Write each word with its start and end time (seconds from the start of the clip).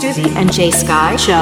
Stuzy 0.00 0.34
and 0.34 0.50
J 0.50 0.70
Sky 0.70 1.14
Show. 1.16 1.34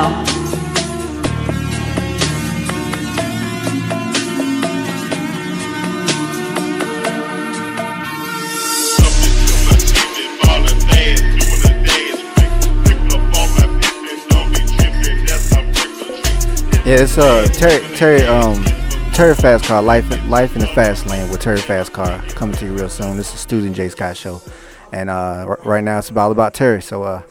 Yeah, 16.85 17.03
it's 17.03 17.17
uh 17.17 17.47
Terry 17.53 17.97
Terry 17.97 18.23
um 18.23 18.65
Terry 19.13 19.37
Fast 19.37 19.67
Car 19.67 19.81
Life 19.83 20.11
Life 20.27 20.55
in 20.57 20.61
the 20.63 20.67
Fast 20.67 21.07
Lane 21.07 21.31
with 21.31 21.41
Terry 21.41 21.59
Fast 21.61 21.93
Car 21.93 22.21
coming 22.31 22.57
to 22.57 22.65
you 22.65 22.73
real 22.73 22.89
soon. 22.89 23.17
This 23.17 23.33
is 23.33 23.39
Student 23.39 23.77
J 23.77 23.89
Scott 23.89 24.17
show, 24.17 24.43
and 24.91 25.09
uh 25.11 25.45
r- 25.47 25.61
right 25.65 25.85
now 25.85 25.99
it's 25.99 26.11
all 26.11 26.33
about 26.33 26.55
Terry. 26.55 26.83
So 26.83 27.05
uh 27.05 27.23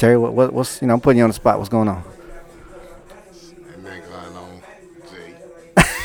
Terry, 0.00 0.16
what, 0.16 0.32
what 0.32 0.50
what's 0.54 0.80
you 0.80 0.88
know 0.88 0.94
I'm 0.94 1.00
putting 1.00 1.18
you 1.18 1.24
on 1.24 1.30
the 1.30 1.34
spot. 1.34 1.58
What's 1.58 1.68
going 1.68 1.86
on? 1.88 2.02
Ain't 3.52 3.84
nothing 3.84 4.02
going 4.10 4.36
on, 4.36 4.62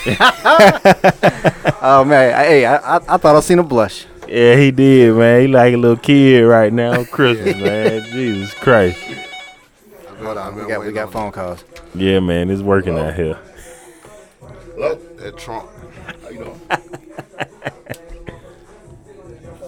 Jay. 0.05 0.17
Oh 1.81 2.03
man, 2.03 2.33
hey, 2.43 2.65
I, 2.65 2.75
I 2.75 2.95
I 2.97 3.17
thought 3.17 3.35
I 3.37 3.39
seen 3.39 3.59
a 3.59 3.63
blush. 3.63 4.05
Yeah, 4.27 4.57
he 4.57 4.71
did, 4.71 5.15
man. 5.15 5.41
He 5.41 5.47
like 5.47 5.73
a 5.73 5.77
little 5.77 5.95
kid 5.97 6.41
right 6.41 6.73
now 6.73 6.99
on 6.99 7.05
Christmas, 7.15 7.55
man. 7.55 8.03
Jesus 8.11 8.53
Christ. 8.55 8.99
Hold 10.21 10.37
on, 10.39 10.55
we 10.55 10.67
got 10.67 10.85
we 10.85 10.91
got 10.91 11.11
phone 11.13 11.31
calls. 11.31 11.63
Yeah, 11.93 12.19
man, 12.19 12.49
it's 12.49 12.61
working 12.61 12.97
out 12.97 13.13
here. 13.13 13.37
Look, 14.77 15.17
that 15.19 15.37
Trump. 15.37 15.69
How 16.21 16.29
you 16.29 16.39
doing? 16.39 16.61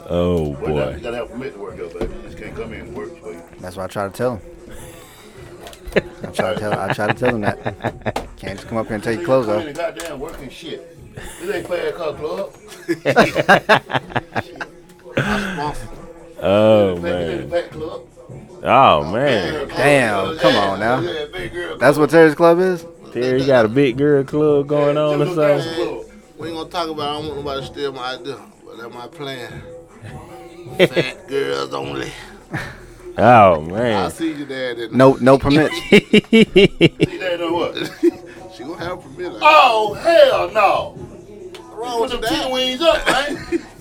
Oh 0.10 0.52
You 0.52 0.56
boy. 0.56 1.00
gotta 1.04 1.18
have 1.18 1.30
permit 1.32 1.58
work 1.58 1.76
here, 1.76 1.90
baby. 1.90 2.14
That's 3.68 3.76
what 3.76 3.84
I 3.84 3.88
try 3.88 4.08
to 4.08 4.14
tell 4.14 4.36
him. 4.38 4.42
I 6.24 6.28
try 6.32 6.54
to 6.54 6.60
tell 6.62 6.80
I 6.80 6.94
try 6.94 7.08
to 7.08 7.14
tell 7.14 7.36
him 7.36 7.42
that. 7.42 7.58
Can't 8.38 8.58
just 8.58 8.70
come 8.70 8.78
up 8.78 8.86
here 8.86 8.96
and 8.96 9.04
take 9.04 9.18
your 9.18 9.26
clothes 9.26 9.50
off. 9.50 9.62
in 9.62 9.68
and 9.68 9.78
goddamn 9.78 10.22
working 10.22 10.50
shit. 10.50 10.98
This 11.42 11.54
ain't 11.54 11.68
fair 11.68 11.92
car 11.92 12.14
club. 12.14 12.54
Oh 16.40 16.94
This 16.96 17.04
man. 17.04 17.42
ain't 17.42 17.52
fat 17.52 17.72
club. 17.72 18.02
Oh 18.64 19.12
man. 19.12 19.68
Damn, 19.68 20.38
come 20.38 20.56
on 20.56 20.80
now. 20.80 21.02
Yeah, 21.02 21.26
big 21.34 21.52
girl. 21.52 21.78
That's 21.78 21.98
what 21.98 22.10
Terry's 22.10 22.36
club 22.36 22.60
is. 22.60 22.86
Terry 23.12 23.46
got 23.46 23.66
a 23.66 23.68
big 23.68 23.98
girl 23.98 24.24
club 24.24 24.68
going 24.68 24.98
on 24.98 25.22
or 25.22 25.26
Just 25.26 25.36
something. 25.36 25.58
down 25.58 25.60
the 25.78 25.86
club. 26.06 26.12
We 26.38 26.48
ain't 26.48 26.56
gonna 26.58 26.70
talk 26.70 26.88
about. 26.88 27.02
it. 27.02 27.10
I 27.10 27.14
don't 27.22 27.26
want 27.26 27.38
nobody 27.40 27.60
to 27.60 27.68
steal 27.68 27.92
my 27.92 28.16
idea, 28.16 28.40
but 28.66 28.78
that's 28.78 28.94
my 28.94 29.08
plan. 29.08 29.62
Fat 30.88 31.28
girls 31.28 31.74
only. 31.74 32.14
Oh 33.20 33.64
I 33.66 33.72
man. 33.72 34.12
see 34.12 34.34
your 34.34 34.46
dad. 34.48 34.78
In 34.80 34.96
No 34.98 35.14
no 35.16 35.38
permits. 35.40 35.74
See 35.90 36.00
that 37.18 37.40
or 37.42 37.52
what? 37.54 37.76
she 38.56 38.64
gonna 38.64 38.78
have 38.78 39.00
a 39.00 39.02
permit. 39.02 39.34
Like, 39.34 39.42
Oh, 39.44 39.94
hell 39.94 40.52
no. 40.52 40.92
What's 40.96 41.60
wrong 41.76 41.98
Put 41.98 42.02
with 42.02 42.12
them 42.12 42.22
that? 42.22 42.30
chicken 42.30 42.52
wings 42.52 42.82
up, 42.82 43.06
man. 43.08 43.62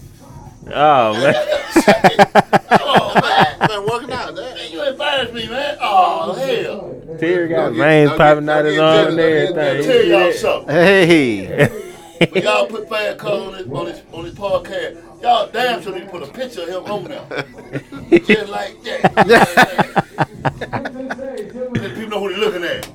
Oh 0.69 1.13
man. 1.13 1.35
Oh, 2.73 3.15
man. 3.23 3.69
Been 3.69 3.87
working 3.89 4.11
out, 4.11 4.35
that. 4.35 4.69
You 4.73 4.83
embarrassed 4.83 5.33
me, 5.33 5.49
man. 5.49 5.79
Oh, 5.81 6.33
hell. 6.35 7.17
Terry 7.21 7.49
got 7.49 7.73
veins 7.73 8.11
popping 8.11 8.49
out 8.49 8.65
his 8.65 8.77
arm 8.77 9.07
and 9.11 9.21
everything. 9.21 9.55
Let 9.55 9.77
me 9.77 9.79
You 9.79 9.85
tell 9.85 10.03
see 10.03 10.11
y'all 10.11 10.33
something. 10.33 10.75
Hey. 10.75 11.96
When 12.19 12.43
y'all 12.43 12.67
put 12.67 12.89
Fat 12.89 13.19
Car 13.19 13.33
on 13.33 13.55
his, 13.55 13.67
on 13.67 13.87
his, 13.87 14.03
on 14.13 14.25
this 14.25 14.35
podcast, 14.35 15.23
y'all 15.23 15.51
damn 15.53 15.83
sure 15.83 15.95
need 15.95 16.05
to 16.05 16.11
put 16.11 16.23
a 16.23 16.27
picture 16.27 16.63
of 16.63 16.69
him 16.69 16.85
on 16.85 17.05
there. 17.05 17.27
Just 18.21 18.49
like 18.49 18.83
that. 18.85 20.07
Let 21.75 21.95
people 21.95 22.09
know 22.09 22.21
who 22.21 22.29
they're 22.31 22.39
looking 22.39 22.65
at. 22.65 22.89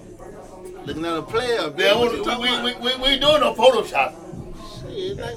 Looking 0.88 1.06
at 1.06 1.18
a 1.18 1.22
player. 1.22 1.72
Yeah, 1.78 2.02
we, 2.02 2.10
we, 2.10 2.62
we, 2.64 2.74
we, 2.80 2.96
we, 3.02 3.20
doing 3.20 3.42
no 3.42 3.54
Photoshop. 3.54 4.16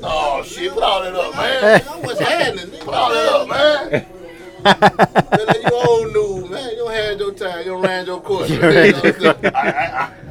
Oh, 0.02 0.42
shit, 0.42 0.72
put 0.72 0.82
all 0.82 1.02
that 1.02 1.14
up, 1.14 1.34
man. 1.36 1.80
What's 2.02 2.20
happening? 2.20 2.70
Put 2.80 2.94
all 2.94 3.10
that 3.12 3.32
up, 3.32 3.48
man. 3.48 4.06
Man, 4.64 5.56
you 5.62 5.70
old 5.70 6.12
news, 6.12 6.50
man. 6.50 6.76
You 6.76 6.88
had 6.88 7.18
your 7.18 7.34
time. 7.34 7.66
You 7.66 7.76
ran 7.76 8.06
your 8.06 8.20
course. 8.22 8.50
I, 8.50 8.56
I, 8.56 8.70
I, 8.70 9.04
I 9.52 10.10
went 10.10 10.20
to 10.20 10.23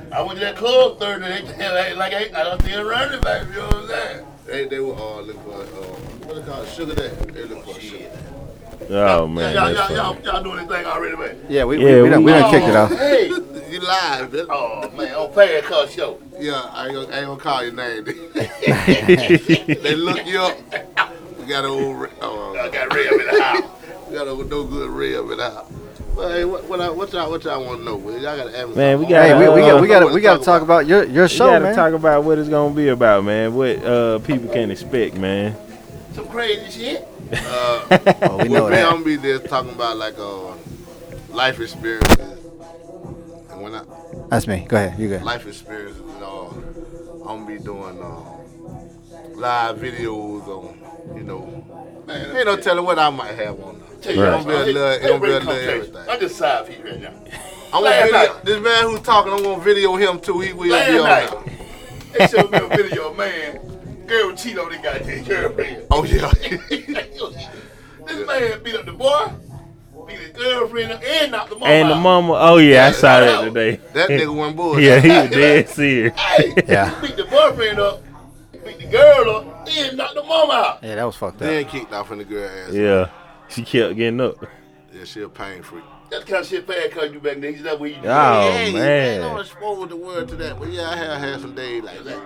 that 0.53 0.59
club 0.59 1.00
Thursday. 1.00 1.41
They, 1.58 1.69
like, 1.72 1.96
like 1.97 2.14
I, 2.14 2.41
I 2.41 2.44
don't 2.44 2.62
see 2.62 2.72
it 2.72 2.81
running 2.81 3.22
back. 3.22 3.47
You 3.47 3.53
know 3.56 3.66
what 3.68 3.75
I'm 3.75 3.88
saying? 3.88 4.25
they, 4.46 4.66
they 4.68 4.80
were 4.80 4.94
all 4.94 5.22
looking 5.24 5.41
for, 5.44 5.52
uh, 5.53 5.64
what 6.28 6.36
they 6.36 6.52
call 6.52 6.62
it? 6.62 6.69
Sugar 6.69 6.96
daddy. 6.96 7.31
They 7.31 7.44
looking 7.46 7.74
for 7.74 7.80
sugar 7.80 7.97
daddy. 8.00 8.18
Oh 8.90 9.28
man. 9.28 9.56
y'all, 9.56 9.74
that's 9.74 9.90
y'all, 9.91 10.14
y'all, 10.16 10.22
y'all 10.25 10.44
doing 10.44 10.58
this 10.58 10.68
thing 10.68 10.86
already, 10.86 11.16
man. 11.16 11.46
Yeah, 11.47 11.64
we 11.64 11.78
Yeah, 11.78 11.96
we, 11.96 12.02
we 12.03 12.09
done, 12.09 12.24
we 12.24 12.34
we- 12.34 12.40
done 12.40 12.52
kicked 12.52 12.68
it 12.68 12.75
Oh, 12.75 12.84
off. 12.84 12.91
Hey. 12.91 13.30
You 13.74 13.80
live, 13.80 14.31
man. 14.31 14.46
Oh, 14.52 14.91
man, 14.91 15.16
on 15.16 15.34
Fat 15.34 15.64
Car 15.64 15.88
Show. 15.88 16.19
Yeah, 16.38 16.62
I 16.74 16.85
ain't 16.85 16.94
gonna, 16.94 17.08
I 17.08 17.18
ain't 17.18 17.25
gonna 17.25 17.40
call 17.40 17.64
your 17.64 17.74
name. 17.74 18.03
they 18.35 19.96
look 19.96 20.24
you 20.28 20.40
up. 20.41 20.56
We 21.40 21.46
got 21.47 21.66
an 21.66 21.72
old, 21.72 21.97
re- 21.97 22.09
I 22.22 22.70
got 22.72 22.94
Ray 22.94 23.08
up 23.08 23.14
in 23.14 23.25
the 23.25 23.41
house. 23.41 23.64
we 24.08 24.14
got 24.16 24.28
a 24.28 24.35
no 24.35 24.64
good 24.64 24.91
red 24.91 25.16
up 25.16 25.31
in 25.31 25.38
the 25.38 25.50
house. 25.50 25.72
Well, 26.16 26.29
hey, 26.29 26.46
what, 26.46 26.63
what, 26.66 26.79
I- 26.79 26.90
what 26.90 27.12
y'all, 27.13 27.29
what 27.29 27.44
y'all 27.44 27.63
want 27.66 27.79
to 27.79 27.85
know? 27.85 27.97
man? 27.97 28.22
Y'all 28.22 28.38
got 28.38 28.51
to 28.51 28.59
ask 28.59 28.75
Man, 28.75 29.00
we 29.00 29.06
got- 29.07 29.25
Hey, 29.25 29.34
we, 29.34 29.53
we 29.53 29.62
got 29.62 29.81
we 29.81 29.91
Uh, 29.96 30.00
got 30.00 30.13
we 30.13 30.22
got 30.22 30.40
to 30.40 30.46
talk 30.46 30.62
about 30.62 30.85
your 30.85 31.03
your 31.06 31.24
We 31.25 31.29
show, 31.29 31.47
gotta 31.50 31.63
man. 31.66 31.75
talk 31.75 31.94
about 31.94 32.24
what 32.24 32.38
it's 32.38 32.50
gonna 32.50 32.74
be 32.74 32.90
about, 32.90 33.24
man. 33.24 33.53
What 33.56 33.84
uh 33.84 34.19
people 34.19 34.50
can 34.53 34.69
expect, 34.72 35.16
man. 35.18 35.56
Some 36.13 36.28
crazy 36.28 36.69
shit. 36.72 37.07
Uh, 37.34 38.00
Oh, 38.23 38.38
we 38.44 38.50
know 38.50 38.69
me, 38.69 38.75
that. 38.75 38.85
I'm 38.85 38.94
gonna 39.02 39.06
be 39.06 39.16
there 39.16 39.40
talking 39.40 39.72
about 39.72 39.97
like 39.97 40.16
uh, 40.19 40.53
life 41.29 41.59
experiences. 41.59 42.19
And 43.50 43.62
when 43.62 43.73
I 43.73 43.81
That's 44.29 44.46
me. 44.47 44.66
Go 44.68 44.78
ahead. 44.78 45.00
You 45.00 45.07
good? 45.09 45.23
life 45.23 45.47
experiences 45.47 46.00
and 46.02 46.23
all, 46.23 46.53
I'm 47.28 47.44
gonna 47.44 47.46
be 47.47 47.57
doing 47.57 48.00
uh, 48.02 48.19
live 49.35 49.78
videos 49.78 50.47
on, 50.47 50.78
you 51.18 51.23
know, 51.23 52.03
Man, 52.06 52.35
ain't 52.35 52.46
no 52.46 52.56
telling 52.57 52.85
what 52.85 53.00
I 53.00 53.09
might 53.09 53.34
have 53.35 53.59
on. 53.63 53.83
There. 54.03 54.16
Tell 54.16 54.16
you 54.16 54.24
Right. 54.24 54.36
It's 54.38 54.46
gonna 54.46 54.66
be 54.66 54.69
a 54.69 54.74
little, 54.74 54.90
it's 54.91 55.06
gonna 55.08 55.19
be 55.19 55.28
a 55.28 55.40
little 55.40 55.52
everything. 55.52 56.09
I'm 56.09 56.19
just 56.19 56.36
side 56.38 56.68
piece 56.68 56.80
right 56.84 57.02
now. 57.02 57.09
I'm 57.09 57.81
gonna 57.81 57.86
Last 57.86 58.03
video, 58.03 58.18
night. 58.34 58.46
this 58.46 58.62
man 58.64 58.84
who's 58.90 59.00
talking, 59.02 59.34
I'm 59.34 59.44
gonna 59.44 59.64
video 59.64 59.96
him 59.96 60.19
too. 60.19 60.40
He 60.41 60.53
will 60.53 60.69
Last 60.69 60.90
be 60.91 60.97
on 61.00 61.03
night. 61.06 61.30
there. 62.12 62.28
They 62.28 62.28
showed 62.38 62.52
me 62.52 62.58
a 62.59 62.68
video 62.68 63.09
of 63.09 63.18
man, 63.18 64.06
girl 64.06 64.36
cheat 64.36 64.58
on 64.59 64.69
this 64.69 64.81
goddamn 64.81 65.24
girlfriend. 65.24 65.84
Oh 65.90 66.03
yeah. 66.03 66.31
this 68.08 68.28
man 68.28 68.64
beat 68.64 68.75
up 68.75 68.86
the 68.86 68.91
boy, 68.91 69.31
beat 70.08 70.20
his 70.20 70.31
girlfriend 70.34 70.91
up, 70.91 71.03
and 71.03 71.31
knocked 71.31 71.50
the 71.50 71.56
mama 71.56 71.72
And 71.72 71.90
the 71.90 71.96
out. 71.96 72.02
mama, 72.02 72.34
oh 72.40 72.58
yeah, 72.58 72.88
I 72.88 72.91
saw 72.91 73.20
that 73.22 73.46
today. 73.46 73.80
that 73.94 74.09
nigga 74.09 74.35
wasn't 74.35 74.58
bullshit. 74.58 74.84
Yeah, 74.84 75.00
he 75.00 75.08
was 75.09 75.30
dead 75.35 75.70
serious. 75.70 76.20
Hey, 76.20 76.53
Yeah. 76.68 77.02
beat 77.02 77.16
the 77.16 77.25
boyfriend 77.25 77.80
up, 77.80 78.03
beat 78.64 78.80
the 78.80 78.85
girl 78.88 79.35
up, 79.38 79.68
and 79.70 79.97
knocked 79.97 80.16
the 80.16 80.24
mama 80.24 80.53
out. 80.53 80.84
Yeah, 80.84 80.96
that 80.96 81.03
was 81.06 81.16
fucked 81.16 81.35
up. 81.41 81.47
Then 81.47 81.66
kicked 81.66 81.91
off 81.94 82.12
in 82.12 82.20
the 82.20 82.24
girl 82.25 82.47
ass. 82.50 82.74
Yeah, 82.74 83.09
she 83.56 83.64
kept 83.64 83.96
getting 83.96 84.19
up. 84.19 84.44
Yeah, 84.91 85.03
she 85.03 85.22
a 85.22 85.30
pain 85.30 85.62
freak. 85.62 85.84
That's 86.13 86.25
the 86.25 86.31
kind 86.31 86.41
of 86.44 86.47
shit 86.47 86.68
Fad 86.68 86.91
Car 86.91 87.07
do 87.09 87.19
back 87.19 87.40
then. 87.40 87.63
That's 87.63 87.79
what 87.79 87.90
he 87.90 87.96
do. 87.96 88.07
Oh 88.07 88.51
Hey, 88.51 88.72
man. 88.72 89.22
I 89.24 89.28
don't 89.29 89.40
expose 89.40 89.90
the 89.90 89.96
word 89.96 90.28
to 90.28 90.35
that, 90.35 90.59
but 90.59 90.69
yeah, 90.72 90.90
I 90.91 90.96
have 90.96 91.19
had 91.19 91.41
some 91.41 91.56
days 91.56 91.81
like 91.84 92.03
that. 92.03 92.19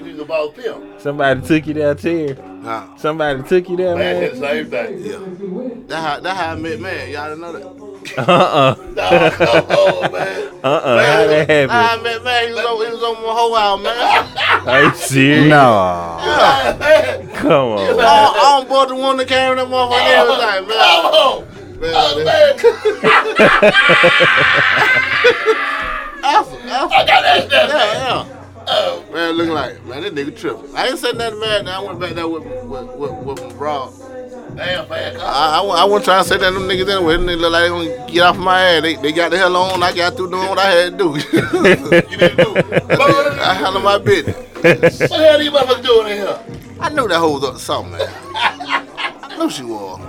He 0.02 0.10
was 0.12 0.18
about 0.20 0.56
pimp. 0.56 1.00
Somebody 1.00 1.40
took 1.42 1.66
you 1.68 1.74
down 1.74 1.96
there, 1.96 2.34
Terry. 2.34 2.34
Nah, 2.34 2.96
Somebody 2.96 3.42
took 3.44 3.68
you 3.68 3.76
there, 3.76 3.94
Man, 3.96 4.20
that's 4.22 4.40
man. 4.40 4.50
same 4.64 4.70
thing. 4.70 5.06
yeah. 5.06 5.18
That 5.86 6.00
how 6.02 6.20
that 6.20 6.36
how 6.36 6.50
I 6.52 6.54
met 6.56 6.80
man. 6.80 7.10
Y'all 7.10 7.28
didn't 7.28 7.40
know 7.42 7.52
that. 7.52 7.86
Uh-uh. 8.18 8.74
Nah, 8.94 9.30
come 9.30 9.48
on, 9.70 10.12
man. 10.12 10.52
Uh-uh. 10.64 11.04
How 11.04 11.26
that 11.26 11.46
That 11.46 11.70
how 11.70 11.80
happened? 11.80 12.00
I 12.00 12.02
met 12.02 12.24
man. 12.24 12.48
He 12.48 12.54
was 12.54 12.64
on, 12.64 12.86
he 12.86 12.92
was 12.92 13.02
on 13.04 13.14
my 13.22 13.34
whole 13.34 13.54
house, 13.54 13.82
man. 13.84 14.68
Are 14.68 14.82
you 14.82 14.94
serious? 14.96 15.48
No. 15.48 16.18
Man, 16.80 17.28
Come 17.36 17.68
on. 17.68 18.00
I, 18.00 18.60
I'm 18.60 18.66
bored 18.68 18.88
the 18.88 18.94
one 18.96 19.16
that 19.18 19.28
came 19.28 19.52
in 19.52 19.58
that 19.58 19.68
motherfucker 19.68 20.10
every 20.10 20.36
time, 20.36 20.66
man. 20.66 20.76
come 20.76 21.14
on. 21.14 21.55
Oh, 21.78 21.80
man, 21.80 21.92
Oh, 21.94 22.24
that- 22.24 22.24
man. 22.24 23.72
Alpha. 26.24 26.56
I 26.96 27.06
got 27.06 27.22
that 27.22 27.46
stuff. 27.46 27.70
Yeah, 27.70 28.26
yeah. 28.26 28.32
Oh, 28.68 29.04
Man, 29.12 29.34
looking 29.36 29.52
like, 29.54 29.84
man, 29.84 30.02
that 30.02 30.12
nigga 30.14 30.36
tripping. 30.36 30.74
I 30.74 30.88
ain't 30.88 30.98
said 30.98 31.16
nothing 31.16 31.38
bad. 31.40 31.64
Now 31.66 31.82
I 31.82 31.86
went 31.86 32.00
back 32.00 32.14
there 32.14 32.26
with, 32.26 32.42
with, 32.64 32.88
with, 32.96 33.12
with 33.24 33.40
my 33.44 33.52
bro. 33.52 33.92
damn, 34.56 34.86
Car. 34.88 34.96
I, 34.98 35.60
I, 35.60 35.60
I 35.62 35.84
wasn't 35.84 36.04
trying 36.04 36.22
to 36.24 36.28
say 36.28 36.36
that 36.38 36.50
to 36.50 36.54
them 36.58 36.64
niggas 36.68 36.88
anyway. 36.96 37.16
Them 37.16 37.26
niggas 37.26 37.40
look 37.40 37.52
like 37.52 37.62
they 37.62 37.68
gonna 37.68 38.12
get 38.12 38.20
off 38.22 38.36
my 38.38 38.60
ass. 38.60 38.82
They, 38.82 38.96
they 38.96 39.12
got 39.12 39.30
the 39.30 39.38
hell 39.38 39.56
on. 39.56 39.82
I 39.84 39.92
got 39.94 40.16
through 40.16 40.30
doing 40.30 40.48
what 40.48 40.58
I 40.58 40.70
had 40.70 40.98
to 40.98 41.04
do. 41.04 41.10
You 41.16 42.18
didn't 42.18 42.36
do 42.38 42.54
it. 42.56 42.82
I 43.40 43.54
handle 43.54 43.82
my 43.82 43.98
business. 43.98 44.34
What 44.36 44.62
the 44.62 45.16
hell 45.16 45.38
are 45.38 45.42
you 45.42 45.50
motherfuckers 45.52 45.84
doing 45.84 46.08
in 46.08 46.16
here? 46.18 46.40
I 46.80 46.88
knew 46.88 47.06
that 47.06 47.18
hoe 47.20 47.36
up 47.46 47.54
to 47.54 47.60
something, 47.60 47.92
man. 47.92 48.08
I 48.34 49.36
knew 49.38 49.48
she 49.48 49.62
was. 49.62 50.00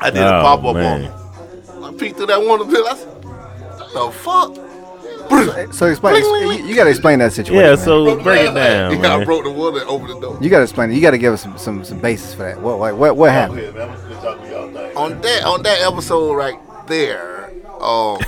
I 0.00 0.10
did 0.10 0.22
a 0.22 0.38
Oh, 0.38 0.42
pop 0.42 0.58
up 0.60 0.64
on 0.66 0.74
man. 0.74 1.02
her. 1.04 1.84
I 1.84 1.92
peeked 1.94 2.16
through 2.16 2.26
that 2.26 2.40
one 2.42 2.68
pill. 2.70 2.86
I 2.86 2.94
said, 2.96 3.08
"What 3.24 3.92
the 3.92 4.10
fuck?" 4.12 5.72
So 5.74 5.86
explain. 5.86 6.16
You, 6.24 6.66
you 6.66 6.74
got 6.74 6.84
to 6.84 6.90
explain 6.90 7.20
that 7.20 7.32
situation. 7.32 7.64
Yeah, 7.64 7.76
so 7.76 8.04
man. 8.04 8.18
so 8.18 8.22
break 8.24 8.40
it 8.50 8.54
down, 8.54 8.92
Yeah, 8.92 8.98
I 9.12 9.16
man. 9.18 9.24
broke 9.26 9.44
the 9.44 9.50
water 9.50 9.78
and 9.80 9.88
opened 9.88 10.10
the 10.10 10.20
door. 10.20 10.38
you 10.40 10.50
got 10.50 10.58
to 10.58 10.62
explain. 10.64 10.90
it. 10.90 10.94
You 10.94 11.00
got 11.00 11.12
to 11.12 11.18
give 11.18 11.32
us 11.32 11.42
some, 11.42 11.56
some 11.56 11.84
some 11.84 12.00
basis 12.00 12.34
for 12.34 12.42
that. 12.42 12.60
What 12.60 12.78
what 12.78 12.96
what, 12.96 13.16
what 13.16 13.30
happened? 13.30 13.60
ahead, 13.60 13.74
man. 13.74 13.90
I'm 13.90 14.08
just 14.10 14.22
talking 14.22 14.44
to 14.44 14.50
y'all 14.50 14.72
thing. 14.72 14.96
on 14.96 15.20
that 15.20 15.44
on 15.44 15.62
that 15.62 15.80
episode, 15.92 16.34
right? 16.34 16.58
there. 16.88 17.50
Um, 17.80 18.18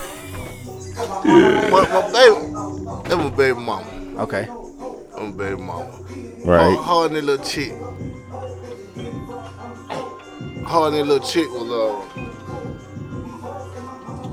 my, 1.24 1.80
my 1.90 2.12
baby, 2.12 3.08
that 3.08 3.16
my 3.18 3.30
baby 3.30 3.58
mama. 3.58 4.22
Okay. 4.22 4.46
I'm 5.16 5.28
a 5.28 5.32
baby 5.32 5.56
mama. 5.60 5.90
Right. 6.44 6.76
Her, 6.76 6.82
her 6.82 7.06
and 7.06 7.16
that 7.16 7.24
little 7.24 7.44
chick. 7.44 7.72
Her 10.66 10.88
and 10.88 11.08
little 11.08 11.20
chick 11.20 11.48
was 11.50 11.70
uh. 11.70 12.00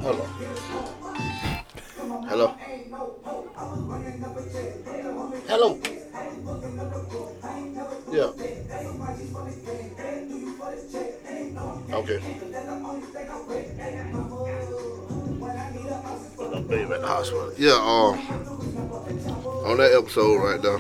Hello. 0.02 0.26
Hello. 2.28 2.56
Hello. 5.48 5.80
Yeah. 8.12 8.32
Okay. 11.96 12.20
I'm 16.54 16.68
baby 16.68 16.94
at 16.94 17.02
the 17.02 17.08
hospital. 17.08 17.54
Yeah, 17.58 17.74
um, 17.74 18.20
on 19.66 19.78
that 19.78 19.92
episode 19.94 20.38
right 20.38 20.62
there. 20.62 20.80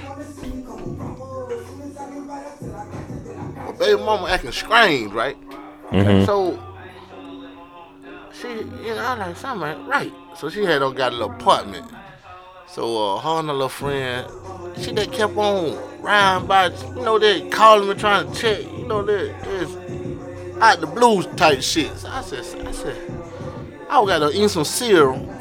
My 3.80 3.86
baby 3.86 4.02
mama 4.04 4.28
acting 4.28 4.52
strange, 4.52 5.14
right? 5.14 5.38
Mm-hmm. 5.92 6.26
So 6.26 6.62
she, 8.34 8.50
you 8.50 8.96
know, 8.96 9.06
I'm 9.06 9.20
like 9.20 9.38
something 9.38 9.70
ain't 9.70 9.88
right. 9.88 10.12
So 10.36 10.50
she 10.50 10.66
had 10.66 10.82
on 10.82 10.96
got 10.96 11.14
a 11.14 11.16
little 11.16 11.32
apartment. 11.32 11.90
So 12.68 13.16
uh, 13.16 13.20
her 13.20 13.40
and 13.40 13.48
her 13.48 13.54
little 13.54 13.70
friend, 13.70 14.30
she 14.78 14.92
just 14.92 15.12
kept 15.14 15.36
on 15.38 16.02
riding 16.02 16.48
by, 16.48 16.68
you 16.68 17.02
know, 17.02 17.18
they 17.18 17.50
calling 17.50 17.88
me 17.88 17.96
trying 17.96 18.32
to 18.32 18.40
check, 18.40 18.64
you 18.64 18.86
know, 18.86 19.02
they 19.02 19.34
it's 19.44 20.60
out 20.62 20.82
the 20.82 20.88
blues 20.88 21.26
type 21.38 21.62
shit. 21.62 21.96
So 21.98 22.10
I 22.10 22.22
said, 22.22 22.68
I 22.68 22.72
said, 22.72 22.98
I 23.90 24.06
gotta 24.06 24.30
eat 24.34 24.50
some 24.50 24.66
cereal. 24.66 25.18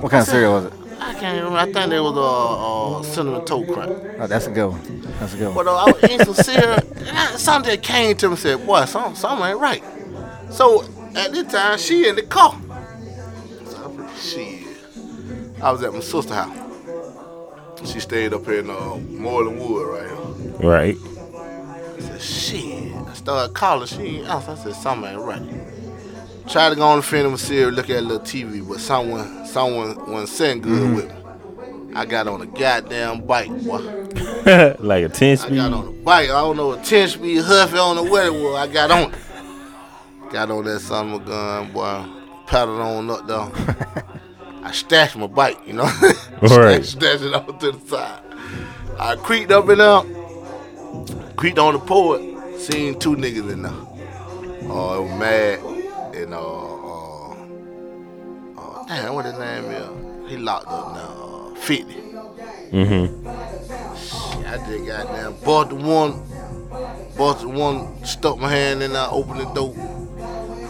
What 0.00 0.10
kind 0.10 0.22
of 0.22 0.26
cereal 0.26 0.54
was 0.54 0.64
it? 0.64 0.81
I 1.12 1.20
can't 1.20 1.36
remember. 1.36 1.58
I 1.58 1.64
think 1.64 1.90
there 1.90 2.02
was 2.02 2.16
a 2.16 2.20
uh, 2.20 2.98
uh, 2.98 3.02
cinnamon 3.02 3.44
toast 3.44 3.72
crunch. 3.72 3.92
Oh, 4.18 4.26
that's 4.26 4.46
a 4.46 4.50
good 4.50 4.68
one. 4.68 5.02
That's 5.20 5.34
a 5.34 5.36
good 5.36 5.54
one. 5.54 5.64
But 5.64 5.66
uh, 5.66 5.76
I 5.76 6.26
was 6.26 6.46
cereal, 6.46 6.78
and 7.06 7.38
something 7.38 7.70
that 7.70 7.82
came 7.82 8.16
to 8.16 8.28
me 8.28 8.32
and 8.32 8.38
said, 8.38 8.66
"Boy, 8.66 8.84
something, 8.86 9.14
something 9.14 9.46
ain't 9.46 9.58
right." 9.58 9.82
So 10.50 10.84
at 11.14 11.32
this 11.32 11.52
time, 11.52 11.78
she 11.78 12.08
in 12.08 12.16
the 12.16 12.22
car. 12.22 12.58
So 13.66 13.88
like. 13.88 14.62
I 15.62 15.70
was 15.70 15.82
at 15.82 15.92
my 15.92 16.00
sister's 16.00 16.34
house. 16.34 16.58
She 17.84 18.00
stayed 18.00 18.32
up 18.32 18.44
here 18.44 18.60
in 18.60 18.70
uh, 18.70 18.96
Moreland 18.96 19.58
Wood 19.58 19.86
right 19.86 20.08
here. 20.08 20.68
Right. 20.68 20.96
I 20.96 22.00
said, 22.00 22.22
shit. 22.22 22.92
I 22.94 23.12
started 23.14 23.54
calling. 23.54 23.86
She 23.86 24.02
ain't 24.02 24.28
answer. 24.28 24.52
I 24.52 24.54
said, 24.54 24.74
something 24.74 25.10
ain't 25.10 25.20
right. 25.20 25.42
Tried 26.48 26.70
to 26.70 26.76
go 26.76 26.82
on 26.82 26.98
the 26.98 27.02
phone 27.02 27.30
with 27.30 27.40
cereal, 27.40 27.70
look 27.70 27.90
at 27.90 27.98
a 27.98 28.00
little 28.00 28.20
TV, 28.20 28.66
but 28.66 28.80
someone, 28.80 29.41
someone 29.52 29.94
wasn't 30.10 30.28
sitting 30.28 30.62
good 30.62 30.96
with 30.96 31.08
me. 31.08 31.94
I 31.94 32.06
got 32.06 32.26
on 32.26 32.40
a 32.40 32.46
goddamn 32.46 33.26
bike, 33.26 33.50
boy. 33.64 33.76
like 34.80 35.04
a 35.04 35.08
10 35.10 35.36
speed? 35.36 35.52
I 35.52 35.68
got 35.68 35.72
on 35.74 35.88
a 35.88 35.90
bike. 35.90 36.30
I 36.30 36.40
don't 36.40 36.56
know 36.56 36.72
a 36.72 36.82
10 36.82 37.08
speed 37.08 37.42
Huffy 37.42 37.76
on 37.76 37.96
the 37.96 38.02
what 38.02 38.26
it. 38.26 38.56
I 38.56 38.66
got 38.72 38.90
on 38.90 39.12
it. 39.12 39.18
Got 40.32 40.50
on 40.50 40.64
that 40.64 40.80
son 40.80 41.12
of 41.12 41.22
a 41.22 41.24
gun, 41.26 41.72
boy. 41.72 42.06
Paddled 42.46 42.80
on 42.80 43.10
up 43.10 43.26
there. 43.26 44.06
I 44.62 44.72
stashed 44.72 45.16
my 45.16 45.26
bike, 45.26 45.58
you 45.66 45.74
know. 45.74 45.90
Right. 46.42 46.84
Stashed 46.84 47.22
it 47.22 47.34
off 47.34 47.58
to 47.58 47.72
the 47.72 47.80
side. 47.88 48.22
I 48.98 49.16
creeped 49.16 49.52
up 49.52 49.68
and 49.68 49.80
up. 49.80 50.06
Creeped 51.36 51.58
on 51.58 51.74
the 51.74 51.80
porch. 51.80 52.22
Seen 52.58 52.98
two 52.98 53.14
niggas 53.14 53.52
in 53.52 53.62
there. 53.62 53.72
Oh, 54.70 54.88
I 54.88 54.98
was 54.98 55.20
mad. 55.20 55.58
And, 56.16 56.34
uh, 56.34 56.71
damn, 58.96 59.14
what 59.14 59.24
his 59.24 59.38
name 59.38 59.64
is? 59.64 60.30
He 60.30 60.36
locked 60.36 60.68
up 60.68 60.92
now. 60.94 61.52
Uh, 61.52 61.54
50. 61.54 61.94
Mm-hmm. 62.72 63.28
I 64.46 64.56
just 64.66 64.86
got 64.86 65.06
down, 65.06 65.36
bought 65.44 65.68
the 65.70 65.76
one, 65.76 66.22
bought 67.16 67.40
the 67.40 67.48
one, 67.48 68.04
stuck 68.04 68.38
my 68.38 68.50
hand 68.50 68.82
in, 68.82 68.96
I 68.96 69.08
opened 69.08 69.40
the 69.40 69.52
door. 69.52 69.74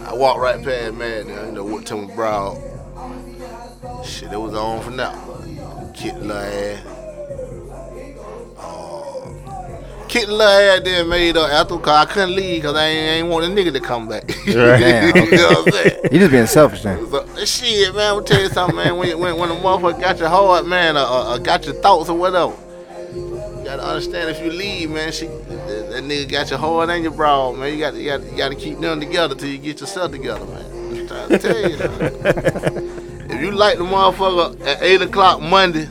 I 0.06 0.14
walked 0.14 0.40
right 0.40 0.62
past 0.62 0.94
man, 0.94 1.26
there, 1.26 1.46
you 1.46 1.52
know, 1.52 1.64
went 1.64 1.86
to 1.88 1.96
my 1.96 2.14
brow. 2.14 2.54
Shit, 4.04 4.32
it 4.32 4.40
was 4.40 4.54
on 4.54 4.82
for 4.82 4.90
now. 4.90 5.14
Kid 5.94 6.16
little 6.16 6.32
ass. 6.32 6.86
Uh, 8.58 8.91
kicked 10.12 10.26
the 10.26 10.32
little 10.34 10.46
ass, 10.46 10.82
then 10.84 11.08
made 11.08 11.38
up 11.38 11.50
after, 11.50 11.78
cause 11.78 11.88
I 11.88 12.04
couldn't 12.04 12.36
leave, 12.36 12.62
cause 12.62 12.76
I 12.76 12.84
ain't, 12.84 13.24
ain't 13.24 13.28
want 13.28 13.46
a 13.46 13.48
nigga 13.48 13.72
to 13.72 13.80
come 13.80 14.08
back. 14.08 14.26
Damn, 14.44 15.16
you 15.16 15.30
know 15.30 15.48
what 15.48 15.66
I'm 15.66 15.72
saying? 15.72 16.00
You 16.12 16.18
just 16.18 16.30
being 16.30 16.46
selfish 16.46 16.82
then. 16.82 17.10
So, 17.10 17.44
shit, 17.46 17.94
man, 17.94 18.16
I'm 18.16 18.24
tell 18.24 18.42
you 18.42 18.48
something, 18.50 18.76
man. 18.76 18.98
When, 18.98 19.18
when, 19.18 19.38
when 19.38 19.50
a 19.50 19.54
motherfucker 19.54 20.00
got 20.00 20.18
your 20.18 20.28
heart, 20.28 20.66
man, 20.66 20.98
or, 20.98 21.00
or, 21.00 21.34
or 21.34 21.38
got 21.38 21.64
your 21.64 21.74
thoughts 21.76 22.10
or 22.10 22.18
whatever, 22.18 22.52
you 23.14 23.62
gotta 23.64 23.82
understand 23.82 24.28
if 24.28 24.44
you 24.44 24.52
leave, 24.52 24.90
man, 24.90 25.12
she, 25.12 25.28
that, 25.28 25.90
that 25.90 26.04
nigga 26.04 26.30
got 26.30 26.50
your 26.50 26.58
heart 26.58 26.90
and 26.90 27.02
your 27.02 27.12
brow, 27.12 27.52
man. 27.52 27.72
You 27.72 27.78
got, 27.78 27.94
you 27.94 28.04
got, 28.04 28.22
you 28.22 28.36
got 28.36 28.48
to 28.50 28.54
keep 28.54 28.80
them 28.80 29.00
together 29.00 29.34
till 29.34 29.48
you 29.48 29.56
get 29.56 29.80
yourself 29.80 30.12
together, 30.12 30.44
man. 30.44 31.00
I'm 31.00 31.08
trying 31.08 31.28
to 31.30 31.38
tell 31.38 31.70
you. 31.70 31.78
man. 31.78 33.30
if 33.30 33.40
you 33.40 33.50
like 33.52 33.78
the 33.78 33.84
motherfucker 33.84 34.60
at 34.66 34.82
8 34.82 35.02
o'clock 35.02 35.40
Monday 35.40 35.88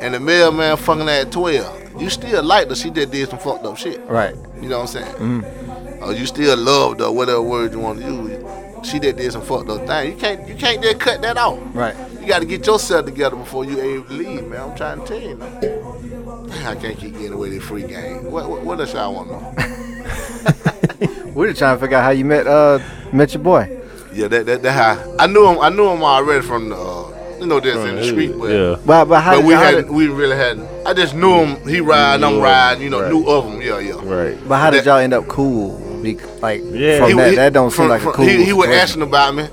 and 0.00 0.14
the 0.14 0.20
mailman 0.20 0.76
fucking 0.76 1.08
at 1.08 1.32
12, 1.32 1.87
you 1.98 2.10
still 2.10 2.42
like 2.42 2.68
her. 2.68 2.74
She 2.74 2.90
just 2.90 3.10
did 3.10 3.28
some 3.28 3.38
fucked 3.38 3.64
up 3.64 3.76
shit. 3.76 4.00
Right. 4.06 4.34
You 4.60 4.68
know 4.68 4.80
what 4.80 4.94
I'm 4.94 5.02
saying? 5.02 5.14
Mm. 5.16 6.02
Or 6.02 6.12
you 6.12 6.26
still 6.26 6.56
loved 6.56 7.00
her, 7.00 7.10
whatever 7.10 7.42
word 7.42 7.72
you 7.72 7.80
want 7.80 8.00
to 8.00 8.04
use. 8.04 8.88
She 8.88 8.98
did 8.98 9.16
did 9.16 9.32
some 9.32 9.42
fucked 9.42 9.68
up 9.68 9.86
thing. 9.86 10.12
You 10.12 10.16
can't 10.18 10.48
you 10.48 10.54
can't 10.54 10.82
just 10.82 11.00
cut 11.00 11.20
that 11.22 11.36
off. 11.36 11.58
Right. 11.74 11.96
You 12.20 12.26
got 12.26 12.40
to 12.40 12.46
get 12.46 12.66
yourself 12.66 13.06
together 13.06 13.36
before 13.36 13.64
you 13.64 13.80
able 13.80 14.04
to 14.04 14.12
leave, 14.12 14.46
man. 14.46 14.60
I'm 14.60 14.76
trying 14.76 15.00
to 15.00 15.06
tell 15.06 15.20
you. 15.20 15.34
Now. 15.36 16.70
I 16.70 16.74
can't 16.76 16.96
keep 16.98 17.12
getting 17.12 17.32
away 17.32 17.50
with 17.50 17.62
free 17.62 17.86
game. 17.86 18.30
What, 18.30 18.48
what, 18.48 18.62
what 18.62 18.80
else 18.80 18.92
y'all 18.94 19.14
want 19.14 19.28
to 19.28 19.34
know? 19.34 21.32
We're 21.32 21.48
just 21.48 21.58
trying 21.58 21.76
to 21.76 21.80
figure 21.80 21.96
out 21.96 22.04
how 22.04 22.10
you 22.10 22.24
met 22.24 22.46
uh 22.46 22.78
met 23.12 23.34
your 23.34 23.42
boy. 23.42 23.80
yeah, 24.12 24.28
that, 24.28 24.46
that 24.46 24.62
that 24.62 24.72
how 24.72 25.16
I 25.18 25.26
knew 25.26 25.46
him. 25.46 25.58
I 25.60 25.68
knew 25.70 25.88
him 25.88 26.02
already 26.02 26.44
from 26.44 26.68
the 26.68 26.76
uh, 26.76 27.17
you 27.40 27.46
know 27.46 27.60
just 27.60 27.78
in 27.86 27.96
the 27.96 28.04
street, 28.04 28.32
but 28.38 28.46
yeah. 28.50 28.76
But 28.84 29.04
but 29.06 29.20
how 29.20 29.32
but 29.32 29.36
did, 29.42 29.46
we 29.46 29.54
how 29.54 29.60
hadn't 29.62 29.86
did, 29.86 29.92
we 29.94 30.08
really 30.08 30.36
hadn't. 30.36 30.68
I 30.86 30.94
just 30.94 31.14
knew 31.14 31.44
him. 31.44 31.68
He 31.68 31.80
ride, 31.80 32.22
I'm 32.22 32.34
him, 32.34 32.40
riding. 32.40 32.82
You 32.82 32.90
know, 32.90 33.00
right. 33.02 33.12
knew 33.12 33.26
of 33.28 33.44
him. 33.46 33.60
Yeah, 33.62 33.78
yeah. 33.78 33.94
Right. 34.02 34.36
but 34.48 34.58
how 34.58 34.70
did 34.70 34.80
that- 34.84 34.86
y'all 34.86 34.98
end 34.98 35.14
up 35.14 35.26
cool? 35.28 35.78
Be, 36.02 36.14
like 36.40 36.60
Yeah. 36.64 36.98
from 36.98 37.08
He- 37.08 37.14
that 37.16 37.30
he- 37.30 37.36
that 37.36 37.52
don't 37.52 37.70
seem 37.70 37.76
from- 37.76 37.88
like 37.88 38.00
a 38.00 38.04
from- 38.04 38.12
cool. 38.12 38.24
He, 38.26 38.44
he 38.44 38.52
was 38.52 38.68
asking 38.68 39.02
about 39.02 39.34
me 39.34 39.46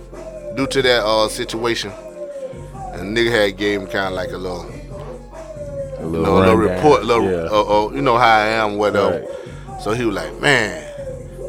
due 0.56 0.68
to 0.68 0.82
that 0.84 1.04
uh, 1.04 1.28
situation, 1.28 1.92
and 2.94 3.18
nigga 3.18 3.32
had 3.32 3.58
gave 3.58 3.82
him 3.82 3.88
kind 3.88 4.08
of 4.08 4.14
like 4.14 4.32
a 4.32 4.38
little, 4.38 4.62
A 4.62 6.02
you 6.02 6.08
little, 6.08 6.26
know, 6.26 6.38
a 6.38 6.40
little 6.40 6.56
report, 6.56 7.04
little, 7.04 7.30
yeah. 7.32 7.50
uh, 7.52 7.86
uh, 7.88 7.92
you 7.94 8.02
know 8.02 8.18
how 8.18 8.28
I 8.30 8.46
am, 8.48 8.78
whatever. 8.78 9.22
Right. 9.68 9.82
So 9.82 9.94
he 9.94 10.06
was 10.06 10.16
like, 10.16 10.40
man, 10.40 10.85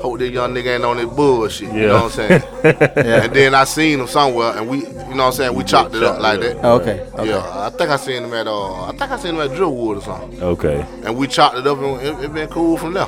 hope 0.01 0.19
that 0.19 0.29
young 0.31 0.55
nigga 0.55 0.75
ain't 0.75 0.85
on 0.85 0.97
this 0.97 1.07
bullshit. 1.07 1.73
You 1.73 1.87
know 1.89 2.03
what 2.05 2.05
I'm 2.05 2.11
saying? 2.11 2.43
Yeah. 3.07 3.25
And 3.25 3.33
then 3.35 3.55
I 3.55 3.65
seen 3.65 4.01
him 4.01 4.07
somewhere, 4.09 4.57
and 4.57 4.69
we, 4.69 4.79
you 4.79 4.93
know 4.93 4.99
what 5.01 5.21
I'm 5.21 5.33
saying, 5.33 5.55
we 5.55 5.65
chopped 5.65 5.95
it 5.95 6.03
up 6.03 6.15
chopped 6.15 6.23
like 6.23 6.41
that. 6.41 6.57
Oh, 6.65 6.81
okay. 6.81 7.01
Okay. 7.15 7.29
Yeah, 7.29 7.67
I 7.67 7.71
think 7.71 7.91
I 7.91 7.97
seen 7.97 8.25
him 8.25 8.33
at, 8.35 8.47
uh, 8.49 8.85
I 8.87 8.91
think 8.91 9.11
I 9.11 9.17
seen 9.19 9.35
him 9.37 9.41
at 9.41 9.55
Driftwood 9.57 9.99
or 9.99 10.01
something, 10.01 10.43
Okay. 10.43 10.85
and 11.05 11.17
we 11.17 11.27
chopped 11.29 11.57
it 11.57 11.67
up, 11.67 11.79
and 11.79 12.01
it, 12.01 12.25
it 12.25 12.35
been 12.35 12.49
cool 12.49 12.77
from 12.77 12.95
there. 12.95 13.07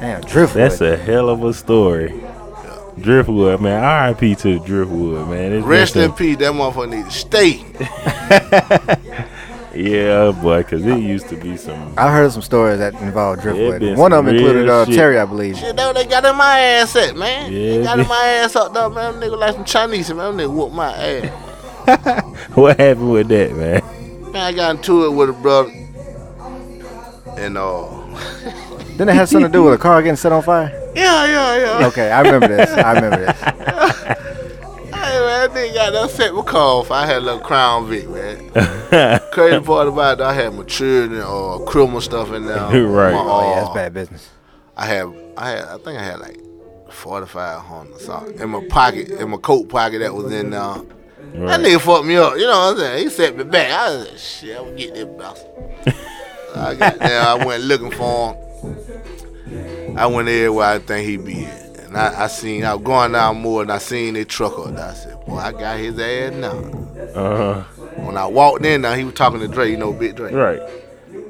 Damn, 0.00 0.20
driftwood. 0.22 0.64
That's 0.64 0.80
a 0.80 0.96
hell 0.96 1.28
of 1.28 1.44
a 1.44 1.52
story. 1.54 2.20
Driftwood, 3.00 3.60
man. 3.60 3.82
R.I.P. 3.82 4.34
to 4.36 4.58
Driftwood, 4.58 5.28
man. 5.28 5.52
It's 5.52 5.64
Rest 5.66 5.94
been 5.94 6.10
in 6.10 6.12
peace, 6.12 6.36
that 6.38 6.52
motherfucker 6.52 6.90
need 6.90 7.04
to 7.04 7.10
stay. 7.10 7.64
some- 9.72 9.80
Yeah, 9.80 10.30
boy, 10.32 10.58
because 10.58 10.84
it 10.86 10.98
used 11.00 11.28
to 11.28 11.36
be 11.36 11.56
some. 11.56 11.94
I 11.96 12.10
heard 12.12 12.30
some 12.32 12.42
stories 12.42 12.78
that 12.78 12.94
involved 12.94 13.42
driftwood. 13.42 13.80
been 13.80 13.96
One 13.98 14.12
of 14.12 14.24
them 14.24 14.34
included 14.34 14.68
uh, 14.68 14.84
shit. 14.84 14.94
Terry, 14.94 15.18
I 15.18 15.24
believe. 15.24 15.56
Shit, 15.58 15.76
that 15.76 15.94
they 15.94 16.04
got 16.06 16.24
in 16.24 16.36
my 16.36 16.58
ass 16.58 16.94
at, 16.96 17.16
man. 17.16 17.50
Yeah, 17.52 17.58
they 17.78 17.82
got 17.82 17.98
in 17.98 18.08
my 18.08 18.24
ass 18.24 18.54
up 18.56 18.72
there, 18.74 18.88
man. 18.90 19.20
Them 19.20 19.30
nigga 19.30 19.38
like 19.38 19.54
some 19.54 19.64
Chinese, 19.64 20.12
man. 20.12 20.36
Them 20.36 20.48
nigga 20.48 20.54
whoop 20.54 20.72
my 20.72 20.92
ass. 20.94 21.48
What 22.54 22.78
happened 22.78 23.10
with 23.12 23.28
that, 23.28 23.52
man? 23.56 23.82
Man, 24.32 24.36
I 24.36 24.52
got 24.52 24.76
into 24.76 25.04
it 25.06 25.10
with 25.10 25.30
a 25.30 25.32
brother. 25.32 25.70
And, 27.38 27.56
uh, 27.56 27.86
Didn't 28.92 29.08
it 29.08 29.14
have 29.14 29.28
something 29.28 29.50
to 29.50 29.52
do 29.52 29.64
with 29.64 29.74
a 29.74 29.78
car 29.78 30.02
getting 30.02 30.16
set 30.16 30.32
on 30.32 30.42
fire? 30.42 30.70
yeah, 30.94 31.24
yeah, 31.26 31.78
yeah. 31.80 31.86
Okay, 31.88 32.10
I 32.10 32.20
remember 32.20 32.48
this. 32.48 32.70
I 32.70 32.92
remember 32.92 33.24
this. 33.26 34.41
Hey, 35.12 35.18
man, 35.18 35.26
that 35.26 35.50
nigga 35.50 35.74
got 35.74 35.92
that 35.92 36.10
set 36.10 36.34
my 36.34 36.40
car 36.40 36.78
off. 36.80 36.90
I 36.90 37.04
had 37.04 37.18
a 37.18 37.20
little 37.20 37.40
Crown 37.40 37.86
Vic, 37.86 38.08
man. 38.08 38.48
Crazy 39.30 39.60
part 39.60 39.86
about 39.88 40.20
it, 40.20 40.22
I 40.22 40.32
had 40.32 40.54
my 40.54 40.64
children 40.64 41.20
or 41.20 41.56
uh, 41.56 41.66
criminal 41.66 42.00
stuff 42.00 42.32
in 42.32 42.46
there. 42.46 42.56
Right. 42.86 43.12
My, 43.12 43.20
Oh 43.20 43.42
yeah, 43.42 43.60
uh, 43.60 43.62
that's 43.62 43.74
bad 43.74 43.92
business. 43.92 44.30
I 44.74 44.86
had, 44.86 45.14
I 45.36 45.50
had, 45.50 45.64
I 45.64 45.76
think 45.76 45.98
I 46.00 46.02
had 46.02 46.18
like 46.20 46.38
forty-five 46.88 47.60
hundred 47.60 47.96
or 47.96 47.98
something 47.98 48.40
in 48.40 48.48
my 48.48 48.66
pocket, 48.70 49.10
in 49.10 49.28
my 49.28 49.36
coat 49.36 49.68
pocket 49.68 49.98
that 49.98 50.14
was 50.14 50.32
in 50.32 50.48
there. 50.48 50.60
That 51.34 51.60
nigga 51.60 51.78
fucked 51.78 52.06
me 52.06 52.16
up. 52.16 52.34
You 52.36 52.46
know 52.46 52.58
what 52.58 52.72
I'm 52.72 52.78
saying? 52.78 53.04
He 53.04 53.10
set 53.10 53.36
me 53.36 53.44
back. 53.44 53.70
I 53.70 53.90
was 53.94 54.08
like, 54.08 54.18
shit, 54.18 54.56
I'm 54.56 54.64
gonna 54.64 54.76
get 54.76 54.94
this 54.94 55.04
bastard. 55.04 55.94
I 56.56 56.74
got 56.74 56.98
there. 56.98 57.20
I 57.20 57.44
went 57.44 57.64
looking 57.64 57.90
for 57.90 58.32
him. 58.32 59.98
I 59.98 60.06
went 60.06 60.28
everywhere 60.28 60.68
I 60.68 60.78
think 60.78 61.06
he 61.06 61.18
be 61.18 61.44
at. 61.44 61.71
And 61.92 62.00
I, 62.00 62.24
I 62.24 62.26
seen, 62.28 62.64
I 62.64 62.72
was 62.74 62.82
going 62.82 63.12
down 63.12 63.42
more 63.42 63.60
and 63.60 63.70
I 63.70 63.76
seen 63.76 64.14
the 64.14 64.24
truck 64.24 64.58
up 64.58 64.74
there. 64.74 64.86
I 64.86 64.94
said, 64.94 65.26
boy, 65.26 65.36
I 65.36 65.52
got 65.52 65.78
his 65.78 65.98
ass 65.98 66.32
now. 66.32 66.56
Uh 67.14 67.36
huh. 67.36 67.62
When 67.96 68.16
I 68.16 68.24
walked 68.24 68.64
in 68.64 68.80
now, 68.80 68.94
he 68.94 69.04
was 69.04 69.12
talking 69.12 69.40
to 69.40 69.46
Dre, 69.48 69.70
you 69.70 69.76
know, 69.76 69.92
Big 69.92 70.16
Dre. 70.16 70.32
Right. 70.32 70.58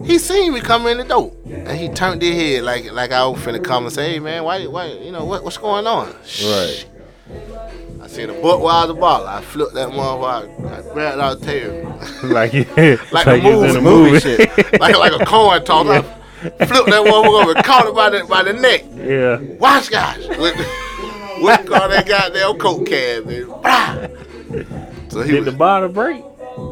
He 0.04 0.20
seen 0.20 0.54
me 0.54 0.60
come 0.60 0.86
in 0.86 0.98
the 0.98 1.04
door. 1.04 1.32
And 1.50 1.76
he 1.76 1.88
turned 1.88 2.22
his 2.22 2.36
head 2.36 2.62
like 2.62 2.92
like 2.92 3.10
I 3.10 3.26
was 3.26 3.40
finna 3.40 3.64
come 3.64 3.86
and 3.86 3.92
say, 3.92 4.12
hey 4.12 4.18
man, 4.20 4.44
why, 4.44 4.64
why 4.68 4.86
you 4.86 5.10
know, 5.10 5.24
what, 5.24 5.42
what's 5.42 5.58
going 5.58 5.84
on? 5.88 6.06
Right. 6.44 6.86
I 8.00 8.06
seen 8.06 8.28
the 8.28 8.34
Budweiser 8.34 9.00
bottle. 9.00 9.26
I 9.26 9.40
flipped 9.40 9.74
that 9.74 9.88
motherfucker. 9.88 10.70
I 10.70 10.92
grabbed 10.92 11.20
out 11.20 11.40
the 11.40 11.44
tail. 11.44 12.00
like 12.22 12.52
yeah, 12.52 12.64
Like 13.10 13.26
like 13.26 13.42
the 13.42 13.50
you 13.50 13.58
was 13.58 13.70
in 13.74 13.78
a 13.78 13.80
movie, 13.80 14.12
movie. 14.12 14.20
shit. 14.20 14.80
like 14.80 14.96
like 14.96 15.20
a 15.20 15.24
coin 15.24 15.64
toss. 15.64 15.88
I 15.88 16.21
flipped 16.42 16.86
that 16.90 17.04
motherfucker 17.06 17.42
over 17.42 17.52
and 17.54 17.64
caught 17.64 17.86
it 17.86 17.94
by 17.94 18.10
the 18.10 18.24
by 18.24 18.42
the 18.42 18.52
neck. 18.52 18.84
yeah. 18.94 19.38
Watch 19.58 19.90
guys. 19.90 20.26
With 20.28 20.56
with 21.40 21.66
car 21.66 21.88
that 21.88 22.06
goddamn 22.06 22.58
coke 22.58 22.86
can, 22.86 23.26
man. 23.26 24.10
So 25.08 25.22
he 25.22 25.32
Did 25.32 25.44
was, 25.44 25.44
the 25.46 25.52
bottle 25.52 25.88
break? 25.88 26.22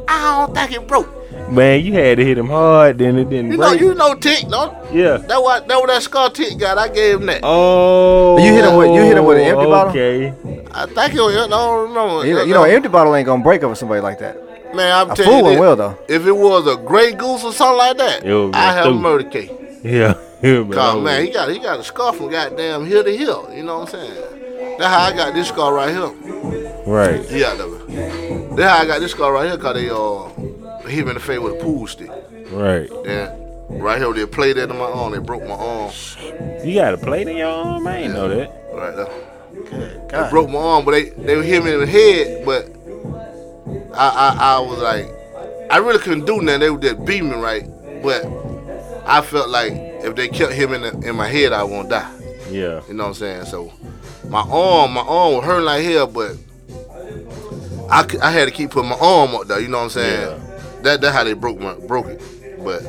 I 0.08 0.44
don't 0.46 0.54
think 0.54 0.72
it 0.72 0.86
broke. 0.86 1.16
Man, 1.50 1.84
you 1.84 1.92
had 1.92 2.18
to 2.18 2.24
hit 2.24 2.38
him 2.38 2.46
hard, 2.46 2.98
then 2.98 3.18
it 3.18 3.28
didn't 3.28 3.50
You 3.52 3.56
know, 3.58 3.68
break. 3.70 3.80
you 3.80 3.94
know 3.94 4.14
Tick, 4.14 4.46
no? 4.48 4.76
yeah. 4.92 5.16
That 5.16 5.42
what 5.42 5.66
that 5.66 5.76
what 5.78 5.88
that 5.88 6.02
scar 6.02 6.30
Tick 6.30 6.58
got. 6.58 6.78
I 6.78 6.88
gave 6.88 7.16
him 7.20 7.26
that. 7.26 7.40
Oh. 7.42 8.38
You 8.38 8.52
hit 8.52 8.64
him 8.64 8.76
with- 8.76 8.90
you 8.90 9.02
hit 9.02 9.16
him 9.16 9.24
with 9.24 9.38
an 9.38 9.44
empty 9.44 9.64
bottle? 9.66 9.90
Okay. 9.90 10.28
I 10.72 10.86
think 10.86 11.14
it 11.14 11.20
was, 11.20 11.36
I 11.36 11.48
don't 11.48 11.88
remember. 11.88 12.26
You 12.26 12.34
know, 12.34 12.42
you 12.44 12.54
know, 12.54 12.64
an 12.64 12.70
empty 12.70 12.88
bottle 12.88 13.14
ain't 13.16 13.26
gonna 13.26 13.42
break 13.42 13.62
over 13.64 13.74
somebody 13.74 14.00
like 14.00 14.18
that. 14.20 14.36
Man, 14.74 14.92
I'm 14.92 15.10
A 15.10 15.14
telling 15.14 15.30
full 15.42 15.52
you, 15.52 15.58
one 15.58 15.68
will 15.68 15.76
though. 15.76 15.98
if 16.08 16.26
it 16.26 16.32
was 16.32 16.66
a 16.66 16.76
Grey 16.76 17.12
Goose 17.12 17.44
or 17.44 17.52
something 17.52 17.78
like 17.78 17.96
that, 17.98 18.24
It 18.24 18.54
I 18.54 18.72
have 18.72 18.86
a 18.86 18.94
murder 18.94 19.28
case. 19.28 19.50
Yeah. 19.82 20.12
yeah 20.42 20.60
but 20.62 20.74
Cause 20.74 20.94
oh, 20.96 21.00
man, 21.00 21.24
he 21.24 21.30
got 21.32 21.50
he 21.50 21.58
got 21.58 21.80
a 21.80 21.84
scar 21.84 22.12
from 22.12 22.30
goddamn 22.30 22.84
hill 22.84 23.02
to 23.02 23.16
hill. 23.16 23.50
You 23.54 23.62
know 23.62 23.78
what 23.80 23.94
I'm 23.94 24.00
saying? 24.00 24.76
That's 24.78 24.94
how 24.94 25.00
I 25.04 25.12
got 25.16 25.32
this 25.34 25.48
scar 25.48 25.72
right 25.72 25.90
here. 25.90 26.08
Right. 26.86 27.30
Yeah, 27.30 27.54
That's 27.54 28.62
how 28.70 28.78
I 28.78 28.86
got 28.86 29.00
this 29.00 29.12
scar 29.12 29.32
right 29.32 29.46
here. 29.48 29.56
Cause 29.58 29.74
they 29.74 29.88
uh 29.88 30.86
hit 30.88 31.04
me 31.04 31.10
in 31.10 31.14
the 31.14 31.20
face 31.20 31.38
with 31.38 31.54
a 31.54 31.62
pool 31.64 31.86
stick. 31.86 32.10
Right. 32.50 32.90
Then 33.04 33.30
right 33.70 33.98
here 33.98 34.12
they 34.12 34.26
played 34.26 34.56
that 34.56 34.70
in 34.70 34.76
my 34.76 34.84
arm. 34.84 35.12
They 35.12 35.18
broke 35.18 35.44
my 35.44 35.54
arm 35.54 35.92
You 36.64 36.74
got 36.74 36.94
a 36.94 36.98
plate 36.98 37.28
in 37.28 37.36
your 37.38 37.48
arm? 37.48 37.86
I 37.86 37.96
ain't 37.98 38.12
know 38.12 38.28
that. 38.28 38.50
right 38.74 38.96
there. 38.96 40.06
God. 40.08 40.26
They 40.26 40.30
broke 40.30 40.50
my 40.50 40.58
arm, 40.58 40.84
but 40.84 40.92
they 40.92 41.10
they 41.10 41.42
hit 41.46 41.64
me 41.64 41.72
in 41.72 41.80
the 41.80 41.86
head. 41.86 42.44
But 42.44 42.68
I 43.94 44.08
I, 44.08 44.56
I 44.56 44.60
was 44.60 44.78
like, 44.78 45.08
I 45.70 45.78
really 45.78 45.98
couldn't 45.98 46.26
do 46.26 46.40
nothing. 46.40 46.60
They 46.60 46.70
were 46.70 46.78
just 46.78 47.04
beat 47.04 47.22
me 47.22 47.34
right, 47.34 47.68
but 48.02 48.24
I 49.06 49.20
felt 49.22 49.48
like 49.48 49.72
if 49.72 50.14
they 50.16 50.28
kept 50.28 50.52
him 50.52 50.72
in 50.72 50.82
the, 50.82 51.08
in 51.08 51.16
my 51.16 51.28
head, 51.28 51.52
I 51.52 51.62
won't 51.64 51.88
die. 51.88 52.10
Yeah. 52.50 52.82
You 52.88 52.94
know 52.94 53.04
what 53.04 53.08
I'm 53.08 53.14
saying? 53.14 53.44
So 53.46 53.72
my 54.28 54.40
arm, 54.40 54.92
my 54.92 55.02
arm 55.02 55.34
was 55.34 55.44
hurting 55.44 55.64
like 55.64 55.84
hell, 55.84 56.06
but 56.06 56.36
I, 57.90 58.06
I 58.22 58.30
had 58.30 58.46
to 58.46 58.50
keep 58.50 58.70
putting 58.70 58.90
my 58.90 58.98
arm 58.98 59.34
up 59.34 59.46
there. 59.46 59.60
You 59.60 59.68
know 59.68 59.78
what 59.78 59.84
I'm 59.84 59.90
saying? 59.90 60.20
Yeah. 60.40 60.46
That 60.82 61.00
that's 61.00 61.14
how 61.14 61.24
they 61.24 61.34
broke 61.34 61.58
my 61.58 61.74
broke 61.74 62.06
it. 62.06 62.22
But 62.64 62.82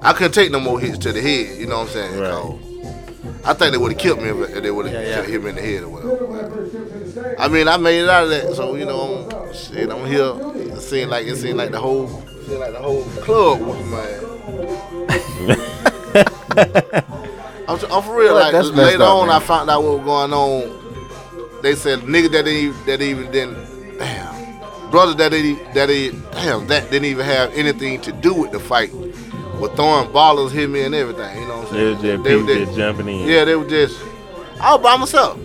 I 0.00 0.12
couldn't 0.12 0.32
take 0.32 0.50
no 0.50 0.60
more 0.60 0.80
hits 0.80 0.98
to 0.98 1.12
the 1.12 1.20
head. 1.20 1.58
You 1.58 1.66
know 1.66 1.78
what 1.78 1.88
I'm 1.88 1.92
saying? 1.92 2.18
Right. 2.18 2.71
I 3.44 3.54
think 3.54 3.72
they 3.72 3.78
would 3.78 3.92
have 3.92 4.00
killed 4.00 4.20
me 4.20 4.28
if 4.30 4.50
if 4.56 4.62
they 4.62 4.70
would 4.70 4.86
have 4.86 4.94
Yeah, 4.94 5.20
yeah. 5.20 5.22
hit 5.24 5.42
me 5.42 5.50
in 5.50 5.54
the 5.56 5.62
head 5.62 5.82
or 5.84 5.88
whatever. 5.88 7.36
I 7.38 7.48
mean, 7.48 7.68
I 7.68 7.76
made 7.76 8.00
it 8.02 8.08
out 8.08 8.24
of 8.24 8.30
that, 8.30 8.54
so 8.54 8.74
you 8.74 8.84
know, 8.84 9.28
I'm, 9.30 9.54
shit, 9.54 9.90
I'm 9.90 10.06
here. 10.06 10.34
It 10.74 10.80
seemed 10.80 11.10
like 11.10 11.26
it 11.26 11.36
seemed 11.36 11.58
like 11.58 11.70
the 11.70 11.80
whole, 11.80 12.08
seemed 12.46 12.58
like 12.60 12.72
the 12.72 12.80
whole 12.80 13.04
club 13.22 13.60
was 13.60 13.78
my. 13.86 14.06
I'm, 17.68 17.78
I'm 17.90 18.02
for 18.02 18.16
real. 18.18 18.34
Like 18.34 18.52
later 18.52 19.04
on, 19.04 19.28
man. 19.28 19.36
I 19.36 19.40
found 19.40 19.70
out 19.70 19.82
what 19.82 19.98
was 19.98 20.04
going 20.04 20.32
on. 20.32 21.62
They 21.62 21.74
said 21.76 22.00
nigga 22.00 22.30
that 22.32 22.44
didn't 22.44 22.56
even, 22.56 22.86
that 22.86 23.02
even 23.02 23.30
didn't, 23.30 23.98
damn, 23.98 24.90
brothers 24.90 25.16
that 25.16 25.30
didn't 25.30 25.74
that 25.74 25.86
they 25.86 26.10
damn 26.32 26.66
that 26.66 26.90
didn't 26.90 27.06
even 27.06 27.24
have 27.24 27.52
anything 27.54 28.00
to 28.02 28.12
do 28.12 28.34
with 28.34 28.50
the 28.52 28.58
fight. 28.60 28.90
Were 29.62 29.68
throwing 29.76 30.08
ballers, 30.10 30.50
hit 30.50 30.68
me 30.68 30.82
and 30.82 30.92
everything. 30.92 31.40
You 31.40 31.46
know 31.46 31.58
what 31.58 31.68
I'm 31.68 31.74
They 31.74 31.94
saying? 31.94 32.02
just 32.02 32.24
They 32.24 32.36
were 32.36 32.64
just- 32.66 32.76
jumping 32.76 33.08
in. 33.08 33.28
yeah, 33.28 33.44
they 33.44 33.54
were 33.54 33.64
just. 33.68 33.96
I 34.60 34.74
was 34.74 34.82
by 34.82 34.96
myself. 34.96 35.38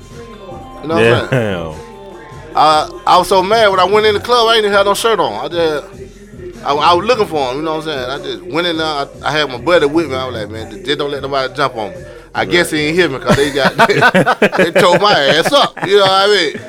You 0.82 0.88
know 0.88 0.96
what 0.96 1.04
I'm 1.04 1.30
saying? 1.30 2.54
I 2.56 3.02
I 3.06 3.18
was 3.20 3.28
so 3.28 3.44
mad 3.44 3.68
when 3.70 3.80
I 3.80 3.84
went 3.84 4.08
in 4.08 4.16
the 4.16 4.20
club. 4.20 4.48
I 4.48 4.56
ain't 4.56 4.66
even 4.66 4.72
had 4.76 4.88
no 4.88 4.96
shirt 4.96 5.20
on. 5.20 5.34
I 5.34 5.48
just 5.48 6.64
I, 6.66 6.74
I 6.74 6.94
was 6.96 7.06
looking 7.06 7.28
for 7.28 7.52
him. 7.52 7.58
You 7.58 7.62
know 7.64 7.76
what 7.78 7.88
I'm 7.88 7.94
saying? 7.94 8.10
I 8.10 8.18
just 8.24 8.42
went 8.52 8.66
in 8.66 8.78
there. 8.78 8.88
I, 8.88 9.08
I 9.24 9.32
had 9.32 9.50
my 9.50 9.60
buddy 9.60 9.86
with 9.86 10.10
me. 10.10 10.16
I 10.16 10.26
was 10.28 10.36
like, 10.36 10.50
man, 10.50 10.84
just 10.84 10.98
don't 10.98 11.12
let 11.12 11.22
nobody 11.22 11.54
jump 11.54 11.76
on 11.76 11.92
me. 11.92 11.98
I 12.34 12.46
guess 12.46 12.72
he 12.72 12.80
ain't 12.80 12.96
hit 12.98 13.12
me 13.12 13.20
because 13.20 13.36
they 13.36 13.52
got 13.54 13.76
they, 14.58 14.72
tore 14.72 14.98
my 15.00 15.14
ass 15.14 15.52
up. 15.54 15.78
You 15.88 15.98
know 15.98 16.02
what 16.02 16.12
I 16.12 16.28
mean? 16.28 16.62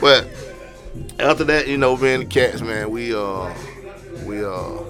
But 0.00 0.28
after 1.20 1.44
that, 1.44 1.68
you 1.68 1.78
know, 1.78 1.96
being 1.96 2.20
the 2.20 2.26
cats, 2.26 2.60
man, 2.60 2.90
we 2.90 3.14
uh 3.14 3.54
we 4.26 4.44
uh 4.44 4.83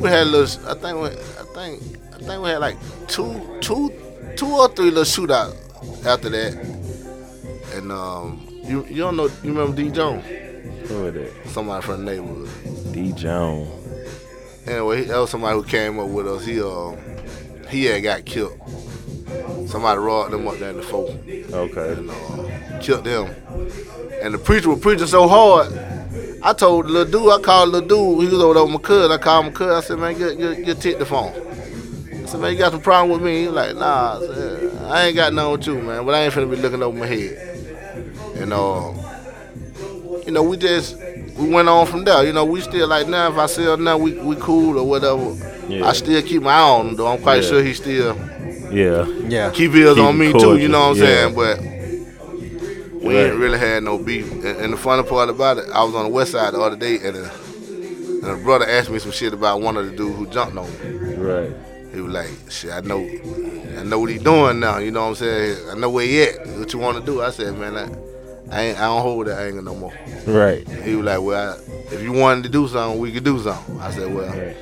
we 0.00 0.08
had 0.08 0.22
a 0.22 0.30
little. 0.30 0.68
I 0.68 0.74
think 0.74 0.98
we, 1.00 1.08
I 1.08 1.44
think 1.54 1.82
I 2.14 2.18
think 2.18 2.42
we 2.42 2.48
had 2.50 2.58
like 2.58 2.76
two 3.08 3.58
two 3.60 3.92
two 4.36 4.46
or 4.46 4.68
three 4.68 4.90
little 4.90 5.04
shootout 5.04 5.54
after 6.06 6.28
that. 6.30 6.54
And 7.74 7.92
um, 7.92 8.46
you 8.64 8.84
you 8.86 8.96
don't 8.96 9.16
know 9.16 9.26
you 9.42 9.52
remember 9.52 9.76
D 9.76 9.90
Jones? 9.90 10.24
Who 10.88 11.02
was 11.02 11.14
that? 11.14 11.32
Somebody 11.46 11.84
from 11.84 12.04
the 12.04 12.12
neighborhood. 12.12 12.92
D. 12.92 13.12
Jones. 13.12 13.68
Anyway, 14.66 15.04
that 15.04 15.16
was 15.18 15.30
somebody 15.30 15.54
who 15.56 15.62
came 15.64 15.98
up 15.98 16.08
with 16.08 16.26
us. 16.26 16.44
He 16.44 16.60
uh 16.62 16.96
he 17.68 17.84
had 17.84 18.02
got 18.02 18.24
killed. 18.24 18.58
Somebody 19.68 19.98
robbed 19.98 20.32
them 20.32 20.48
up 20.48 20.56
there 20.58 20.70
in 20.70 20.76
the 20.78 20.82
folk 20.82 21.10
Okay. 21.10 21.92
and 21.92 22.10
uh, 22.10 22.78
killed 22.80 23.04
them. 23.04 23.34
And 24.22 24.32
the 24.34 24.38
preacher 24.38 24.70
was 24.70 24.80
preaching 24.80 25.06
so 25.06 25.28
hard. 25.28 25.70
I 26.42 26.52
told 26.52 26.86
the 26.86 26.90
little 26.90 27.20
dude, 27.22 27.32
I 27.32 27.42
called 27.42 27.68
the 27.72 27.80
little 27.80 27.88
dude, 28.16 28.28
he 28.28 28.34
was 28.34 28.42
over 28.42 28.54
there 28.54 28.62
with 28.64 28.72
my 28.72 28.78
cousin. 28.80 29.12
I 29.12 29.18
called 29.18 29.46
my 29.46 29.52
cousin. 29.52 29.74
I 29.74 29.80
said, 29.80 29.98
man, 29.98 30.18
get, 30.18 30.38
get, 30.38 30.64
get 30.64 30.80
take 30.80 30.98
the 30.98 31.06
phone. 31.06 31.32
I 32.12 32.26
said, 32.26 32.40
man, 32.40 32.52
you 32.52 32.58
got 32.58 32.72
some 32.72 32.80
problem 32.80 33.10
with 33.10 33.22
me? 33.22 33.40
He 33.40 33.46
was 33.46 33.54
like, 33.56 33.76
nah. 33.76 34.16
I, 34.16 34.20
said, 34.20 34.76
I 34.82 35.06
ain't 35.06 35.16
got 35.16 35.32
nothing 35.32 35.52
with 35.52 35.66
you, 35.66 35.74
man, 35.82 36.04
but 36.06 36.14
I 36.14 36.22
ain't 36.24 36.34
finna 36.34 36.50
be 36.50 36.56
looking 36.56 36.82
over 36.82 36.96
my 36.96 37.06
head. 37.06 37.56
And, 38.36 38.52
uh, 38.52 38.92
you 40.24 40.30
know, 40.32 40.42
we 40.42 40.56
just, 40.56 40.96
we 41.36 41.48
went 41.48 41.68
on 41.68 41.86
from 41.86 42.04
there. 42.04 42.24
You 42.24 42.32
know, 42.32 42.44
we 42.44 42.60
still 42.60 42.86
like, 42.86 43.08
now 43.08 43.30
if 43.30 43.38
I 43.38 43.46
see 43.46 43.64
her 43.64 43.76
now, 43.76 43.96
we, 43.98 44.12
we 44.18 44.36
cool 44.36 44.78
or 44.78 44.84
whatever. 44.86 45.34
Yeah. 45.68 45.86
I 45.86 45.92
still 45.92 46.20
keep 46.22 46.42
my 46.42 46.52
eye 46.52 46.60
on 46.60 46.88
him, 46.88 46.96
though. 46.96 47.06
I'm 47.08 47.20
quite 47.20 47.42
Yeah. 47.42 47.48
sure 47.48 47.62
he 47.62 47.74
still 47.74 48.16
Yeah. 48.70 49.06
Yeah. 49.26 49.50
keep 49.50 49.72
his 49.72 49.94
Keep 49.94 50.04
on 50.04 50.18
me 50.18 50.30
cordial, 50.32 50.56
too, 50.56 50.62
you 50.62 50.68
know 50.68 50.88
what 50.90 50.96
I'm 50.98 51.02
yeah. 51.02 51.04
saying? 51.04 51.34
But 51.34 51.77
we 53.00 53.14
Right. 53.16 53.26
ain't 53.30 53.36
really 53.38 53.58
had 53.58 53.82
no 53.82 53.98
beef. 53.98 54.30
And, 54.32 54.44
and 54.44 54.72
the 54.72 54.76
funny 54.76 55.02
part 55.02 55.28
about 55.28 55.58
it, 55.58 55.66
I 55.72 55.82
was 55.84 55.94
on 55.94 56.04
the 56.04 56.10
west 56.10 56.32
side 56.32 56.54
the 56.54 56.60
other 56.60 56.76
day, 56.76 56.96
and 56.96 57.16
a, 57.16 57.30
and 58.22 58.26
a 58.26 58.36
brother 58.42 58.66
asked 58.68 58.90
me 58.90 58.98
some 58.98 59.12
shit 59.12 59.32
about 59.32 59.60
one 59.60 59.76
of 59.76 59.86
the 59.90 59.96
dudes 59.96 60.16
who 60.16 60.26
jumped 60.26 60.56
on 60.56 60.66
me. 60.70 61.14
Right. 61.14 61.52
He 61.94 62.00
was 62.00 62.12
like, 62.12 62.30
"Shit, 62.50 62.70
I 62.72 62.80
know, 62.80 62.98
I 63.78 63.82
know 63.84 63.98
what 64.00 64.10
he 64.10 64.18
doing 64.18 64.60
now. 64.60 64.78
You 64.78 64.90
know 64.90 65.02
what 65.02 65.08
I'm 65.08 65.14
saying? 65.16 65.56
I 65.70 65.74
know 65.74 65.88
where 65.90 66.04
he 66.04 66.22
at. 66.22 66.46
What 66.58 66.72
you 66.72 66.78
want 66.78 66.98
to 66.98 67.04
do?" 67.04 67.22
I 67.22 67.30
said, 67.30 67.56
"Man, 67.56 67.76
I, 67.76 67.84
I 68.54 68.62
ain't, 68.62 68.78
I 68.78 68.82
don't 68.86 69.02
hold 69.02 69.26
that 69.26 69.38
anger 69.40 69.62
no 69.62 69.74
more." 69.74 69.92
Right. 70.26 70.68
He 70.68 70.94
was 70.96 71.06
like, 71.06 71.20
"Well, 71.22 71.54
I, 71.58 71.94
if 71.94 72.02
you 72.02 72.12
wanted 72.12 72.42
to 72.44 72.48
do 72.50 72.68
something, 72.68 73.00
we 73.00 73.10
could 73.12 73.24
do 73.24 73.38
something." 73.40 73.80
I 73.80 73.90
said, 73.90 74.12
"Well, 74.14 74.28
Right. 74.28 74.56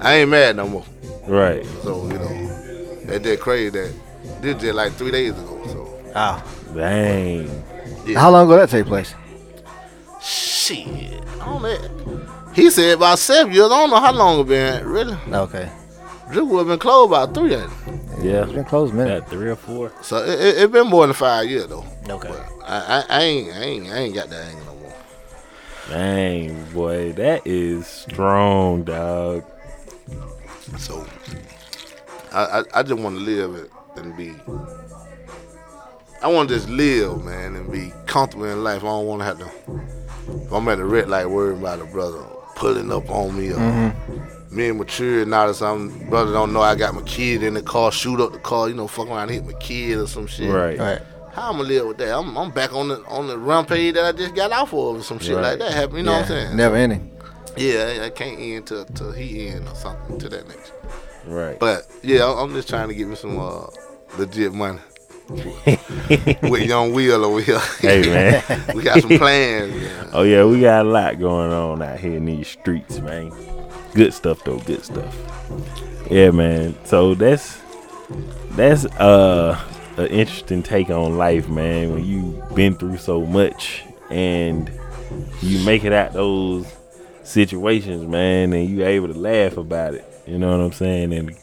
I 0.00 0.14
ain't 0.16 0.30
mad 0.30 0.56
no 0.56 0.66
more." 0.68 0.84
Right. 1.28 1.64
So 1.84 2.04
you 2.08 2.18
know, 2.18 3.04
that 3.06 3.22
did 3.22 3.38
crazy. 3.38 3.68
That 3.70 3.92
did 4.40 4.58
just 4.58 4.74
like 4.74 4.92
three 4.94 5.12
days 5.12 5.30
ago. 5.38 5.60
So 5.66 5.91
Ah. 6.14 6.44
Dang. 6.74 7.64
Yeah. 8.06 8.18
How 8.20 8.30
long 8.30 8.46
ago 8.46 8.56
that 8.56 8.68
take 8.68 8.86
place? 8.86 9.14
Shit. 10.20 10.86
I 11.40 11.44
don't 11.44 11.62
know. 11.62 12.52
He 12.54 12.70
said 12.70 12.96
about 12.96 13.18
seven 13.18 13.52
years. 13.52 13.66
I 13.66 13.80
don't 13.80 13.90
know 13.90 14.00
how 14.00 14.12
long 14.12 14.40
it 14.40 14.48
been. 14.48 14.86
Really? 14.86 15.16
Okay. 15.32 15.70
Driftwood 16.30 16.58
have 16.60 16.66
been 16.68 16.78
closed 16.78 17.10
about 17.10 17.34
three 17.34 17.50
years. 17.50 17.70
Yeah. 18.20 18.44
It's 18.44 18.52
been 18.52 18.64
closed 18.64 18.94
a 18.94 18.96
minute. 18.96 19.20
Got 19.20 19.30
three 19.30 19.50
or 19.50 19.56
four. 19.56 19.92
So 20.02 20.18
it, 20.18 20.38
it, 20.40 20.58
it 20.58 20.72
been 20.72 20.86
more 20.86 21.06
than 21.06 21.14
five 21.14 21.48
years 21.48 21.66
though. 21.66 21.84
Okay. 22.08 22.32
I, 22.64 22.76
I, 22.76 23.04
I 23.08 23.22
ain't 23.22 23.52
I 23.52 23.60
ain't 23.62 23.88
I 23.88 23.98
ain't 23.98 24.14
got 24.14 24.30
that 24.30 24.46
angle 24.46 24.64
no 24.66 24.74
more. 24.80 24.94
Dang, 25.88 26.64
boy, 26.72 27.12
that 27.12 27.46
is 27.46 27.86
strong, 27.86 28.84
dog. 28.84 29.44
So 30.78 31.06
I 32.32 32.60
I, 32.60 32.62
I 32.74 32.82
just 32.82 33.00
want 33.00 33.16
to 33.16 33.22
live 33.22 33.54
it 33.56 33.70
and 33.96 34.16
be. 34.16 34.34
I 36.22 36.28
want 36.28 36.48
to 36.48 36.54
just 36.54 36.68
live, 36.68 37.24
man, 37.24 37.56
and 37.56 37.70
be 37.72 37.92
comfortable 38.06 38.44
in 38.46 38.62
life. 38.62 38.82
I 38.82 38.86
don't 38.86 39.06
want 39.06 39.20
to 39.20 39.24
have 39.24 39.38
to. 39.38 39.50
If 40.44 40.52
I'm 40.52 40.68
at 40.68 40.78
the 40.78 40.84
red 40.84 41.08
light, 41.08 41.26
worrying 41.26 41.58
about 41.60 41.80
a 41.80 41.84
brother 41.84 42.22
pulling 42.54 42.92
up 42.92 43.10
on 43.10 43.36
me 43.36 43.52
or 43.52 43.94
me 44.50 44.68
and 44.68 44.78
mature 44.78 45.24
now 45.24 45.48
or 45.48 45.54
something. 45.54 46.08
Brother 46.10 46.32
don't 46.32 46.52
know 46.52 46.60
I 46.60 46.74
got 46.74 46.94
my 46.94 47.02
kid 47.02 47.42
in 47.42 47.54
the 47.54 47.62
car, 47.62 47.90
shoot 47.90 48.20
up 48.20 48.32
the 48.32 48.38
car, 48.38 48.68
you 48.68 48.74
know, 48.74 48.86
fuck 48.86 49.08
around 49.08 49.22
and 49.22 49.30
hit 49.30 49.46
my 49.46 49.52
kid 49.54 49.98
or 49.98 50.06
some 50.06 50.26
shit. 50.26 50.50
Right. 50.52 50.78
Right. 50.78 51.00
How 51.32 51.50
I'm 51.50 51.56
gonna 51.56 51.68
live 51.68 51.86
with 51.88 51.96
that? 51.98 52.14
I'm, 52.16 52.36
I'm 52.36 52.50
back 52.50 52.74
on 52.74 52.88
the 52.88 53.02
on 53.06 53.26
the 53.26 53.38
rampage 53.38 53.94
that 53.94 54.04
I 54.04 54.12
just 54.12 54.34
got 54.34 54.52
off 54.52 54.72
of 54.74 54.78
or 54.78 55.02
some 55.02 55.18
shit 55.18 55.34
Right. 55.34 55.42
like 55.42 55.58
that 55.60 55.72
happen. 55.72 55.96
You 55.96 56.02
know 56.02 56.12
what 56.12 56.22
I'm 56.22 56.28
saying? 56.28 56.56
Never 56.56 56.76
ending. 56.76 57.10
Yeah, 57.56 58.00
I- 58.02 58.04
I 58.06 58.10
can't 58.10 58.38
end 58.38 58.66
till, 58.66 58.84
till 58.84 59.12
he 59.12 59.48
end 59.48 59.66
or 59.66 59.74
something 59.74 60.18
to 60.18 60.28
that 60.28 60.46
next. 60.46 60.72
Right. 61.26 61.58
But 61.58 61.86
yeah, 62.02 62.24
I'm- 62.26 62.38
I'm 62.38 62.54
just 62.54 62.68
trying 62.68 62.88
to 62.88 62.94
get 62.94 63.08
me 63.08 63.16
some 63.16 63.38
uh, 63.40 63.66
legit 64.18 64.52
money. 64.52 64.78
with 66.42 66.62
Young 66.62 66.92
Will 66.92 67.24
over 67.24 67.40
here. 67.40 67.58
Hey 67.80 68.02
man. 68.02 68.42
we 68.74 68.82
got 68.82 69.00
some 69.00 69.18
plans. 69.18 69.74
Man. 69.74 70.08
Oh 70.12 70.22
yeah, 70.22 70.44
we 70.44 70.60
got 70.60 70.84
a 70.84 70.88
lot 70.88 71.18
going 71.18 71.52
on 71.52 71.82
out 71.82 71.98
here 71.98 72.16
in 72.16 72.26
these 72.26 72.48
streets, 72.48 72.98
man. 72.98 73.32
Good 73.94 74.12
stuff 74.12 74.44
though, 74.44 74.58
good 74.58 74.84
stuff. 74.84 75.14
Yeah, 76.10 76.30
man. 76.30 76.74
So 76.84 77.14
that's 77.14 77.60
that's 78.50 78.84
uh 78.84 79.58
an 79.96 80.06
interesting 80.06 80.62
take 80.62 80.90
on 80.90 81.16
life, 81.16 81.48
man. 81.48 81.94
When 81.94 82.04
you've 82.04 82.54
been 82.54 82.74
through 82.74 82.98
so 82.98 83.24
much 83.24 83.84
and 84.10 84.70
you 85.40 85.64
make 85.64 85.84
it 85.84 85.92
out 85.92 86.12
those 86.12 86.66
situations, 87.24 88.06
man, 88.06 88.52
and 88.52 88.68
you 88.68 88.84
able 88.84 89.08
to 89.08 89.18
laugh 89.18 89.56
about 89.56 89.94
it. 89.94 90.04
You 90.26 90.38
know 90.38 90.50
what 90.50 90.64
I'm 90.64 90.72
saying? 90.72 91.12
And 91.12 91.36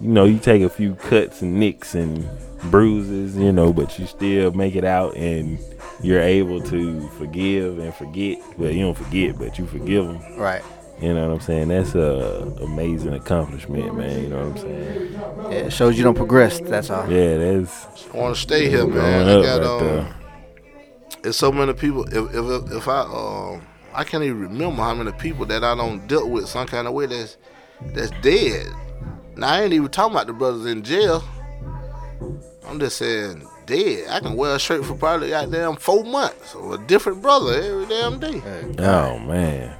you 0.00 0.08
know, 0.08 0.24
you 0.24 0.38
take 0.38 0.62
a 0.62 0.68
few 0.68 0.94
cuts 0.94 1.42
and 1.42 1.58
nicks 1.60 1.94
and 1.94 2.28
bruises, 2.64 3.36
you 3.36 3.52
know, 3.52 3.72
but 3.72 3.98
you 3.98 4.06
still 4.06 4.52
make 4.52 4.74
it 4.74 4.84
out 4.84 5.16
and 5.16 5.58
you're 6.02 6.20
able 6.20 6.60
to 6.62 7.08
forgive 7.10 7.78
and 7.78 7.94
forget. 7.94 8.38
Well, 8.58 8.70
you 8.70 8.80
don't 8.80 8.96
forget, 8.96 9.38
but 9.38 9.58
you 9.58 9.66
forgive 9.66 10.06
them. 10.06 10.36
Right. 10.38 10.62
You 11.00 11.14
know 11.14 11.28
what 11.28 11.34
I'm 11.34 11.40
saying? 11.40 11.68
That's 11.68 11.94
a 11.94 12.54
amazing 12.60 13.14
accomplishment, 13.14 13.96
man. 13.96 14.22
You 14.22 14.28
know 14.28 14.48
what 14.48 14.48
I'm 14.48 14.58
saying? 14.58 15.12
Yeah, 15.50 15.66
it 15.66 15.72
shows 15.72 15.96
you 15.96 16.04
don't 16.04 16.14
progress. 16.14 16.60
That's 16.60 16.90
all. 16.90 17.10
Yeah, 17.10 17.38
that's 17.38 18.06
I 18.12 18.16
want 18.18 18.36
to 18.36 18.40
stay 18.40 18.68
here, 18.68 18.86
man. 18.86 19.24
growing 19.24 19.28
I 19.28 19.46
got 19.46 19.60
right 19.60 19.66
um, 19.66 19.86
there. 19.86 20.16
There's 21.22 21.36
so 21.36 21.50
many 21.52 21.72
people. 21.72 22.04
If 22.04 22.34
if 22.34 22.72
if 22.72 22.88
I 22.88 23.00
um, 23.00 23.62
I 23.94 24.04
can't 24.04 24.24
even 24.24 24.40
remember 24.40 24.82
how 24.82 24.94
many 24.94 25.12
people 25.12 25.46
that 25.46 25.64
I 25.64 25.74
don't 25.74 26.06
dealt 26.06 26.28
with 26.28 26.48
some 26.48 26.66
kind 26.66 26.86
of 26.86 26.92
way 26.92 27.06
that's 27.06 27.38
that's 27.94 28.10
dead. 28.20 28.66
Now 29.40 29.54
I 29.54 29.62
ain't 29.62 29.72
even 29.72 29.88
talking 29.88 30.12
about 30.12 30.26
the 30.26 30.34
brothers 30.34 30.66
in 30.66 30.82
jail. 30.82 31.24
I'm 32.66 32.78
just 32.78 32.98
saying 32.98 33.48
dead. 33.64 34.06
I 34.10 34.20
can 34.20 34.34
wear 34.36 34.54
a 34.54 34.58
shirt 34.58 34.84
for 34.84 34.94
probably 34.94 35.30
goddamn 35.30 35.76
four 35.76 36.04
months 36.04 36.54
or 36.54 36.74
a 36.74 36.78
different 36.78 37.22
brother 37.22 37.54
every 37.54 37.86
damn 37.86 38.20
day. 38.20 38.42
Oh 38.78 39.18
man. 39.18 39.74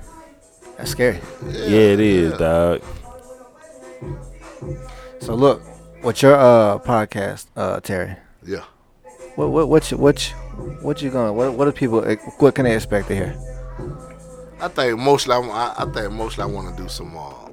That's 0.79 0.93
scary. 0.93 1.21
Yeah, 1.47 1.93
it 1.93 2.01
is, 2.01 2.39
dog. 2.39 2.83
So 5.21 5.35
look, 5.35 5.61
what's 6.01 6.23
your 6.23 6.37
uh 6.37 6.79
podcast, 6.79 7.45
uh 7.55 7.81
Terry? 7.81 8.17
Yeah. 8.43 8.65
What 9.35 9.51
what 9.51 9.69
what 9.69 9.91
you 9.91 9.99
what 9.99 10.31
you, 10.31 10.37
what 10.81 11.03
you 11.03 11.11
gonna 11.11 11.35
what 11.35 11.53
what 11.53 11.67
do 11.67 11.73
people 11.73 12.03
what 12.39 12.55
can 12.55 12.65
they 12.65 12.75
expect 12.75 13.09
to 13.09 13.15
hear? 13.15 13.37
I 14.59 14.69
think 14.69 14.99
mostly 14.99 15.35
I'm, 15.35 15.51
I, 15.51 15.75
I 15.77 15.85
think 15.93 16.13
mostly 16.13 16.45
I 16.45 16.47
want 16.47 16.75
to 16.75 16.83
do 16.83 16.89
some. 16.89 17.15
Uh, 17.15 17.50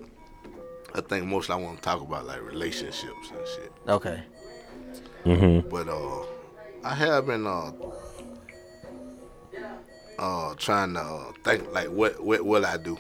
I 0.98 1.02
think 1.02 1.26
mostly 1.26 1.54
I 1.54 1.58
want 1.60 1.78
to 1.78 1.84
talk 1.84 2.02
about 2.02 2.26
like 2.26 2.42
relationships 2.42 3.30
and 3.30 3.48
shit. 3.56 3.72
Okay. 3.88 4.24
Mm-hmm. 5.26 5.70
But 5.70 5.88
uh, 5.88 6.26
I 6.84 6.96
have 6.96 7.28
been 7.28 7.46
uh, 7.46 7.72
uh, 10.18 10.56
trying 10.56 10.96
to 10.96 11.00
uh, 11.02 11.32
think 11.44 11.72
like 11.72 11.90
what 11.90 12.24
what 12.24 12.44
will 12.44 12.66
I 12.66 12.78
do? 12.78 12.98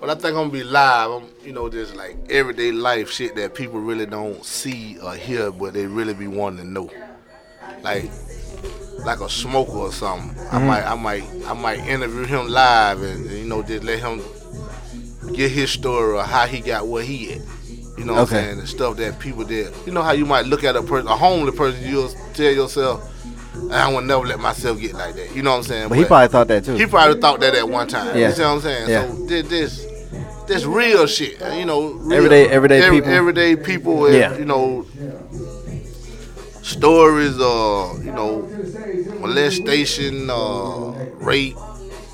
But 0.00 0.10
I 0.10 0.14
think 0.14 0.26
I'm 0.26 0.34
gonna 0.34 0.50
be 0.50 0.62
live. 0.62 1.10
I'm, 1.10 1.24
you 1.42 1.52
know, 1.52 1.68
just 1.68 1.96
like 1.96 2.16
everyday 2.30 2.70
life 2.70 3.10
shit 3.10 3.34
that 3.34 3.54
people 3.54 3.80
really 3.80 4.06
don't 4.06 4.44
see 4.44 4.98
or 5.00 5.14
hear, 5.14 5.50
but 5.50 5.72
they 5.72 5.86
really 5.86 6.14
be 6.14 6.28
wanting 6.28 6.58
to 6.58 6.70
know. 6.70 6.90
Like, 7.82 8.10
like 9.04 9.20
a 9.20 9.28
smoker 9.28 9.72
or 9.72 9.92
something. 9.92 10.38
I 10.52 10.58
might, 10.58 10.84
I 10.84 10.94
might, 10.94 11.24
I 11.46 11.54
might 11.54 11.78
interview 11.80 12.24
him 12.24 12.48
live 12.48 13.02
and, 13.02 13.26
and, 13.26 13.38
you 13.38 13.44
know 13.46 13.62
just 13.62 13.84
let 13.84 13.98
him 14.00 14.20
get 15.34 15.50
his 15.50 15.70
story 15.70 16.16
or 16.18 16.22
how 16.22 16.46
he 16.46 16.60
got 16.60 16.86
where 16.86 17.02
he 17.02 17.32
at. 17.34 17.40
You 17.98 18.04
know 18.04 18.12
what 18.14 18.22
Okay. 18.28 18.38
I'm 18.38 18.44
saying? 18.44 18.58
The 18.58 18.66
stuff 18.66 18.96
that 18.98 19.18
people 19.18 19.44
did. 19.44 19.72
You 19.86 19.92
know 19.92 20.02
how 20.02 20.12
you 20.12 20.26
might 20.26 20.44
look 20.46 20.64
at 20.64 20.76
a 20.76 20.82
person, 20.82 21.08
a 21.08 21.16
homeless 21.16 21.54
person, 21.56 21.82
you'll 21.88 22.10
tell 22.34 22.52
yourself, 22.52 23.12
I 23.70 23.90
will 23.90 24.02
never 24.02 24.26
let 24.26 24.38
myself 24.38 24.78
get 24.78 24.92
like 24.92 25.14
that. 25.14 25.34
You 25.34 25.42
know 25.42 25.52
what 25.52 25.56
I'm 25.58 25.62
saying? 25.62 25.88
But 25.88 25.96
he 25.98 26.04
probably 26.04 26.28
thought 26.28 26.48
that 26.48 26.64
too. 26.64 26.74
He 26.74 26.84
probably 26.86 27.18
thought 27.20 27.40
that 27.40 27.54
at 27.54 27.66
one 27.68 27.88
time. 27.88 28.14
Yeah. 28.16 28.28
You 28.28 28.34
see 28.34 28.42
what 28.42 28.48
I'm 28.48 28.60
saying? 28.60 28.88
Yeah. 28.90 29.06
So 29.10 29.26
this, 29.26 29.48
this, 29.48 29.86
this 30.46 30.64
real 30.66 31.06
shit. 31.06 31.40
You 31.56 31.64
know, 31.64 31.92
real, 31.92 32.12
Everyday- 32.18 32.48
everyday 32.50 32.90
people. 32.90 33.10
everyday 33.10 33.56
people. 33.56 34.06
and, 34.06 34.14
Yeah. 34.14 34.36
You 34.36 34.44
know, 34.44 34.84
stories. 36.62 37.40
Uh, 37.40 37.94
you 38.04 38.12
know, 38.12 38.42
molestation, 39.20 40.28
uh, 40.30 40.90
rape. 41.16 41.56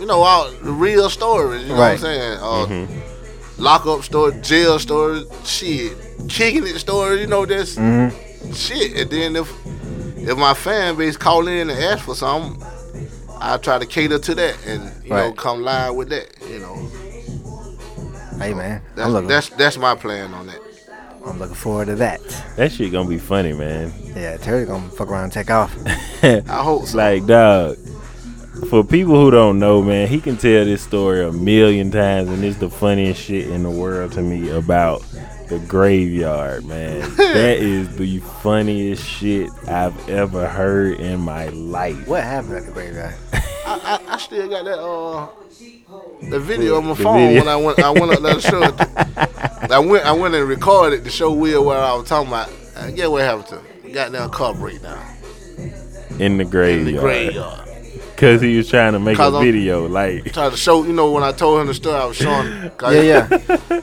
You 0.03 0.09
know, 0.09 0.23
all 0.23 0.51
the 0.51 0.73
real 0.73 1.09
stories. 1.09 1.63
You 1.63 1.69
know 1.69 1.79
Right. 1.79 1.91
what 2.01 2.09
I'm 2.11 2.69
saying? 2.69 2.89
Uh, 2.89 3.63
Lock 3.63 3.87
up 3.87 4.03
story, 4.03 4.33
jail 4.41 4.81
stories, 4.81 5.27
shit, 5.45 5.97
kicking 6.29 6.67
it 6.67 6.77
stories. 6.81 7.21
You 7.21 7.29
know, 7.29 7.47
that's 7.47 7.77
Mm-hmm. 7.77 8.53
shit. 8.53 8.97
And 8.97 9.09
then 9.09 9.37
if 9.37 9.49
if 10.29 10.37
my 10.37 10.55
fan 10.55 10.97
base 10.97 11.17
call 11.17 11.47
in 11.47 11.71
and 11.71 11.79
ask 11.79 12.05
for 12.05 12.17
something, 12.17 12.61
I 13.41 13.57
try 13.59 13.79
to 13.79 13.87
cater 13.87 14.19
to 14.19 14.35
that 14.35 14.57
and 14.67 14.91
you 15.05 15.11
know 15.11 15.33
come 15.35 15.63
live 15.63 15.95
with 15.95 16.09
that. 16.09 16.27
You 16.51 16.59
know, 16.59 16.75
hey 18.41 18.55
man, 18.55 18.83
that's 18.97 19.07
I'm 19.07 19.13
looking 19.13 19.29
that's 19.29 19.51
that's 19.51 19.79
my 19.79 19.95
plan 19.95 20.35
on 20.35 20.49
that. 20.49 20.59
I'm 21.25 21.39
looking 21.39 21.55
forward 21.55 21.87
to 21.87 21.95
that. 21.97 22.21
That 22.57 22.73
shit 22.73 22.91
gonna 22.91 23.09
be 23.09 23.19
funny, 23.19 23.53
man. 23.53 23.93
Yeah, 24.17 24.37
Terry 24.39 24.67
gonna 24.67 24.89
fuck 24.89 25.09
around 25.09 25.25
and 25.25 25.33
take 25.33 25.53
off. 25.53 25.73
I 26.25 26.43
hope 26.65 26.87
so. 26.87 26.97
Like, 26.99 27.25
dog. 27.27 27.79
For 28.69 28.85
people 28.85 29.15
who 29.15 29.31
don't 29.31 29.59
know, 29.59 29.83
man, 29.83 30.09
he 30.09 30.21
can 30.21 30.37
tell 30.37 30.65
this 30.67 30.83
story 30.83 31.25
a 31.25 31.33
million 31.33 31.91
times, 31.91 32.29
and 32.29 32.45
it's 32.45 32.59
the 32.59 32.69
funniest 32.69 33.21
shit 33.23 33.49
in 33.49 33.63
the 33.63 33.71
world 33.71 34.13
to 34.13 34.23
me 34.23 34.51
about 34.51 35.03
the 35.49 35.59
graveyard, 35.67 36.65
man. 36.67 37.01
that 37.17 37.59
is 37.59 37.97
the 37.97 38.19
funniest 38.19 39.07
shit 39.07 39.49
I've 39.67 40.09
ever 40.09 40.47
heard 40.47 41.01
in 41.01 41.21
my 41.21 41.49
life. 41.49 42.07
What 42.07 42.25
happened 42.25 42.55
at 42.57 42.67
the 42.67 42.73
graveyard? 42.73 43.15
I, 43.33 43.41
I, 43.65 44.15
I 44.15 44.19
still 44.19 44.49
got 44.49 44.65
that 44.65 44.79
uh 44.79 45.29
the 46.31 46.39
video 46.39 46.77
on 46.77 46.85
my 46.85 46.95
The 46.95 47.03
phone 47.03 47.29
video. 47.29 47.41
when 47.41 47.49
I 47.49 47.57
went 47.57 47.79
I 47.79 47.91
went 47.91 48.13
up 48.13 48.21
there 48.21 48.35
to 48.35 48.41
show 48.41 48.63
it. 48.63 49.71
I 49.71 49.79
went 49.79 50.05
I 50.05 50.13
went 50.13 50.35
and 50.35 50.47
recorded 50.49 51.05
to 51.05 51.11
show 51.11 51.33
Will 51.33 51.65
what 51.65 51.79
I 51.79 51.95
was 51.95 52.07
talking 52.09 52.29
about. 52.29 52.51
Uh, 52.77 52.91
get 52.91 53.11
what 53.11 53.23
happened 53.23 53.47
to 53.49 53.61
him. 53.61 53.93
Goddamn 53.93 54.31
car 54.31 54.55
breakdown 54.55 55.03
In 55.59 55.69
the 56.19 56.25
in 56.25 56.37
the 56.39 56.45
graveyard. 56.45 57.72
Cause 58.23 58.41
he 58.41 58.57
was 58.57 58.69
trying 58.71 58.93
to 58.93 59.01
make 59.01 59.15
a 59.15 59.17
'Cause 59.19 59.35
I'm- 59.35 59.45
video, 59.45 59.89
like. 59.89 60.33
Tried 60.33 60.51
to 60.53 60.57
show 60.57 60.85
you 60.85 60.93
know 60.93 61.11
when 61.11 61.25
I 61.25 61.33
told 61.33 61.61
him 61.61 61.67
the 61.67 61.75
story 61.75 61.97
I 62.01 62.05
was 62.05 62.17
showing. 62.17 62.71
'cause- 62.77 62.95
Yeah, 63.05 63.27
yeah. 63.29 63.81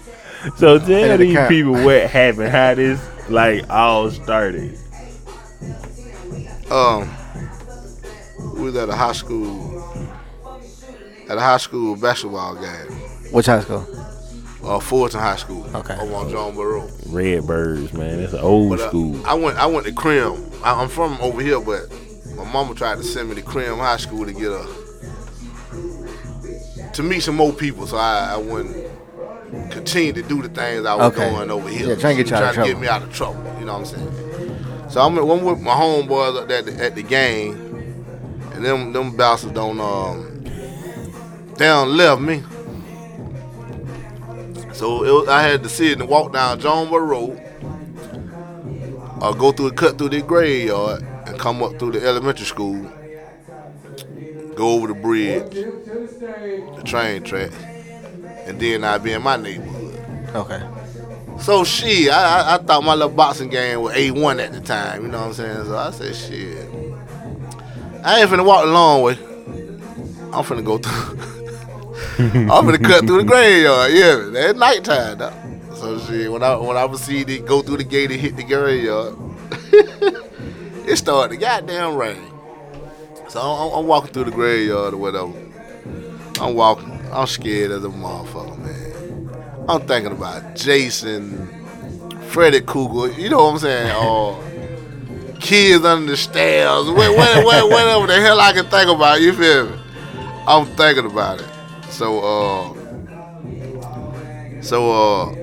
So 0.55 0.79
Hey, 0.79 1.07
tell 1.07 1.17
the 1.17 1.25
these 1.25 1.35
car. 1.35 1.47
people 1.49 1.73
what 1.73 2.03
happened, 2.09 2.47
how 2.47 2.73
this 2.73 3.01
like 3.27 3.69
all 3.69 4.09
started. 4.11 4.77
Um, 6.71 7.09
we 8.55 8.61
was 8.63 8.75
at 8.77 8.87
a 8.87 8.95
high 8.95 9.11
school, 9.11 9.83
at 11.27 11.37
a 11.37 11.41
high 11.41 11.57
school 11.57 11.97
basketball 11.97 12.55
game, 12.55 12.95
Which 13.31 13.47
high 13.47 13.59
school? 13.59 13.85
uh, 14.63 14.79
Fulton 14.79 15.19
High 15.19 15.35
School, 15.35 15.65
Okay. 15.75 15.97
over 15.99 16.13
on 16.15 16.29
John 16.29 16.55
Road. 16.55 16.89
Redbirds, 17.07 17.91
man. 17.93 18.19
It's 18.19 18.31
an 18.33 18.39
old 18.39 18.69
But 18.69 18.79
uh, 18.79 18.87
school. 18.87 19.19
I 19.25 19.33
went, 19.33 19.57
I 19.57 19.65
went 19.65 19.85
to 19.87 19.91
Crim. 19.91 20.35
I, 20.63 20.81
I'm 20.81 20.87
from 20.87 21.17
over 21.19 21.41
here, 21.41 21.59
but 21.59 21.81
my 22.39 22.51
mama 22.51 22.73
tried 22.75 22.97
to 22.97 23.03
send 23.03 23.29
me 23.29 23.35
to 23.35 23.41
Crim 23.41 23.77
High 23.77 23.97
School 23.97 24.25
to 24.25 24.33
get 24.33 24.51
a 24.51 24.65
to 26.93 27.03
meet 27.03 27.21
some 27.21 27.35
more 27.35 27.53
people, 27.53 27.85
so 27.87 27.97
I, 27.97 28.31
I 28.33 28.37
wouldn't 28.37 28.75
continue 29.71 30.13
to 30.13 30.21
do 30.23 30.41
the 30.41 30.49
things 30.49 30.85
I 30.85 30.95
was 30.95 31.11
Okay. 31.13 31.29
doing 31.29 31.51
over 31.51 31.69
here. 31.69 31.89
Yeah, 31.89 31.95
trying 31.95 32.17
to 32.17 32.23
get 32.23 32.29
you 32.31 32.35
out 32.35 32.43
of 32.43 32.53
trying 32.55 32.65
to 32.67 32.71
trouble. 32.71 32.71
get 32.73 32.79
me 32.81 32.87
out 32.87 33.03
of 33.03 33.13
trouble. 33.13 33.59
You 33.59 33.65
know 33.65 33.73
what 33.77 33.79
I'm 33.79 33.85
saying? 33.85 34.89
So 34.89 35.01
I'm 35.01 35.15
with 35.15 35.59
my 35.61 35.73
homeboys 35.73 36.49
at 36.49 36.65
the, 36.65 36.83
at 36.83 36.95
the 36.95 37.03
game, 37.03 37.53
and 38.53 38.65
them 38.65 38.91
them 38.93 39.15
bouncers 39.15 39.51
don't 39.51 39.79
um 39.79 40.43
they 41.55 41.65
don't 41.65 41.95
left 41.95 42.21
me. 42.21 42.43
So 44.73 45.03
it 45.03 45.11
was, 45.11 45.27
I 45.27 45.41
had 45.41 45.61
to 45.63 45.69
sit 45.69 45.99
and 45.99 46.07
walk 46.09 46.31
down 46.33 46.59
Jonesboro 46.59 47.03
Road, 47.05 47.41
or 49.21 49.35
go 49.35 49.51
through 49.51 49.71
cut 49.71 49.97
through 49.97 50.09
the 50.09 50.21
graveyard 50.21 51.05
and 51.29 51.39
come 51.39 51.63
up 51.63 51.77
through 51.79 51.91
the 51.93 52.05
elementary 52.05 52.45
school, 52.45 52.89
go 54.55 54.69
over 54.73 54.87
the 54.87 54.93
bridge, 54.93 55.53
the 55.53 56.81
train 56.85 57.23
track, 57.23 57.51
and 58.45 58.59
then 58.59 58.83
I'd 58.83 59.03
be 59.03 59.13
in 59.13 59.21
my 59.21 59.37
neighborhood. 59.37 60.35
Okay. 60.35 60.61
So 61.41 61.63
shit, 61.63 62.11
I, 62.11 62.41
I 62.41 62.55
I 62.55 62.57
thought 62.57 62.83
my 62.83 62.93
little 62.95 63.13
boxing 63.13 63.49
game 63.49 63.81
was 63.81 63.95
A 63.95 64.11
one 64.11 64.39
at 64.39 64.51
the 64.51 64.59
time. 64.59 65.03
You 65.03 65.07
know 65.07 65.19
what 65.19 65.27
I'm 65.27 65.33
saying? 65.33 65.65
So 65.65 65.77
I 65.77 65.91
said 65.91 66.15
shit. 66.15 66.69
I 68.03 68.19
ain't 68.21 68.29
finna 68.29 68.45
walk 68.45 68.65
the 68.65 68.71
long 68.71 69.01
way. 69.03 69.13
I'm 70.33 70.43
finna 70.43 70.63
go 70.63 70.77
through. 70.77 71.19
I'm 72.19 72.65
finna 72.65 72.83
cut 72.83 73.05
through 73.05 73.19
the 73.19 73.23
graveyard. 73.23 73.91
Yeah, 73.93 74.49
at 74.49 74.57
nighttime. 74.57 75.17
Dog. 75.17 75.33
So 75.75 75.97
shit, 75.99 76.29
when 76.31 76.43
I 76.43 76.55
when 76.57 76.75
I 76.75 76.85
proceed 76.87 77.27
to 77.27 77.39
go 77.39 77.61
through 77.61 77.77
the 77.77 77.83
gate 77.85 78.11
and 78.11 78.19
hit 78.19 78.35
the 78.35 78.43
graveyard, 78.43 79.15
it 80.89 80.95
started 80.97 81.35
to 81.35 81.39
goddamn 81.39 81.95
rain. 81.95 82.31
So 83.29 83.39
I'm, 83.39 83.79
I'm 83.79 83.87
walking 83.87 84.11
through 84.11 84.25
the 84.25 84.31
graveyard 84.31 84.93
or 84.93 84.97
whatever. 84.97 85.31
I'm 86.41 86.55
walking. 86.55 86.99
I'm 87.11 87.27
scared 87.27 87.71
as 87.71 87.83
a 87.83 87.89
motherfucker, 87.89 88.57
man. 88.57 89.65
I'm 89.67 89.81
thinking 89.85 90.11
about 90.11 90.55
Jason, 90.55 91.47
Freddy 92.29 92.61
Krueger. 92.61 93.13
You 93.19 93.29
know 93.29 93.45
what 93.45 93.53
I'm 93.53 93.59
saying? 93.59 93.95
Or 93.95 94.43
kids 95.39 95.85
under 95.85 96.11
the 96.11 96.17
stairs, 96.17 96.85
wha- 96.87 96.93
wha- 96.95 97.43
wha- 97.43 97.67
whatever 97.67 98.07
the 98.07 98.19
hell 98.19 98.39
I 98.39 98.51
can 98.53 98.65
think 98.65 98.89
about. 98.89 99.21
You 99.21 99.33
feel 99.33 99.69
me? 99.69 99.77
I'm 100.47 100.65
thinking 100.75 101.05
about 101.05 101.39
it. 101.39 101.47
So, 101.91 102.19
uh, 102.19 102.73
so 104.61 104.91
uh, 104.91 105.35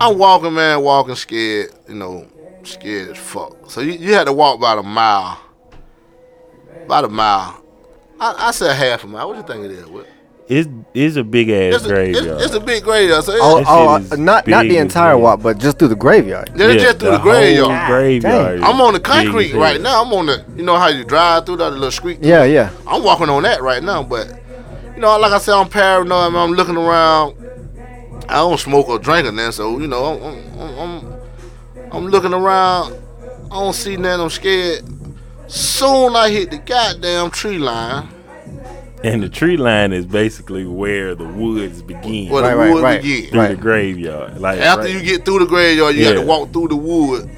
I'm 0.00 0.18
walking, 0.18 0.54
man, 0.54 0.82
walking 0.82 1.14
scared. 1.14 1.70
You 1.88 1.94
know, 1.94 2.26
scared 2.64 3.10
as 3.10 3.18
fuck. 3.18 3.70
So 3.70 3.80
you, 3.80 3.92
you 3.92 4.14
had 4.14 4.24
to 4.24 4.32
walk 4.32 4.58
about 4.58 4.78
a 4.78 4.82
mile, 4.82 5.38
about 6.84 7.04
a 7.04 7.08
mile. 7.08 7.62
I, 8.20 8.34
I 8.48 8.50
said 8.52 8.74
half 8.76 9.04
a 9.04 9.06
mile. 9.06 9.28
What 9.28 9.36
you 9.36 9.42
think 9.42 9.64
it 9.64 9.70
is? 9.72 9.86
What? 9.86 10.06
It's 10.48 10.68
it's 10.92 11.16
a 11.16 11.24
big 11.24 11.48
ass 11.50 11.76
It's, 11.76 11.84
a, 11.84 11.88
graveyard. 11.88 12.26
it's, 12.26 12.44
it's 12.46 12.54
a 12.54 12.60
big 12.60 12.82
graveyard. 12.82 13.24
So 13.24 13.32
Oh, 13.40 13.58
it's, 13.58 13.68
That 13.68 13.74
oh, 13.74 13.96
shit 13.98 14.04
is 14.06 14.12
uh, 14.12 14.16
not 14.16 14.46
not 14.48 14.62
the 14.64 14.76
entire 14.76 15.16
walk, 15.16 15.40
but 15.40 15.58
just 15.58 15.78
through 15.78 15.88
the 15.88 15.96
graveyard. 15.96 16.50
yeah, 16.56 16.74
just 16.74 16.98
through 16.98 17.12
the, 17.12 17.18
whole 17.18 17.32
graveyard. 17.32 17.88
graveyard. 17.90 18.56
is 18.58 18.62
I'm 18.62 18.80
on 18.80 18.92
the 18.92 19.00
concrete 19.00 19.48
hell. 19.52 19.60
right 19.60 19.80
now. 19.80 20.02
I'm 20.02 20.12
on 20.12 20.26
the, 20.26 20.44
you 20.56 20.62
know 20.62 20.76
how 20.76 20.88
you 20.88 21.04
drive 21.04 21.46
through 21.46 21.56
that 21.58 21.70
little 21.70 21.90
street. 21.90 22.18
Yeah, 22.20 22.44
yeah. 22.44 22.70
I'm 22.86 23.02
walking 23.02 23.28
on 23.28 23.44
that 23.44 23.62
right 23.62 23.82
now, 23.82 24.02
but 24.02 24.28
you 24.94 25.00
know, 25.00 25.16
like 25.18 25.32
I 25.32 25.38
said, 25.38 25.54
I'm 25.54 25.68
paranoid. 25.68 26.34
I'm 26.34 26.52
looking 26.52 26.76
around. 26.76 27.36
I 28.28 28.36
don't 28.36 28.58
smoke 28.58 28.88
or 28.88 28.98
drink 28.98 29.26
or 29.26 29.32
nothing, 29.32 29.52
so 29.52 29.78
you 29.78 29.86
know, 29.86 30.04
I'm, 30.04 30.60
I'm, 30.60 30.78
I'm, 30.78 31.21
I'm, 31.92 31.96
I'm 32.04 32.06
looking 32.08 32.32
around. 32.34 32.94
I 33.50 33.54
don't 33.60 33.72
see 33.74 33.96
nothing. 33.96 34.22
I'm 34.24 34.30
scared. 34.30 34.82
Soon 35.48 36.16
I 36.16 36.30
hit 36.30 36.50
the 36.50 36.58
goddamn 36.58 37.30
tree 37.30 37.58
line 37.58 38.08
And 39.04 39.22
the 39.22 39.28
tree 39.28 39.58
line 39.58 39.92
is 39.92 40.06
basically 40.06 40.64
where 40.64 41.14
the 41.14 41.26
woods 41.26 41.82
begin. 41.82 42.30
where 42.30 42.42
Right, 42.42 42.50
the 42.52 42.56
right, 42.56 42.72
wood 42.72 42.82
right. 42.82 43.02
begin. 43.02 43.30
through 43.30 43.48
the 43.48 43.56
graveyard. 43.56 44.40
Like 44.40 44.60
After 44.60 44.88
you 44.88 45.02
get 45.02 45.24
through 45.26 45.40
the 45.40 45.46
graveyard, 45.46 45.94
you 45.94 46.04
got 46.04 46.14
Yeah. 46.14 46.20
to 46.22 46.26
walk 46.26 46.52
through 46.52 46.68
the 46.68 46.76
wood, 46.76 47.28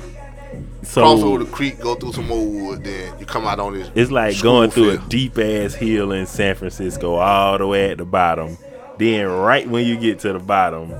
So, 0.84 1.00
cross 1.00 1.20
so 1.20 1.28
over 1.32 1.42
the 1.44 1.50
creek, 1.50 1.80
go 1.80 1.96
through 1.96 2.12
some 2.12 2.28
more 2.28 2.46
wood, 2.46 2.84
then 2.84 3.12
you 3.18 3.26
come 3.26 3.46
out 3.46 3.58
on 3.58 3.72
this. 3.72 3.90
it's 3.96 4.12
like 4.12 4.40
going 4.40 4.70
through 4.70 4.90
a 4.90 4.98
deep 4.98 5.36
ass 5.38 5.74
hill 5.74 6.12
in 6.12 6.26
San 6.26 6.54
Francisco 6.54 7.14
all 7.14 7.58
the 7.58 7.66
way 7.66 7.90
at 7.90 7.98
the 7.98 8.04
bottom. 8.04 8.56
Then 8.98 9.26
right 9.26 9.68
when 9.68 9.84
you 9.86 9.96
get 9.96 10.20
to 10.20 10.32
the 10.34 10.38
bottom, 10.38 10.94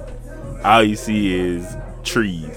all 0.65 0.83
you 0.83 0.97
see 0.97 1.33
is 1.33 1.65
trees. 2.03 2.51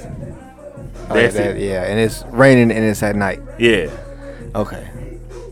That's 1.09 1.35
that- 1.35 1.57
it. 1.57 1.61
Yeah, 1.63 1.83
and 1.83 1.99
it's 1.99 2.23
raining 2.29 2.71
and 2.71 2.83
it's 2.85 3.01
at 3.03 3.15
night. 3.15 3.41
Yeah. 3.59 3.89
Okay. 4.55 4.87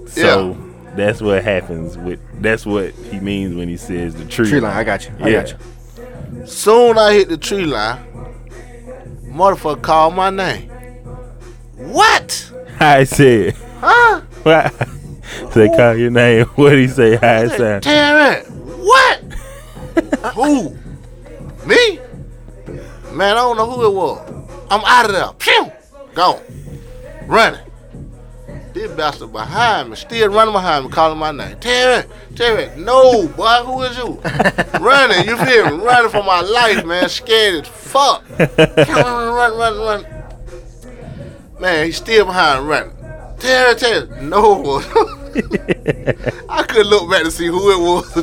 So 0.08 0.58
that's 0.96 1.22
what 1.22 1.44
happens 1.44 1.98
with 1.98 2.20
that's 2.41 2.65
what 2.65 2.91
he 2.94 3.20
means 3.20 3.56
when 3.56 3.68
he 3.68 3.78
says 3.78 4.15
the 4.15 4.26
tree, 4.26 4.50
Tree 4.50 4.60
line. 4.60 4.76
I 4.76 4.84
got 4.84 5.06
you. 5.06 5.12
I 5.20 5.30
Yeah. 5.30 5.41
got 5.44 5.52
you. 5.52 6.46
Soon 6.48 6.98
I 6.98 7.13
hit 7.13 7.30
the 7.30 7.38
tree 7.38 7.65
line. 7.65 8.00
Motherfucker 9.26 9.82
called 9.82 10.15
my 10.15 10.30
name. 10.30 10.70
What? 11.76 12.52
I 12.80 13.04
said, 13.04 13.56
Huh? 13.82 14.22
what? 14.44 14.74
they 15.54 15.68
call 15.70 15.96
your 15.96 16.12
name. 16.12 16.46
What 16.56 16.70
did 16.72 16.80
he 16.80 16.88
say? 16.88 17.15
How 17.18 17.41
it 17.41 17.50
sound? 17.58 17.84
Terry, 17.84 18.44
what? 18.46 19.20
who? 20.34 20.70
Me? 21.65 22.00
Man, 23.12 23.32
I 23.32 23.41
don't 23.41 23.58
know 23.58 23.70
who 23.70 23.86
it 23.86 23.94
was. 23.94 24.32
I'm 24.69 24.82
out 24.86 25.06
of 25.06 25.12
there. 25.12 25.32
Pew! 25.38 25.71
Gone. 26.13 26.41
Running. 27.28 27.62
This 28.73 28.91
bastard 28.91 29.32
behind 29.32 29.89
me, 29.89 29.95
still 29.95 30.30
running 30.34 30.54
behind 30.54 30.86
me, 30.86 30.91
calling 30.91 31.17
my 31.17 31.32
name. 31.32 31.58
Terry, 31.62 32.06
Terry, 32.36 32.69
no, 32.78 33.25
boy, 33.30 33.63
who 33.63 33.84
is 33.84 33.97
you? 33.97 34.19
running, 34.82 35.25
you 35.25 35.38
feel 35.38 35.78
me? 35.78 35.84
Running 35.84 36.12
for 36.12 36.21
my 36.23 36.41
life, 36.41 36.86
man, 36.86 37.08
scared 37.08 37.62
as 37.62 37.67
fuck. 37.69 38.21
run, 38.39 39.34
run, 39.34 39.58
run, 39.58 39.78
run. 39.80 40.06
Man, 41.58 41.86
he's 41.86 41.95
still 41.95 42.25
behind 42.25 42.67
running. 42.67 42.91
Terry, 43.39 43.75
Terry, 43.75 44.21
no. 44.21 44.82
I 46.49 46.63
couldn't 46.63 46.88
look 46.88 47.10
back 47.10 47.23
to 47.23 47.32
see 47.32 47.47
who 47.47 47.71
it 47.71 47.80
was. 47.80 48.17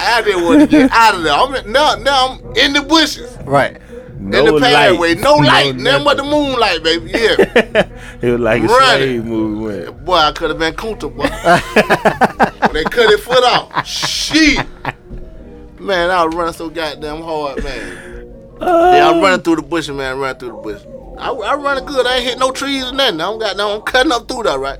I 0.00 0.22
didn't 0.22 0.44
want 0.44 0.60
to 0.62 0.66
get 0.66 0.90
out 0.90 1.14
of 1.14 1.22
there. 1.22 1.32
I'm 1.32 1.54
in, 1.54 1.70
now, 1.70 1.94
now 1.94 2.28
I'm 2.30 2.56
in 2.56 2.72
the 2.72 2.82
bushes, 2.82 3.36
Right. 3.44 3.80
No 4.26 4.46
in 4.46 4.54
the 4.54 4.60
pathway, 4.60 5.08
lights, 5.10 5.22
no 5.22 5.34
light, 5.36 5.76
nothing 5.76 6.04
but 6.04 6.16
the 6.16 6.24
moonlight, 6.24 6.82
baby. 6.82 7.10
Yeah, 7.10 7.88
It 8.22 8.30
was 8.32 8.40
like 8.40 8.62
a 8.62 8.68
slave 8.68 9.24
movement. 9.24 10.04
boy, 10.04 10.14
I 10.16 10.32
could 10.32 10.50
have 10.50 10.58
been 10.58 10.74
Kunta, 10.74 11.08
boy. 11.14 11.28
when 12.66 12.72
they 12.74 12.84
cut 12.84 13.08
his 13.10 13.20
foot 13.20 13.44
off, 13.44 13.86
shit. 13.86 14.66
Man, 15.78 16.10
I 16.10 16.24
was 16.24 16.34
running 16.34 16.54
so 16.54 16.68
goddamn 16.70 17.22
hard, 17.22 17.62
man. 17.62 18.32
Yeah, 18.60 19.10
I'm 19.10 19.20
running 19.20 19.42
through 19.42 19.56
the 19.56 19.62
bushes, 19.62 19.94
man. 19.94 20.18
Running 20.18 20.38
through 20.40 20.48
the 20.48 20.54
bush. 20.56 20.82
I, 21.18 21.30
I 21.30 21.54
running 21.54 21.84
good. 21.84 22.06
I 22.06 22.16
ain't 22.16 22.24
hit 22.24 22.38
no 22.38 22.50
trees 22.50 22.84
or 22.84 22.92
nothing. 22.92 23.20
I'm 23.20 23.38
got 23.38 23.56
no. 23.56 23.76
I'm 23.76 23.82
cutting 23.82 24.10
up 24.12 24.26
through 24.26 24.44
that, 24.44 24.58
right? 24.58 24.78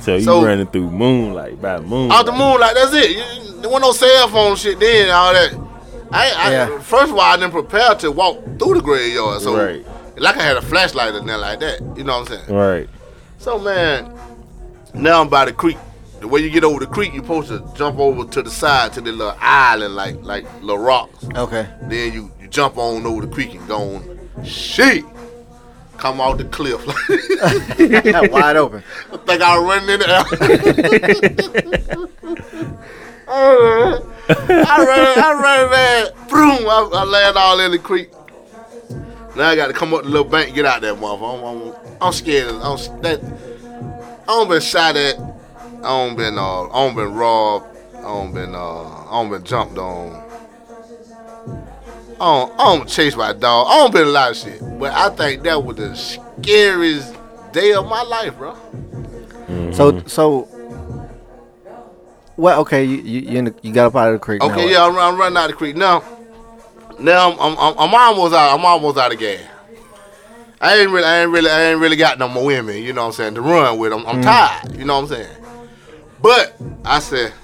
So 0.00 0.14
you 0.16 0.22
So- 0.22 0.44
running 0.44 0.66
through 0.68 0.90
moonlight 0.90 1.60
by 1.60 1.80
moonlight. 1.80 2.18
Out 2.18 2.26
the 2.26 2.32
moonlight, 2.32 2.74
that's 2.74 2.92
it. 2.94 3.10
You, 3.10 3.60
there 3.60 3.70
wasn't 3.70 3.82
no 3.82 3.92
cell 3.92 4.28
phone 4.28 4.56
shit 4.56 4.78
then, 4.78 5.10
all 5.10 5.32
that. 5.32 5.52
I, 6.12 6.30
I 6.36 6.50
Yeah. 6.52 6.78
first 6.80 7.10
of 7.10 7.14
all, 7.16 7.20
I 7.20 7.36
didn't 7.36 7.52
prepare 7.52 7.94
to 7.96 8.10
walk 8.10 8.42
through 8.58 8.74
the 8.74 8.80
graveyard, 8.82 9.40
so 9.42 9.56
Right. 9.56 9.84
like 10.16 10.36
I 10.36 10.42
had 10.42 10.56
a 10.56 10.62
flashlight 10.62 11.14
or 11.14 11.20
nothing 11.22 11.40
like 11.40 11.60
that. 11.60 11.80
You 11.96 12.04
know 12.04 12.18
what 12.18 12.30
I'm 12.30 12.38
saying? 12.38 12.54
Right. 12.56 12.88
So 13.38 13.58
man, 13.58 14.12
now 14.94 15.20
I'm 15.20 15.28
by 15.28 15.44
the 15.46 15.52
creek. 15.52 15.78
The 16.20 16.28
way 16.28 16.40
you 16.40 16.50
get 16.50 16.64
over 16.64 16.80
the 16.80 16.86
creek, 16.86 17.14
you're 17.14 17.22
supposed 17.22 17.48
to 17.48 17.62
jump 17.74 17.98
over 17.98 18.24
to 18.30 18.42
the 18.42 18.50
side 18.50 18.92
to 18.94 19.00
the 19.00 19.10
little 19.12 19.34
island, 19.40 19.94
like 19.94 20.16
like 20.22 20.44
little 20.60 20.78
rocks. 20.82 21.24
Okay. 21.34 21.66
Then 21.82 22.12
you, 22.12 22.30
you 22.40 22.48
jump 22.48 22.76
on 22.76 23.06
over 23.06 23.24
the 23.24 23.32
creek 23.32 23.54
and 23.54 23.66
go 23.66 23.94
on. 23.96 24.18
Shit, 24.44 25.04
come 25.96 26.20
off 26.20 26.36
the 26.38 26.44
cliff. 26.44 26.84
Wide 28.32 28.56
open. 28.56 28.82
I 29.12 29.16
think 29.18 29.40
I 29.42 29.58
was 29.58 29.66
running 29.66 29.88
in 29.90 30.00
the 30.00 30.08
air. 32.50 32.76
I 33.32 34.84
ran, 34.86 35.18
I 35.18 35.32
ran, 35.40 35.70
man. 35.70 36.28
Boom, 36.28 36.68
I, 36.68 36.90
I 36.92 37.04
land 37.04 37.36
all 37.36 37.60
in 37.60 37.70
the 37.70 37.78
creek. 37.78 38.10
Now 39.36 39.48
I 39.48 39.56
got 39.56 39.68
to 39.68 39.72
come 39.72 39.94
up 39.94 40.02
the 40.02 40.08
little 40.08 40.28
bank 40.28 40.48
and 40.48 40.56
get 40.56 40.66
out 40.66 40.80
that 40.82 40.96
motherfucker. 40.96 41.68
I'm, 41.68 41.72
I'm, 41.72 41.96
I'm 42.02 42.12
scared. 42.12 42.50
I'm, 42.50 42.76
that, 43.02 43.20
I 44.22 44.26
don't 44.26 44.48
been 44.48 44.60
shot 44.60 44.96
at. 44.96 45.18
I 45.18 45.82
don't 45.82 46.16
been, 46.16 46.36
uh, 46.36 46.62
I 46.64 46.72
don't 46.72 46.96
been 46.96 47.14
robbed. 47.14 47.76
I 47.96 48.02
don't 48.02 48.32
been, 48.34 48.54
uh, 48.54 48.58
I 48.58 49.08
don't 49.12 49.30
been 49.30 49.44
jumped 49.44 49.78
on. 49.78 50.16
I 52.14 52.18
don't, 52.18 52.52
I 52.60 52.76
don't 52.76 52.88
chased 52.88 53.16
by 53.16 53.30
a 53.30 53.34
dog. 53.34 53.66
I 53.68 53.76
don't 53.76 53.92
been 53.92 54.08
a 54.08 54.10
lot 54.10 54.30
of 54.32 54.36
shit. 54.36 54.60
But 54.78 54.92
I 54.92 55.08
think 55.10 55.42
that 55.44 55.62
was 55.64 55.76
the 55.76 55.94
scariest 55.94 57.14
day 57.52 57.72
of 57.72 57.86
my 57.86 58.02
life, 58.02 58.36
bro. 58.36 58.56
So 59.72 60.02
so. 60.06 60.48
Well, 62.40 62.60
okay, 62.62 62.84
you 62.84 62.96
you 62.96 63.42
the, 63.42 63.54
you 63.60 63.70
got 63.70 63.88
up 63.88 63.96
out 63.96 64.08
of 64.08 64.14
the 64.14 64.18
creek. 64.18 64.42
Okay, 64.42 64.64
what? 64.64 64.70
yeah, 64.70 64.86
I'm, 64.86 64.96
I'm 64.96 65.18
running 65.18 65.36
out 65.36 65.44
of 65.44 65.50
the 65.50 65.56
creek 65.58 65.76
now. 65.76 66.02
Now 66.98 67.32
I'm, 67.32 67.38
I'm, 67.38 67.78
I'm, 67.78 67.94
almost 67.94 68.34
out. 68.34 68.58
I'm 68.58 68.64
almost 68.64 68.96
out 68.96 69.12
of 69.12 69.18
gas. 69.18 69.42
I 70.58 70.78
ain't 70.78 70.90
really, 70.90 71.04
I 71.04 71.20
ain't 71.20 71.30
really, 71.30 71.50
I 71.50 71.64
ain't 71.64 71.80
really 71.80 71.96
got 71.96 72.18
no 72.18 72.28
more 72.28 72.46
women. 72.46 72.82
You 72.82 72.94
know 72.94 73.02
what 73.02 73.06
I'm 73.08 73.12
saying? 73.12 73.34
To 73.34 73.42
run 73.42 73.78
with. 73.78 73.92
I'm, 73.92 74.06
I'm 74.06 74.20
mm. 74.20 74.22
tired. 74.22 74.74
You 74.74 74.86
know 74.86 75.00
what 75.00 75.10
I'm 75.12 75.16
saying? 75.18 75.36
But 76.22 76.56
I 76.82 76.98
said, 77.00 77.34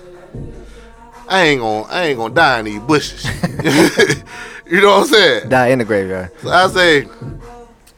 I 1.28 1.42
ain't 1.42 1.60
gonna, 1.60 1.82
I 1.88 2.04
ain't 2.06 2.18
gonna 2.18 2.34
die 2.34 2.58
in 2.60 2.64
these 2.64 2.80
bushes. 2.80 3.22
you 4.66 4.80
know 4.80 4.92
what 4.92 5.00
I'm 5.00 5.06
saying? 5.08 5.48
Die 5.50 5.66
in 5.68 5.78
the 5.78 5.84
graveyard. 5.84 6.30
So 6.40 6.48
I 6.48 6.68
say, 6.68 7.02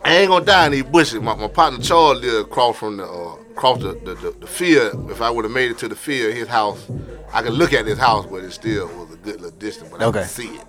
I 0.05 0.17
ain't 0.17 0.29
gonna 0.29 0.45
die 0.45 0.67
in 0.67 0.73
these 0.73 0.83
bushes. 0.85 1.21
My, 1.21 1.35
my 1.35 1.49
partner 1.49 1.81
Charles 1.81 2.21
lived 2.21 2.47
across 2.49 2.77
from 2.77 2.97
the 2.99 3.05
uh, 3.05 3.35
across 3.53 3.79
the, 3.81 3.93
the, 4.05 4.15
the, 4.15 4.31
the 4.41 4.47
field. 4.47 5.11
If 5.11 5.21
I 5.21 5.31
would 5.31 5.45
have 5.45 5.53
made 5.53 5.71
it 5.71 5.79
to 5.79 5.89
the 5.89 5.97
field, 5.97 6.35
his 6.35 6.49
house, 6.49 6.89
I 7.33 7.43
could 7.43 7.53
look 7.55 7.73
at 7.73 7.85
his 7.87 7.99
house, 7.99 8.25
but 8.27 8.45
it 8.45 8.53
still 8.53 8.87
was 8.87 9.13
a 9.15 9.17
good 9.17 9.41
little 9.41 9.59
distance, 9.59 9.91
but 9.91 10.01
I 10.01 10.07
Okay. 10.07 10.21
could 10.21 10.29
see 10.29 10.49
it. 10.49 10.65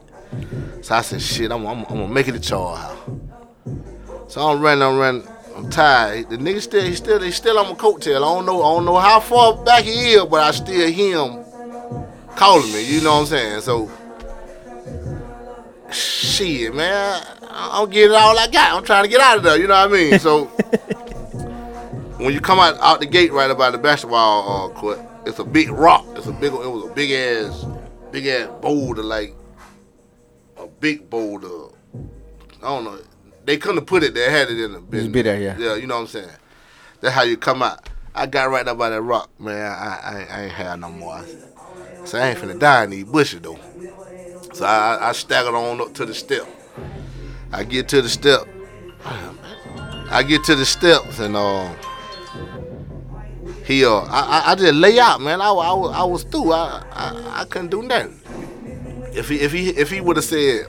So 0.86 0.96
I 0.96 1.02
said, 1.02 1.22
shit, 1.22 1.52
I'm, 1.52 1.66
I'm, 1.66 1.80
I'm 1.86 1.96
gonna 1.96 2.08
make 2.08 2.28
it 2.28 2.32
to 2.34 2.40
Charles 2.40 2.80
house. 2.80 2.98
So 4.28 4.42
I'm 4.42 4.60
running, 4.62 4.82
I'm 4.84 4.98
running, 4.98 5.28
I'm 5.56 5.70
tired. 5.70 6.30
The 6.30 6.38
nigga 6.38 6.62
still, 6.62 6.84
he 6.84 6.96
still, 6.96 7.20
he 7.22 7.32
still 7.32 7.58
on 7.60 7.68
my 7.68 7.74
coattail. 7.76 8.18
I 8.18 8.20
don't 8.20 8.46
know, 8.46 8.62
I 8.64 8.76
don't 8.76 8.86
know 8.86 8.98
how 8.98 9.20
far 9.20 9.56
back 9.64 9.84
he 9.84 10.14
is, 10.14 10.26
but 10.26 10.42
I 10.42 10.52
still 10.52 10.90
hear 10.90 11.18
him 11.20 11.44
calling 12.36 12.72
me. 12.72 12.82
You 12.84 13.02
know 13.02 13.14
what 13.14 13.20
I'm 13.22 13.26
saying? 13.28 13.62
So 13.62 13.92
shit, 15.92 16.74
man, 16.74 17.24
I- 17.50 17.82
I'm 17.82 17.90
getting 17.90 18.16
all 18.16 18.38
I 18.38 18.48
got. 18.48 18.76
I'm 18.78 18.84
trying 18.84 19.04
to 19.04 19.10
get 19.10 19.20
out 19.22 19.38
of 19.38 19.44
there. 19.44 19.58
You 19.58 19.68
know 19.68 19.76
what 19.76 19.90
I 19.90 19.94
mean? 19.94 20.20
So 20.20 20.46
when 22.18 22.34
you 22.34 22.42
come 22.42 22.60
out 22.60 22.78
out 22.80 23.00
the 23.00 23.06
gate 23.06 23.32
right 23.32 23.50
about 23.50 23.72
the 23.72 23.78
basketball 23.78 24.66
uh, 24.72 24.74
court, 24.74 25.00
it's 25.26 25.40
a 25.40 25.44
big 25.44 25.70
rock. 25.70 26.06
It's 26.16 26.28
a 26.28 26.32
big. 26.34 26.54
It 26.54 26.72
was 26.72 26.90
a 26.90 26.94
big 26.94 27.12
ass, 27.12 27.66
big 28.12 28.26
ass 28.28 28.50
boulder, 28.62 29.04
like 29.04 29.36
a 30.58 30.68
big 30.68 31.10
boulder. 31.10 31.74
I 32.62 32.68
don't 32.68 32.84
know. 32.84 33.00
They 33.46 33.58
couldn't 33.58 33.78
have 33.78 33.88
put 33.88 34.04
it 34.04 34.14
there. 34.14 34.30
Had 34.30 34.50
it 34.50 34.60
in 34.60 34.74
the 34.74 34.80
business. 34.80 35.12
be 35.12 35.22
there, 35.22 35.40
yeah. 35.40 35.58
Yeah, 35.58 35.76
you 35.76 35.88
know 35.88 35.96
what 35.96 36.02
I'm 36.02 36.08
saying. 36.08 36.30
That's 37.02 37.16
how 37.16 37.24
you 37.24 37.38
come 37.38 37.64
out. 37.64 37.90
I 38.14 38.26
got 38.26 38.50
right 38.50 38.68
up 38.68 38.78
by 38.78 38.90
that 38.90 39.02
rock, 39.02 39.30
man. 39.40 39.72
I, 39.72 40.00
I, 40.04 40.28
I 40.30 40.42
ain't 40.44 40.52
had 40.52 40.80
no 40.82 40.90
more. 40.90 41.24
So 42.06 42.18
I 42.18 42.30
ain't 42.30 42.40
finna 42.40 42.60
die 42.60 42.84
in 42.84 42.90
these 42.90 43.06
bushes 43.06 43.40
though. 43.42 43.58
So 44.60 44.66
I, 44.66 45.10
I 45.10 45.12
staggered 45.14 45.56
on 45.56 45.80
up 45.80 45.94
to 45.94 46.06
the 46.06 46.14
step. 46.14 46.46
I 47.54 47.64
get 47.64 47.88
to 47.90 48.02
the 48.02 48.10
step. 48.10 48.42
I 50.12 50.22
get 50.28 50.44
to 50.44 50.56
the 50.56 50.66
steps 50.66 51.20
and 51.20 51.38
um, 51.38 51.74
he 53.64 53.86
uh, 53.86 54.00
I, 54.02 54.44
I, 54.48 54.52
I 54.52 54.56
just 54.56 54.74
lay 54.74 55.00
out, 55.00 55.22
man. 55.22 55.40
I, 55.40 55.46
I, 55.46 55.72
was 55.72 55.96
I 55.96 56.04
was 56.04 56.24
through. 56.24 56.52
I, 56.52 56.84
I 56.92 57.42
I 57.42 57.46
couldn't 57.46 57.70
do 57.70 57.84
nothing. 57.84 58.20
If 59.14 59.30
he 59.30 59.38
if 59.40 59.54
he 59.54 59.70
if 59.70 59.90
he 59.90 60.02
would 60.02 60.18
have 60.18 60.26
said, 60.26 60.66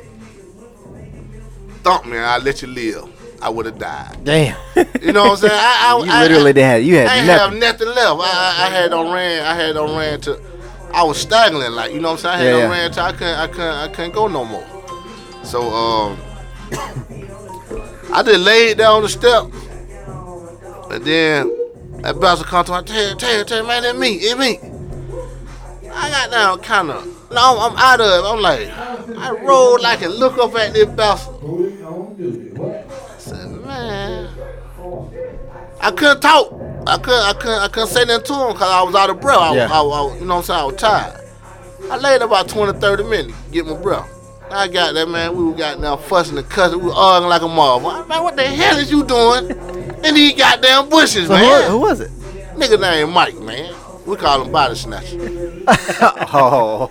"Thump 1.82 2.06
me, 2.06 2.16
I'll 2.18 2.40
let 2.42 2.62
you 2.62 2.68
live," 2.68 3.08
I 3.42 3.48
would 3.50 3.66
have 3.66 3.78
died. 3.80 4.18
Damn. 4.22 4.56
You 5.02 5.12
know 5.12 5.24
what 5.24 5.30
I'm 5.32 5.36
saying? 5.38 5.52
I, 5.52 5.98
I, 5.98 5.98
You 6.04 6.12
I- 6.12 6.22
literally 6.22 6.52
did 6.52 6.62
have 6.62 6.82
you 6.84 6.94
had 6.94 7.08
ain't 7.18 7.26
nothing. 7.26 7.60
have 7.60 7.60
nothing 7.60 7.88
left. 7.88 8.20
I, 8.20 8.56
I, 8.60 8.66
I 8.66 8.70
had 8.70 8.92
on 8.92 9.12
ran. 9.12 9.44
I 9.44 9.54
had 9.56 9.76
on 9.76 9.98
ran 9.98 10.20
to. 10.20 10.49
I 10.92 11.02
was 11.04 11.18
staggering, 11.20 11.72
like 11.72 11.92
you 11.92 12.00
know 12.00 12.12
what 12.12 12.24
I'm 12.24 12.38
saying. 12.40 12.40
I 12.40 12.44
had 12.44 12.46
Yeah, 12.46 12.54
on 12.54 12.70
yeah. 12.70 12.70
ran 12.70 12.90
to. 12.92 13.00
I 13.00 13.12
couldn't. 13.12 13.38
I 13.38 13.46
couldn't. 13.46 13.74
I 13.74 13.88
couldn't 13.88 14.12
go 14.12 14.26
no 14.28 14.44
more. 14.44 14.66
So 15.44 15.62
um, 15.70 16.18
I 18.12 18.22
just 18.22 18.40
laid 18.40 18.78
down 18.78 18.96
on 18.96 19.02
the 19.02 19.08
step, 19.08 19.44
and 20.90 21.04
then 21.04 21.56
that 22.02 22.18
bouncer 22.20 22.44
come 22.44 22.64
to 22.66 22.72
me. 22.72 22.82
Tell, 22.84 23.16
tell, 23.16 23.44
tell, 23.44 23.66
man, 23.66 23.84
it's 23.84 23.98
me, 23.98 24.14
it's 24.14 24.38
me. 24.38 24.58
I 25.92 26.10
got 26.10 26.30
down, 26.30 26.60
kind 26.60 26.90
of. 26.90 27.04
No, 27.30 27.58
I'm, 27.58 27.72
I'm 27.72 27.78
out 27.78 28.00
of 28.00 28.24
it. 28.24 28.28
I'm 28.28 28.40
like, 28.40 28.68
I 29.18 29.30
roll 29.44 29.80
like 29.80 30.02
and 30.02 30.14
look 30.14 30.38
up 30.38 30.54
at 30.56 30.72
this 30.72 30.86
bouncer. 30.86 31.30
I 31.30 33.18
said, 33.18 33.50
man. 33.64 34.28
I 35.80 35.90
couldn't 35.90 36.20
talk. 36.20 36.52
I 36.86 36.96
couldn't. 36.98 37.20
I 37.22 37.32
couldn't. 37.34 37.60
I 37.62 37.68
couldn't 37.68 37.88
say 37.88 38.04
nothing 38.04 38.24
to 38.26 38.34
him 38.34 38.52
because 38.52 38.70
I 38.70 38.82
was 38.82 38.94
out 38.94 39.10
of 39.10 39.20
breath. 39.20 39.38
I, 39.38 39.54
Yeah. 39.54 39.68
I, 39.70 39.80
I, 39.80 40.14
you 40.18 40.24
know 40.24 40.36
what 40.36 40.38
I'm 40.38 40.42
saying? 40.44 40.60
I 40.60 40.64
was 40.64 40.76
tired. 40.76 41.16
I 41.90 41.96
laid 41.96 42.22
about 42.22 42.48
20, 42.48 42.78
30 42.78 43.04
minutes 43.04 43.34
get 43.50 43.66
my 43.66 43.74
breath. 43.76 44.08
I 44.50 44.68
got 44.68 44.94
that 44.94 45.08
man. 45.08 45.36
We 45.36 45.44
were 45.44 45.52
got 45.54 45.78
now 45.80 45.96
fussing 45.96 46.36
and 46.38 46.48
cussing. 46.48 46.80
We 46.80 46.86
were 46.86 46.92
arguing 46.92 47.30
like 47.30 47.42
a 47.42 47.48
mob. 47.48 48.08
Man, 48.08 48.22
what 48.22 48.36
the 48.36 48.42
hell 48.42 48.76
is 48.78 48.90
you 48.90 49.04
doing 49.04 49.50
in 50.04 50.14
these 50.14 50.34
goddamn 50.36 50.88
bushes, 50.88 51.28
So 51.28 51.34
man? 51.34 51.64
who, 51.70 51.78
who 51.78 51.78
was 51.80 52.00
it? 52.00 52.10
Nigga 52.56 52.80
named 52.80 53.12
Mike, 53.12 53.38
man. 53.38 53.72
We 54.06 54.16
call 54.16 54.42
him 54.42 54.50
body 54.50 54.74
snatcher. 54.74 55.16
Oh, 56.32 56.90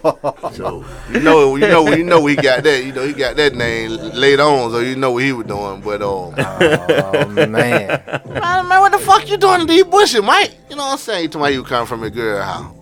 So 0.53 0.86
you 1.12 1.19
know, 1.21 1.55
you 1.55 1.67
know, 1.67 1.89
you 1.93 2.03
know, 2.03 2.25
he 2.25 2.36
got 2.36 2.63
that. 2.63 2.84
You 2.84 2.91
know, 2.91 3.05
he 3.05 3.13
got 3.13 3.36
that 3.38 3.55
name 3.55 3.91
later 4.13 4.43
on, 4.43 4.71
so 4.71 4.79
you 4.79 4.95
know 4.95 5.12
what 5.12 5.23
he 5.23 5.32
was 5.32 5.47
doing. 5.47 5.82
But 5.82 6.01
um, 6.01 6.34
oh 6.38 7.27
man. 7.29 7.47
Man, 7.47 8.67
man, 8.67 8.79
what 8.82 8.91
the 8.91 8.99
fuck 8.99 9.29
you 9.29 9.38
doing 9.38 9.62
in 9.62 9.67
these 9.67 9.86
bushes, 9.86 10.21
Mike? 10.21 10.55
You 10.69 10.75
know 10.75 10.86
what 10.86 10.91
I'm 10.93 10.97
saying? 10.97 11.29
To 11.32 11.38
my 11.38 11.49
you 11.49 11.63
come 11.63 11.86
from 11.88 12.03
a 12.03 12.10
girl 12.10 12.43
house. 12.43 12.75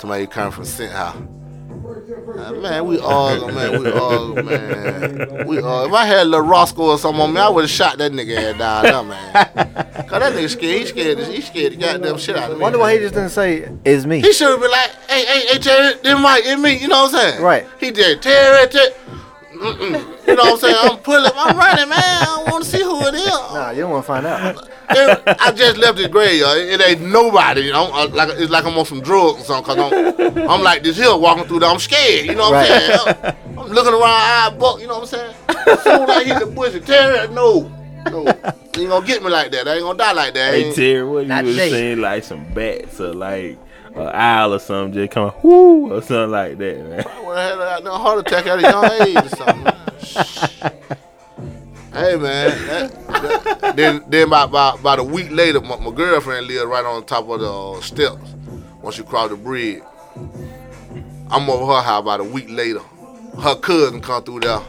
To 0.00 0.06
my 0.06 0.18
you 0.18 0.26
come 0.26 0.50
from 0.52 0.64
Sent 0.64 0.92
house. 0.92 1.16
Uh, 1.86 2.52
man, 2.52 2.86
we 2.86 2.98
all, 2.98 3.48
man, 3.52 3.82
we 3.82 3.90
all, 3.90 4.34
man. 4.34 5.46
We 5.46 5.60
all. 5.60 5.86
If 5.86 5.92
I 5.92 6.04
had 6.04 6.26
little 6.26 6.46
Roscoe 6.46 6.82
or 6.82 6.98
something 6.98 7.20
on 7.20 7.32
me, 7.32 7.40
I 7.40 7.48
would 7.48 7.62
have 7.62 7.70
shot 7.70 7.98
that 7.98 8.12
nigga 8.12 8.36
head 8.36 8.58
down 8.58 8.82
there, 8.84 9.02
man. 9.02 9.32
Cause 10.06 10.20
that 10.20 10.32
nigga 10.32 10.50
scared. 10.50 10.80
He 10.80 10.86
scared. 10.86 11.18
He 11.18 11.40
scared 11.40 11.72
the 11.72 11.76
goddamn 11.76 12.18
shit 12.18 12.36
out 12.36 12.50
of 12.50 12.56
me. 12.58 12.62
Wonder 12.62 12.78
why 12.78 12.94
he 12.94 12.98
just 12.98 13.14
didn't 13.14 13.30
say 13.30 13.70
it's 13.84 14.04
me. 14.04 14.20
He 14.20 14.32
should 14.32 14.50
have 14.50 14.60
been 14.60 14.70
like, 14.70 14.90
hey, 15.08 15.24
hey, 15.24 15.46
hey, 15.46 15.58
Terry, 15.58 15.94
this 16.02 16.20
Mike, 16.20 16.42
it's 16.44 16.60
me. 16.60 16.78
You 16.78 16.88
know 16.88 17.02
what 17.02 17.14
I'm 17.14 17.20
saying? 17.20 17.42
Right. 17.42 17.66
He 17.78 17.90
did, 17.90 18.20
Terry, 18.20 18.68
Terry. 18.68 18.90
Mm-mm. 19.58 20.26
You 20.26 20.34
know 20.36 20.42
what 20.44 20.52
I'm 20.52 20.58
saying? 20.58 20.76
I'm 20.78 20.98
pulling, 20.98 21.30
I'm 21.34 21.56
running, 21.56 21.88
man. 21.88 21.98
I 22.00 22.44
want 22.50 22.64
to 22.64 22.70
see 22.70 22.82
who 22.82 23.00
it 23.06 23.14
is. 23.14 23.26
Nah, 23.26 23.70
you 23.70 23.82
don't 23.82 23.90
want 23.90 24.04
to 24.04 24.06
find 24.06 24.26
out. 24.26 24.56
It- 24.90 25.22
I 25.40 25.50
just 25.52 25.78
left 25.78 25.98
the 25.98 26.08
graveyard. 26.08 26.58
It 26.58 26.80
ain't 26.80 27.00
nobody. 27.02 27.62
You 27.62 27.72
know, 27.72 27.90
I'm, 27.92 28.12
like 28.12 28.28
it's 28.32 28.50
like 28.50 28.64
I'm 28.64 28.78
on 28.78 28.84
some 28.86 29.00
drugs 29.00 29.40
or 29.42 29.44
something. 29.44 29.76
Cause 29.76 29.92
I'm, 30.36 30.48
I'm 30.50 30.62
like 30.62 30.82
this 30.82 30.96
hill 30.96 31.20
walking 31.20 31.44
through 31.44 31.60
there. 31.60 31.68
I'm 31.70 31.78
scared. 31.78 32.26
You 32.26 32.34
know 32.34 32.50
what 32.50 32.70
I'm 32.70 32.80
saying? 33.16 33.34
I'm, 33.48 33.58
I'm 33.58 33.68
looking 33.72 33.92
around, 33.92 34.04
eye 34.04 34.56
buck. 34.58 34.80
You 34.80 34.86
know 34.86 35.00
what 35.00 35.12
I'm 35.12 35.18
saying? 35.18 35.34
As 35.66 35.82
soon 35.82 36.02
as 36.02 36.08
I 36.10 36.24
hit 36.24 36.38
the 36.38 36.46
bush, 36.46 36.78
Terry, 36.86 37.28
no, 37.34 37.62
no, 38.10 38.22
you 38.22 38.82
ain't 38.82 38.90
gonna 38.90 39.06
get 39.06 39.22
me 39.24 39.30
like 39.30 39.50
that. 39.52 39.66
I 39.66 39.74
ain't 39.74 39.82
gonna 39.82 39.98
die 39.98 40.12
like 40.12 40.34
that. 40.34 40.54
Hey 40.54 40.64
Ain't- 40.66 40.76
Terry, 40.76 41.04
what 41.04 41.20
you 41.22 41.28
Not 41.28 41.44
was 41.44 41.56
saying 41.56 42.00
like 42.00 42.22
some 42.22 42.44
bats 42.54 43.00
or 43.00 43.12
like 43.12 43.58
an 43.96 44.10
owl 44.12 44.54
or 44.54 44.58
something 44.58 44.92
just 44.94 45.12
come 45.12 45.30
whoo 45.42 45.92
or 45.92 46.02
something 46.02 46.30
like 46.30 46.58
that, 46.58 46.88
man. 46.88 47.04
I 47.06 47.42
had 47.74 47.86
a 47.86 47.90
heart 47.98 48.20
attack 48.20 48.46
at 48.46 48.58
a 48.58 48.62
young 48.62 48.84
age 49.06 49.16
or 49.16 49.28
something. 49.36 50.72
Hey 51.92 52.14
man, 52.16 52.50
that, 52.66 53.06
that- 53.62 53.76
then 53.76 54.02
then 54.08 54.26
about, 54.26 54.50
about 54.50 54.80
about 54.80 54.98
a 54.98 55.02
week 55.04 55.30
later, 55.30 55.62
my, 55.62 55.78
my 55.78 55.90
girlfriend 55.90 56.46
lived 56.46 56.68
right 56.68 56.84
on 56.84 57.02
top 57.06 57.26
of 57.26 57.40
the 57.40 57.50
uh, 57.50 57.80
steps. 57.80 58.34
Once 58.82 58.98
you 58.98 59.04
cross 59.04 59.30
the 59.30 59.36
bridge, 59.36 59.82
I'm 61.30 61.48
over 61.48 61.64
her 61.72 61.80
house 61.80 62.02
about 62.02 62.20
a 62.20 62.24
week 62.24 62.50
later. 62.50 62.80
Her 63.40 63.54
cousin 63.54 64.02
come 64.02 64.22
through 64.24 64.40
there, 64.40 64.60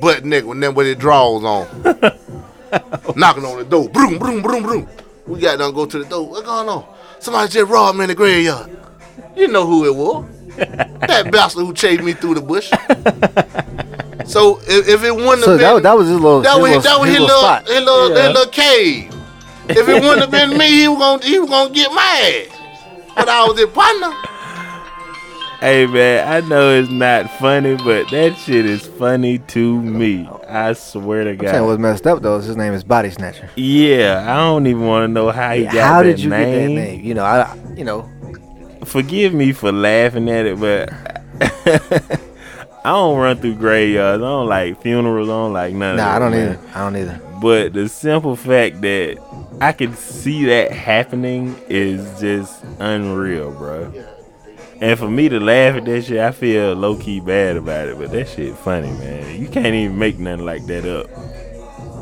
butt 0.00 0.24
naked 0.24 0.46
with 0.48 0.58
them 0.60 0.72
with 0.74 0.86
their 0.86 0.94
drawers 0.94 1.44
on, 1.44 1.66
knocking 3.14 3.44
on 3.44 3.58
the 3.58 3.66
door. 3.68 3.90
Broom, 3.90 4.18
broom, 4.18 4.40
broom, 4.40 4.62
broom. 4.62 4.88
We 5.26 5.38
got 5.40 5.58
done 5.58 5.74
go 5.74 5.84
to 5.84 5.98
the 5.98 6.06
door. 6.06 6.30
What's 6.30 6.46
going 6.46 6.68
on? 6.70 6.86
Somebody 7.20 7.50
just 7.52 7.70
robbed 7.70 7.98
me 7.98 8.04
in 8.04 8.08
the 8.08 8.14
graveyard. 8.14 8.76
You 9.36 9.48
know 9.48 9.66
who 9.66 9.84
it 9.86 9.94
was 9.94 10.24
that 10.56 11.30
bastard 11.30 11.64
who 11.64 11.72
chased 11.72 12.02
me 12.02 12.12
through 12.12 12.34
the 12.34 12.40
bush. 12.40 12.68
so 14.26 14.58
if, 14.62 14.88
if 14.88 15.04
it 15.04 15.14
wouldn't 15.14 15.44
So 15.44 15.52
have 15.52 15.60
that, 15.60 15.74
been 15.74 15.82
that 15.84 15.96
was 15.96 16.08
his 16.08 16.18
little, 16.20 16.40
that 16.42 16.58
was 16.58 16.70
little, 16.70 16.82
that 16.82 16.98
was 17.00 17.08
his 17.08 17.16
his 17.18 17.26
little 17.26 17.38
spot. 17.40 17.66
his 17.68 17.80
little, 17.84 18.08
Yeah. 18.16 18.22
his 18.26 18.34
little 18.34 18.52
cave. 18.52 19.14
If 19.68 19.88
it 19.88 20.02
wouldn't 20.02 20.20
have 20.20 20.30
been 20.30 20.58
me, 20.58 20.66
he 20.70 20.88
was 20.88 20.98
gonna 20.98 21.24
he 21.24 21.38
was 21.38 21.48
gonna 21.48 21.70
get 21.74 21.92
mad. 21.94 22.48
But 23.14 23.28
I 23.28 23.44
was 23.46 23.58
his 23.58 23.68
partner. 23.70 24.10
Hey 25.60 25.86
man, 25.86 26.26
I 26.26 26.46
know 26.48 26.70
it's 26.72 26.90
not 26.90 27.30
funny, 27.38 27.76
but 27.76 28.10
that 28.10 28.36
shit 28.38 28.64
is 28.64 28.86
funny 28.86 29.38
to 29.38 29.82
me. 29.82 30.26
I 30.48 30.72
swear 30.72 31.24
to 31.24 31.36
God. 31.36 31.48
I'm 31.48 31.54
saying 31.54 31.66
what's 31.66 31.78
messed 31.78 32.06
up 32.06 32.22
though 32.22 32.36
is 32.38 32.46
his 32.46 32.56
name 32.56 32.72
is 32.72 32.82
Body 32.82 33.10
Snatcher. 33.10 33.50
Yeah, 33.56 34.24
I 34.26 34.38
don't 34.38 34.66
even 34.66 34.86
want 34.86 35.04
to 35.04 35.08
know 35.08 35.30
how 35.30 35.52
he 35.52 35.64
got 35.64 35.74
How 35.74 36.02
that 36.02 36.08
did 36.08 36.20
you 36.20 36.30
name. 36.30 36.48
get 36.70 36.74
that 36.82 36.88
name? 36.90 37.04
You 37.04 37.12
know, 37.14 37.24
I, 37.24 37.58
you 37.76 37.84
know, 37.84 38.08
Forgive 38.86 39.34
me 39.34 39.52
for 39.52 39.70
laughing 39.70 40.30
at 40.30 40.46
it, 40.46 40.58
but 40.58 40.90
I 42.82 42.90
don't 42.92 43.18
run 43.18 43.36
through 43.36 43.56
graveyards. 43.56 44.22
I 44.22 44.26
don't 44.26 44.48
like 44.48 44.80
funerals. 44.80 45.28
I 45.28 45.32
don't 45.32 45.52
like 45.52 45.74
none 45.74 45.90
of 45.92 45.96
nah. 45.98 46.16
I 46.16 46.18
don't 46.18 46.30
man. 46.30 46.52
either. 46.54 46.68
I 46.74 46.78
don't 46.84 46.96
either. 46.96 47.20
But 47.42 47.74
the 47.74 47.88
simple 47.88 48.34
fact 48.36 48.80
that 48.80 49.18
I 49.60 49.72
can 49.72 49.94
see 49.94 50.46
that 50.46 50.72
happening 50.72 51.54
is 51.68 52.18
just 52.18 52.64
unreal, 52.78 53.50
bro. 53.52 53.92
And 54.80 54.98
for 54.98 55.10
me 55.10 55.28
to 55.28 55.38
laugh 55.38 55.76
at 55.76 55.84
that 55.84 56.04
shit, 56.04 56.18
I 56.18 56.32
feel 56.32 56.72
low 56.72 56.96
key 56.96 57.20
bad 57.20 57.56
about 57.58 57.88
it. 57.88 57.98
But 57.98 58.12
that 58.12 58.28
shit 58.28 58.56
funny, 58.56 58.90
man. 58.92 59.38
You 59.40 59.46
can't 59.46 59.74
even 59.74 59.98
make 59.98 60.18
nothing 60.18 60.46
like 60.46 60.64
that 60.66 60.86
up. 60.86 61.10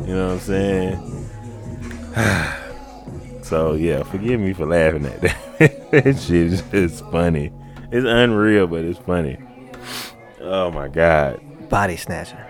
You 0.07 0.15
know 0.15 0.27
what 0.29 0.35
I'm 0.35 0.41
saying? 0.41 1.29
so 3.43 3.75
yeah, 3.75 4.05
forgive 4.05 4.41
me 4.41 4.53
for 4.53 4.67
laughing 4.67 5.07
at 5.07 5.21
that. 5.21 5.91
that 5.91 6.19
shit 6.19 6.53
is 6.73 7.01
funny. 7.01 7.53
It's 7.91 8.07
unreal, 8.07 8.69
but 8.69 8.85
it's 8.85 9.01
funny. 9.01 9.39
Oh 10.41 10.71
my 10.71 10.87
god. 10.89 11.41
Body 11.69 11.97
Snatcher. 11.97 12.48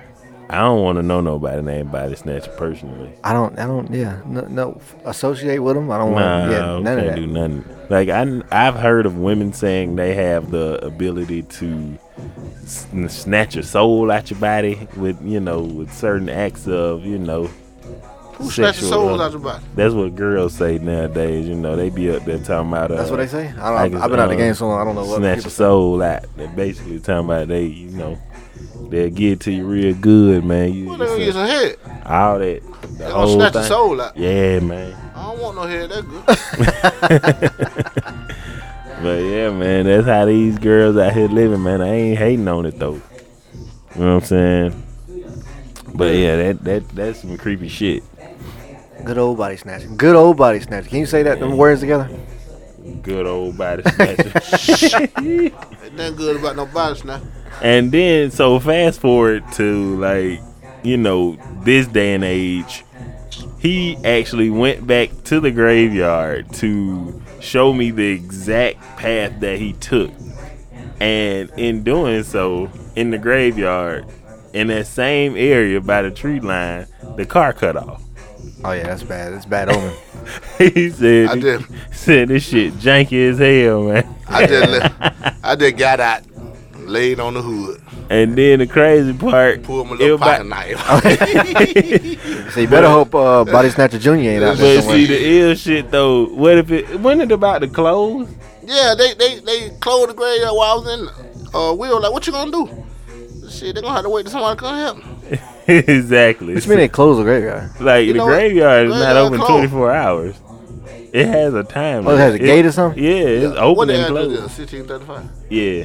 I 0.50 0.58
don't 0.58 0.82
want 0.82 0.96
to 0.96 1.02
know 1.02 1.20
nobody 1.20 1.60
named 1.60 1.92
Body 1.92 2.16
Snatcher 2.16 2.50
personally. 2.52 3.12
I 3.22 3.32
don't. 3.34 3.58
I 3.58 3.66
don't. 3.66 3.90
Yeah. 3.92 4.20
No. 4.24 4.40
no 4.42 4.80
associate 5.04 5.58
with 5.58 5.74
them. 5.76 5.90
I 5.90 5.98
don't 5.98 6.12
Nah, 6.14 6.38
want. 6.40 6.52
Yeah. 6.52 6.58
None 6.58 6.78
of 6.78 6.84
can't 6.84 7.06
that. 7.08 7.16
do 7.16 7.26
nothing. 7.26 7.64
Like 7.90 8.08
I, 8.08 8.42
I've 8.50 8.74
heard 8.76 9.04
of 9.06 9.18
women 9.18 9.52
saying 9.52 9.96
they 9.96 10.14
have 10.14 10.50
the 10.50 10.82
ability 10.84 11.42
to 11.42 11.98
snatch 12.66 13.54
your 13.54 13.64
soul 13.64 14.10
out 14.10 14.30
your 14.30 14.40
body 14.40 14.86
with, 14.96 15.20
you 15.22 15.40
know, 15.40 15.60
with 15.60 15.92
certain 15.92 16.28
acts 16.28 16.66
of, 16.66 17.04
you 17.04 17.18
know, 17.18 17.44
Who 18.34 18.50
snatched 18.50 18.80
the 18.80 18.86
sexual- 18.86 18.90
souls 18.90 19.20
out 19.20 19.30
your 19.32 19.40
body? 19.40 19.64
That's 19.74 19.94
what 19.94 20.14
girls 20.14 20.54
say 20.54 20.78
nowadays. 20.78 21.46
You 21.46 21.54
know, 21.54 21.76
they 21.76 21.90
be 21.90 22.10
up 22.10 22.24
there 22.24 22.38
talking 22.38 22.68
about. 22.68 22.90
Uh, 22.90 22.96
That's 22.96 23.10
what 23.10 23.16
they 23.18 23.26
say. 23.26 23.52
I 23.58 23.70
like 23.70 23.92
don't. 23.92 23.96
it's, 23.96 24.04
I've 24.04 24.10
been 24.10 24.20
out 24.20 24.28
the 24.28 24.34
uh, 24.34 24.38
game 24.38 24.54
so 24.54 24.68
long. 24.68 24.80
I 24.80 24.84
don't 24.84 24.94
know 24.94 25.04
what 25.04 25.18
snatch 25.18 25.38
people 25.38 25.50
your 25.50 25.56
soul 25.56 26.02
out. 26.02 26.24
They 26.36 26.46
basically 26.48 27.00
talking 27.00 27.24
about 27.26 27.48
they, 27.48 27.64
you 27.64 27.90
know, 27.90 28.18
they'll 28.90 29.10
get 29.10 29.40
to 29.40 29.52
you 29.52 29.66
real 29.66 29.94
good, 29.94 30.44
man. 30.44 30.72
You, 30.72 30.88
Well, 30.88 30.98
they 30.98 31.06
gonna 31.06 31.24
get 31.24 31.34
some 31.34 31.46
head. 31.46 31.76
all 32.06 32.38
that, 32.38 32.62
the 32.62 32.86
They 32.88 32.98
gonna 33.04 33.14
whole 33.14 33.34
snatch 33.36 33.52
the 33.52 33.60
thing. 33.60 33.68
soul 33.68 34.00
out. 34.00 34.16
Yeah, 34.16 34.60
man. 34.60 34.94
I 35.14 35.22
don't 35.32 35.40
want 35.40 35.56
no 35.56 35.62
head 35.64 35.90
that 35.90 36.08
good. 36.08 36.24
But 39.00 39.22
yeah, 39.22 39.50
man, 39.50 39.86
that's 39.86 40.06
how 40.08 40.24
these 40.24 40.58
girls 40.58 40.96
out 40.96 41.12
here 41.12 41.28
living, 41.28 41.62
man. 41.62 41.80
I 41.80 41.88
ain't 41.94 42.18
hating 42.18 42.48
on 42.48 42.66
it 42.66 42.80
though. 42.80 43.00
You 43.94 44.04
know 44.04 44.14
what 44.16 44.22
I'm 44.22 44.22
saying? 44.22 44.82
But 45.94 46.14
yeah, 46.16 46.34
that 46.36 46.64
that 46.64 46.88
that's 46.90 47.20
some 47.20 47.36
creepy 47.38 47.68
shit. 47.68 48.02
Good 49.04 49.16
old 49.18 49.38
body 49.38 49.56
snatcher. 49.56 49.86
Good 49.86 50.16
old 50.16 50.36
body 50.36 50.58
snatcher. 50.58 50.88
Can 50.88 50.98
you 50.98 51.06
say 51.06 51.22
that 51.22 51.38
them 51.38 51.56
words 51.56 51.80
together? 51.80 52.10
Good 53.02 53.24
old 53.26 53.56
body 53.56 53.84
snatcher. 53.84 54.32
Ain't 55.18 55.54
nothing 55.94 56.16
good 56.16 56.36
about 56.40 56.56
no 56.56 56.66
body 56.66 56.98
snatch. 56.98 57.22
And 57.62 57.92
then 57.92 58.30
so 58.30 58.58
fast 58.58 59.00
forward 59.00 59.44
to 59.52 59.96
like, 59.96 60.40
you 60.82 60.96
know, 60.96 61.36
this 61.62 61.86
day 61.86 62.14
and 62.14 62.24
age, 62.24 62.84
he 63.58 63.96
actually 64.04 64.50
went 64.50 64.86
back 64.86 65.10
to 65.24 65.40
the 65.40 65.50
graveyard 65.50 66.52
to 66.54 67.20
show 67.40 67.72
me 67.72 67.90
the 67.90 68.08
exact 68.08 68.80
path 68.96 69.40
that 69.40 69.58
he 69.58 69.72
took. 69.74 70.10
And 71.00 71.50
in 71.56 71.84
doing 71.84 72.22
so, 72.24 72.70
in 72.96 73.10
the 73.10 73.18
graveyard, 73.18 74.06
in 74.52 74.68
that 74.68 74.86
same 74.86 75.36
area 75.36 75.80
by 75.80 76.02
the 76.02 76.10
tree 76.10 76.40
line, 76.40 76.86
the 77.16 77.26
car 77.26 77.52
cut 77.52 77.76
off. 77.76 78.02
Oh 78.64 78.72
yeah, 78.72 78.84
that's 78.84 79.02
bad. 79.02 79.32
That's 79.32 79.46
bad 79.46 79.68
omen. 79.68 79.94
he 80.58 80.90
said, 80.90 81.28
I 81.28 81.38
did. 81.38 81.64
said 81.92 82.28
this 82.28 82.48
shit 82.48 82.74
janky 82.74 83.30
as 83.30 83.38
hell, 83.38 83.84
man. 83.84 84.14
I 84.26 84.46
just 84.46 84.92
I 85.44 85.56
just 85.56 85.76
got 85.76 86.00
out, 86.00 86.22
laid 86.88 87.20
on 87.20 87.34
the 87.34 87.42
hood, 87.42 87.80
And 88.10 88.34
then 88.36 88.58
the 88.60 88.66
crazy 88.66 89.12
part, 89.12 89.62
pulled 89.62 89.88
my 89.88 89.94
little 89.96 90.18
pocket 90.18 90.46
everybody- 90.46 90.74
knife. 90.74 92.52
So 92.54 92.60
you 92.60 92.68
better 92.68 92.88
hope 92.88 93.14
uh, 93.14 93.44
Body 93.44 93.68
Snatcher 93.70 93.98
Jr. 93.98 94.10
ain't 94.14 94.42
out 94.42 94.56
there 94.56 94.76
but 94.78 94.82
somewhere. 94.82 94.96
see 94.98 95.06
the 95.06 95.38
ill 95.40 95.54
shit 95.54 95.90
though. 95.90 96.26
What 96.28 96.58
if 96.58 96.70
it? 96.70 96.98
Wasn't 97.00 97.22
it 97.22 97.32
about 97.32 97.58
to 97.60 97.68
close? 97.68 98.28
yeah, 98.64 98.94
they 98.96 99.14
they 99.14 99.38
they 99.40 99.70
closed 99.80 100.10
the 100.10 100.14
graveyard 100.14 100.54
while 100.54 100.72
I 100.72 100.74
was 100.74 100.88
in. 100.98 101.54
Uh, 101.54 101.72
we 101.74 101.88
were 101.88 102.00
like, 102.00 102.12
"What 102.12 102.26
you 102.26 102.32
gonna 102.32 102.50
do?" 102.50 102.68
Shit, 103.50 103.74
they 103.74 103.80
gonna 103.82 103.94
have 103.94 104.04
to 104.04 104.08
wait 104.10 104.22
till 104.24 104.32
somebody 104.32 104.58
come 104.58 104.74
help. 104.76 104.96
me. 104.98 105.38
exactly. 105.68 106.54
What 106.54 106.64
you 106.64 106.70
mean 106.70 106.78
they 106.78 106.88
closed 106.88 107.20
the 107.20 107.24
graveyard? 107.24 107.70
Like 107.80 108.06
You 108.06 108.12
the 108.14 108.18
know 108.18 108.24
what? 108.26 108.32
graveyard 108.32 108.86
is 108.88 108.92
not 108.94 108.98
Graveyard 109.00 109.16
open 109.26 109.38
closed. 109.38 109.50
24 109.70 109.92
hours. 109.92 110.34
It 111.12 111.26
has 111.26 111.54
a 111.54 111.64
time. 111.64 112.06
Oh, 112.06 112.10
it 112.14 112.18
has 112.18 112.34
a 112.34 112.38
limit. 112.38 112.46
gate 112.46 112.66
or 112.66 112.72
something? 112.72 113.02
Yeah, 113.02 113.10
it's 113.12 113.48
What 113.54 113.58
open 113.62 113.88
they 113.88 113.94
and 113.94 114.02
had 114.14 114.22
to 114.22 114.28
do? 114.28 114.36
closed. 114.36 114.54
Sixteen 114.54 114.86
thirty-five. 114.86 115.24
Yeah. 115.50 115.84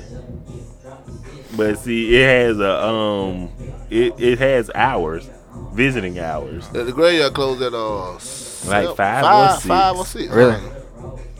But 1.55 1.77
see, 1.79 2.15
it 2.15 2.25
has 2.47 2.59
a 2.59 2.83
um, 2.85 3.49
it 3.89 4.13
it 4.19 4.39
has 4.39 4.71
hours, 4.73 5.29
visiting 5.73 6.19
hours. 6.19 6.67
The, 6.69 6.83
the 6.83 6.91
graveyard 6.91 7.33
closed 7.33 7.61
at 7.61 7.73
uh 7.73 8.13
Like 8.13 8.21
seven- 8.21 8.95
five 8.95 9.23
or 9.23 9.27
five, 9.27 9.51
six. 9.55 9.65
five 9.67 9.95
or 9.97 10.05
six. 10.05 10.33
Really? 10.33 10.51
man. 10.51 10.71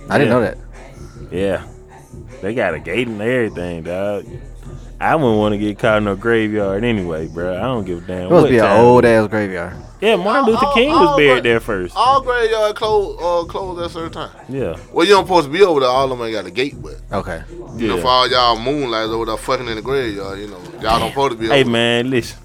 I 0.10 0.18
didn't 0.18 0.28
Yeah. 0.28 0.34
know 0.34 0.42
that. 0.42 0.58
Yeah, 1.32 1.64
they 2.42 2.54
got 2.54 2.74
a 2.76 2.80
gate 2.80 3.08
and 3.08 3.20
everything, 3.22 3.84
dog. 3.84 4.26
I 5.02 5.16
wouldn't 5.16 5.38
want 5.40 5.54
to 5.54 5.58
get 5.58 5.80
caught 5.80 5.98
in 5.98 6.08
a 6.08 6.16
graveyard 6.16 6.84
anyway, 6.84 7.28
bro. 7.28 7.58
I 7.58 7.62
don't 7.62 7.84
give 7.86 8.04
a 8.04 8.08
damn. 8.08 8.28
It 8.28 8.30
must 8.30 8.44
what 8.44 8.50
be 8.50 8.58
an 8.60 8.66
old 8.66 9.04
ass 9.06 9.28
graveyard. 9.28 9.76
Yeah, 10.04 10.16
Martin 10.18 10.44
All- 10.44 10.52
Luther 10.52 10.66
all- 10.66 10.74
King 10.74 10.90
was 10.90 11.10
all 11.10 11.18
buried 11.18 11.32
gra- 11.36 11.42
there 11.42 11.60
first. 11.60 11.96
All 11.96 12.22
graveyard 12.22 12.76
closed 12.76 13.20
uh 13.22 13.44
closed 13.50 13.80
at 13.80 13.86
a 13.86 13.90
certain 13.90 14.12
time. 14.12 14.32
Yeah, 14.50 14.76
Well, 14.92 15.06
you 15.08 15.14
don't 15.14 15.26
supposed 15.26 15.48
to 15.48 15.52
be 15.54 15.64
over 15.64 15.80
there. 15.80 15.90
All 15.90 16.12
of 16.12 16.18
them 16.18 16.22
ain't 16.28 16.34
got 16.36 16.46
a 16.46 16.52
gate, 16.52 16.76
but 16.82 16.96
Okay. 17.12 17.42
you 17.78 17.88
know, 17.88 17.96
yeah. 17.96 18.02
for 18.02 18.08
all 18.10 18.30
y'all 18.30 18.60
moonlights 18.60 19.10
over 19.12 19.26
there 19.26 19.38
fucking 19.38 19.68
in 19.68 19.76
the 19.76 19.82
graveyard, 19.82 20.40
you 20.40 20.48
know, 20.48 20.60
y'all 20.82 21.00
don't 21.00 21.10
supposed 21.12 21.32
to 21.32 21.38
be. 21.38 21.46
Over. 21.46 21.54
Hey 21.56 21.62
over 21.62 21.70
man, 21.72 22.10
listen. 22.10 22.38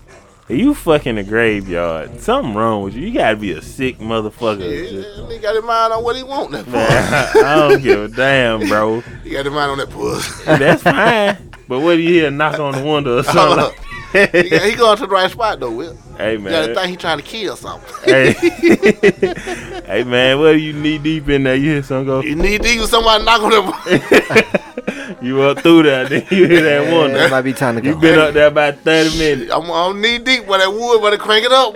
If 0.49 0.59
you 0.59 0.73
fucking 0.75 1.17
the 1.17 1.25
graveyard, 1.25 2.21
something 2.23 2.55
wrong 2.55 2.83
with 2.83 2.95
you. 2.95 3.07
You 3.07 3.13
gotta 3.13 3.37
be 3.37 3.53
a 3.53 3.61
sick 3.61 3.99
motherfucker. 3.99 4.61
Yeah, 4.61 5.29
he 5.31 5.39
got 5.39 5.55
his 5.57 5.63
mind 5.65 5.93
on 5.93 6.03
what 6.03 6.17
he 6.17 6.23
want. 6.23 6.53
That 6.53 6.67
Man. 6.69 6.87
I 7.45 7.69
don't 7.69 7.83
give 7.83 8.01
a 8.05 8.09
damn, 8.09 8.67
bro. 8.67 9.01
he 9.25 9.31
got 9.31 9.45
his 9.45 9.53
mind 9.53 9.73
on 9.73 9.79
that 9.79 9.91
puss. 9.91 10.45
That's 10.45 10.83
fine. 10.83 11.51
But 11.69 11.81
what 11.81 11.97
do 11.97 12.01
you 12.01 12.09
hear 12.15 12.31
knock 12.31 12.59
on 12.59 12.73
the 12.73 12.83
window 12.83 13.19
or 13.19 13.23
something? 13.25 13.79
He, 14.13 14.49
got, 14.49 14.63
he 14.63 14.75
going 14.75 14.97
to 14.97 15.07
the 15.07 15.09
right 15.13 15.31
spot 15.31 15.61
though. 15.61 15.71
Will. 15.71 15.97
hey 16.17 16.33
You 16.35 16.39
gotta 16.49 16.67
man. 16.69 16.75
think 16.75 16.89
he 16.89 16.97
trying 16.97 17.19
to 17.19 17.25
kill 17.25 17.57
something. 17.57 17.89
Hey. 18.05 18.33
hey 19.87 20.05
man, 20.05 20.39
what 20.39 20.53
do 20.53 20.59
you 20.59 20.73
knee 20.73 20.99
deep 20.99 21.29
in 21.29 21.43
there? 21.45 21.55
You 21.57 21.71
hear 21.73 21.83
something 21.83 22.07
go 22.07 22.21
You 22.23 22.35
need 22.37 22.63
to 22.63 22.75
use 22.75 22.91
somebody 22.91 23.25
knock 23.25 23.43
on 23.43 23.51
that. 23.51 25.19
you 25.23 25.43
up 25.43 25.59
through 25.61 25.83
that? 25.85 26.09
then 26.11 26.25
you 26.31 26.47
hear 26.47 26.63
that 26.63 26.85
Yeah, 26.91 26.99
one. 26.99 27.11
it 27.11 27.31
might 27.31 27.43
be 27.43 27.53
time 27.53 27.75
to 27.77 27.81
go. 27.81 27.91
You 27.91 27.97
been 27.97 28.19
up 28.19 28.35
there 28.35 28.47
about 28.49 28.79
30 28.79 29.19
minutes. 29.19 29.53
I'm, 29.53 29.71
I'm 29.71 30.01
knee 30.01 30.19
deep, 30.19 30.47
but 30.47 30.59
that 30.59 30.71
wood, 30.73 31.01
better 31.03 31.17
crank 31.19 31.45
it 31.45 31.53
up. 31.53 31.75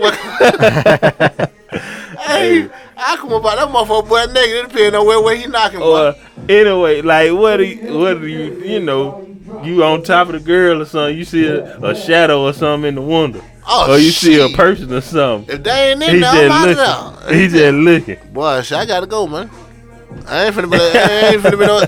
But 1.73 2.29
hey, 2.39 2.69
I 2.97 3.17
come 3.17 3.33
about 3.33 3.57
that 3.57 3.69
motherfucker 3.69 4.09
butt 4.09 4.33
naked. 4.33 4.57
It 4.57 4.69
depends 4.69 4.95
on 4.97 5.07
where, 5.07 5.21
where 5.21 5.35
he 5.37 5.47
knocking. 5.47 5.81
Or 5.81 6.13
boy. 6.13 6.19
anyway, 6.49 7.03
like 7.03 7.33
what 7.33 7.57
do 7.57 7.65
you, 7.65 7.99
what 7.99 8.21
do 8.21 8.27
you 8.27 8.53
you 8.63 8.81
know, 8.81 9.27
you 9.63 9.83
on 9.85 10.03
top 10.03 10.29
of 10.29 10.33
the 10.35 10.41
girl 10.41 10.83
or 10.83 10.85
something, 10.85 11.17
you 11.17 11.25
see 11.25 11.47
a, 11.47 11.79
a 11.81 11.95
shadow 11.95 12.43
or 12.47 12.53
something 12.53 12.89
in 12.89 12.95
the 12.97 13.03
window. 13.03 13.43
Oh, 13.67 13.93
or 13.93 13.99
you 13.99 14.11
see 14.11 14.41
a 14.41 14.49
person 14.57 14.93
or 14.93 15.01
something. 15.01 15.55
If 15.57 15.63
they 15.63 15.93
ain't 15.93 16.03
in 16.03 16.21
there, 16.21 16.51
I'm 16.51 16.51
out 16.51 16.65
just 16.67 16.81
of 16.81 17.15
looking. 17.15 17.29
there. 17.29 17.39
He 17.39 17.49
just 17.49 17.75
looking. 17.75 18.33
Boy, 18.33 18.63
shit, 18.63 18.79
I 18.79 18.85
gotta 18.87 19.07
go, 19.07 19.27
man. 19.27 19.51
I 20.27 20.47
ain't 20.47 20.55
finna 20.55 20.71
be 20.71 20.79
like, 20.79 20.95
I 20.95 21.29
ain't 21.35 21.43
finna 21.43 21.59
be 21.59 21.67
no, 21.67 21.81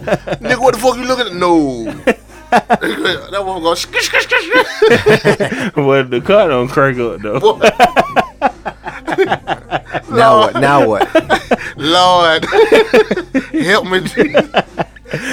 nigga, 0.49 0.61
what 0.61 0.75
the 0.75 0.81
fuck 0.81 0.97
you 0.97 1.05
looking 1.05 1.27
at? 1.27 1.35
No. 1.35 1.85
that 2.55 3.43
one 3.45 3.63
go, 3.63 3.75
sk- 3.75 3.95
sk- 3.97 4.21
sk- 4.21 4.31
sk- 4.31 5.77
Well, 5.77 6.05
the 6.05 6.21
car 6.25 6.49
don't 6.49 6.69
crank 6.69 6.99
up 6.99 7.21
though. 7.21 7.41
boy. 7.41 7.59
Now 10.15 10.39
what? 10.39 10.55
Now 10.61 10.87
what? 10.89 11.09
Lord, 11.77 12.45
help 13.53 13.87
me. 13.87 14.01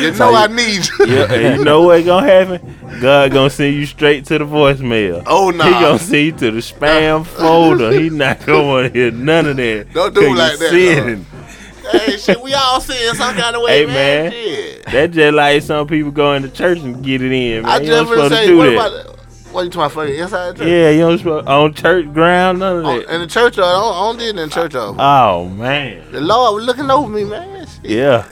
You 0.02 0.12
know 0.12 0.34
I 0.34 0.48
need 0.48 0.88
you. 1.00 1.06
yeah, 1.08 1.56
you 1.58 1.64
know 1.64 1.84
what 1.84 2.04
gonna 2.06 2.26
happen? 2.28 3.00
God 3.02 3.32
gonna 3.32 3.50
send 3.50 3.76
you 3.76 3.86
straight 3.86 4.26
to 4.26 4.38
the 4.38 4.46
voicemail. 4.46 5.24
Oh, 5.26 5.50
nah. 5.50 5.66
He 5.66 5.72
gonna 5.72 6.00
send 6.00 6.26
you 6.26 6.32
to 6.34 6.52
the 6.52 6.60
spam 6.60 7.26
folder. 7.38 7.92
He 8.00 8.10
not 8.10 8.46
gonna 8.46 8.68
want 8.68 8.94
to 8.94 9.00
hear 9.00 9.12
none 9.12 9.46
of 9.48 9.58
that. 9.58 9.88
Don't 9.94 10.14
do 10.14 10.36
like 10.36 10.58
that, 10.60 10.70
sinning. 10.70 11.26
Hey, 11.92 12.16
shit, 12.18 12.40
we 12.42 12.54
all 12.54 12.80
seeing 12.80 13.14
some 13.16 13.36
kind 13.36 13.56
of 13.56 13.64
way, 13.64 13.80
Hey, 13.80 13.86
man. 13.88 14.30
man. 14.30 14.78
That 14.94 15.12
just 15.12 15.34
like 15.34 15.62
some 15.64 15.88
people 15.88 16.12
go 16.12 16.34
into 16.34 16.50
church 16.50 16.78
and 16.80 17.04
get 17.04 17.22
it 17.22 17.32
in. 17.32 17.64
Man. 17.64 17.72
I 17.72 17.78
you 17.80 17.88
just 17.88 18.08
don't 18.08 18.08
supposed 18.08 18.24
to 18.32 18.38
to 18.38 18.42
say, 18.44 18.48
do 18.48 18.58
what 18.58 18.66
that. 18.66 19.02
about 19.02 19.18
what 19.52 19.64
you 19.64 19.70
talking 19.70 19.98
about? 19.98 20.10
Inside 20.10 20.52
the 20.52 20.60
church? 20.60 20.68
yeah, 20.70 20.90
you 20.92 21.00
don't 21.00 21.18
supposed 21.18 21.48
on 21.48 21.74
church 21.74 22.14
ground, 22.14 22.60
none 22.60 22.78
of 22.78 22.86
On- 22.86 23.00
that. 23.00 23.10
in 23.14 23.22
the 23.22 23.28
church, 23.28 23.58
I 23.58 23.62
don't, 23.62 23.94
I 23.94 24.00
don't 24.00 24.18
did 24.20 24.30
in 24.30 24.36
the 24.36 24.48
church. 24.48 24.72
Though. 24.74 24.96
oh 24.98 25.50
man, 25.50 26.10
the 26.12 26.22
Lord 26.22 26.56
was 26.56 26.66
looking 26.66 26.90
over 26.90 27.10
me, 27.10 27.26
man. 27.26 27.68
Shit. 27.68 27.92
yeah. 27.92 28.26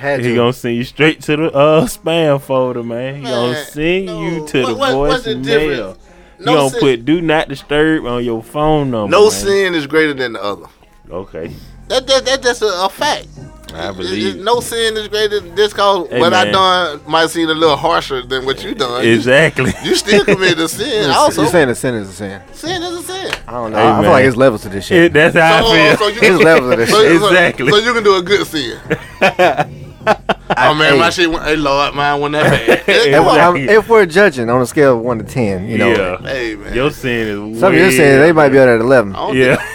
Had 0.00 0.20
He 0.20 0.28
to. 0.30 0.34
gonna 0.34 0.52
send 0.52 0.76
you 0.76 0.84
straight 0.84 1.20
to 1.22 1.36
the 1.36 1.52
uh 1.52 1.84
spam 1.86 2.40
folder, 2.40 2.82
man. 2.82 3.16
He 3.16 3.22
gonna 3.22 3.52
Man, 3.52 3.64
send 3.66 4.06
no. 4.06 4.22
you 4.22 4.46
to 4.46 4.66
the 4.66 4.74
What- 4.74 4.96
what- 4.96 5.24
the 5.24 5.30
voicemail. 5.34 5.42
difference? 5.44 5.98
You 6.38 6.44
No 6.46 6.54
gonna 6.54 6.70
sin, 6.70 6.80
put 6.80 7.04
do 7.04 7.20
not 7.20 7.48
disturb 7.48 8.06
on 8.06 8.24
your 8.24 8.42
phone 8.42 8.90
number. 8.90 9.10
no 9.14 9.24
man. 9.24 9.30
sin 9.30 9.74
is 9.74 9.86
greater 9.86 10.14
than 10.14 10.32
the 10.32 10.42
other. 10.42 10.66
Okay, 11.10 11.50
That, 11.88 12.06
that, 12.06 12.24
that's 12.24 12.42
just 12.42 12.62
a, 12.62 12.84
a 12.84 12.88
fact. 12.88 13.26
I 13.74 13.92
believe. 13.92 14.36
it- 14.36 14.42
no 14.42 14.58
sin 14.60 14.96
is 14.96 15.06
greater 15.08 15.38
than 15.40 15.54
this 15.54 15.72
cause 15.72 16.08
Hey, 16.08 16.18
what 16.18 16.32
I 16.34 16.50
done 16.50 17.00
might 17.06 17.28
seem 17.30 17.48
a 17.50 17.54
little 17.54 17.76
harsher 17.76 18.22
than 18.22 18.44
what 18.46 18.64
you 18.64 18.74
done. 18.74 19.04
Exactly. 19.04 19.72
You, 19.84 19.94
still 19.96 20.24
committed 20.24 20.58
a 20.60 20.68
sin. 20.68 21.08
also, 21.14 21.42
You're 21.42 21.50
saying 21.52 21.68
a 21.68 21.74
sin 21.76 21.94
is 21.94 22.08
a 22.08 22.12
sin. 22.12 22.40
sin 22.52 22.82
is 22.82 22.98
a 22.98 23.02
sin. 23.02 23.32
I 23.46 23.52
don't 23.52 23.70
know. 23.72 23.78
Hey, 23.78 23.88
I 23.88 24.00
feel 24.02 24.10
like 24.10 24.24
it's 24.24 24.36
levels 24.36 24.62
to 24.62 24.70
this 24.70 24.86
shit. 24.88 25.04
It- 25.04 25.12
that's 25.12 25.36
how 25.36 25.62
So, 25.62 25.72
I 25.72 25.88
feel. 25.88 25.96
so 25.98 26.08
you 26.08 26.20
There's 26.20 26.40
levels 26.42 26.70
to 26.72 26.76
this 26.78 26.90
so, 26.90 27.02
shit. 27.02 27.20
so- 27.20 27.26
Exactly. 27.28 27.70
So, 27.70 27.76
you 27.78 27.92
can 27.94 28.02
do 28.02 28.16
a 28.16 28.22
good 28.22 28.46
sin. 28.46 28.78
oh 30.06 30.74
man, 30.74 30.98
my 30.98 31.10
shit. 31.10 31.30
went- 31.30 31.44
Hey 31.44 31.56
Lord, 31.56 31.94
mine 31.94 32.20
wasn't 32.20 32.42
that 32.44 32.86
bad. 32.86 32.88
If. 33.06 33.26
I'm- 33.26 33.56
if 33.56 33.88
we're 33.88 34.06
judging 34.06 34.48
on 34.50 34.60
a 34.62 34.66
scale 34.66 34.96
of 34.98 35.00
one 35.04 35.18
to 35.18 35.24
ten, 35.24 35.68
you 35.68 35.78
know, 35.78 35.88
yeah, 35.90 36.18
Hey 36.22 36.56
man. 36.56 36.74
your 36.74 36.90
sin 36.90 37.52
is. 37.54 37.60
some 37.60 37.72
of 37.72 37.78
your 37.78 37.88
way 37.88 37.96
saying 37.96 38.20
they 38.20 38.32
might 38.32 38.48
be 38.50 38.58
up 38.58 38.62
out 38.68 38.74
at 38.74 38.80
eleven. 38.80 39.14
I 39.14 39.18
don't 39.18 39.36
there. 39.38 39.56
think- 39.56 39.68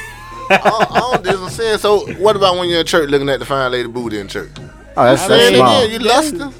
Yeah, 0.49 0.57
I 0.63 0.69
don't, 0.69 0.91
I 0.91 0.99
don't 0.99 1.23
think 1.23 1.35
it's 1.41 1.47
a 1.47 1.49
sin. 1.55 1.77
So 1.79 2.05
what 2.15 2.35
about 2.35 2.57
when 2.57 2.69
you're 2.69 2.79
in 2.81 2.85
church 2.85 3.09
looking 3.09 3.29
at 3.29 3.39
the 3.39 3.45
fine 3.45 3.71
lady 3.71 3.87
booty 3.87 4.19
in 4.19 4.27
church? 4.27 4.51
Oh, 4.97 5.03
that's, 5.03 5.21
Sin 5.21 5.29
that's 5.31 5.55
small. 5.55 5.83
again, 5.83 5.91
you 5.91 6.07
lusting. 6.07 6.53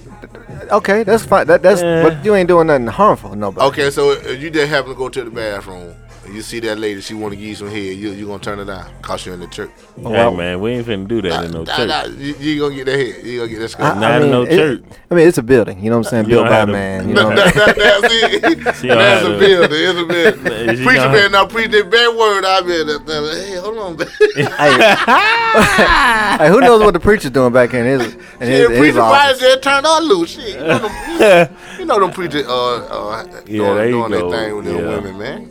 Okay, 0.71 1.03
that's 1.03 1.23
fine. 1.25 1.45
That, 1.47 1.61
that's 1.61 1.81
Yeah. 1.81 2.01
but 2.03 2.25
you 2.25 2.33
ain't 2.35 2.47
doing 2.47 2.67
nothing 2.67 2.87
harmful. 2.87 3.29
to 3.29 3.35
Nobody. 3.35 3.67
Okay, 3.67 3.91
so 3.91 4.11
if 4.11 4.41
you 4.41 4.49
just 4.49 4.67
happen 4.69 4.89
to 4.91 4.95
go 4.97 5.09
to 5.09 5.23
the 5.23 5.29
bathroom 5.29 5.81
and 5.83 5.95
you 6.33 6.41
see 6.41 6.59
that 6.61 6.77
lady, 6.79 7.01
she 7.01 7.13
want 7.13 7.31
to 7.33 7.37
give 7.37 7.45
you 7.47 7.55
some 7.55 7.67
head, 7.69 7.77
you 7.97 8.11
you 8.11 8.25
gonna 8.27 8.39
turn 8.39 8.59
it 8.59 8.65
down 8.65 8.85
cause 9.01 9.25
you're 9.25 9.33
in 9.35 9.39
the 9.41 9.47
church. 9.47 9.69
Well, 9.97 10.31
hey 10.31 10.37
man, 10.37 10.59
we 10.59 10.71
ain't 10.71 10.87
finna 10.87 11.07
do 11.07 11.21
that 11.23 11.45
in 11.45 11.51
no 11.51 11.63
Nah, 11.63 11.75
church. 11.77 11.87
nah, 11.87 12.05
you, 12.05 12.35
you 12.35 12.59
gonna 12.61 12.75
get 12.75 12.85
that 12.85 12.97
head. 12.99 13.25
You 13.25 13.39
gonna 13.39 13.49
get 13.51 13.59
that 13.59 13.63
I, 13.63 13.67
skirt. 13.67 13.95
Not 13.99 14.03
I 14.03 14.15
in 14.17 14.21
mean, 14.23 14.31
no 14.31 14.41
it- 14.43 14.55
church. 14.55 14.83
I 15.11 15.15
mean, 15.15 15.27
it's 15.27 15.37
a 15.37 15.43
building. 15.43 15.79
You 15.83 15.89
know 15.91 15.97
what 15.99 16.07
I'm 16.07 16.11
saying? 16.11 16.25
You 16.25 16.29
Built 16.37 16.47
by 16.49 16.59
a 16.59 16.65
man. 16.67 17.07
You 17.15 17.15
know. 17.15 17.29
that, 17.35 17.53
that, 17.53 17.75
that's 17.77 18.13
it. 18.13 18.75
She 18.81 18.87
That's 18.87 19.25
a 19.25 19.29
building. 19.39 19.69
It's 19.71 19.99
a 19.99 20.05
building. 20.05 20.77
Preacher 20.85 21.09
man 21.09 21.31
now 21.31 21.45
preach 21.45 21.71
that 21.71 21.89
bad 21.89 22.15
word. 22.17 22.45
I 22.45 22.61
mean, 22.61 22.87
that, 22.87 23.05
that, 23.05 23.45
hey, 23.47 23.55
hold 23.57 23.77
on, 23.77 23.97
man. 23.97 24.07
hey, 26.37 26.45
hey, 26.45 26.49
who 26.49 26.59
knows 26.61 26.81
what 26.81 26.93
the 26.93 26.99
preacher's 26.99 27.31
doing 27.31 27.53
back 27.53 27.73
in 27.73 27.85
his 27.85 28.13
in 28.15 28.19
Yeah, 28.41 28.45
his, 28.47 28.65
in 28.65 28.71
his 28.71 28.79
preacher 28.79 28.99
might 28.99 29.29
office? 29.29 29.39
just 29.39 29.63
turned 29.63 29.85
on 29.85 30.03
loose. 30.03 30.31
Shit, 30.31 30.49
you 30.49 30.57
know 30.65 30.79
them, 30.79 31.55
you 31.79 31.85
know 31.85 31.99
them 31.99 32.11
preachers 32.11 32.45
uh, 32.45 32.75
uh, 32.75 33.23
Yeah, 33.45 33.57
doing, 33.57 33.75
there 33.75 33.91
doing 33.91 34.11
their 34.11 34.29
thing 34.31 34.55
with 34.57 34.65
them 34.65 34.87
women, 34.87 35.17
man. 35.17 35.49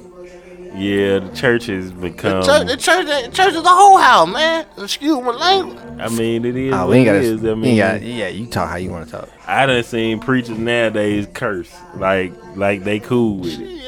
Yeah, 0.74 1.20
the 1.20 1.30
church 1.34 1.66
has 1.66 1.90
The 1.92 1.96
become. 2.00 2.42
church, 2.42 2.66
the 2.66 2.76
church, 2.76 3.06
the 3.06 3.30
church 3.32 3.54
is 3.54 3.64
a 3.64 3.68
whole 3.68 3.96
house, 3.98 4.28
man. 4.28 4.66
Excuse 4.76 5.22
my 5.22 5.30
language. 5.30 5.78
I 6.00 6.08
mean, 6.08 6.44
it 6.44 6.56
is. 6.56 6.74
Oh, 6.74 6.88
we 6.88 6.96
ain't 6.96 7.06
got 7.06 7.12
to. 7.12 7.18
is. 7.20 7.44
I 7.44 7.54
mean, 7.54 7.64
ain't 7.66 7.78
got. 7.78 8.02
Yeah, 8.02 8.28
you 8.28 8.46
talk 8.46 8.68
how 8.70 8.76
you 8.76 8.90
want 8.90 9.06
to 9.06 9.12
talk. 9.12 9.28
I 9.46 9.66
done 9.66 9.84
seen 9.84 10.18
preachers 10.20 10.58
nowadays 10.58 11.28
curse 11.32 11.72
like 11.96 12.32
like 12.56 12.82
they 12.82 12.98
cool 12.98 13.38
with 13.38 13.58
it. 13.60 13.84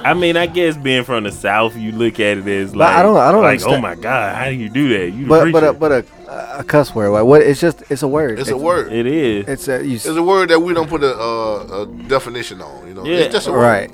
I 0.00 0.14
mean, 0.14 0.36
I 0.36 0.46
guess 0.46 0.76
being 0.76 1.04
from 1.04 1.24
the 1.24 1.32
south, 1.32 1.76
you 1.76 1.92
look 1.92 2.20
at 2.20 2.38
it 2.38 2.46
as 2.46 2.74
like 2.76 2.94
I 2.94 3.02
don't- 3.02 3.16
I 3.16 3.32
don't 3.32 3.42
like, 3.42 3.62
oh 3.64 3.80
my 3.80 3.94
god, 3.94 4.36
how 4.36 4.46
do 4.46 4.54
you 4.54 4.68
do 4.68 4.88
that? 4.98 5.10
You 5.16 5.26
But 5.26 5.50
but 5.52 5.64
a, 5.64 5.72
but 5.72 5.92
a, 5.92 6.58
a 6.60 6.64
cuss 6.64 6.94
word. 6.94 7.10
Like, 7.10 7.24
what? 7.24 7.42
It's 7.42 7.60
just 7.60 7.82
it's 7.90 8.02
a 8.02 8.08
word. 8.08 8.38
It's 8.38 8.50
a 8.50 8.56
word. 8.56 8.92
it 8.92 9.06
is. 9.06 9.48
It's 9.48 9.68
a 9.68 9.84
you. 9.84 9.94
It's 9.96 10.06
a 10.06 10.22
word 10.22 10.50
that 10.50 10.60
we 10.60 10.74
don't 10.74 10.88
put 10.88 11.02
a, 11.02 11.14
uh, 11.14 11.82
a 11.82 11.86
definition 12.08 12.60
on. 12.60 12.86
You 12.88 12.94
know, 12.94 13.04
Yeah. 13.04 13.16
it's 13.20 13.32
just 13.32 13.48
a 13.48 13.52
word. 13.52 13.58
right. 13.60 13.90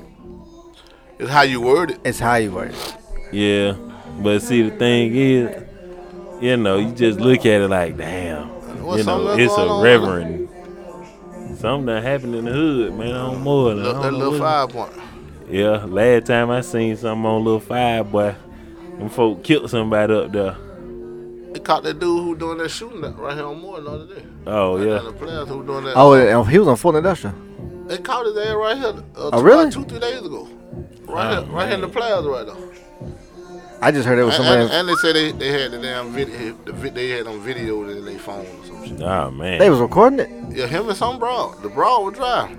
It's 1.19 1.29
how 1.29 1.41
you 1.43 1.61
word 1.61 1.91
it. 1.91 1.99
It's 2.03 2.19
how 2.19 2.35
you 2.35 2.51
word. 2.51 2.71
it. 2.71 2.95
Yeah, 3.31 3.75
but 4.21 4.41
see, 4.41 4.69
the 4.69 4.75
thing 4.77 5.15
is, 5.15 5.63
you 6.41 6.57
know, 6.57 6.77
you 6.77 6.91
just 6.93 7.19
look 7.19 7.39
at 7.39 7.61
it 7.61 7.67
like, 7.69 7.97
damn, 7.97 8.49
Well, 8.83 8.97
you 8.97 9.03
know, 9.03 9.29
it's 9.33 9.55
going 9.55 9.69
a 9.69 9.73
on. 9.73 9.83
reverend. 9.83 10.49
Something 11.59 11.85
that 11.87 12.03
happened 12.03 12.35
in 12.35 12.45
the 12.45 12.51
hood, 12.51 12.93
man. 12.95 13.07
I 13.09 13.31
don't 13.31 13.41
more. 13.41 13.71
I 13.71 13.75
That, 13.75 13.83
don't 13.83 14.01
that 14.03 14.11
little 14.13 14.31
what- 14.33 14.39
five 14.41 14.69
point. 14.69 14.91
Yeah, 15.49 15.85
last 15.85 16.25
time 16.25 16.49
I 16.49 16.61
seen 16.61 16.97
something 16.97 17.23
on 17.25 17.43
Little 17.43 17.59
Five 17.59 18.11
Boy, 18.11 18.35
Them 18.97 19.09
folk 19.09 19.43
killed 19.43 19.69
somebody 19.69 20.11
up 20.13 20.31
there. 20.31 20.55
They 21.53 21.59
caught 21.59 21.83
that 21.83 21.99
dude 21.99 22.23
who 22.23 22.35
doing 22.35 22.57
that 22.57 22.69
shooting 22.69 23.01
right 23.01 23.35
here 23.35 23.45
on 23.45 23.61
Moore 23.61 23.79
the 23.79 23.89
other 23.91 24.05
day. 24.15 24.23
Oh 24.47 24.77
Right 24.77 24.87
yeah. 24.87 24.99
The 24.99 25.11
players 25.13 25.47
who 25.47 25.63
doing 25.63 25.85
that. 25.85 25.93
Oh, 25.95 26.13
and 26.13 26.49
he 26.49 26.57
was 26.59 26.67
on 26.67 26.75
Fulton 26.77 26.97
Industrial. 26.97 27.35
They 27.87 27.97
caught 27.99 28.25
his 28.25 28.35
ass 28.37 28.55
right 28.55 28.75
here. 28.77 28.87
Uh, 28.87 29.01
Oh, 29.15 29.31
two, 29.39 29.43
really? 29.45 29.65
Like 29.65 29.73
two, 29.73 29.85
three 29.85 29.99
days 29.99 30.19
ago. 30.25 30.47
Right 31.07 31.39
here, 31.43 31.51
right 31.51 31.65
here 31.67 31.75
in 31.75 31.81
the 31.81 31.87
um, 31.87 31.93
plaza 31.93 32.29
right 32.29 32.45
there. 32.45 32.55
I 33.81 33.91
just 33.91 34.07
heard 34.07 34.17
it 34.17 34.23
was 34.23 34.35
somebody. 34.35 34.61
and, 34.61 34.71
and 34.71 34.89
they 34.89 34.95
said 34.95 35.15
they, 35.15 35.31
they 35.31 35.49
had 35.49 35.71
the 35.71 35.79
damn 35.79 36.11
video. 36.11 36.35
Eh, 36.35 36.53
the 36.65 36.73
vi- 36.73 36.89
they 36.89 37.09
had 37.09 37.27
on 37.27 37.41
video 37.41 37.87
in 37.87 38.05
their 38.05 38.17
phone 38.17 38.45
or 38.45 38.65
some 38.65 38.85
shit. 38.85 39.01
Oh 39.01 39.29
man. 39.31 39.59
they 39.59 39.69
was 39.69 39.79
recording 39.79 40.19
it. 40.19 40.29
Yeah, 40.55 40.67
him 40.67 40.87
and 40.87 40.97
some 40.97 41.19
broad. 41.19 41.61
The 41.61 41.69
broad 41.69 42.05
was 42.05 42.13
dry. 42.15 42.55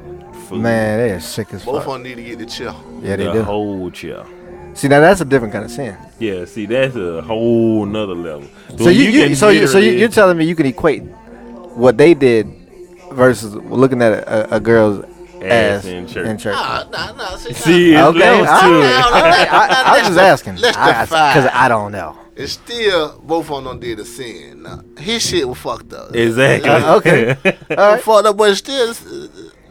Fool. 0.46 0.58
Man, 0.58 0.98
they 0.98 1.10
are 1.12 1.20
sick 1.20 1.52
as 1.52 1.64
fuck. 1.64 1.74
Both 1.74 1.84
fuck. 1.84 1.96
of 1.96 2.02
them 2.02 2.02
need 2.04 2.16
to 2.16 2.22
get 2.22 2.38
the 2.38 2.46
chill. 2.46 3.00
Yeah, 3.02 3.16
they 3.16 3.24
the 3.24 3.32
do. 3.32 3.42
whole 3.42 3.90
chill. 3.90 4.26
See, 4.74 4.88
now 4.88 5.00
that's 5.00 5.22
a 5.22 5.24
different 5.24 5.52
kind 5.52 5.64
of 5.64 5.70
sin. 5.70 5.96
Yeah, 6.18 6.44
see, 6.44 6.66
that's 6.66 6.94
a 6.96 7.22
whole 7.22 7.86
nother 7.86 8.14
level. 8.14 8.46
So 8.78 8.90
you, 8.90 9.04
you, 9.04 9.26
can 9.26 9.34
so 9.36 9.48
you, 9.48 9.66
so 9.66 9.78
you, 9.78 9.86
literally- 9.86 10.00
you're 10.00 10.08
telling 10.10 10.36
me 10.36 10.44
you 10.44 10.54
can 10.54 10.66
equate 10.66 11.02
what 11.02 11.96
they 11.96 12.12
did 12.12 12.46
versus 13.12 13.54
looking 13.54 14.02
at 14.02 14.12
a, 14.12 14.54
a, 14.54 14.56
a 14.56 14.60
girl's 14.60 15.04
ass, 15.42 15.84
in 15.84 16.06
church. 16.08 16.44
Nah, 16.44 16.84
nah, 16.90 17.12
nah. 17.12 17.36
See, 17.36 17.52
See, 17.52 17.92
nah, 17.94 18.08
it's 18.10 18.16
Okay, 18.16 18.18
levels 18.18 18.48
I- 18.48 18.60
to 18.60 18.74
I- 18.74 19.42
it. 19.42 19.48
I- 19.52 19.66
I, 19.66 19.82
I 19.94 19.98
was 19.98 20.06
just 20.08 20.18
asking 20.18 20.56
Let's 20.56 20.76
define. 20.76 21.34
because 21.36 21.50
I 21.52 21.68
don't 21.68 21.92
know. 21.92 22.16
it's 22.36 22.52
still 22.52 23.18
both 23.24 23.50
of 23.50 23.64
them 23.64 23.78
did 23.80 23.98
the 23.98 24.04
sin. 24.04 24.62
Nah, 24.62 24.80
his 24.98 25.22
shit 25.26 25.48
was 25.48 25.58
fucked 25.58 25.92
up. 25.92 26.14
Exactly. 26.14 26.68
Uh, 26.70 26.96
okay. 26.96 27.30
It 27.44 27.76
was 27.78 28.02
fucked 28.02 28.26
up, 28.26 28.36
but 28.36 28.54
still, 28.56 28.94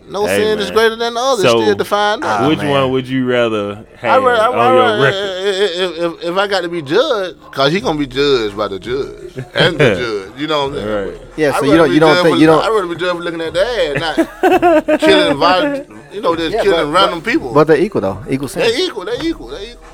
no 0.10 0.26
Hey, 0.26 0.38
sin 0.38 0.60
is 0.60 0.72
greater 0.72 0.96
than 0.96 1.14
the 1.14 1.20
other. 1.20 1.44
So, 1.44 1.62
still 1.62 1.76
defined. 1.76 2.24
up. 2.24 2.42
Ah, 2.42 2.48
Which 2.48 2.60
man. 2.60 2.70
one 2.72 2.92
would 2.92 3.08
you 3.08 3.26
rather 3.26 3.86
I 3.94 3.98
have 3.98 4.24
rather, 4.24 4.42
I 4.42 4.48
on 4.48 4.74
your 4.76 4.84
rather- 4.84 5.04
record? 5.04 5.46
if, 5.46 5.98
if, 6.22 6.24
if 6.32 6.38
I 6.38 6.48
got 6.48 6.62
to 6.62 6.70
be 6.70 6.82
judged, 6.82 7.40
cause 7.52 7.72
he 7.72 7.80
gonna 7.82 7.98
be 8.00 8.08
judged 8.08 8.56
by 8.58 8.68
the 8.68 8.80
judge 8.80 9.38
and 9.54 9.78
the 9.78 9.96
judge. 10.32 10.40
You 10.42 10.48
know 10.48 10.68
what 10.68 10.78
I'm 10.78 10.86
saying? 10.86 11.10
Right. 11.12 11.22
Yeah, 11.38 11.50
I'd 11.52 11.60
so 11.60 11.66
you 11.66 11.78
don't 11.78 11.94
you 11.94 12.00
don't 12.00 12.16
think 12.24 12.36
for- 12.36 12.42
you 12.42 12.52
I'd 12.52 12.64
don't. 12.66 12.76
rather 12.76 12.88
be 12.88 13.00
judged 13.00 13.18
for 13.18 13.24
looking 13.24 13.42
at 13.42 13.54
the 13.54 13.62
ass, 13.62 14.88
not 14.90 15.00
killing, 15.00 15.38
violent, 15.38 15.90
you 16.14 16.22
know, 16.22 16.36
just 16.36 16.54
Yeah, 16.54 16.64
killing 16.64 16.92
but- 16.92 17.00
random 17.00 17.22
people. 17.22 17.54
But 17.54 17.68
they're 17.68 17.78
equal 17.82 18.02
though. 18.02 18.24
Equal 18.30 18.48
sin. 18.48 18.62
they 18.64 18.78
equal. 18.86 19.06
They 19.06 19.20
equal. 19.22 19.48
They 19.48 19.72
equal. 19.72 19.86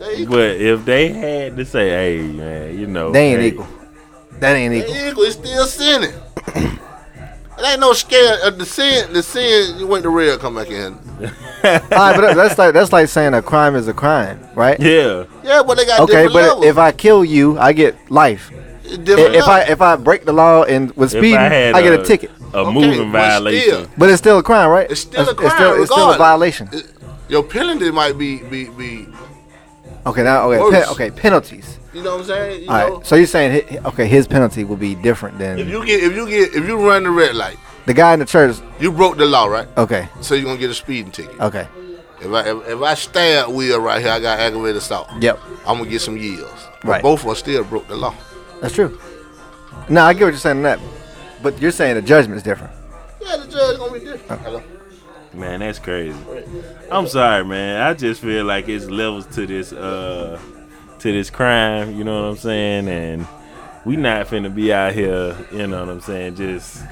They 0.00 0.16
equal. 0.18 0.36
But 0.36 0.50
if 0.56 0.84
they 0.84 1.08
had 1.08 1.56
to 1.56 1.64
say, 1.64 1.88
"Hey, 1.90 2.22
man, 2.22 2.78
you 2.78 2.86
know," 2.86 3.10
They 3.12 3.32
ain't 3.32 3.40
hey, 3.40 3.48
equal. 3.48 3.66
That 4.40 4.54
ain't 4.54 4.74
equal. 4.74 4.92
They 4.94 5.08
equal. 5.10 5.24
It's 5.24 5.34
still 5.36 5.64
sinning. 5.66 6.12
it 7.58 7.64
ain't 7.66 7.80
no 7.80 7.92
scare 7.92 8.46
of 8.46 8.58
the 8.58 8.66
sin. 8.66 9.12
The 9.12 9.22
sin. 9.22 9.78
You 9.78 9.86
wait 9.86 10.02
the 10.02 10.08
real 10.10 10.38
come 10.38 10.54
back 10.56 10.68
in. 10.68 10.92
All 11.24 11.30
right, 11.64 12.14
but 12.16 12.34
that's 12.34 12.58
like 12.58 12.74
that's 12.74 12.92
like 12.92 13.08
saying 13.08 13.34
a 13.34 13.42
crime 13.42 13.74
is 13.74 13.88
a 13.88 13.94
crime, 13.94 14.38
right? 14.54 14.78
Yeah, 14.78 15.24
Yeah, 15.42 15.62
but 15.66 15.76
they 15.76 15.86
got 15.86 16.00
Okay, 16.00 16.24
different 16.26 16.32
but 16.34 16.42
levels. 16.48 16.64
if 16.66 16.78
I 16.78 16.92
kill 16.92 17.24
you, 17.24 17.58
I 17.58 17.72
get 17.72 17.96
life. 18.10 18.52
I- 18.52 18.96
different 18.98 19.34
If 19.34 19.48
I 19.48 19.60
if 19.62 19.80
I 19.80 19.96
break 19.96 20.24
the 20.24 20.32
law 20.32 20.62
and 20.64 20.92
with 20.96 21.12
if 21.14 21.20
speeding, 21.20 21.38
I 21.38 21.72
I 21.72 21.82
get 21.82 21.98
a 21.98 22.04
ticket. 22.04 22.30
a 22.54 22.58
Okay, 22.58 22.70
moving 22.72 23.10
but 23.10 23.18
violation. 23.18 23.62
still. 23.86 23.90
But 23.98 24.10
it's 24.10 24.18
still 24.18 24.38
a 24.38 24.42
crime, 24.42 24.70
right? 24.70 24.88
It's 24.90 25.00
still 25.00 25.26
a 25.26 25.30
It's 25.30 25.54
still, 25.54 25.70
crime 25.72 25.82
it's 25.82 25.90
still 25.90 26.10
a 26.12 26.18
violation. 26.18 26.68
It- 26.72 26.86
your 27.28 27.42
penalty 27.42 27.90
might 27.90 28.16
be 28.16 28.38
be 28.44 28.68
be. 28.68 29.08
Okay, 30.06 30.22
now 30.22 30.42
okay, 30.52 30.70
pen, 30.70 30.84
okay, 30.90 31.10
penalties. 31.10 31.78
You 31.96 32.02
know 32.02 32.12
what 32.16 32.20
I'm 32.20 32.26
saying? 32.26 32.62
You 32.64 32.68
All 32.70 32.76
know, 32.78 32.96
right, 32.96 33.06
so 33.06 33.16
you're 33.16 33.26
saying 33.26 33.66
hi- 33.70 33.78
okay, 33.86 34.06
his 34.06 34.26
penalty 34.26 34.64
will 34.64 34.76
be 34.76 34.94
different 34.94 35.38
than 35.38 35.58
if 35.58 35.66
you 35.66 35.82
get 35.86 36.02
if 36.04 36.14
you 36.14 36.28
get 36.28 36.54
if 36.54 36.66
you 36.68 36.76
run 36.76 37.04
the 37.04 37.10
red 37.10 37.34
light, 37.34 37.56
the 37.86 37.94
guy 37.94 38.12
in 38.12 38.18
the 38.18 38.26
church. 38.26 38.56
you 38.78 38.92
broke 38.92 39.16
the 39.16 39.24
law, 39.24 39.46
right? 39.46 39.66
Okay, 39.78 40.06
So 40.20 40.34
you're 40.34 40.44
gonna 40.44 40.58
get 40.58 40.68
a 40.68 40.74
speeding 40.74 41.10
ticket. 41.10 41.40
okay, 41.40 41.66
If 42.20 42.30
I 42.30 42.40
if, 42.50 42.68
if 42.68 42.82
I 42.82 42.92
stab 42.92 43.48
Will 43.48 43.80
right 43.80 44.02
here, 44.02 44.12
I 44.12 44.20
got 44.20 44.38
aggravated 44.38 44.76
assault. 44.76 45.08
yep, 45.20 45.40
I'm 45.66 45.78
gonna 45.78 45.88
get 45.88 46.02
some 46.02 46.18
yields. 46.18 46.66
But 46.82 46.88
Right. 46.90 47.02
both 47.02 47.22
of 47.24 47.30
us 47.30 47.38
still 47.38 47.64
broke 47.64 47.88
the 47.88 47.96
law. 47.96 48.14
that's 48.60 48.74
true. 48.74 49.00
No, 49.88 50.02
I 50.04 50.12
get 50.12 50.24
what 50.24 50.30
you're 50.34 50.36
saying 50.38 50.58
on 50.58 50.62
that, 50.64 50.80
but 51.42 51.58
you're 51.62 51.70
saying 51.70 51.94
the 51.94 52.02
judgment 52.02 52.36
is 52.36 52.42
different. 52.42 52.74
Yeah, 53.22 53.36
the 53.38 53.46
judge 53.50 53.78
gonna 53.78 53.92
be 53.98 54.00
different. 54.00 54.42
Hello. 54.42 54.62
Man, 55.32 55.60
that's 55.60 55.78
crazy. 55.78 56.18
I'm 56.90 57.06
sorry, 57.08 57.42
man. 57.44 57.80
I 57.80 57.94
just 57.94 58.20
feel 58.20 58.44
like 58.44 58.68
it's 58.68 58.84
levels 58.84 59.26
to 59.34 59.46
this 59.46 59.72
uh 59.72 60.38
to 61.00 61.12
this 61.12 61.30
crime, 61.30 61.96
you 61.96 62.04
know 62.04 62.22
what 62.22 62.28
I'm 62.30 62.36
saying? 62.36 62.88
And 62.88 63.26
we 63.84 63.96
not 63.96 64.26
finna 64.26 64.52
be 64.54 64.72
out 64.72 64.92
here, 64.94 65.36
you 65.52 65.66
know 65.66 65.80
what 65.80 65.88
I'm 65.90 66.00
saying, 66.00 66.36
just 66.36 66.82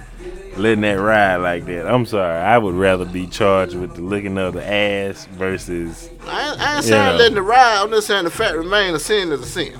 letting 0.56 0.82
that 0.82 0.94
ride 1.00 1.36
like 1.36 1.64
that. 1.66 1.86
I'm 1.92 2.06
sorry. 2.06 2.38
I 2.38 2.58
would 2.58 2.74
rather 2.74 3.04
be 3.04 3.26
charged 3.26 3.74
with 3.74 3.94
the 3.96 4.02
looking 4.02 4.38
of 4.38 4.54
the 4.54 4.64
ass 4.64 5.26
versus 5.32 6.08
I 6.26 6.50
ain't, 6.50 6.60
I 6.60 6.76
ain't 6.76 6.84
saying 6.84 7.04
know. 7.12 7.16
letting 7.16 7.36
it 7.36 7.40
ride. 7.40 7.82
I'm 7.82 7.90
just 7.90 8.06
saying 8.06 8.24
the 8.24 8.30
fact 8.30 8.54
remain 8.54 8.94
a 8.94 8.98
sin 8.98 9.32
is 9.32 9.40
a 9.40 9.46
sin. 9.46 9.74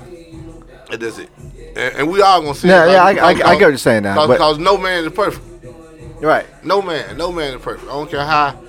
And 0.91 1.01
that's 1.01 1.17
it. 1.17 1.29
And, 1.75 1.95
and 1.95 2.09
we 2.11 2.21
all 2.21 2.41
gonna 2.41 2.53
sin. 2.55 2.69
Yeah, 2.69 2.85
yeah, 2.91 3.03
I- 3.03 3.11
Like, 3.13 3.17
I- 3.19 3.27
I 3.29 3.33
because- 3.33 3.43
get 3.59 3.65
what 3.65 3.69
you're 3.69 3.77
saying 3.77 4.03
now, 4.03 4.15
Cause, 4.15 4.27
but- 4.27 4.37
'cause 4.37 4.57
no 4.59 4.77
man 4.77 5.05
is 5.05 5.11
perfect. 5.13 5.45
Right. 6.21 6.45
No 6.65 6.81
man, 6.81 7.17
no 7.17 7.31
man 7.31 7.53
is 7.55 7.61
perfect. 7.61 7.87
I 7.89 7.93
don't 7.93 8.09
care 8.09 8.25
how 8.25 8.59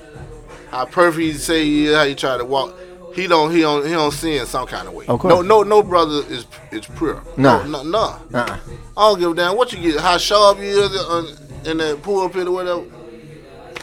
how 0.71 0.85
perfect 0.85 1.25
you 1.25 1.33
say 1.35 1.65
he 1.65 1.87
is, 1.87 1.97
how 1.97 2.03
you 2.03 2.15
try 2.15 2.37
to 2.37 2.45
walk. 2.45 2.75
He 3.17 3.27
don't 3.27 3.51
he 3.51 3.63
don't 3.63 3.85
he 3.85 3.93
don't 3.93 4.13
sin 4.13 4.45
some 4.47 4.67
kind 4.67 4.87
of 4.87 4.95
way. 4.95 5.07
Of 5.07 5.19
course. 5.21 5.33
No 5.33 5.41
no 5.43 5.63
no 5.63 5.83
brother 5.83 6.23
is 6.29 6.47
is 6.71 6.87
pure. 6.97 7.23
Nah. 7.37 7.65
No, 7.65 7.83
no, 7.83 7.91
no. 8.31 8.39
Uh-uh. 8.39 8.59
I 8.97 9.09
don't 9.09 9.19
give 9.19 9.33
a 9.33 9.35
damn 9.35 9.57
what 9.57 9.73
you 9.73 9.81
get, 9.81 10.01
how 10.01 10.19
sharp 10.19 10.59
you 10.59 10.65
is 10.65 10.95
uh, 10.95 11.03
on, 11.09 11.27
in 11.67 11.79
the 11.79 11.99
pulpit 12.03 12.47
or 12.47 12.53
whatever. 12.53 12.85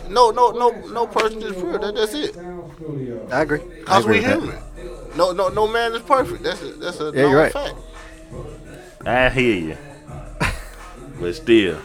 No, 0.09 0.29
no, 0.31 0.51
no, 0.51 0.69
no 0.89 1.07
person 1.07 1.41
is 1.41 1.53
pure. 1.53 1.79
That, 1.79 1.95
that's 1.95 2.13
it. 2.13 2.37
I 3.31 3.41
agree. 3.41 3.61
I 3.61 3.83
Cause 3.85 4.03
agree 4.05 4.19
we 4.19 4.27
with 4.27 4.29
that. 4.29 4.39
human. 4.39 5.17
No, 5.17 5.31
no, 5.31 5.49
no 5.49 5.67
man 5.67 5.93
is 5.93 6.01
perfect. 6.03 6.43
That's 6.43 6.61
a, 6.61 6.65
that's 6.73 6.99
a 6.99 7.05
Yeah, 7.05 7.21
you're 7.21 7.29
known 7.31 7.35
right. 7.35 7.51
fact. 7.53 7.75
I 9.05 9.29
hear 9.29 9.55
you. 9.55 9.77
but 11.19 11.33
still. 11.35 11.79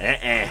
Uh-uh. 0.00 0.41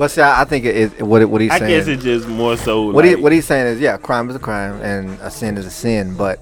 But 0.00 0.10
see, 0.10 0.22
I, 0.22 0.40
I 0.40 0.44
think 0.46 0.64
it, 0.64 0.94
it, 0.98 1.02
what 1.02 1.22
what 1.28 1.42
he's 1.42 1.50
saying. 1.50 1.62
I 1.62 1.66
saying. 1.66 1.78
guess 1.78 1.88
it's 1.88 2.02
just 2.02 2.26
more 2.26 2.56
so 2.56 2.84
what 2.86 3.04
like, 3.04 3.16
he 3.18 3.22
what 3.22 3.32
he's 3.32 3.44
saying 3.44 3.66
is 3.66 3.80
yeah, 3.80 3.98
crime 3.98 4.30
is 4.30 4.34
a 4.34 4.38
crime 4.38 4.80
and 4.80 5.20
a 5.20 5.30
sin 5.30 5.58
is 5.58 5.66
a 5.66 5.70
sin, 5.70 6.16
but 6.16 6.40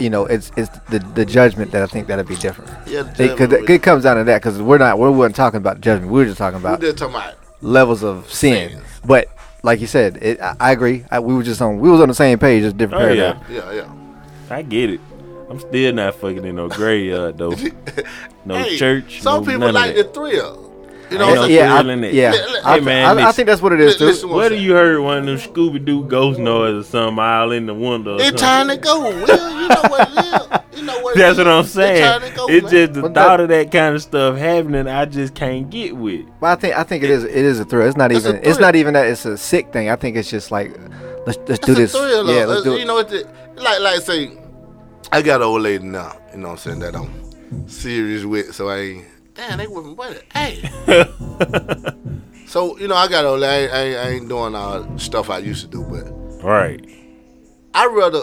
you 0.00 0.08
know 0.08 0.24
it's 0.24 0.50
it's 0.56 0.70
the 0.88 1.00
the 1.14 1.26
judgment 1.26 1.72
that 1.72 1.82
I 1.82 1.86
think 1.88 2.06
that'll 2.06 2.24
be 2.24 2.36
different. 2.36 2.70
Yeah, 2.88 3.02
the 3.02 3.10
Because 3.28 3.50
judgment 3.50 3.68
it 3.68 3.82
comes 3.82 4.04
down 4.04 4.16
to 4.16 4.24
that 4.24 4.40
because 4.40 4.62
we're 4.62 4.78
not 4.78 4.98
we 4.98 5.10
weren't 5.10 5.36
talking 5.36 5.58
about 5.58 5.82
judgment. 5.82 6.10
We 6.10 6.20
were 6.20 6.24
just 6.24 6.38
talking 6.38 6.58
about 6.58 6.80
just 6.80 6.96
talking 6.96 7.14
about 7.16 7.34
levels 7.60 8.02
of 8.02 8.32
sin. 8.32 8.70
Sins. 8.70 8.82
But 9.04 9.28
like 9.62 9.82
you 9.82 9.86
said, 9.86 10.16
it, 10.22 10.40
I, 10.40 10.56
I 10.58 10.72
agree. 10.72 11.04
I, 11.10 11.20
we 11.20 11.34
were 11.34 11.42
just 11.42 11.60
on 11.60 11.78
we 11.78 11.90
was 11.90 12.00
on 12.00 12.08
the 12.08 12.14
same 12.14 12.38
page, 12.38 12.62
just 12.62 12.78
different 12.78 13.02
Oh, 13.02 13.06
paragraph. 13.14 13.44
yeah, 13.50 13.72
yeah. 13.72 13.92
I 14.48 14.62
get 14.62 14.88
it. 14.88 15.00
I'm 15.50 15.60
still 15.60 15.92
not 15.92 16.14
fucking 16.14 16.46
in 16.46 16.56
no 16.56 16.68
graveyard 16.70 17.36
though. 17.36 17.54
No 18.46 18.54
Hey, 18.54 18.78
church. 18.78 19.20
Some 19.20 19.44
no 19.44 19.46
people 19.52 19.66
none 19.66 19.74
like 19.74 19.90
of 19.90 19.96
the 19.96 20.04
thrill. 20.12 20.65
You 21.10 21.18
know 21.18 21.28
Ain't 21.28 21.36
what 21.38 21.44
I'm? 21.46 21.50
Yeah, 21.50 21.74
I, 21.74 21.82
thrill 21.82 22.04
it. 22.04 22.14
yeah. 22.14 22.32
Hey, 22.32 22.60
I, 22.64 22.80
man, 22.80 23.06
I, 23.06 23.10
I 23.10 23.12
listen. 23.14 23.32
think 23.34 23.46
that's 23.46 23.62
what 23.62 23.72
it 23.72 23.80
is 23.80 23.96
too. 23.96 24.06
Listen, 24.06 24.28
What 24.30 24.48
do 24.48 24.56
you 24.56 24.72
heard 24.72 25.00
one 25.00 25.18
of 25.18 25.26
them 25.26 25.36
Scooby 25.38 25.84
Doo 25.84 26.04
ghost 26.04 26.38
noise 26.40 26.74
or 26.74 26.82
something 26.88 27.18
all 27.18 27.52
in 27.52 27.66
the 27.66 27.74
window? 27.74 28.16
or 28.18 28.20
It's 28.20 28.40
time 28.40 28.68
to 28.68 28.76
go, 28.76 29.00
Will. 29.02 29.12
You 29.62 29.68
know 29.68 29.82
what 29.88 30.08
it 30.10 30.18
is. 30.72 30.78
You 30.80 30.84
know 30.84 31.00
what 31.00 31.16
That's 31.16 31.38
what 31.38 31.46
I'm 31.46 31.64
saying. 31.64 32.02
time 32.20 32.28
to 32.28 32.36
go, 32.36 32.46
It's 32.48 32.64
man. 32.64 32.70
just 32.72 32.92
the 32.94 33.02
But 33.02 33.14
thought 33.14 33.36
that- 33.36 33.40
of 33.40 33.48
that 33.50 33.70
kind 33.70 33.94
of 33.94 34.02
stuff 34.02 34.36
happening. 34.36 34.88
I 34.88 35.04
just 35.04 35.34
can't 35.34 35.70
get 35.70 35.96
with. 35.96 36.26
But 36.40 36.46
I 36.48 36.54
think 36.56 36.76
I 36.76 36.82
think 36.82 37.04
it 37.04 37.10
is 37.10 37.22
it 37.24 37.32
is 37.36 37.60
a 37.60 37.64
thrill. 37.64 37.86
It's 37.86 37.96
not 37.96 38.10
It's 38.10 38.26
even 38.26 38.40
it's 38.44 38.58
not 38.58 38.74
even 38.74 38.94
that 38.94 39.06
it's 39.06 39.24
a 39.24 39.36
sick 39.38 39.72
thing. 39.72 39.88
I 39.88 39.96
think 39.96 40.16
it's 40.16 40.28
just 40.28 40.50
like 40.50 40.76
let's 41.26 41.38
let's 41.48 41.64
do 41.64 41.74
this. 41.74 41.92
thrill, 41.92 42.26
yeah, 42.32 42.44
let's 42.46 42.62
uh, 42.62 42.64
do 42.64 42.76
You 42.78 42.84
know, 42.84 42.98
it's 42.98 43.10
the, 43.12 43.28
like 43.56 43.80
like 43.80 44.00
say, 44.00 44.36
I 45.12 45.22
got 45.22 45.36
an 45.40 45.46
old 45.46 45.62
lady 45.62 45.84
now. 45.84 46.16
You 46.32 46.38
know 46.38 46.48
what 46.48 46.52
I'm 46.54 46.58
saying 46.58 46.78
that 46.80 46.96
I'm 46.96 47.68
serious 47.68 48.24
with. 48.24 48.54
So 48.54 48.68
I 48.68 48.78
ain't. 48.78 49.04
Damn, 49.36 49.58
they 49.58 49.66
with 49.66 49.84
me, 49.86 49.94
buddy. 49.94 50.18
Hey. 50.32 50.62
so 52.46 52.78
you 52.78 52.88
know, 52.88 52.94
I 52.94 53.08
got 53.08 53.24
old. 53.24 53.40
lady. 53.40 53.70
I, 53.72 53.82
ain't- 53.82 53.96
I 53.98 54.08
ain't 54.10 54.28
doing 54.28 54.54
all 54.54 54.82
the 54.82 54.98
stuff 54.98 55.30
I 55.30 55.38
used 55.38 55.62
to 55.62 55.68
do, 55.70 55.82
but 55.84 56.04
Right. 56.42 56.84
I 57.74 57.86
rather, 57.86 58.22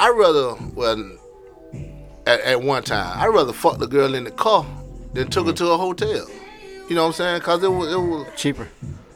I 0.00 0.10
rather, 0.10 0.54
well, 0.74 1.18
at, 2.26 2.40
at 2.40 2.62
one 2.62 2.82
time, 2.82 3.18
I 3.18 3.26
rather 3.26 3.52
fuck 3.52 3.78
the 3.78 3.86
girl 3.86 4.14
in 4.14 4.24
the 4.24 4.30
car 4.30 4.64
than 5.12 5.28
took 5.28 5.46
her 5.46 5.52
to 5.52 5.70
a 5.72 5.76
hotel. 5.76 6.26
You 6.88 6.94
know 6.94 7.02
what 7.02 7.06
I'm 7.08 7.12
saying? 7.14 7.40
Cause 7.42 7.62
it 7.62 7.68
was, 7.70 7.92
it 7.92 7.96
was, 7.98 8.26
cheaper. 8.36 8.66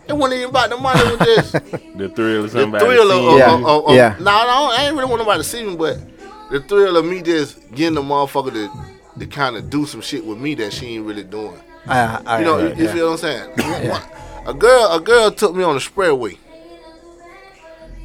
it 0.08 0.12
wasn't 0.12 0.38
even 0.40 0.50
about 0.50 0.68
the 0.70 0.76
money. 0.76 1.00
It 1.00 1.18
was 1.20 1.52
just 1.52 1.52
The 1.96 2.08
thrill 2.14 2.44
of 2.44 2.52
the 2.52 2.60
somebody. 2.60 2.84
thrill 2.84 3.10
of, 3.10 3.16
seeing 3.16 3.32
of, 3.32 3.38
Yeah, 3.38 3.54
of, 3.54 3.64
of, 3.64 3.86
of 3.88 3.94
yeah. 3.96 4.16
No, 4.18 4.24
no, 4.24 4.70
I 4.72 4.84
ain't 4.86 4.94
really 4.96 5.08
want 5.08 5.20
nobody 5.22 5.42
to 5.42 5.48
see 5.48 5.64
me, 5.64 5.76
but 5.76 5.98
the 6.50 6.60
thrill 6.60 6.96
of 6.98 7.04
me 7.06 7.22
just 7.22 7.70
getting 7.74 7.94
the 7.94 8.02
motherfucker 8.02 8.52
to, 8.52 8.70
to 9.18 9.26
kind 9.26 9.56
of 9.56 9.70
do 9.70 9.86
some 9.86 10.00
shit 10.00 10.24
with 10.24 10.38
me 10.38 10.54
that 10.56 10.72
she 10.72 10.96
ain't 10.96 11.06
really 11.06 11.24
doing. 11.24 11.60
I, 11.86 12.22
I, 12.24 12.38
You 12.38 12.44
know, 12.44 12.58
yeah, 12.58 12.68
you, 12.68 12.74
you 12.76 12.84
yeah. 12.84 12.92
feel 12.92 13.10
what 13.10 13.24
I'm 13.24 13.56
saying? 13.56 14.00
A 14.46 14.54
girl, 14.54 14.92
a 14.92 15.00
girl 15.00 15.30
took 15.30 15.54
me 15.54 15.62
on 15.62 15.74
the 15.74 15.80
spreadway, 15.80 16.36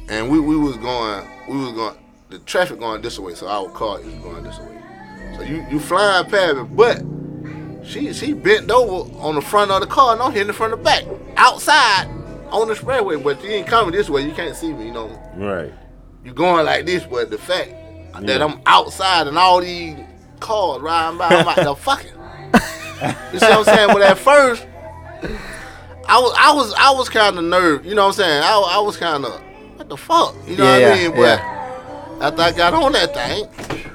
and 0.08 0.30
we, 0.30 0.38
we 0.38 0.56
was 0.56 0.76
going, 0.76 1.26
we 1.48 1.56
was 1.56 1.72
going, 1.72 1.96
the 2.28 2.38
traffic 2.40 2.78
going 2.78 3.02
this 3.02 3.18
way, 3.18 3.34
so 3.34 3.48
our 3.48 3.68
car 3.70 4.00
is 4.00 4.14
going 4.22 4.44
this 4.44 4.58
way. 4.58 4.80
So 5.36 5.42
you 5.42 5.64
you 5.70 5.80
flying 5.80 6.28
past 6.30 6.56
me, 6.56 6.62
but 6.64 7.02
she 7.84 8.12
she 8.12 8.34
bent 8.34 8.70
over 8.70 9.10
on 9.18 9.34
the 9.34 9.40
front 9.40 9.70
of 9.70 9.80
the 9.80 9.86
car, 9.86 10.12
and 10.12 10.22
I'm 10.22 10.32
hitting 10.32 10.48
the 10.48 10.52
front 10.52 10.72
of 10.72 10.78
the 10.80 10.84
back, 10.84 11.04
outside 11.36 12.06
on 12.50 12.68
the 12.68 12.74
spreadway, 12.74 13.22
but 13.22 13.42
you 13.42 13.50
ain't 13.50 13.66
coming 13.66 13.92
this 13.92 14.08
way, 14.08 14.22
you 14.22 14.32
can't 14.32 14.56
see 14.56 14.72
me, 14.72 14.86
you 14.86 14.92
know. 14.92 15.08
Right. 15.36 15.72
You 16.24 16.32
going 16.32 16.66
like 16.66 16.86
this, 16.86 17.04
but 17.04 17.30
the 17.30 17.38
fact 17.38 17.72
that 18.20 18.42
I'm 18.42 18.60
outside 18.66 19.26
and 19.26 19.38
all 19.38 19.60
these 19.60 19.96
cars 20.40 20.80
riding 20.82 21.18
by. 21.18 21.28
I'm 21.28 21.46
like, 21.46 21.56
the 21.64 21.74
fucking. 21.74 22.10
You 23.32 23.38
see 23.38 23.46
what 23.46 23.58
I'm 23.58 23.64
saying? 23.64 23.88
But 23.92 24.02
at 24.02 24.18
first, 24.18 24.66
I 26.08 26.18
was 26.18 26.34
I 26.38 26.52
was 26.52 26.74
I 26.78 26.90
was 26.92 27.08
kind 27.08 27.38
of 27.38 27.44
nervous. 27.44 27.86
You 27.86 27.94
know 27.94 28.02
what 28.06 28.18
I'm 28.18 28.24
saying? 28.24 28.42
I, 28.42 28.76
I 28.76 28.78
was 28.80 28.96
kind 28.96 29.24
of 29.24 29.40
what 29.76 29.88
the 29.88 29.96
fuck? 29.96 30.34
You 30.46 30.56
know 30.56 30.64
Yeah, 30.78 30.88
what 30.90 30.98
I 30.98 31.02
mean? 31.02 31.10
But 31.12 31.20
yeah. 31.20 32.18
after 32.22 32.42
I 32.42 32.52
got 32.52 32.74
on 32.74 32.92
that 32.92 33.14
thing, 33.14 33.92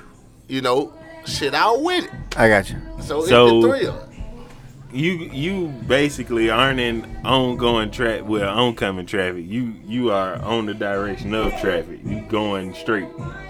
you 0.47 0.61
know, 0.61 0.93
shit, 1.25 1.53
I 1.53 1.69
was 1.71 1.81
with 1.83 2.05
it. 2.05 2.11
I 2.37 2.47
got 2.47 2.69
you. 2.69 2.77
So, 3.01 3.25
So- 3.25 3.57
it's 3.57 3.65
the 3.65 3.69
thrill. 3.69 4.09
You 4.93 5.13
you 5.33 5.67
basically 5.87 6.51
aren't 6.51 6.79
in 6.79 7.03
ongoing 7.25 7.89
traffic, 7.89 8.27
well, 8.27 8.47
oncoming 8.57 9.07
traffic. 9.07 9.43
You 9.47 9.73
you 9.85 10.11
are 10.11 10.35
on 10.43 10.67
the 10.67 10.75
direction 10.75 11.33
of 11.33 11.51
traffic. 11.59 11.99
You 12.05 12.21
going 12.29 12.75
straight, 12.75 13.07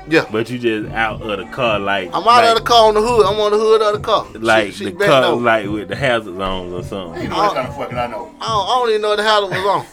Yeah. 0.08 0.26
but 0.32 0.50
you 0.50 0.60
just 0.60 0.94
out 0.94 1.22
of 1.22 1.38
the 1.40 1.46
car 1.54 1.80
like 1.80 2.10
I'm 2.10 2.16
out 2.16 2.26
like, 2.26 2.50
of 2.50 2.56
the 2.58 2.64
car 2.64 2.88
on 2.90 2.94
the 2.96 3.02
hood. 3.02 3.26
I'm 3.26 3.40
on 3.40 3.52
the 3.52 3.58
hood 3.58 3.82
of 3.82 3.94
the 3.94 4.00
car. 4.00 4.28
like 4.36 4.68
she, 4.74 4.86
she 4.86 4.92
the 4.92 5.06
car 5.06 5.24
over. 5.24 5.42
like 5.44 5.68
with 5.70 5.88
the 5.88 5.96
hazards 5.96 6.38
on 6.38 6.74
or 6.74 6.84
something. 6.84 7.24
You 7.24 7.30
something. 7.30 7.30
know 7.30 7.38
what 7.38 7.56
kind 7.56 7.68
of 7.70 7.76
fucking 7.78 7.98
I 7.98 8.08
know. 8.08 8.36
I 8.42 8.48
don't, 8.48 8.68
I 8.68 8.76
don't 8.80 8.90
even 8.90 9.02
know 9.02 9.16
the 9.16 9.24
hazard 9.24 9.46
it 9.56 9.64
was 9.64 9.86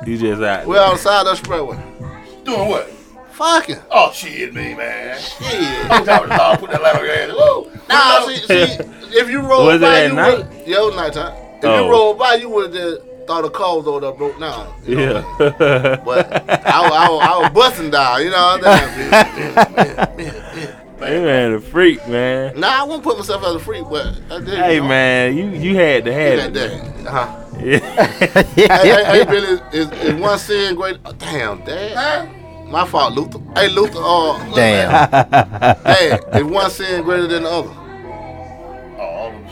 on. 0.00 0.08
You 0.08 0.16
just 0.18 0.42
out. 0.42 0.66
We're 0.66 0.78
outside 0.78 1.24
the 1.26 1.32
expressway. 1.32 2.44
Doing 2.44 2.68
what? 2.68 2.88
Fucking. 3.32 3.76
Oh 3.90 4.12
shit, 4.12 4.54
me 4.54 4.74
man. 4.74 5.20
Yeah. 5.40 5.88
I'm 5.90 6.04
talking 6.04 6.26
about 6.26 6.58
put 6.60 6.70
that 6.70 6.82
light 6.82 6.96
on 6.96 7.04
your 7.04 7.14
ass. 7.14 7.30
Woo. 7.32 7.70
Nah, 7.88 8.26
see, 8.26 8.36
see, 8.36 9.18
if 9.18 9.28
you 9.28 9.40
roll 9.40 9.66
Was 9.66 9.76
it 9.76 9.80
by, 9.80 10.00
at 10.00 10.08
you 10.10 10.14
night? 10.14 10.38
would. 10.38 10.66
Yeah, 10.66 10.90
nighttime. 10.94 11.34
If 11.58 11.64
Oh. 11.64 11.84
you 11.84 11.90
roll 11.90 12.14
by, 12.14 12.34
you 12.34 12.48
would 12.50 12.72
have 12.72 12.74
just 12.74 13.02
thought 13.28 13.42
the 13.42 13.50
car 13.50 13.76
was 13.76 13.86
over 13.86 14.00
there 14.00 14.12
broke 14.12 14.40
down. 14.40 14.74
You 14.84 14.96
know? 14.96 15.12
yeah. 15.38 15.96
But 16.04 16.32
I, 16.66 16.80
was- 16.80 16.92
I, 16.92 17.06
I 17.34 17.38
was 17.42 17.50
busting 17.52 17.90
down, 17.90 18.22
you 18.24 18.30
know 18.30 18.58
what 18.58 18.66
I'm 18.66 18.94
saying? 19.12 20.72
hey 20.98 21.24
man, 21.24 21.52
a 21.58 21.60
freak 21.60 22.06
man. 22.08 22.58
Nah, 22.58 22.80
I 22.80 22.82
wouldn't 22.84 23.04
put 23.04 23.18
myself 23.18 23.44
as 23.44 23.54
a 23.54 23.58
freak, 23.60 23.84
but 23.88 24.06
I 24.30 24.38
did. 24.40 24.48
Hey 24.48 24.74
you 24.76 24.80
know? 24.80 24.88
man, 24.88 25.36
you 25.36 25.50
you 25.50 25.76
had 25.76 26.04
to 26.06 26.12
have 26.12 26.36
That 26.38 26.48
it. 26.50 26.54
day. 26.54 27.06
Uh-huh. 27.06 27.44
Yeah. 27.60 27.78
hey, 28.54 28.66
hey, 28.66 29.04
hey, 29.04 29.24
Billy, 29.24 29.60
is, 29.72 29.90
is 29.92 30.14
one 30.20 30.38
sin 30.38 30.74
great? 30.76 30.96
Oh, 31.04 31.12
damn, 31.12 31.64
Dad. 31.64 32.30
My 32.68 32.86
fault, 32.86 33.14
Luther. 33.14 33.40
Hey, 33.56 33.68
Luther. 33.68 33.98
Uh, 34.00 34.54
Damn. 34.54 35.76
Hey, 35.84 36.18
is 36.38 36.44
one 36.44 36.70
sin 36.70 37.02
greater 37.02 37.26
than 37.26 37.42
the 37.44 37.50
other? 37.50 37.70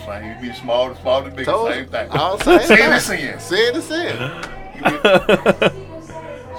Same. 0.07 0.25
You 0.43 0.49
be 0.49 0.55
small, 0.55 0.89
the 0.89 1.01
small, 1.01 1.23
the 1.23 1.31
big, 1.31 1.45
Told 1.47 1.73
same 1.73 1.87
thing. 1.87 2.09
All 2.11 2.39
same 2.41 2.61
Sin 2.61 2.77
thing. 2.77 2.93
is 2.93 3.05
sin. 3.05 3.41
Sin 3.41 3.77
is 3.77 3.85
sin. 3.85 4.17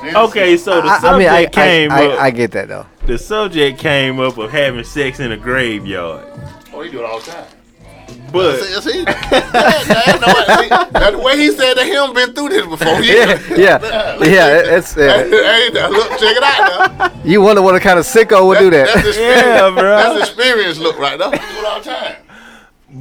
Sin 0.02 0.16
okay, 0.16 0.58
so 0.58 0.80
the 0.82 0.88
I, 0.88 1.00
subject 1.00 1.06
I 1.06 1.18
mean, 1.18 1.28
I, 1.28 1.45
came 1.48 1.91
I, 1.91 2.06
up. 2.06 2.20
I, 2.20 2.26
I 2.26 2.32
get 2.32 2.52
that 2.52 2.68
though. 2.68 2.86
the 3.08 3.18
subject 3.18 3.80
came 3.80 4.20
up 4.20 4.38
of 4.38 4.52
having 4.52 4.84
sex 4.84 5.20
in 5.20 5.32
a 5.32 5.38
graveyard, 5.38 6.24
Oh, 6.72 6.82
he 6.82 6.91
do 6.91 7.00
it 7.00 7.06
all 7.06 7.20
the 7.20 7.32
time. 7.32 7.45
but 8.32 8.60
See, 8.62 8.82
see? 8.91 9.00
Yeah, 9.08 9.24
yeah, 9.32 10.20
no, 10.22 10.62
see, 10.62 10.70
now 10.93 11.12
the 11.12 11.18
way 11.18 11.38
he 11.38 11.50
said 11.52 11.74
that, 11.74 11.86
him 11.88 12.14
been 12.14 12.34
through 12.36 12.50
this 12.50 12.68
before. 12.68 13.02
He, 13.02 13.16
Yeah, 13.16 13.39
yeah, 13.58 14.24
yeah. 14.24 14.58
it- 14.60 14.68
It's 14.78 14.93
Hey, 14.93 15.08
uh, 15.10 15.24
hey, 15.24 15.89
look, 15.89 16.10
check 16.12 16.38
it 16.38 16.43
out 16.43 16.98
now. 17.00 17.22
you 17.24 17.41
wonder 17.41 17.64
what 17.64 17.82
kind 17.82 17.98
of 17.98 18.06
sicko 18.06 18.45
would 18.45 18.60
do 18.60 18.70
that. 18.70 18.88
experience. 18.95 19.18
Yeah, 19.18 19.72
bro. 19.72 19.98
That's 19.98 20.30
experience 20.30 20.78
look 20.78 21.00
right 21.00 21.18
now. 21.18 21.32
He 21.32 21.38
do 21.39 21.43
it 21.43 21.66
all 21.66 21.80
the 21.80 21.86
time. 21.89 22.16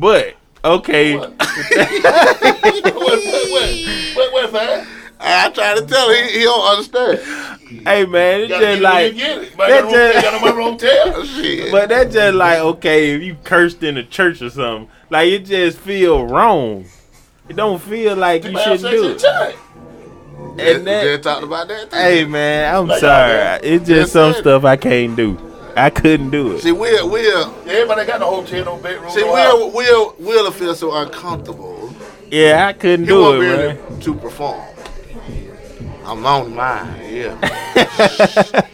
But 0.00 0.34
okay, 0.64 1.16
What? 1.16 1.30
what? 1.38 2.94
What? 2.94 3.70
What? 4.14 4.32
What? 4.32 4.52
Man? 4.52 4.86
I 5.18 5.48
try 5.50 5.74
to 5.74 5.86
tell 5.86 6.10
him, 6.10 6.26
he, 6.28 6.38
he 6.40 6.44
don't 6.44 6.76
understand. 6.76 7.18
hey 7.86 8.04
man, 8.04 8.42
it's 8.42 8.50
just 8.52 8.82
like 8.82 9.14
it 9.14 9.14
when 9.14 9.16
you 9.16 9.20
get 9.22 9.38
it. 9.38 9.56
But 9.56 9.68
that 9.68 9.78
I 9.78 9.80
got 9.80 9.80
a 9.80 9.82
room- 9.82 10.12
just- 10.12 10.24
got 10.24 10.34
on 10.34 10.40
my 10.42 10.50
room 10.64 10.76
tell. 10.78 11.24
Shit. 11.42 11.72
But 11.72 11.88
that's 11.88 12.12
just 12.14 12.34
like 12.34 12.58
okay, 12.58 13.10
if 13.14 13.22
you 13.22 13.36
cursed 13.44 13.82
in 13.82 13.96
a 13.96 14.04
church 14.04 14.42
or 14.42 14.50
something, 14.50 14.88
like 15.10 15.28
it 15.28 15.44
just 15.46 15.78
feel 15.78 16.26
wrong. 16.26 16.84
It 17.48 17.56
don't 17.56 17.80
feel 17.80 18.14
like 18.16 18.44
you 18.44 18.58
shouldn't 18.58 18.82
do 18.90 19.08
it. 19.14 19.24
and 19.24 20.60
And 20.60 20.86
that, 20.86 21.02
just 21.04 21.22
talked 21.22 21.44
about 21.44 21.68
that. 21.68 21.90
Too. 21.90 21.96
hey 21.96 22.24
man, 22.24 22.74
I'm 22.74 22.86
Like, 22.86 23.00
sorry. 23.00 23.60
It's 23.62 23.86
Just 23.86 24.00
just 24.00 24.12
some 24.12 24.34
stuff 24.34 24.64
I 24.64 24.76
can't 24.76 25.16
do. 25.16 25.38
I 25.76 25.90
couldn't 25.90 26.30
do 26.30 26.52
it. 26.52 26.60
See, 26.62 26.72
we'll, 26.72 27.08
we'll, 27.10 27.54
Everybody 27.68 28.06
got 28.06 28.20
no 28.20 28.30
hotel, 28.36 28.64
no 28.64 28.76
bedroom. 28.78 29.10
see, 29.10 29.20
no 29.20 29.34
house. 29.36 29.52
we'll, 29.52 29.70
we'll, 29.72 30.14
we'll 30.18 30.50
feel 30.50 30.74
so 30.74 30.94
uncomfortable. 30.94 31.92
Yeah, 32.30 32.66
I 32.68 32.72
couldn't 32.72 33.04
He 33.04 33.08
do 33.10 33.20
won't 33.20 33.36
it, 33.36 33.40
be 33.40 33.46
man. 33.46 33.76
able 33.78 33.98
to 34.00 34.14
perform. 34.14 34.60
I'm 36.04 36.24
on 36.24 36.54
mine, 36.54 37.00
yeah. 37.12 37.36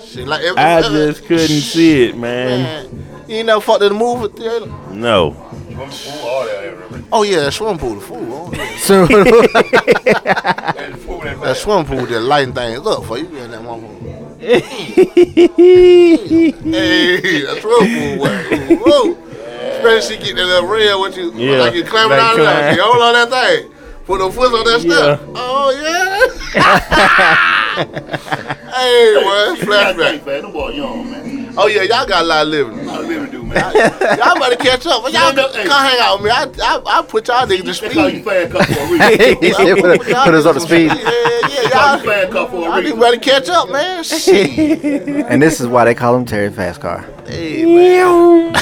Shit, 0.00 0.26
like, 0.26 0.42
if, 0.42 0.56
I 0.56 0.78
if- 0.80 0.86
just 0.86 1.24
couldn't 1.26 1.46
see 1.46 2.04
it, 2.04 2.16
man. 2.16 2.62
Man, 2.62 3.24
you 3.28 3.36
ain't 3.36 3.46
never 3.46 3.60
fucked 3.60 3.82
in 3.82 3.92
the 3.92 3.98
movie 3.98 4.28
theater? 4.36 4.66
No. 4.90 5.32
Swimming 5.68 5.90
pool, 5.90 6.28
all 6.28 6.44
that. 6.46 6.64
everything. 6.64 7.08
Oh 7.12 7.22
yeah, 7.22 7.40
that 7.42 7.52
swimming 7.52 7.78
pool, 7.78 7.94
the 7.94 8.00
fool. 8.00 8.18
Oh, 8.32 8.50
yeah. 8.52 8.76
So, 8.78 9.02
And 9.02 10.94
the 10.94 10.98
food 10.98 11.14
in 11.20 11.24
That 11.24 11.40
that 11.40 11.56
swimming 11.62 11.86
pool 11.86 12.06
just 12.06 12.22
lighting 12.26 12.54
things 12.54 12.86
up 12.86 13.04
for 13.04 13.18
you 13.18 13.26
in 13.36 13.50
that 13.52 13.60
motherfucker. 13.60 14.27
Hey, 14.38 14.60
that 17.42 17.58
swimming 17.60 18.18
pool, 18.18 18.26
boy. 18.26 18.76
Whoa. 18.84 19.16
Especially 19.78 20.16
she 20.16 20.22
get 20.22 20.36
that 20.36 20.46
little 20.46 20.68
rail 20.68 21.00
with 21.02 21.16
you, 21.16 21.32
Yeah, 21.34 21.58
like 21.58 21.74
you 21.74 21.82
climbing 21.84 22.18
like 22.18 22.26
out 22.26 22.38
of 22.38 22.44
there. 22.46 22.74
climb. 22.76 22.90
Hold 22.90 23.02
on 23.02 23.12
that 23.30 23.32
thing. 23.60 23.70
Put 24.06 24.20
her 24.20 24.30
foot 24.30 24.52
on 24.54 24.64
that 24.64 24.80
step. 24.80 25.20
Oh 25.34 25.70
yeah. 25.74 26.26
hey, 28.74 29.14
boy, 29.22 29.54
flashback. 29.64 30.24
man. 30.26 30.42
Them 30.42 30.52
boy 30.52 30.70
young, 30.70 31.10
man. 31.10 31.47
Oh 31.60 31.66
yeah, 31.66 31.82
y'all 31.82 32.06
got 32.06 32.22
a 32.22 32.26
lot 32.26 32.46
of 32.46 32.52
living. 32.52 32.78
How 32.86 33.00
to 33.00 33.06
live 33.06 33.22
and 33.24 33.32
do, 33.32 33.42
man. 33.42 33.74
Y'all 34.18 34.38
better 34.38 34.54
catch 34.56 34.86
up. 34.86 35.02
Y'all 35.02 35.10
Yeah, 35.12 35.30
no, 35.32 35.48
come 35.50 35.62
hey. 35.62 35.68
hang 35.68 35.98
out 36.00 36.18
with 36.22 36.26
me. 36.26 36.30
I 36.30 36.44
I, 36.62 36.80
I 36.98 37.02
put 37.02 37.26
y'all 37.26 37.46
niggas 37.46 37.58
to 37.58 37.64
That's 37.64 37.80
how 37.94 38.06
you 38.06 38.10
speed. 38.20 38.24
fan 38.24 38.48
cup 38.50 38.64
for 38.66 38.72
a 38.72 38.86
he 39.16 39.34
reason. 39.34 39.54
said 39.54 39.76
put, 39.98 40.06
put 40.06 40.34
us 40.34 40.46
up 40.46 40.54
to 40.54 40.60
speed. 40.60 40.86
Yeah, 40.86 40.94
yeah, 40.94 41.48
you 41.48 41.70
y'all. 41.70 41.98
fan 41.98 42.30
cup 42.30 42.50
for 42.50 42.56
a 42.56 42.60
Y'all 42.60 42.72
niggas 42.74 42.82
reason. 42.84 43.00
better 43.00 43.16
catch 43.18 43.48
up, 43.48 43.70
man. 43.70 44.04
Shit. 44.04 45.26
And 45.28 45.42
this 45.42 45.60
is 45.60 45.66
why 45.66 45.84
they 45.84 45.94
call 45.96 46.14
him 46.16 46.24
Terry 46.24 46.50
Fast 46.50 46.80
Car. 46.80 47.04
Hey, 47.26 47.64
man. 47.64 48.54
hey, 48.54 48.60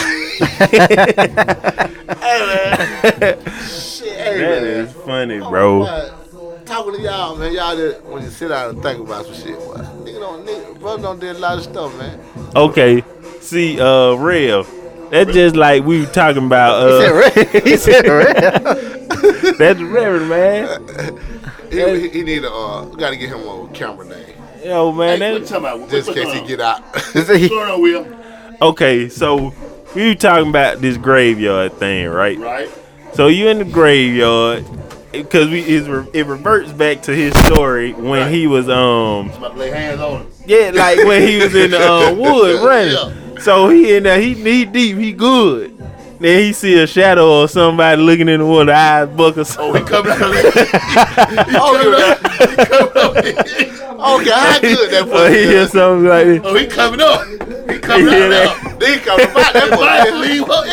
man. 2.46 3.38
Shit, 3.68 4.18
hey, 4.18 4.38
That 4.38 4.62
man. 4.62 4.64
is 4.64 4.92
funny, 4.92 5.38
oh, 5.40 5.50
bro. 5.50 5.80
But 5.84 6.25
Talking 6.66 6.94
to 6.96 7.00
y'all, 7.00 7.36
man. 7.36 7.52
Y'all 7.52 7.76
just, 7.76 8.02
when 8.02 8.22
you 8.24 8.30
sit 8.30 8.48
down 8.48 8.70
and 8.70 8.82
think 8.82 9.00
about 9.00 9.24
some 9.26 9.34
shit, 9.34 9.56
boy. 9.58 9.74
Nigga 9.76 10.18
don't, 10.20 10.46
nigga, 10.46 10.80
brother 10.80 11.02
don't 11.02 11.20
do 11.20 11.30
a 11.30 11.34
lot 11.34 11.58
of 11.58 11.64
stuff, 11.64 11.96
man. 11.96 12.20
Okay. 12.56 13.04
See, 13.40 13.80
uh, 13.80 14.14
Rev. 14.14 14.68
That's 15.10 15.32
just 15.32 15.54
like 15.54 15.84
we 15.84 16.00
were 16.00 16.06
talking 16.06 16.46
about. 16.46 16.82
He 16.90 16.96
said, 16.98 17.54
Uh, 17.54 17.60
he 17.64 17.76
said, 17.76 18.06
"Red." 18.08 18.62
that's 19.58 19.80
Reverend, 19.80 20.28
man. 20.28 21.18
He, 21.70 22.00
he, 22.00 22.08
he 22.08 22.22
need 22.24 22.42
a, 22.44 22.50
uh, 22.52 22.84
we 22.86 22.96
gotta 22.96 23.14
get 23.16 23.28
him 23.28 23.46
a 23.46 23.68
camera 23.72 24.04
name. 24.04 24.34
Yo, 24.64 24.90
man. 24.90 25.20
Hey, 25.20 25.32
what 25.32 25.42
you 25.42 25.46
That, 25.46 25.48
talking 25.48 25.64
about? 25.80 25.90
Just 25.90 26.08
in 26.08 26.14
What's 26.14 26.24
case 26.26 26.34
he 26.34 26.40
on? 26.40 26.46
get 26.48 26.60
out. 26.60 26.82
He 27.12 27.20
said 27.22 27.36
he- 27.36 27.42
What's 27.46 27.48
going 27.50 27.70
on, 27.70 27.80
Will? 27.82 28.68
okay, 28.70 29.08
so 29.08 29.54
we 29.94 30.08
were 30.08 30.14
talking 30.16 30.48
about 30.48 30.80
this 30.80 30.96
graveyard 30.96 31.74
thing, 31.74 32.08
right? 32.08 32.36
Right? 32.36 32.68
So 33.14 33.28
you 33.28 33.46
in 33.48 33.58
the 33.58 33.64
graveyard 33.64 34.64
because 35.22 35.48
we 35.48 35.60
it, 35.60 35.86
it 36.14 36.26
reverts 36.26 36.72
back 36.72 37.02
to 37.02 37.12
his 37.12 37.32
story 37.46 37.92
when 37.92 38.22
Right. 38.22 38.30
he 38.32 38.46
was 38.46 38.68
um 38.68 39.30
about 39.30 39.52
to 39.54 39.58
lay 39.58 39.70
hands 39.70 40.00
on 40.00 40.22
him. 40.22 40.26
yeah 40.46 40.70
like 40.74 40.98
when 40.98 41.26
he 41.26 41.36
was 41.42 41.54
in 41.54 41.70
the 41.72 41.78
uh, 41.80 42.14
wood 42.18 42.62
running. 42.64 43.38
So 43.40 43.68
he 43.68 43.94
in 43.96 44.04
there 44.04 44.20
he 44.20 44.34
knee 44.34 44.64
deep 44.64 44.96
he 44.96 45.12
good. 45.12 45.72
Then 46.18 46.40
he 46.40 46.54
see 46.54 46.78
a 46.78 46.86
shadow 46.86 47.42
or 47.42 47.48
somebody 47.48 48.00
looking 48.00 48.28
in 48.30 48.40
the 48.40 48.46
water, 48.46 48.72
eyes 48.72 49.06
buck 49.10 49.36
or 49.36 49.44
Oh, 49.58 49.72
he 49.74 49.82
coming 49.84 50.12
out. 50.12 50.20
oh, 51.58 53.12
okay, 53.16 54.30
how 54.30 54.58
good 54.60 54.90
that 54.92 55.08
Or 55.12 55.28
he 55.30 55.44
hear 55.44 55.66
something 55.68 56.08
like 56.08 56.26
this. 56.26 56.40
Oh, 56.44 56.54
he 56.56 56.66
coming 56.66 57.00
up. 57.02 57.22
He 57.70 57.78
coming 57.78 58.06
Yeah, 58.06 58.28
that- 58.28 58.62
now. 58.62 58.76
They 58.78 58.98
coming 58.98 59.26
back, 59.34 59.52
that 59.52 59.62
Everybody 59.64 60.10
boy. 60.10 60.18
leave 60.18 60.42
up. 60.50 60.64
I 60.66 60.68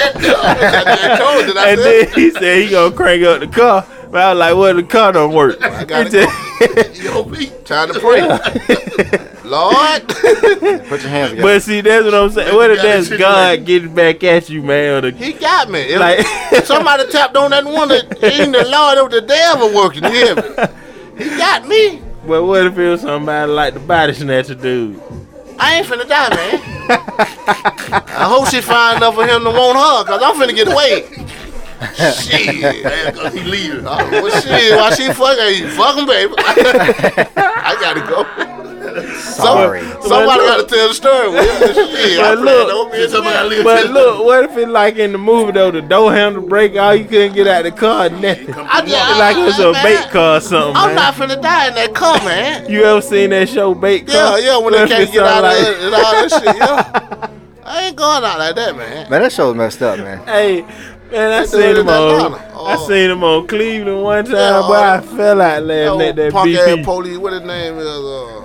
I 1.58 1.70
And 1.72 1.80
then 1.80 2.08
he 2.14 2.32
said 2.32 2.64
he 2.64 2.70
gonna 2.70 2.96
crank 2.96 3.24
up 3.24 3.40
the 3.40 3.48
car. 3.48 3.86
But 4.14 4.22
I 4.22 4.30
was 4.32 4.40
like, 4.42 4.56
well, 4.56 4.76
the 4.76 4.84
car 4.84 5.12
don't 5.12 5.34
work. 5.34 5.60
I 5.60 5.84
gotta 5.86 6.04
He 6.60 6.68
just- 6.68 7.02
Yo, 7.02 7.24
Pete. 7.24 7.66
Time 7.66 7.92
to 7.92 8.00
pray. 8.00 8.22
Lord. 9.44 10.08
Put 10.08 11.02
your 11.02 11.10
hands 11.10 11.32
together. 11.32 11.42
but 11.42 11.64
see, 11.64 11.82
that's 11.82 12.06
what 12.06 12.14
I'm 12.14 12.30
saying. 12.30 12.56
What 12.56 12.70
if 12.70 12.82
that's 12.84 13.10
God 13.10 13.58
him 13.58 13.66
getting 13.66 13.96
back 13.96 14.24
at 14.24 14.52
you, 14.52 14.62
man? 14.62 15.04
Or 15.04 15.10
the, 15.12 15.18
He 15.18 15.34
got 15.34 15.72
me. 15.72 15.80
If, 15.80 16.00
Like- 16.00 16.20
if 16.52 16.68
somebody 16.68 17.12
tapped 17.12 17.36
on 17.36 17.50
that 17.50 17.66
one 17.66 17.88
that 17.88 18.24
ain't 18.24 18.52
the 18.54 18.66
Lord 18.66 19.00
of 19.00 19.10
the 19.10 19.22
devil 19.22 19.74
working, 19.74 20.04
you 20.04 20.12
hear 20.12 20.36
me? 20.36 20.44
He 21.18 21.30
got 21.36 21.68
me. 21.68 22.00
but 22.28 22.44
what 22.44 22.68
if 22.68 22.78
it 22.78 22.90
was 22.92 23.02
somebody 23.02 23.52
like 23.52 23.74
the 23.74 23.80
body 23.80 24.14
snatcher 24.14 24.54
dude? 24.54 25.02
I 25.58 25.78
ain't 25.78 25.88
finna 25.88 26.08
die, 26.08 26.30
man. 26.36 26.60
I 28.10 28.26
hope 28.30 28.48
she 28.50 28.62
find 28.62 28.98
enough 28.98 29.16
for 29.16 29.26
him 29.26 29.44
to 29.44 29.50
want 29.50 29.76
her, 29.78 30.04
cause 30.06 30.22
I'm 30.24 30.36
finna 30.36 30.54
get 30.56 30.68
away. 30.68 31.02
Shit. 31.94 32.84
Man, 32.84 33.14
'cause 33.16 33.34
he 33.34 33.42
leaving. 33.42 33.86
Oh, 33.88 33.96
well, 34.12 34.42
shit, 34.42 34.76
while 34.76 34.92
she 34.92 35.12
fucking, 35.12 35.58
you 35.58 35.70
fucking 35.70 36.06
baby. 36.06 36.34
I 36.38 37.76
gotta 37.80 38.02
go. 38.02 38.24
Sorry. 39.20 39.82
Somebody 40.02 40.42
got 40.46 40.58
to 40.58 40.76
tell 40.76 40.88
the 40.90 40.94
story. 40.94 41.30
Will. 41.30 41.42
Shit, 41.74 42.18
But 42.18 42.26
I 42.26 42.34
look, 42.34 42.44
look, 42.46 42.68
don't 42.68 42.92
be 42.92 43.08
somebody 43.08 43.34
gotta 43.34 43.48
leave 43.48 43.64
But 43.64 43.86
look, 43.92 44.24
what 44.26 44.44
if 44.44 44.58
it 44.58 44.68
like 44.70 44.98
in 44.98 45.12
the 45.14 45.18
movie 45.18 45.52
though, 45.54 45.72
the 45.72 45.82
door 45.82 46.14
handle 46.14 46.42
break 46.44 46.76
out, 46.76 46.92
you 47.00 47.06
couldn't 47.06 47.34
get 47.34 47.48
out 47.48 47.64
the 47.64 47.72
car, 47.72 48.10
nothing. 48.10 48.54
I 48.54 48.82
just, 48.82 49.20
like 49.20 49.38
it's 49.38 49.60
a 49.60 49.72
man, 49.72 49.84
bait 49.84 50.10
car 50.12 50.38
or 50.38 50.42
something. 50.42 50.76
I'm 50.76 50.88
man. 50.88 50.96
not 50.96 51.14
finna 51.16 51.42
die 51.42 51.68
in 51.70 51.76
that 51.76 51.94
car, 51.96 52.18
man. 52.20 52.70
You 52.70 52.84
ever 52.84 53.02
seen 53.02 53.32
that 53.32 53.50
show 53.50 53.74
Bait 53.74 54.08
Yeah, 54.08 54.14
Car? 54.14 54.40
yeah, 54.40 54.58
when 54.58 54.74
they 54.74 54.80
What 54.82 54.92
if 54.92 54.98
can't 54.98 55.10
it 55.10 55.14
get 55.14 55.24
out 55.24 55.30
sound 55.30 55.46
of 55.46 55.52
like- 55.52 55.68
it 55.68 55.84
and 55.84 55.96
all 55.96 56.12
that 56.12 56.32
shit, 56.32 56.56
yeah. 56.58 57.28
I 57.66 57.86
ain't 57.86 57.96
going 57.96 58.24
out 58.24 58.38
like 58.40 58.56
that, 58.56 58.76
man. 58.76 59.10
Man, 59.10 59.22
that 59.22 59.32
show's 59.32 59.56
messed 59.56 59.82
up, 59.82 59.98
man. 59.98 60.20
Hey, 60.28 60.66
man, 61.14 61.32
I 61.32 61.46
seen 61.46 61.60
doing 61.62 61.76
him 61.78 61.88
on. 61.90 62.20
dollar. 62.20 62.40
I 62.40 62.76
Oh. 62.78 62.88
seen 62.88 63.10
him 63.12 63.24
on 63.24 63.48
Cleveland 63.48 64.04
one 64.04 64.26
time, 64.26 64.34
Yeah, 64.36 64.66
but 64.68 64.84
I 64.84 64.98
oh. 64.98 65.02
fell 65.18 65.42
out 65.42 65.64
laughing 65.64 65.98
That 66.00 66.08
at 66.10 66.16
that 66.18 66.32
punk 66.34 66.56
ass 66.56 66.68
BP. 66.70 66.84
police, 66.84 67.18
what 67.18 67.34
his 67.34 67.42
name 67.44 67.78
is, 67.80 67.86
uh, 67.88 68.40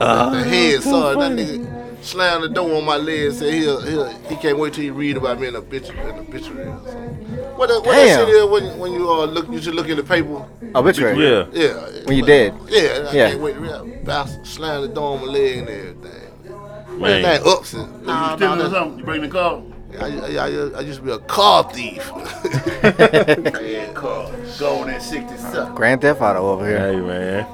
Uh, 0.00 0.30
the 0.30 0.44
head 0.44 0.82
so 0.82 0.90
son. 0.90 1.18
That 1.18 1.32
nigga 1.46 1.66
slammed 2.04 2.44
the 2.44 2.48
door 2.50 2.74
on 2.76 2.84
my 2.84 2.96
leg 2.96 3.26
and 3.26 3.34
said 3.34 3.54
he'll, 3.54 3.80
he'll, 3.80 4.06
he 4.28 4.36
can't 4.36 4.58
wait 4.58 4.74
till 4.74 4.84
he 4.84 4.90
read 4.90 5.16
about 5.16 5.40
me 5.40 5.48
in 5.48 5.56
a 5.56 5.62
bitch 5.62 5.88
In 5.90 5.98
a 5.98 6.20
obituary 6.20 6.68
or 6.68 6.80
something. 6.84 7.12
What, 7.56 7.68
the, 7.68 7.80
what 7.80 7.94
that 7.96 8.18
shit 8.18 8.28
is 8.28 8.44
when, 8.44 8.78
when 8.78 8.92
you 8.92 9.10
uh, 9.10 9.24
look, 9.24 9.48
you 9.50 9.60
should 9.62 9.74
look 9.74 9.88
in 9.88 9.96
the 9.96 10.02
paper. 10.04 10.44
Obituary. 10.74 11.16
Yeah. 11.26 11.46
Yeah. 11.52 11.72
When 12.04 12.16
you 12.18 12.24
dead. 12.26 12.54
Yeah, 12.68 13.08
I 13.10 13.12
Yeah. 13.14 13.28
can't 13.30 13.40
wait 13.40 13.54
to 13.54 13.60
read 13.60 14.02
about 14.02 14.28
slammed 14.46 14.84
the 14.84 14.88
door 14.88 15.14
on 15.18 15.26
my 15.26 15.32
leg 15.32 15.58
and 15.58 15.68
everything. 15.68 17.00
Man. 17.00 17.22
That 17.22 17.42
thing 17.42 17.52
ups 17.52 17.72
and 17.74 18.06
nah, 18.06 18.36
stealing 18.36 18.58
nah, 18.58 18.64
or 18.66 18.68
nah. 18.68 18.74
something? 18.74 18.98
You 18.98 19.04
bring 19.04 19.22
the 19.22 19.28
car? 19.28 19.62
I, 20.00 20.06
I, 20.06 20.46
I, 20.46 20.78
I 20.78 20.80
used 20.80 20.98
to 21.00 21.04
be 21.04 21.10
a 21.10 21.18
car 21.18 21.70
thief. 21.70 22.10
Yeah, 22.14 23.90
car. 23.94 24.30
Going 24.58 24.90
at 24.90 25.02
67. 25.02 25.74
Grand 25.74 26.00
Theft 26.00 26.20
Auto 26.20 26.48
over 26.48 26.66
here. 26.66 26.78
Hey 26.78 27.00
man, 27.00 27.46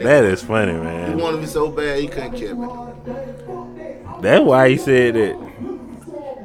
that 0.00 0.24
is 0.24 0.42
funny, 0.42 0.72
man. 0.72 1.10
he 1.10 1.14
man. 1.14 1.18
wanted 1.18 1.40
me 1.40 1.46
so 1.46 1.70
bad 1.70 1.98
he 2.00 2.08
couldn't 2.08 2.32
keep 2.32 2.50
it. 2.50 4.22
That's 4.22 4.44
why 4.44 4.70
he 4.70 4.76
said 4.76 5.14
that. 5.14 5.46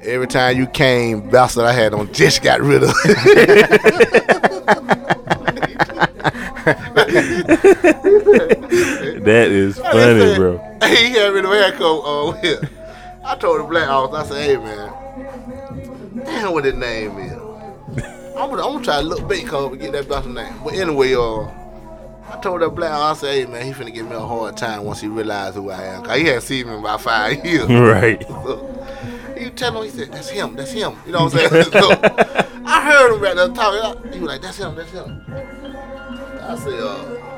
Every 0.04 0.28
time 0.28 0.58
you 0.58 0.66
came, 0.66 1.30
bastard 1.30 1.66
I 1.66 1.74
had 1.74 1.94
on 1.94 2.12
just 2.12 2.42
got 2.42 2.62
rid 2.62 2.84
of. 2.84 2.90
That 9.22 9.50
is 9.52 9.78
funny, 9.78 10.36
bro. 10.36 10.58
Hey, 10.82 11.10
he 11.10 11.12
had 11.14 11.32
rid 11.34 11.46
of 11.46 11.52
haircut. 11.52 11.82
Uh, 11.82 12.40
yeah. 12.42 12.56
I 13.24 13.36
told 13.36 13.60
the 13.60 13.66
black 13.66 13.88
officer, 13.88 14.18
I 14.18 14.26
said, 14.26 14.50
hey 14.50 14.58
man, 14.58 14.92
damn 16.52 16.54
what 16.54 16.66
his 16.66 16.74
name 16.76 17.18
is. 17.20 17.34
I'm 18.36 18.50
gonna, 18.50 18.66
I'm 18.66 18.74
gonna 18.74 18.84
try 18.84 19.02
to 19.02 19.08
look 19.08 19.28
bait 19.28 19.46
cover 19.46 19.74
and 19.74 19.80
get 19.80 19.92
that 19.92 20.10
bastard 20.10 20.34
name. 20.34 20.54
But 20.64 20.74
anyway, 20.74 21.14
uh, 21.14 21.44
I 22.30 22.40
told 22.42 22.62
that 22.62 22.70
black 22.70 22.92
I 22.92 23.14
said, 23.14 23.34
hey 23.34 23.46
man, 23.46 23.66
he 23.66 23.72
finna 23.72 23.94
give 23.94 24.08
me 24.08 24.16
a 24.16 24.20
hard 24.20 24.58
time 24.58 24.84
once 24.84 25.02
he 25.02 25.08
realized 25.08 25.56
who 25.56 25.70
I 25.70 25.84
am. 25.84 26.04
Cause 26.04 26.18
he 26.18 26.26
hadn't 26.26 26.42
seen 26.42 26.68
me 26.68 26.74
in 26.74 26.80
about 26.80 27.02
five 27.02 27.46
years. 27.46 27.68
Right. 27.70 28.24
He 29.38 29.50
tell 29.50 29.76
him, 29.76 29.84
he 29.84 29.90
said, 29.90 30.12
that's 30.12 30.30
him, 30.30 30.56
that's 30.56 30.72
him. 30.72 30.96
You 31.06 31.14
know 31.14 31.26
what 31.26 31.34
I'm 31.34 31.50
saying? 31.50 31.64
so, 31.72 32.00
I 32.64 32.92
heard 32.92 33.16
him 33.16 33.22
right 33.22 33.36
there 33.36 33.50
talking. 33.50 34.14
He 34.14 34.20
was 34.20 34.28
like, 34.28 34.42
that's 34.42 34.58
him, 34.58 34.76
that's 34.76 34.92
him. 34.92 35.26
I 35.28 36.56
said, 36.56 36.80
uh, 36.80 37.31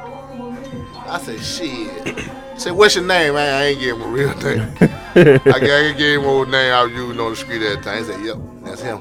I 1.08 1.20
said, 1.20 1.40
shit. 1.42 2.18
He 2.18 2.60
said, 2.60 2.72
what's 2.74 2.96
your 2.96 3.06
name? 3.06 3.34
Man, 3.34 3.54
I 3.54 3.66
ain't 3.68 3.80
give 3.80 3.98
him 3.98 4.04
a 4.04 4.08
real 4.08 4.36
name. 4.38 4.74
I 5.16 5.60
gave, 5.60 5.72
I 5.72 5.94
gave 5.98 6.20
him 6.20 6.26
old 6.26 6.50
name 6.50 6.74
I 6.74 6.84
was 6.84 6.92
using 6.92 7.20
on 7.20 7.32
the 7.32 7.36
street 7.36 7.62
at 7.62 7.78
the 7.78 7.84
time. 7.84 7.98
He 8.00 8.04
said, 8.04 8.26
yep, 8.26 8.38
that's 8.64 8.82
him. 8.82 9.00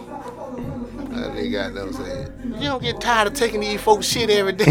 That 1.12 1.32
nigga 1.32 1.52
got 1.52 1.74
them 1.74 1.92
saying, 1.92 2.32
you 2.44 2.68
don't 2.68 2.82
get 2.82 3.00
tired 3.00 3.28
of 3.28 3.34
taking 3.34 3.60
these 3.60 3.80
folks 3.80 4.06
shit 4.06 4.30
every 4.30 4.52
day. 4.52 4.64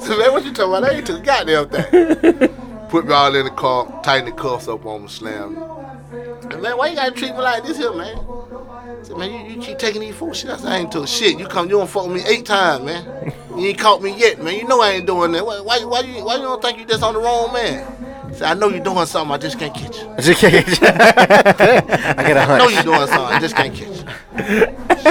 so, 0.00 0.18
man, 0.18 0.32
what 0.32 0.44
you 0.44 0.52
talking 0.52 0.74
about? 0.74 0.84
I 0.84 0.90
ain't 0.90 1.06
took 1.06 1.20
a 1.20 1.22
goddamn 1.22 1.68
thing. 1.68 2.48
Put 2.88 3.06
me 3.06 3.12
all 3.12 3.34
in 3.34 3.44
the 3.44 3.50
car, 3.50 4.00
tighten 4.02 4.26
the 4.26 4.32
cuffs 4.32 4.68
up 4.68 4.86
on 4.86 5.02
me, 5.02 5.08
slam 5.08 5.95
man, 6.10 6.76
why 6.76 6.88
you 6.88 6.96
gotta 6.96 7.12
treat 7.12 7.32
me 7.32 7.38
like 7.38 7.64
this 7.64 7.78
here, 7.78 7.92
man? 7.92 8.18
I 8.18 9.02
said, 9.02 9.16
man, 9.16 9.30
you, 9.46 9.54
you 9.54 9.60
keep 9.60 9.78
taking 9.78 10.00
these 10.00 10.14
folks 10.14 10.38
shit. 10.38 10.50
I 10.50 10.56
said, 10.56 10.72
I 10.72 10.78
ain't 10.78 10.92
took 10.92 11.08
shit. 11.08 11.38
You 11.38 11.46
come, 11.46 11.66
you 11.66 11.76
don't 11.76 11.88
fuck 11.88 12.06
with 12.06 12.16
me 12.16 12.30
eight 12.30 12.46
times, 12.46 12.84
man. 12.84 13.32
You 13.56 13.66
ain't 13.66 13.78
caught 13.78 14.02
me 14.02 14.16
yet, 14.16 14.42
man. 14.42 14.54
You 14.54 14.66
know 14.66 14.80
I 14.80 14.92
ain't 14.92 15.06
doing 15.06 15.32
that. 15.32 15.44
Why, 15.44 15.60
why, 15.60 15.84
why, 15.84 16.00
you, 16.00 16.24
why 16.24 16.36
you 16.36 16.42
don't 16.42 16.62
think 16.62 16.78
you 16.78 16.84
just 16.84 17.02
on 17.02 17.14
the 17.14 17.20
wrong 17.20 17.52
man? 17.52 17.84
I 18.26 18.32
said, 18.32 18.42
I 18.42 18.54
know 18.54 18.68
you 18.68 18.80
doing 18.80 19.06
something, 19.06 19.32
I 19.32 19.38
just 19.38 19.58
can't 19.58 19.74
catch 19.74 19.98
you. 19.98 20.10
I 20.10 20.20
just 20.20 20.40
can't 20.40 20.66
catch 20.66 20.80
you. 20.80 20.86
get 20.86 22.36
a 22.36 22.40
I 22.40 22.46
know 22.46 22.46
hunch. 22.46 22.50
I 22.50 22.58
know 22.58 22.68
you 22.68 22.82
doing 22.82 23.06
something, 23.06 23.36
I 23.36 23.40
just 23.40 23.56
can't 23.56 23.74
catch 23.74 23.88
you. 23.88 24.06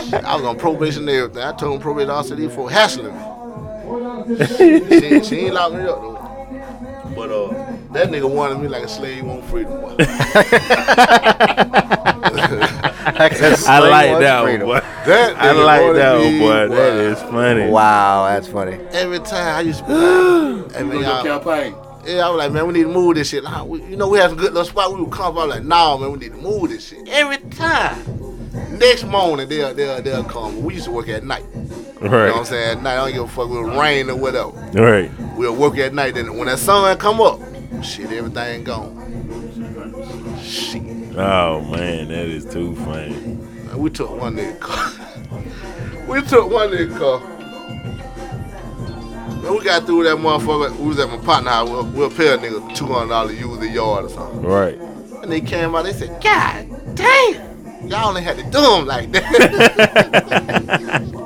Shit, 0.09 0.25
I 0.25 0.35
was 0.35 0.43
on 0.43 0.57
probation 0.57 1.01
and 1.01 1.09
everything. 1.09 1.43
I 1.43 1.53
told 1.53 1.75
him 1.75 1.81
probation 1.81 2.09
officer 2.09 2.35
these 2.35 2.53
folks 2.53 2.73
hassling 2.73 3.15
me. 3.15 4.37
she, 4.47 5.23
she 5.23 5.35
ain't 5.45 5.53
locked 5.53 5.75
me 5.75 5.81
up 5.81 6.01
though. 6.01 6.15
But 7.15 7.31
uh, 7.31 7.74
that 7.95 8.09
nigga 8.09 8.29
wanted 8.29 8.59
me 8.59 8.67
like 8.67 8.83
a 8.83 8.87
slave 8.87 9.25
want 9.25 9.43
freedom. 9.45 9.79
Boy. 9.81 9.95
I 13.17 13.79
like 13.79 14.19
that 14.19 14.43
one, 14.43 14.59
boy. 14.59 14.79
That 15.05 15.35
I 15.37 15.51
like 15.51 15.95
that 15.95 16.17
one, 16.17 16.33
me, 16.33 16.39
boy. 16.39 16.67
That 16.67 16.93
is 16.97 17.21
funny. 17.21 17.69
Wow, 17.69 18.25
that's 18.27 18.47
funny. 18.47 18.73
Every 18.91 19.19
time 19.19 19.55
I 19.55 19.61
used 19.61 19.79
to 19.79 19.85
be 19.87 19.93
like, 19.93 20.91
hey, 20.91 21.01
y'all, 21.01 21.23
campaign. 21.23 21.75
yeah, 22.05 22.25
I 22.25 22.29
was 22.29 22.39
like, 22.39 22.51
man, 22.51 22.67
we 22.67 22.73
need 22.73 22.83
to 22.83 22.89
move 22.89 23.15
this 23.15 23.29
shit. 23.29 23.43
Nah, 23.43 23.63
we, 23.63 23.81
you 23.83 23.95
know, 23.95 24.09
we 24.09 24.17
had 24.17 24.31
a 24.31 24.35
good 24.35 24.53
little 24.53 24.65
spot. 24.65 24.93
We 24.93 25.01
would 25.01 25.11
come. 25.11 25.37
I 25.37 25.45
was 25.45 25.55
like, 25.55 25.63
nah, 25.63 25.97
man, 25.97 26.11
we 26.11 26.19
need 26.19 26.33
to 26.33 26.37
move 26.37 26.69
this 26.69 26.89
shit. 26.89 27.07
Every 27.07 27.37
time. 27.37 28.33
Next 28.77 29.05
morning, 29.05 29.47
they'll, 29.47 29.73
they'll, 29.73 30.01
they'll 30.01 30.23
come. 30.23 30.63
We 30.63 30.73
used 30.73 30.85
to 30.85 30.91
work 30.91 31.07
at 31.07 31.23
night. 31.23 31.45
You 32.01 32.09
know 32.09 32.27
what 32.27 32.35
I'm 32.37 32.45
saying? 32.45 32.77
At 32.77 32.83
night, 32.83 32.93
I 32.93 33.05
don't 33.05 33.13
give 33.13 33.23
a 33.23 33.27
fuck. 33.27 33.49
It 33.49 33.53
was 33.53 33.77
rain 33.77 34.09
or 34.09 34.15
whatever. 34.17 34.49
Right. 34.73 35.09
We'll 35.37 35.55
work 35.55 35.77
at 35.77 35.93
night. 35.93 36.15
Then 36.15 36.35
when 36.37 36.47
that 36.47 36.59
sun 36.59 36.97
come 36.97 37.21
up, 37.21 37.39
shit, 37.83 38.11
everything 38.11 38.63
gone. 38.63 40.39
Shit. 40.41 40.81
Oh 41.17 41.61
man, 41.61 42.09
that 42.09 42.27
is 42.27 42.45
too 42.45 42.75
funny. 42.75 43.15
Man, 43.15 43.77
we 43.77 43.89
took 43.89 44.11
one 44.11 44.35
nigga 44.35 44.59
car. 44.59 44.91
we 46.07 46.21
took 46.21 46.49
one 46.49 46.71
nigga 46.71 46.97
car. 46.97 47.19
Man, 49.41 49.53
we 49.53 49.63
got 49.63 49.85
through 49.85 50.03
that 50.05 50.17
motherfucker. 50.17 50.75
We 50.77 50.87
was 50.87 50.99
at 50.99 51.09
my 51.09 51.17
partner 51.17 51.51
house. 51.51 51.69
We'll, 51.69 51.85
we'll 51.85 52.09
pay 52.09 52.33
a 52.33 52.37
nigga 52.37 52.75
two 52.75 52.87
hundred 52.87 53.09
dollars 53.09 53.39
use 53.39 53.59
the 53.59 53.69
yard 53.69 54.05
or 54.05 54.09
something. 54.09 54.41
Right. 54.41 54.77
And 55.21 55.31
they 55.31 55.41
came 55.41 55.75
out. 55.75 55.83
They 55.85 55.93
said, 55.93 56.21
"God 56.21 56.95
damn, 56.95 57.87
y'all 57.87 58.09
only 58.09 58.21
had 58.21 58.37
to 58.37 58.43
do 58.43 58.75
him 58.75 58.85
like 58.85 59.11
that." 59.11 61.21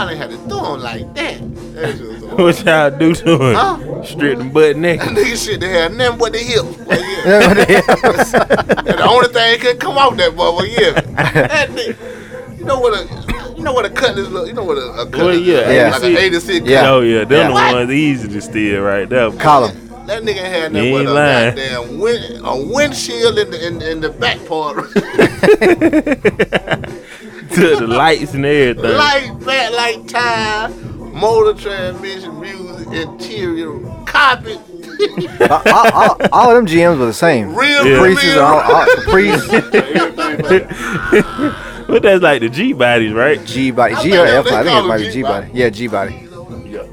y'all 0.00 0.08
ain't 0.10 0.18
had 0.18 0.30
to 0.30 0.36
do 0.48 0.58
him 0.64 0.80
like 0.80 1.14
that. 1.14 1.38
That 1.74 1.96
shit 1.96 2.06
was 2.08 2.22
What 2.24 2.64
y'all 2.66 2.90
do 2.98 3.14
to 3.14 3.32
him? 3.34 3.54
Huh? 3.54 4.04
Strip 4.04 4.38
them 4.38 4.50
butt 4.50 4.74
That 4.74 4.78
naked. 4.80 5.08
nigga 5.08 5.44
shit, 5.44 5.60
they 5.60 5.68
had 5.68 5.92
nothing 5.94 6.18
but 6.18 6.32
the 6.32 6.38
hips. 6.38 6.76
But 6.86 6.98
yeah. 6.98 7.80
the 8.96 9.06
only 9.08 9.28
thing 9.28 9.60
couldn't 9.60 9.78
come 9.80 9.98
off 9.98 10.16
that 10.16 10.32
motherfucker, 10.32 10.78
yeah. 10.80 11.00
That 11.46 11.68
nigga, 11.70 12.58
you 12.58 12.64
know 12.64 12.78
what 12.80 12.94
a, 12.98 13.54
you 13.56 13.62
know 13.62 13.72
what 13.72 13.84
a 13.84 13.90
cutlass 13.90 14.28
look. 14.28 14.46
You 14.48 14.54
know 14.54 14.64
what 14.64 14.78
a, 14.78 14.86
a 15.02 15.04
cutlass 15.04 15.18
Well, 15.20 15.34
yeah, 15.34 15.56
look 15.58 15.66
Yeah. 15.68 15.90
like 15.90 16.02
an 16.02 16.16
86 16.16 16.66
Yeah. 16.66 16.90
Oh 16.90 17.00
yeah, 17.00 17.24
them 17.24 17.32
Yeah. 17.38 17.46
the 17.48 17.52
What? 17.54 17.74
ones 17.74 17.90
easy 17.90 18.28
to 18.28 18.40
steal 18.40 18.80
right 18.82 19.08
there. 19.08 19.30
Column. 19.32 19.76
That 20.06 20.22
nigga 20.24 20.38
had 20.38 20.72
You 20.74 20.92
nothing 20.92 20.92
but 20.94 21.06
a 21.06 21.12
lying. 21.12 21.54
goddamn 21.56 21.98
wind, 22.00 22.40
a 22.44 22.56
windshield 22.74 23.38
in 23.38 23.50
the 23.50 23.66
in, 23.66 23.82
in 23.82 24.00
the 24.00 24.08
back 24.10 24.38
part. 24.46 24.86
To 27.54 27.76
the 27.76 27.86
lights 27.86 28.32
and 28.34 28.44
everything. 28.46 28.96
Light 28.96 29.32
back 29.44 29.72
light, 29.72 30.08
tire, 30.08 30.68
motor 31.12 31.54
transmission, 31.60 32.40
music, 32.40 32.88
interior, 32.92 33.78
carpet. 34.06 34.58
all, 35.50 35.62
all, 35.66 35.90
all, 35.92 36.16
all 36.32 36.50
of 36.50 36.56
them 36.56 36.66
GMs 36.66 36.98
were 36.98 37.06
the 37.06 37.12
same. 37.12 37.54
Real 37.54 37.86
Yeah. 37.86 37.96
Caprices, 37.96 38.34
real- 38.34 38.42
all, 38.42 38.60
all, 38.60 38.86
Caprice, 38.96 39.48
But 41.88 42.02
that's 42.02 42.22
like 42.22 42.40
the 42.40 42.48
G 42.48 42.72
bodies, 42.72 43.12
right? 43.12 43.44
G 43.44 43.70
body, 43.72 43.94
I 43.94 44.02
G 44.02 44.10
think 44.10 44.20
or 44.20 44.24
they- 44.26 44.36
F. 44.36 44.44
they 44.44 44.56
I 44.56 44.62
think 44.62 44.84
it 44.84 44.86
might 44.86 44.98
be 44.98 45.04
G 45.06 45.10
G-body. 45.12 45.50
Yeah, 45.52 45.70
G 45.70 45.86
body. 45.88 46.14
Yeah, 46.68 46.84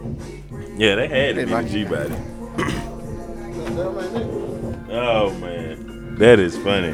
yeah, 0.78 0.96
they 0.96 1.08
had 1.08 1.36
to 1.36 1.46
be 1.46 1.52
like- 1.52 1.66
the 1.66 1.72
G 1.72 1.84
body. 1.86 2.16
Oh 4.90 5.30
man, 5.40 6.16
that 6.18 6.40
is 6.40 6.58
funny. 6.58 6.88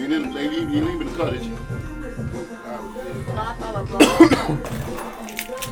You 0.00 0.08
didn't, 0.08 0.32
they 0.34 0.48
leave, 0.48 0.70
you 0.70 0.84
leaving 0.84 1.06
the 1.12 1.16
cottage. 1.16 1.46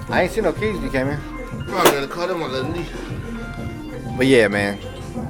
I 0.08 0.22
ain't 0.22 0.32
seen 0.32 0.44
no 0.44 0.52
keys 0.52 0.74
when 0.74 0.84
you 0.84 0.90
came 0.90 1.06
here. 1.06 1.20
I'm 1.50 1.66
gonna 1.66 2.06
cut 2.06 2.30
him 2.30 2.42
on 2.42 2.52
the. 2.52 4.14
But 4.16 4.26
yeah, 4.26 4.48
man. 4.48 4.78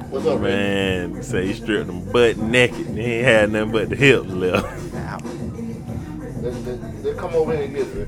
What's 0.09 0.25
up, 0.25 0.39
man? 0.39 1.11
Man, 1.11 1.15
you 1.17 1.23
say 1.23 1.47
he 1.47 1.53
stripped 1.53 1.87
them 1.87 2.05
butt 2.11 2.37
naked. 2.37 2.95
They 2.95 3.17
ain't 3.17 3.25
had 3.25 3.51
nothing 3.51 3.71
but 3.71 3.89
the 3.89 3.95
hips 3.95 4.27
left. 4.27 4.93
They, 6.41 6.49
they, 6.51 6.75
they 7.01 7.13
come 7.17 7.33
over 7.33 7.53
here 7.55 7.63
and 7.63 7.75
get 7.75 7.87
it. 7.87 8.07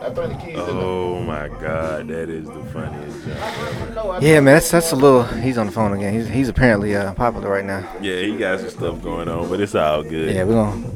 I 0.00 0.10
think 0.10 0.32
the 0.32 0.38
keys 0.38 0.48
in 0.48 0.54
there. 0.54 0.84
Oh 0.84 1.20
my 1.20 1.48
god, 1.48 2.08
that 2.08 2.28
is 2.28 2.46
the 2.46 2.64
funniest 2.72 3.24
jump. 3.26 3.94
No, 3.94 4.10
I 4.10 4.18
Yeah, 4.20 4.40
man, 4.40 4.54
that's 4.54 4.70
that's 4.70 4.92
a 4.92 4.96
little. 4.96 5.24
He's 5.24 5.58
on 5.58 5.66
the 5.66 5.72
phone 5.72 5.92
again. 5.92 6.12
He's 6.14 6.28
he's 6.28 6.48
apparently 6.48 6.94
uh, 6.96 7.12
popular 7.14 7.50
right 7.50 7.64
now. 7.64 7.88
Yeah, 8.00 8.20
he 8.20 8.36
got 8.36 8.60
some 8.60 8.70
stuff 8.70 9.02
going 9.02 9.28
on, 9.28 9.48
but 9.48 9.60
it's 9.60 9.74
all 9.74 10.02
good. 10.02 10.34
Yeah, 10.34 10.44
we're 10.44 10.54
gonna. 10.54 10.90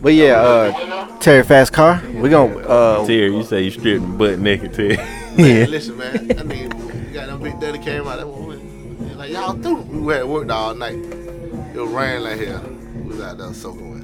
But 0.00 0.14
yeah, 0.14 0.40
uh, 0.40 1.18
Terry 1.18 1.42
Fast 1.42 1.72
Car. 1.72 2.02
We 2.14 2.28
gonna. 2.28 2.56
Uh, 2.58 3.06
Terry, 3.06 3.34
you 3.34 3.44
say 3.44 3.62
you 3.62 3.70
stripped 3.70 4.18
butt 4.18 4.38
naked, 4.38 4.74
Terry. 4.74 4.94
yeah. 5.36 5.66
Listen, 5.68 5.98
man. 5.98 6.38
I 6.38 6.42
mean, 6.42 6.70
you 7.08 7.14
got 7.14 7.26
them 7.26 7.42
big 7.42 7.60
daddy 7.60 7.78
came 7.78 8.06
out. 8.06 8.18
That 8.18 8.28
one, 8.28 9.16
like 9.16 9.30
y'all 9.30 9.54
through. 9.54 9.82
We 9.82 10.12
had 10.14 10.24
worked 10.24 10.50
all 10.50 10.74
night. 10.74 10.94
It 10.94 11.76
was 11.76 11.90
raining 11.90 12.22
like 12.22 12.40
hell. 12.40 12.62
We 12.94 13.02
was 13.08 13.20
out 13.20 13.38
there 13.38 13.52
soaking 13.54 13.90
wet. 13.92 14.02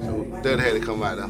So 0.00 0.40
daddy 0.42 0.62
had 0.62 0.72
to 0.72 0.80
come 0.80 1.02
out 1.02 1.16
there, 1.16 1.28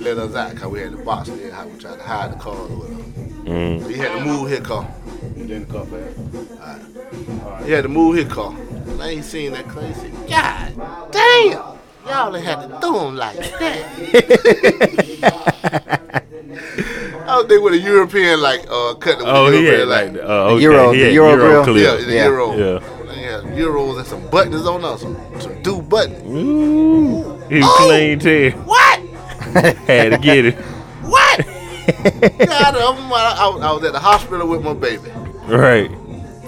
let 0.00 0.18
us 0.18 0.34
out, 0.34 0.56
cause 0.56 0.70
we 0.70 0.80
had 0.80 0.92
the 0.92 0.98
box 0.98 1.28
in 1.28 1.38
there. 1.38 1.52
How 1.52 1.66
we 1.66 1.78
tried 1.78 1.98
to 1.98 2.02
hide 2.04 2.32
the 2.32 2.38
car 2.38 2.54
or 2.54 2.68
whatever. 2.68 3.02
Mm. 3.44 3.82
So 3.82 3.88
he 3.88 3.96
had 3.96 4.18
to 4.18 4.24
move 4.24 4.48
his 4.48 4.60
car. 4.60 4.88
And 5.36 5.48
then 5.48 5.66
the 5.66 5.72
car 5.72 5.86
back. 5.86 7.64
He 7.64 7.72
had 7.72 7.82
to 7.82 7.88
move 7.88 8.16
his 8.16 8.32
car. 8.32 8.54
And 8.54 9.02
I 9.02 9.10
ain't 9.10 9.24
seen 9.24 9.52
that 9.52 9.68
crazy. 9.68 10.10
He 10.10 10.28
God 10.28 11.10
damn. 11.12 11.71
Y'all 12.06 12.32
had 12.34 12.62
to 12.68 12.78
do 12.80 12.98
him 12.98 13.16
like 13.16 13.36
that. 13.36 13.52
I 17.26 17.36
was 17.38 17.46
there 17.46 17.60
with 17.60 17.74
a 17.74 17.78
European, 17.78 18.40
like, 18.40 18.60
uh, 18.68 18.94
cut 18.94 19.18
the 19.18 19.24
Oh, 19.26 19.48
European, 19.48 19.78
had 19.80 19.88
like, 19.88 20.12
like, 20.14 20.22
uh, 20.22 20.44
okay, 20.52 20.62
Euro- 20.62 20.92
he 20.92 20.98
the 20.98 21.04
had 21.06 21.14
Euro 21.14 21.36
grill? 21.36 21.64
clip. 21.64 21.76
yeah, 21.84 21.96
the 22.06 22.12
Yeah. 22.14 22.24
Euro. 22.26 22.52
Yeah. 22.56 22.78
They 23.06 23.22
had 23.22 23.42
Euros 23.56 23.98
and 23.98 24.06
some 24.06 24.28
buttons 24.30 24.66
on 24.66 24.84
us, 24.84 25.00
some, 25.02 25.16
some 25.40 25.62
do 25.62 25.80
buttons. 25.82 26.22
Ooh, 26.26 27.38
he 27.48 27.56
was 27.58 27.64
Oh! 27.68 27.76
clean, 27.86 28.18
Terry. 28.18 28.50
What? 28.50 28.98
Had 29.86 30.10
to 30.12 30.18
get 30.18 30.46
it. 30.46 30.54
What? 31.04 31.38
God, 31.38 32.74
I'm, 32.76 33.12
I, 33.12 33.36
I 33.38 33.46
I 33.68 33.72
was 33.72 33.84
at 33.84 33.92
the 33.92 33.98
hospital 34.00 34.48
with 34.48 34.62
my 34.62 34.72
baby. 34.72 35.10
Right. 35.46 35.90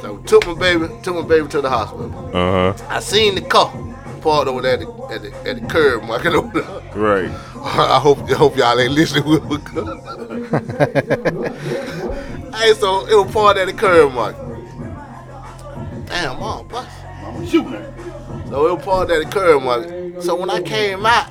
So 0.00 0.16
took 0.18 0.46
my 0.46 0.54
baby, 0.54 0.88
took 1.02 1.14
my 1.16 1.22
baby 1.22 1.48
to 1.48 1.60
the 1.60 1.68
hospital. 1.70 2.10
Uh 2.34 2.72
huh. 2.72 2.86
I 2.88 3.00
seen 3.00 3.34
the 3.34 3.40
car 3.42 3.70
parked 4.24 4.48
over 4.48 4.62
there 4.62 4.72
at 4.72 4.80
the, 4.80 4.86
at 5.12 5.22
the, 5.22 5.50
at 5.50 5.60
the 5.60 5.66
curb 5.68 6.02
market 6.04 6.32
over 6.34 6.60
there. 6.60 6.80
Right. 6.96 7.30
I 7.56 8.00
hope 8.00 8.18
I 8.30 8.34
hope 8.34 8.56
y'all 8.56 8.80
ain't 8.80 8.92
listening. 8.92 9.28
with 9.28 9.44
me. 9.50 9.58
hey, 12.56 12.72
so 12.74 13.06
it 13.06 13.14
was 13.14 13.30
parked 13.32 13.58
at 13.60 13.66
the 13.66 13.74
curb 13.76 14.12
market. 14.14 14.40
Damn, 16.06 16.40
mom, 16.40 16.66
bus. 16.68 16.88
I'm 17.22 17.46
shooting 17.46 17.72
her. 17.72 17.94
So 18.48 18.66
it 18.66 18.74
was 18.76 18.84
parked 18.84 19.12
at 19.12 19.22
the 19.22 19.30
curb 19.30 19.62
market. 19.62 20.22
So 20.22 20.34
when 20.36 20.48
I 20.48 20.62
came 20.62 21.04
out, 21.04 21.28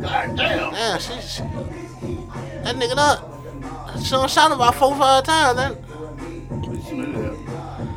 God 0.00 0.36
damn. 0.36 0.72
damn, 0.72 1.00
she, 1.00 1.20
she 1.20 1.42
that 1.42 2.76
nigga 2.76 2.96
up. 2.96 4.00
She 4.02 4.10
done 4.10 4.28
shot 4.28 4.46
him 4.46 4.52
about 4.52 4.76
four, 4.76 4.94
five 4.96 5.24
times. 5.24 5.56
Then. 5.56 5.76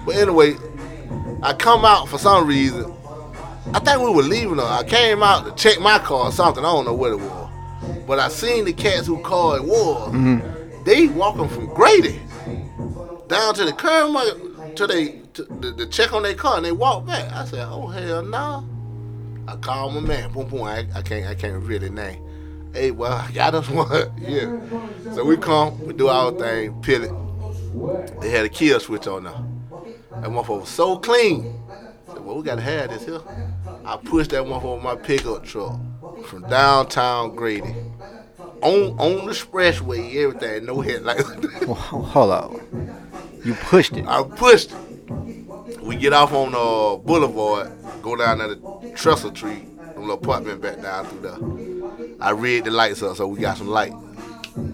But 0.06 0.16
anyway, 0.16 0.56
I 1.44 1.54
come 1.54 1.86
out 1.86 2.10
for 2.10 2.18
some 2.18 2.48
reason. 2.48 2.95
I 3.76 3.80
think 3.80 4.02
we 4.02 4.10
were 4.10 4.24
leaving. 4.24 4.56
Her. 4.58 4.64
I 4.64 4.84
came 4.84 5.22
out 5.22 5.46
to 5.46 5.52
check 5.62 5.82
my 5.82 6.00
car 6.00 6.28
or 6.28 6.32
something. 6.32 6.64
I 6.64 6.72
don't 6.72 6.86
know 6.86 6.94
what 6.94 7.12
it 7.12 7.20
was. 7.20 7.52
But 8.08 8.20
I 8.20 8.30
seen 8.30 8.64
the 8.64 8.72
cats 8.72 9.06
who 9.06 9.20
car 9.22 9.58
it 9.58 9.66
was. 9.66 10.14
Mm-hmm. 10.14 10.84
They 10.86 11.08
walking 11.08 11.50
from 11.50 11.66
Grady 11.74 12.20
down 13.28 13.54
to 13.56 13.66
the 13.66 13.74
curb 13.74 14.12
market 14.12 14.78
to 14.78 14.88
they 14.88 15.20
to, 15.34 15.44
to, 15.62 15.74
to 15.76 15.86
check 15.88 16.14
on 16.14 16.24
their 16.24 16.36
car 16.36 16.56
and 16.56 16.66
they 16.66 16.72
walk 16.72 17.06
back. 17.06 17.30
I 17.34 17.44
said, 17.44 17.68
"Oh 17.70 17.88
hell 17.88 18.24
no!" 18.24 18.66
I 19.46 19.58
called 19.58 19.94
my 19.96 20.00
man. 20.00 20.32
Boom 20.32 20.48
boom. 20.48 20.64
I, 20.64 20.88
I 20.96 21.02
can't 21.02 21.26
I 21.28 21.36
can't 21.36 21.56
reveal 21.56 21.82
his 21.82 21.92
name. 21.92 22.22
Hey, 22.74 22.92
well, 22.92 23.12
I 23.12 23.30
got 23.32 23.56
us 23.56 23.70
one. 23.72 23.90
yeah. 24.22 24.58
So 25.14 25.26
we 25.26 25.36
come, 25.36 25.86
we 25.86 25.94
do 25.94 26.08
our 26.08 26.32
thing, 26.32 26.82
peel 26.82 27.04
it. 27.04 28.22
They 28.22 28.30
had 28.30 28.46
a 28.46 28.50
kill 28.50 28.80
switch 28.80 29.06
on 29.08 29.26
there. 29.26 29.34
That 30.22 30.30
motherfucker 30.30 30.62
was 30.62 30.70
so 30.70 30.98
clean. 30.98 31.62
I 31.70 32.14
said, 32.14 32.24
well, 32.24 32.38
we 32.38 32.44
gotta 32.44 32.62
have 32.62 32.90
this 32.90 33.06
here. 33.06 33.20
I 33.86 33.98
pushed 33.98 34.32
that 34.32 34.46
one 34.46 34.64
with 34.64 34.84
my 34.84 34.96
pickup 34.96 35.44
truck 35.46 35.80
from 36.26 36.42
downtown 36.50 37.36
Grady. 37.36 37.76
On 38.62 38.98
on 38.98 39.26
the 39.28 39.32
expressway, 39.32 40.16
everything, 40.16 40.66
no 40.66 40.82
headlights. 40.82 41.30
Well, 41.66 41.76
hold 41.76 42.32
up. 42.32 42.52
You 43.44 43.54
pushed 43.56 43.94
it. 43.94 44.06
I 44.08 44.24
pushed 44.24 44.72
it. 44.72 45.82
We 45.82 45.96
get 45.96 46.14
off 46.14 46.34
on 46.34 46.54
uh, 46.56 46.98
Boulevard, 46.98 47.72
go 48.02 48.16
down 48.16 48.40
to 48.40 48.56
the 48.56 48.92
trestle 48.96 49.32
tree, 49.32 49.66
little 49.96 50.12
apartment 50.14 50.62
back 50.62 50.82
down 50.82 51.06
through 51.06 51.22
there. 51.22 52.18
I 52.20 52.32
read 52.32 52.66
the 52.66 52.72
lights 52.72 53.04
up, 53.04 53.18
so 53.18 53.28
we 53.28 53.40
got 53.40 53.58
some 53.58 53.68
light. 53.68 53.94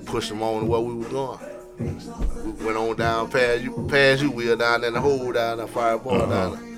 Pushed 0.06 0.30
them 0.30 0.42
on 0.42 0.68
where 0.68 0.80
we 0.80 0.94
was 0.94 1.08
going. 1.08 1.40
We 1.80 2.66
went 2.66 2.78
on 2.78 2.96
down 2.96 3.30
past 3.30 3.62
you, 3.64 3.88
past 3.90 4.22
you, 4.22 4.32
we 4.32 4.48
were 4.48 4.56
down 4.56 4.84
in 4.84 4.94
the 4.94 5.02
hole 5.02 5.32
down 5.34 5.58
the 5.58 5.68
fireball 5.68 6.20
down 6.20 6.30
there. 6.60 6.71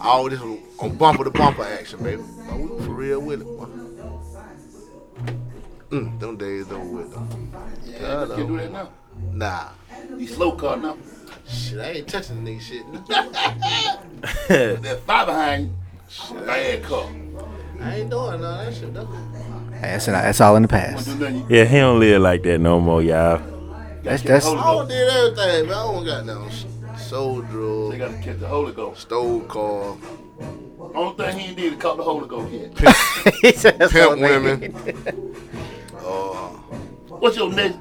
All 0.00 0.28
this 0.28 0.40
was 0.40 0.58
on 0.80 0.96
bumper 0.96 1.24
to 1.24 1.30
bumper 1.30 1.62
action, 1.62 2.02
baby. 2.02 2.22
But 2.48 2.58
we 2.58 2.66
were 2.66 2.82
for 2.82 2.90
real 2.90 3.20
with 3.20 3.42
it. 3.42 3.44
boy. 3.44 3.66
Mm, 5.90 6.18
them 6.18 6.36
days 6.36 6.70
over 6.72 6.84
with 6.84 7.12
them. 7.12 7.52
Yeah, 7.84 8.22
you 8.22 8.34
can 8.34 8.46
do 8.46 8.56
that 8.56 8.72
now. 8.72 8.88
Nah. 9.32 9.68
These 10.16 10.34
slow 10.34 10.52
car 10.52 10.76
now. 10.78 10.96
Shit, 11.46 11.78
I 11.80 11.90
ain't 11.90 12.08
touching 12.08 12.44
nigga 12.44 12.60
shit. 12.60 12.86
nah. 12.88 12.98
That 14.48 15.00
five 15.06 15.26
behind 15.26 15.64
you. 16.30 16.40
Bad 16.40 16.82
car. 16.84 17.08
I 17.80 17.96
ain't 17.96 18.10
doing 18.10 18.40
none 18.40 18.44
of 18.44 18.66
that 18.66 18.74
shit 18.74 18.94
though. 18.94 19.08
That's, 19.80 20.06
that's 20.06 20.40
all 20.40 20.54
in 20.56 20.62
the 20.62 20.68
past. 20.68 21.08
Yeah, 21.50 21.64
he 21.64 21.76
don't 21.78 21.98
live 21.98 22.22
like 22.22 22.42
that 22.44 22.58
no 22.60 22.80
more, 22.80 23.02
y'all. 23.02 23.42
That's 24.02 24.22
that's. 24.22 24.46
Holy 24.46 24.58
I 24.58 24.64
don't 24.64 24.76
Ghost. 24.76 24.90
did 24.90 25.08
everything, 25.08 25.68
man. 25.68 25.74
I 25.76 25.82
don't 25.82 26.04
got 26.04 26.24
no 26.26 26.48
soul 27.12 27.42
They 27.90 27.98
got 27.98 28.10
to 28.10 28.18
catch 28.22 28.40
the 28.40 28.48
Holy 28.48 28.72
Ghost. 28.72 29.02
stole 29.02 29.40
car, 29.42 29.96
Only 30.94 31.14
thing 31.16 31.38
he 31.38 31.46
ain't 31.48 31.56
did 31.58 31.72
is 31.74 31.78
caught 31.78 31.98
the 31.98 32.02
Holy 32.02 32.26
Ghost 32.26 32.50
yet. 32.50 32.72
He 33.42 33.52
said 33.52 33.78
that's 33.78 33.92
pimp 33.92 34.18
women. 34.18 34.74
Uh, 35.98 36.48
What's 37.20 37.36
your 37.36 37.52
next 37.52 37.76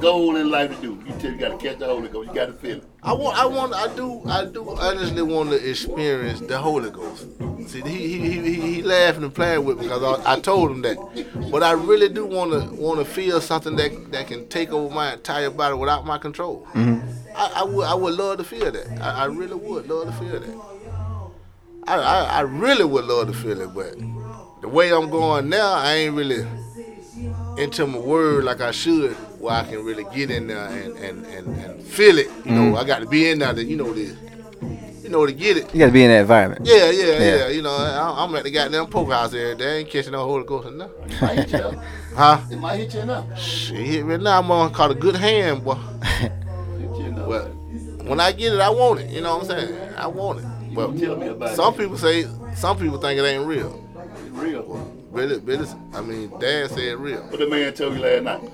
goal 0.00 0.36
in 0.36 0.50
life 0.50 0.74
to 0.74 0.80
do? 0.80 1.02
You 1.06 1.12
tell 1.18 1.30
you 1.30 1.36
got 1.38 1.58
to 1.58 1.66
catch 1.68 1.78
the 1.78 1.86
Holy 1.86 2.08
Ghost. 2.08 2.28
You 2.28 2.34
got 2.34 2.46
to 2.46 2.52
feel 2.52 2.78
it. 2.78 2.84
I 3.02 3.12
want, 3.12 3.38
I 3.38 3.44
want, 3.44 3.74
I 3.74 3.94
do, 3.94 4.22
I 4.26 4.44
do 4.46 4.70
honestly 4.70 5.22
want 5.22 5.50
to 5.50 5.70
experience 5.70 6.40
the 6.40 6.58
Holy 6.58 6.90
Ghost. 6.90 7.26
See, 7.68 7.80
he 7.82 8.08
he 8.08 8.18
he, 8.18 8.40
he, 8.40 8.74
he 8.74 8.82
laughing 8.82 9.24
and 9.24 9.34
playing 9.34 9.64
with 9.64 9.78
me 9.78 9.84
because 9.84 10.20
I, 10.24 10.34
I 10.34 10.40
told 10.40 10.70
him 10.70 10.82
that, 10.82 10.96
but 11.50 11.62
I 11.62 11.72
really 11.72 12.08
do 12.08 12.26
want 12.26 12.52
to 12.52 12.74
want 12.74 12.98
to 12.98 13.04
feel 13.04 13.40
something 13.40 13.76
that 13.76 14.12
that 14.12 14.26
can 14.26 14.48
take 14.48 14.70
over 14.70 14.94
my 14.94 15.14
entire 15.14 15.50
body 15.50 15.74
without 15.74 16.04
my 16.06 16.18
control. 16.18 16.66
Mm-hmm. 16.72 17.08
I, 17.36 17.52
I 17.56 17.62
would 17.64 17.86
I 17.86 17.94
would 17.94 18.14
love 18.14 18.38
to 18.38 18.44
feel 18.44 18.70
that. 18.70 19.02
I, 19.02 19.22
I 19.22 19.24
really 19.26 19.54
would 19.54 19.88
love 19.88 20.06
to 20.06 20.12
feel 20.12 20.40
that. 20.40 20.60
I, 21.86 21.96
I 21.96 22.24
I 22.24 22.40
really 22.40 22.84
would 22.84 23.04
love 23.04 23.26
to 23.28 23.34
feel 23.34 23.60
it, 23.60 23.74
but 23.74 23.98
the 24.60 24.68
way 24.68 24.92
I'm 24.92 25.10
going 25.10 25.48
now, 25.50 25.74
I 25.74 25.94
ain't 25.94 26.14
really 26.14 26.46
into 27.58 27.86
my 27.86 27.98
word 27.98 28.44
like 28.44 28.60
I 28.60 28.70
should, 28.72 29.16
where 29.44 29.54
I 29.54 29.64
can 29.64 29.84
really 29.84 30.04
get 30.14 30.30
in 30.30 30.46
there 30.48 30.66
and 30.66 30.96
and, 30.96 31.26
and, 31.26 31.46
and 31.58 31.82
feel 31.82 32.18
it. 32.18 32.28
You 32.44 32.52
know, 32.52 32.72
mm. 32.72 32.78
I 32.78 32.84
got 32.84 33.00
to 33.00 33.06
be 33.06 33.28
in 33.28 33.38
there 33.38 33.52
to 33.52 33.62
you 33.62 33.76
know 33.76 33.92
to 33.92 34.00
you 35.02 35.08
know 35.10 35.26
to 35.26 35.32
get 35.32 35.58
it. 35.58 35.72
You 35.74 35.80
got 35.80 35.86
to 35.86 35.92
be 35.92 36.02
in 36.02 36.10
that 36.10 36.22
environment. 36.22 36.62
Yeah, 36.64 36.90
yeah, 36.90 37.04
Yeah. 37.04 37.18
yeah. 37.36 37.48
You 37.48 37.62
know, 37.62 37.76
I, 37.76 38.24
I'm 38.24 38.34
at 38.34 38.44
the 38.44 38.50
goddamn 38.50 38.86
poke 38.86 39.10
house 39.10 39.34
every 39.34 39.54
day. 39.56 39.70
I 39.70 39.78
ain't 39.80 39.90
catching 39.90 40.12
no 40.12 40.24
Holy 40.24 40.44
Ghost 40.44 40.68
or 40.68 40.70
nothing. 40.70 41.10
It 41.10 41.20
might 41.22 41.38
hit 41.38 41.52
you 41.52 41.58
now. 41.58 41.82
Huh? 42.14 42.40
It 42.48 42.58
might 42.60 42.76
hit 42.76 42.94
you 42.94 43.04
now. 43.04 43.34
Shit, 43.34 43.76
hit 43.76 44.06
me 44.06 44.16
now. 44.18 44.38
I'm 44.40 44.46
gonna 44.46 44.72
call 44.72 44.90
a 44.90 44.94
good 44.94 45.16
hand, 45.16 45.64
boy. 45.64 45.76
But 47.26 47.46
when 48.04 48.20
I 48.20 48.32
get 48.32 48.52
it, 48.52 48.60
I 48.60 48.68
want 48.68 49.00
it. 49.00 49.10
You 49.10 49.22
know 49.22 49.38
what 49.38 49.50
I'm 49.50 49.66
saying? 49.66 49.94
I 49.96 50.06
want 50.06 50.40
it. 50.40 50.44
But 50.74 50.98
Tell 50.98 51.16
me 51.16 51.28
about 51.28 51.56
some 51.56 51.72
it. 51.74 51.78
people 51.78 51.96
say, 51.96 52.26
some 52.54 52.78
people 52.78 52.98
think 52.98 53.18
it 53.18 53.24
ain't 53.24 53.46
real. 53.46 53.82
It's 53.96 54.30
real. 54.30 54.62
Really, 55.10 55.38
really. 55.38 55.66
I 55.94 56.00
mean, 56.02 56.28
Dad 56.38 56.70
said 56.70 56.98
real. 56.98 57.22
What 57.22 57.38
the 57.38 57.48
man 57.48 57.72
told 57.72 57.94
you 57.94 58.00
last 58.00 58.22
night? 58.24 58.50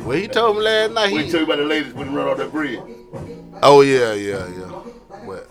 Well, 0.00 0.16
he 0.16 0.28
told 0.28 0.56
me 0.56 0.62
last 0.62 0.92
night. 0.92 1.12
What 1.12 1.20
he 1.20 1.26
He, 1.26 1.32
told 1.32 1.40
you 1.46 1.52
about 1.52 1.58
the 1.58 1.64
ladies 1.64 1.92
when 1.94 2.08
he 2.08 2.14
run 2.14 2.28
off 2.28 2.36
that 2.38 2.52
bridge? 2.52 2.80
oh 3.62 3.80
yeah, 3.80 4.12
yeah, 4.12 4.46
yeah. 4.48 4.82
But 5.26 5.48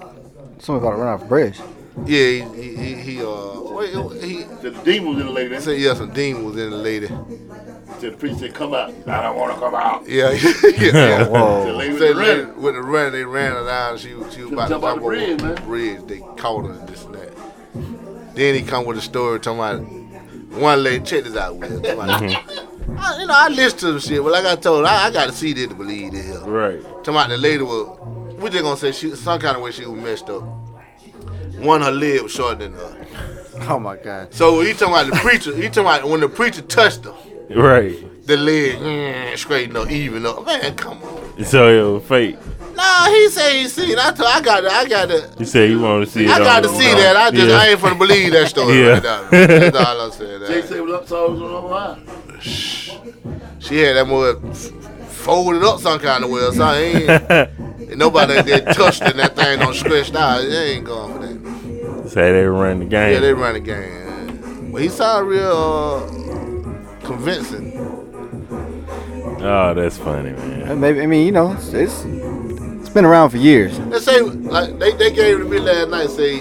Someone 0.61 0.83
about 0.83 0.95
to 0.95 1.01
run 1.03 1.13
off 1.13 1.21
a 1.23 1.25
bridge. 1.25 1.59
yeah, 2.05 2.29
he, 2.29 2.41
he, 2.61 2.75
he, 2.75 2.93
he 2.95 3.21
uh, 3.21 3.59
wait, 3.61 3.89
he 4.23 4.41
Said 4.41 4.61
the 4.61 4.81
demon 4.83 5.09
was 5.15 5.19
in 5.19 5.25
the 5.27 5.31
lady. 5.31 5.59
said 5.59 5.79
yeah, 5.79 5.93
some 5.93 6.11
demon 6.11 6.45
was 6.45 6.57
in 6.57 6.69
the 6.69 6.77
lady. 6.77 7.07
Said 7.07 8.13
the 8.13 8.17
priest 8.17 8.39
said, 8.39 8.53
come 8.53 8.73
out. 8.73 8.89
I 9.07 9.21
don't 9.23 9.37
want 9.37 9.53
to 9.53 9.59
come 9.59 9.75
out. 9.75 10.07
Yeah, 10.07 10.31
yeah. 10.63 10.69
yeah. 10.79 11.23
The 11.25 11.73
lady 11.73 11.93
was 11.93 12.01
Said 12.01 12.15
running. 12.15 12.47
lady, 12.47 12.51
with 12.59 12.75
the 12.75 12.81
run, 12.81 13.11
they 13.13 13.23
ran 13.23 13.53
her 13.53 13.65
down. 13.65 13.97
She, 13.97 14.13
was- 14.13 14.33
she 14.33 14.41
was 14.43 14.51
about 14.51 14.63
to 14.67 14.69
jump 14.73 14.83
out 14.83 14.87
jump 14.95 15.01
the 15.01 15.05
over 15.05 15.15
bridge, 15.15 15.37
the 15.39 15.43
man. 15.45 15.65
bridge. 15.65 16.01
They 16.07 16.19
caught 16.37 16.65
her 16.65 16.71
and 16.73 16.87
this 16.89 17.03
and 17.05 17.15
that. 17.15 18.35
Then 18.35 18.55
he 18.55 18.61
come 18.63 18.85
with 18.85 18.97
a 18.97 19.01
story 19.01 19.39
talking 19.39 19.59
about 19.59 20.59
one 20.59 20.83
lady. 20.83 21.03
Check 21.05 21.23
this 21.25 21.35
out, 21.37 21.55
Will. 21.57 21.81
Talking 22.85 22.93
about- 22.95 23.05
I, 23.15 23.21
you 23.21 23.27
know, 23.27 23.33
I 23.35 23.47
listen 23.49 23.79
to 23.79 23.91
the 23.93 23.99
shit, 23.99 24.21
but 24.23 24.31
like 24.31 24.45
I 24.45 24.55
told, 24.55 24.85
I, 24.85 25.07
I 25.07 25.11
got 25.11 25.25
to 25.27 25.31
see 25.31 25.53
this 25.53 25.67
to 25.67 25.75
believe 25.75 26.11
this. 26.13 26.37
Right. 26.39 26.81
Talking 26.81 27.13
about 27.15 27.29
the 27.29 27.37
lady 27.37 27.63
was, 27.63 27.99
we 28.37 28.49
just 28.49 28.63
gonna 28.63 28.77
say 28.77 28.91
she 28.91 29.15
some 29.15 29.39
kind 29.39 29.55
of 29.57 29.63
way 29.63 29.71
she 29.71 29.85
was 29.85 29.99
messed 30.01 30.29
up. 30.29 30.43
One, 31.59 31.81
her 31.81 31.91
leg 31.91 32.21
was 32.21 32.31
shorter 32.31 32.55
than 32.55 32.73
her. 32.73 33.01
Oh 33.69 33.79
my 33.79 33.95
God. 33.95 34.33
So 34.33 34.59
he 34.59 34.73
talking 34.73 34.89
about 34.93 35.05
the 35.07 35.15
preacher. 35.21 35.55
He 35.55 35.63
talking 35.69 35.83
about 35.83 36.09
when 36.09 36.19
the 36.19 36.27
preacher 36.27 36.61
touched 36.61 37.05
her. 37.05 37.13
Right. 37.55 37.95
The 38.27 38.35
leg 38.35 38.79
mm, 38.79 39.37
straighten 39.37 39.77
up, 39.77 39.89
even 39.89 40.25
up. 40.25 40.45
Man, 40.45 40.75
come 40.75 41.01
on. 41.01 41.45
So 41.45 41.69
it 41.69 41.93
was 41.93 42.03
fake. 42.05 42.37
No, 42.75 43.05
he 43.07 43.29
said 43.29 43.53
he 43.53 43.67
seen. 43.69 43.97
I 43.97 44.11
told, 44.11 44.27
I 44.29 44.41
got 44.41 44.59
to, 44.59 44.67
I 44.69 44.85
got 44.85 45.07
to. 45.07 45.33
He 45.37 45.45
said 45.45 45.69
you 45.69 45.79
wanted 45.79 46.07
to 46.07 46.11
see 46.11 46.25
it. 46.25 46.31
I 46.31 46.39
got 46.39 46.63
to 46.63 46.69
on- 46.69 46.75
see 46.75 46.91
that. 46.95 47.15
I 47.15 47.31
just, 47.31 47.47
Yeah. 47.47 47.55
I 47.55 47.67
ain't 47.67 47.79
finna 47.79 47.97
believe 47.97 48.33
that 48.33 48.49
story 48.49 48.77
Yeah. 48.81 48.87
right 48.89 49.03
now. 49.03 49.29
That's 49.29 49.77
all 49.77 50.01
I 50.01 50.09
said. 50.09 50.41
Jay 50.47 50.59
That. 50.61 50.67
said 50.67 50.81
was 50.81 50.93
up, 50.93 51.07
so 51.07 51.25
it 51.27 51.31
was 51.31 51.41
on 51.41 51.51
the 51.51 51.59
line. 51.61 52.74
She 53.67 53.77
had 53.79 53.95
that 53.95 54.07
mud 54.07 54.39
f- 54.51 55.11
folded 55.11 55.63
up 55.63 55.79
some 55.79 55.99
kind 55.99 56.23
of 56.23 56.29
way 56.29 56.41
or 56.41 56.51
something. 56.53 57.09
Ain't, 57.09 57.09
and 57.89 57.97
nobody 57.97 58.41
that 58.41 58.75
touched 58.75 59.01
it 59.01 59.15
that 59.17 59.35
thing 59.35 59.59
don't 59.59 59.73
scratched 59.73 60.15
out. 60.15 60.41
They 60.41 60.73
ain't 60.73 60.85
going 60.85 61.13
for 61.13 61.19
that. 61.25 62.09
Say 62.09 62.31
they 62.31 62.43
run 62.45 62.79
the 62.79 62.85
game. 62.85 63.13
Yeah, 63.13 63.19
they 63.19 63.33
run 63.33 63.53
the 63.53 63.59
game. 63.59 64.71
But 64.71 64.81
he 64.83 64.89
sounded 64.89 65.29
real 65.29 65.51
uh, 65.51 67.05
convincing. 67.05 67.71
oh, 69.41 69.73
that's 69.75 69.97
funny, 69.97 70.31
man. 70.31 70.69
Uh, 70.71 70.75
Maybe 70.75 71.01
I 71.01 71.05
mean 71.07 71.25
you 71.25 71.31
know 71.31 71.53
it's, 71.53 71.73
it's 71.73 72.03
it's 72.05 72.89
been 72.89 73.05
around 73.05 73.31
for 73.31 73.37
years. 73.37 73.77
They 73.79 73.99
say 73.99 74.21
like 74.21 74.77
they, 74.79 74.91
they 74.93 75.11
gave 75.11 75.37
it 75.39 75.43
to 75.43 75.45
me 75.49 75.59
last 75.59 75.89
night. 75.89 76.09
Say 76.09 76.39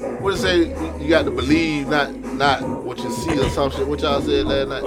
what 0.00 0.34
it 0.34 0.38
say? 0.38 0.58
You 1.02 1.08
got 1.08 1.24
to 1.24 1.30
believe, 1.30 1.88
not 1.88 2.14
not 2.14 2.62
what 2.84 2.98
you 2.98 3.10
see 3.10 3.38
or 3.38 3.48
some 3.50 3.70
shit. 3.70 3.86
What 3.86 4.00
y'all 4.00 4.20
said 4.20 4.46
last 4.46 4.68
night 4.68 4.84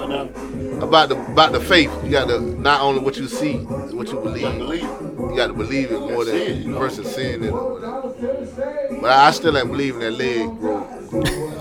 about 0.82 1.08
the 1.08 1.16
about 1.32 1.52
the 1.52 1.60
faith. 1.60 1.90
You 2.04 2.10
got 2.10 2.28
to 2.28 2.40
not 2.40 2.80
only 2.80 3.00
what 3.00 3.16
you 3.16 3.28
see, 3.28 3.54
what 3.58 4.08
you 4.08 4.18
believe. 4.18 4.44
You 4.44 5.36
got 5.36 5.48
to 5.48 5.52
believe 5.54 5.90
it 5.92 6.00
more 6.00 6.24
See 6.24 6.30
it, 6.32 6.48
you 6.56 6.62
than 6.64 6.72
know. 6.72 6.78
versus 6.78 7.14
seeing 7.14 7.42
it. 7.44 7.50
Or 7.52 7.74
whatever. 7.74 9.00
But 9.00 9.10
I 9.10 9.30
still 9.32 9.56
ain't 9.56 9.68
believing 9.70 10.00
that 10.00 10.12
leg 10.12 10.48
bro. 10.58 10.84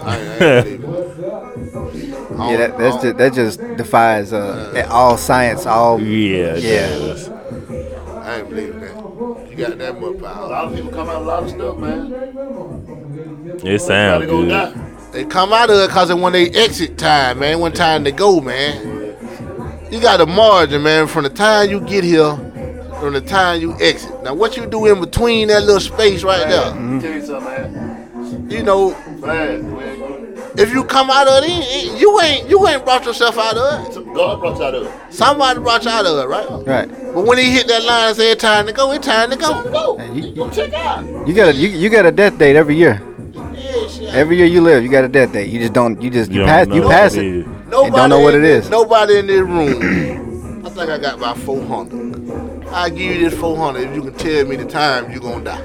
I 0.04 0.18
ain't, 0.18 0.30
I 0.30 0.56
ain't 0.56 0.82
believing 0.82 0.93
it. 0.93 2.39
I 2.39 2.49
Yeah, 2.51 2.58
that 2.58 2.78
that's 2.78 3.04
just, 3.04 3.18
that 3.18 3.34
just 3.34 3.60
defies 3.78 4.34
uh, 4.34 4.88
all 4.89 5.18
science, 5.18 5.66
all 5.66 5.99
Yeah, 6.01 6.56
Yeah. 6.56 6.95
yeah. 6.97 8.24
I 8.24 8.38
ain't 8.38 8.49
believing 8.49 8.80
that. 8.82 8.93
You 9.64 9.70
got 9.70 9.78
that 9.78 10.01
much 10.01 10.22
power. 10.22 10.43
A 10.45 10.47
lot 10.49 10.66
of 10.66 10.76
people 10.76 10.91
come 10.91 11.07
out 11.09 11.22
a 11.22 11.26
lot 11.26 11.43
of 11.43 11.49
stuff, 11.49 11.78
man. 11.78 12.11
It 13.64 13.80
sounds 13.80 14.26
good. 14.26 14.76
They 15.14 15.24
come 15.24 15.53
out 15.53 15.70
of 15.70 15.78
it 15.78 15.88
because 15.88 16.14
when 16.14 16.34
they 16.34 16.49
exit 16.49 16.97
time, 16.97 17.39
man, 17.39 17.61
when 17.61 17.72
time 17.72 18.03
to 18.03 18.11
go, 18.11 18.41
man. 18.41 19.16
You 19.89 20.01
got 20.01 20.20
a 20.20 20.26
margin, 20.26 20.84
man, 20.84 21.07
from 21.07 21.24
the 21.24 21.30
time 21.30 21.70
you 21.70 21.80
get 21.80 22.03
here, 22.03 22.36
from 22.99 23.14
the 23.14 23.22
time 23.22 23.61
you 23.61 23.78
exit. 23.80 24.11
Now, 24.24 24.34
what 24.34 24.57
you 24.57 24.66
do 24.66 24.86
in 24.88 24.99
between 24.99 25.47
that 25.47 25.61
little 25.64 25.80
space 25.80 26.24
right 26.24 26.45
there, 26.47 26.74
Man, 26.76 26.99
Tell 26.99 27.14
you 27.14 27.26
something, 27.26 27.74
man. 27.74 28.49
you 28.49 28.64
know, 28.64 28.89
Fast, 29.22 29.64
man. 29.64 30.34
if 30.57 30.74
you 30.74 30.84
come 30.84 31.09
out 31.09 31.28
of 31.28 31.43
it, 31.45 31.99
you 32.01 32.20
ain't 32.22 32.49
you 32.49 32.68
ain't 32.68 32.84
brought 32.84 33.05
yourself 33.05 33.38
out 33.38 33.55
of 33.55 33.95
it. 33.97 34.03
God 34.14 34.39
brought 34.39 34.57
you 34.59 34.64
out 34.66 34.76
of 34.76 34.84
it. 34.86 34.91
Somebody 35.14 35.59
brought 35.59 35.84
you 35.86 35.91
out 35.91 36.05
of 36.05 36.18
it, 36.20 36.28
right? 36.28 36.47
right. 36.68 37.14
But 37.14 37.26
when 37.26 37.38
he 37.38 37.51
hit 37.51 37.68
that 37.68 37.84
line 37.84 38.09
and 38.09 38.16
said 38.18 38.39
time 38.39 38.66
to 38.68 38.74
go, 38.74 38.91
it's 38.91 39.05
time 39.05 39.30
to 39.32 39.36
go. 39.38 39.64
Go. 39.72 39.97
And 39.97 40.16
you- 40.16 40.34
Go 40.36 40.49
check 40.49 40.74
out. 40.74 41.03
You 41.28 41.34
got 41.34 41.49
a 41.49 41.53
you, 41.55 41.68
you 41.70 41.89
got 41.89 42.05
a 42.05 42.11
death 42.11 42.38
date 42.38 42.55
every 42.55 42.76
year. 42.76 43.01
Every 44.11 44.38
year 44.38 44.45
you 44.45 44.61
live, 44.61 44.84
you 44.84 44.89
got 44.89 45.03
a 45.03 45.07
death 45.07 45.34
date. 45.34 45.49
You 45.49 45.59
just 45.59 45.74
don't 45.74 45.99
you 46.01 46.09
just 46.09 46.32
you, 46.32 46.41
You 46.41 46.45
pass 46.45 46.68
you 46.68 46.82
pass 46.84 47.16
what 47.16 47.24
it. 47.26 47.28
it 47.28 47.38
is. 47.39 47.45
Nobody 47.68 47.95
don't 47.95 48.09
know 48.09 48.20
what 48.20 48.36
in 48.36 48.41
it 48.43 48.47
this- 48.47 48.66
is. 48.66 48.72
Nobody 48.72 49.18
in 49.20 49.28
this 49.28 49.39
room. 49.41 50.61
I 50.66 50.70
think 50.70 50.89
I 50.89 50.97
got 50.97 51.16
about 51.18 51.38
400. 51.38 52.68
I'll 52.72 52.89
give 52.89 52.99
you 52.99 53.30
this 53.30 53.39
400 53.39 53.89
if 53.89 53.95
you 53.95 54.01
can 54.03 54.14
tell 54.14 54.45
me 54.45 54.55
the 54.55 54.66
time 54.66 55.11
you're 55.11 55.20
gonna 55.22 55.43
die. 55.43 55.61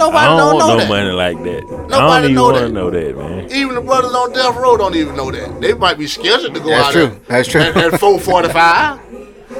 Nobody 0.00 0.16
I 0.16 0.26
don't 0.26 0.38
don't, 0.38 0.54
want 0.54 0.58
know 0.68 0.74
no 0.74 0.80
that. 0.80 0.88
money 0.88 1.10
like 1.10 1.36
that. 1.44 1.62
I 1.64 1.88
Nobody 1.88 1.98
don't 1.98 2.24
even 2.24 2.34
know 2.34 2.44
want 2.44 2.56
that. 2.56 2.66
to 2.66 2.72
know 2.72 2.90
that, 2.90 3.16
man. 3.18 3.52
Even 3.52 3.74
the 3.74 3.80
brothers 3.82 4.12
on 4.14 4.32
death 4.32 4.56
row 4.56 4.76
don't 4.76 4.96
even 4.96 5.14
know 5.14 5.30
that. 5.30 5.60
They 5.60 5.74
might 5.74 5.98
be 5.98 6.06
scared 6.06 6.40
to 6.40 6.48
go 6.60 6.68
That's 6.70 6.86
out 6.88 6.92
true. 6.92 7.06
there 7.08 7.18
That's 7.28 7.48
true. 7.48 7.60
At, 7.60 7.76
at 7.76 8.00
445. 8.00 8.98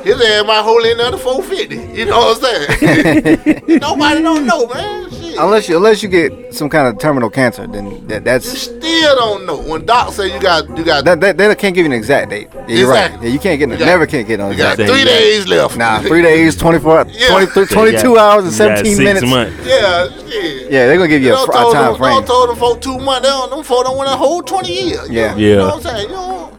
His 0.04 0.20
ass 0.22 0.46
might 0.46 0.62
hold 0.62 0.84
in 0.86 0.96
there 0.96 1.12
450. 1.12 1.76
You 1.98 2.06
know 2.06 2.18
what 2.18 2.42
I'm 2.42 2.78
saying? 2.78 3.62
Nobody 3.80 4.22
don't 4.22 4.46
know, 4.46 4.66
man. 4.66 5.10
Shit. 5.30 5.38
Unless 5.38 5.68
you 5.68 5.76
unless 5.76 6.02
you 6.02 6.08
get 6.08 6.54
some 6.54 6.68
kind 6.68 6.88
of 6.88 6.98
terminal 6.98 7.30
cancer, 7.30 7.66
then 7.66 8.06
that, 8.08 8.24
that's 8.24 8.46
You 8.46 8.50
that's 8.52 8.60
still 8.90 9.16
don't 9.16 9.46
know. 9.46 9.58
When 9.58 9.86
doc 9.86 10.12
say 10.12 10.32
you 10.34 10.40
got 10.40 10.68
you 10.76 10.84
got 10.84 11.04
that, 11.04 11.20
that 11.20 11.36
they 11.36 11.54
can't 11.54 11.74
give 11.74 11.86
you 11.86 11.92
an 11.92 11.96
exact 11.98 12.30
date. 12.30 12.48
Yeah, 12.68 12.76
you're 12.76 12.90
right. 12.90 13.10
Yeah, 13.22 13.28
you 13.28 13.38
can't 13.38 13.58
get 13.58 13.68
You 13.70 13.76
got- 13.76 13.84
never 13.86 14.06
can't 14.06 14.26
get 14.26 14.40
on 14.40 14.52
you 14.52 14.58
got 14.58 14.78
exact 14.78 14.78
Say 14.78 14.86
three 14.88 14.98
you 15.00 15.04
days 15.06 15.46
left. 15.46 15.76
Nah, 15.76 16.00
three 16.00 16.22
days, 16.22 16.56
24, 16.56 17.06
Yeah. 17.10 17.28
23 17.28 17.52
So 17.54 17.60
you 17.60 17.66
22 17.92 18.14
got- 18.14 18.18
hours 18.18 18.44
and 18.44 18.52
you 18.52 18.56
17 18.56 18.98
minutes. 18.98 19.26
months. 19.26 19.66
Yeah, 19.66 20.08
shit. 20.28 20.70
Yeah, 20.70 20.86
they're 20.86 20.96
gonna 20.96 21.08
give 21.08 21.22
you 21.22 21.32
a, 21.32 21.36
don't 21.36 21.46
fr- 21.46 21.52
a 21.52 21.72
time 21.72 21.84
them, 21.92 21.96
frame. 21.96 22.12
Don't 22.14 22.26
told 22.26 22.48
them 22.50 22.56
for 22.56 22.76
two 22.78 22.98
months. 22.98 23.22
They 23.22 23.28
don't, 23.32 23.50
them 23.50 23.62
folk 23.64 23.84
don't 23.84 23.96
want 23.96 24.08
to 24.10 24.16
hold 24.16 24.46
20 24.46 24.72
years. 24.72 25.08
Yeah. 25.10 25.34
You 25.36 25.56
know 25.56 25.58
Yeah. 25.58 25.64
what 25.66 25.74
I'm 25.74 25.82
saying? 25.82 26.08
You 26.10 26.14
know, 26.14 26.58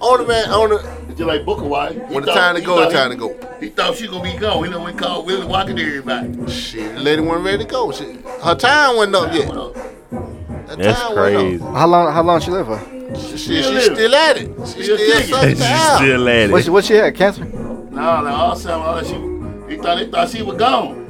on 0.00 0.20
the 0.20 0.26
man, 0.26 0.50
on 0.50 0.70
the, 0.70 0.76
It's 1.08 1.18
just 1.18 1.20
like 1.28 1.44
Booker 1.44 1.64
White. 1.64 1.92
He 1.92 1.98
when 1.98 2.20
the 2.20 2.26
thought- 2.26 2.34
time 2.36 2.54
to 2.56 2.60
go, 2.60 2.76
the 2.76 2.82
it's 2.84 2.92
he- 2.92 2.98
time 2.98 3.10
to 3.10 3.16
go. 3.16 3.56
He 3.60 3.68
thought 3.70 3.96
she 3.96 4.06
gonna 4.06 4.22
be 4.22 4.38
gone. 4.38 4.64
He 4.64 4.70
know 4.70 4.82
we 4.84 4.92
called 4.92 5.26
Willie 5.26 5.46
Walker 5.46 5.74
to 5.74 5.82
everybody. 5.82 6.50
Shit, 6.50 6.94
the 6.94 7.00
lady 7.00 7.22
wasn't 7.22 7.44
ready 7.44 7.58
to 7.64 7.70
go. 7.70 7.90
She, 7.92 8.04
her 8.42 8.54
time 8.54 8.96
wasn't 8.96 9.16
up 9.16 9.32
yet. 9.34 9.48
What 9.48 9.56
up? 9.56 9.76
Her 9.76 10.76
That's 10.76 11.00
time 11.00 11.16
wasn't 11.16 11.36
crazy. 11.36 11.64
How 11.64 11.86
long? 11.86 12.12
How 12.12 12.22
long 12.22 12.40
she 12.40 12.50
live 12.50 12.66
for? 12.66 12.78
She, 13.16 13.36
she, 13.36 13.62
Still 13.62 13.72
she's 13.72 13.84
still 13.84 14.14
at 14.14 14.36
it. 14.36 14.46
She 14.46 14.82
Still 14.84 14.98
still 14.98 14.98
kicking. 14.98 15.34
sucking 15.34 15.48
She's 15.50 15.60
it 15.60 15.96
still 15.96 16.28
at 16.28 16.50
What 16.50 16.62
she, 16.62 16.68
it. 16.68 16.72
what 16.72 16.84
she 16.84 16.94
had? 16.94 17.14
Cancer? 17.16 17.44
Nah, 17.46 18.20
like 18.20 18.34
all 18.34 18.54
time, 18.56 18.80
all 18.80 18.94
that 18.94 19.06
she, 19.06 19.74
he 19.74 19.80
thought 19.82 19.98
they 19.98 20.06
thought 20.06 20.28
she 20.30 20.42
was 20.42 20.56
gone. 20.56 21.06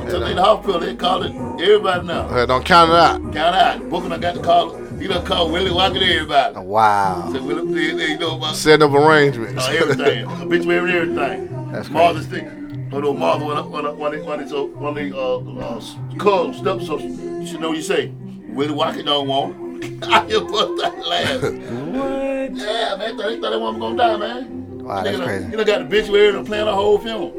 Until 0.00 0.20
they 0.20 0.30
in 0.30 0.36
the 0.36 0.42
hospital, 0.42 0.80
they 0.80 0.94
called 0.96 1.26
it 1.26 1.32
everybody 1.62 2.06
now. 2.06 2.28
Hey, 2.28 2.46
don't 2.46 2.64
count 2.64 2.90
it 2.90 2.96
out. 2.96 3.20
Count 3.32 3.54
out. 3.56 3.88
Booker 3.90 4.08
done 4.08 4.20
got 4.20 4.34
the 4.34 4.42
call. 4.42 4.70
He 5.00 5.06
done 5.08 5.24
called 5.26 5.52
Willie 5.52 5.70
Walker 5.70 5.98
to 5.98 6.04
everybody. 6.04 6.54
Oh, 6.56 6.62
wow. 6.62 7.28
Said 7.32 7.42
Willie, 7.44 7.72
they, 7.74 7.94
they 7.96 8.18
know 8.18 8.36
about 8.36 8.56
Setting 8.56 8.82
up 8.88 8.92
arrangements. 8.94 9.66
uh, 9.66 9.70
everything. 9.72 10.26
Obituary, 10.26 10.92
everything. 10.92 11.70
That's 11.72 11.90
Martha 11.90 12.22
stick. 12.22 12.46
Oh 12.92 13.00
no, 13.00 13.12
Martha, 13.12 13.44
when 13.44 13.56
when 13.70 13.98
when 13.98 14.24
when 14.24 14.40
it's 14.40 14.50
so 14.50 14.66
when 14.66 14.94
they 14.94 15.10
uh 15.10 15.38
uh 15.38 15.80
call 16.18 16.52
step 16.54 16.80
so 16.80 16.98
you 16.98 17.46
should 17.46 17.60
know 17.60 17.68
what 17.70 17.76
you 17.76 17.82
say. 17.82 18.08
Willie 18.48 18.72
Walker 18.72 19.02
don't 19.02 19.26
want. 19.28 19.56
I 20.04 20.26
just 20.26 20.46
bust 20.46 20.72
that 20.82 21.06
laugh. 21.06 21.42
What? 21.42 22.54
Yeah, 22.56 22.96
man, 22.96 23.16
they 23.16 23.38
thought 23.40 23.50
they 23.50 23.56
wasn't 23.58 23.80
gonna 23.80 23.96
die, 23.96 24.16
man. 24.16 24.78
Wow, 24.84 25.02
that's 25.02 25.16
Nigga 25.16 25.18
done- 25.18 25.26
crazy. 25.26 25.44
You 25.50 25.56
done 25.56 25.66
got 25.66 25.78
the 25.80 25.84
obituary 25.84 26.36
and 26.38 26.46
playing 26.46 26.64
the 26.66 26.74
whole 26.74 26.98
film. 26.98 27.32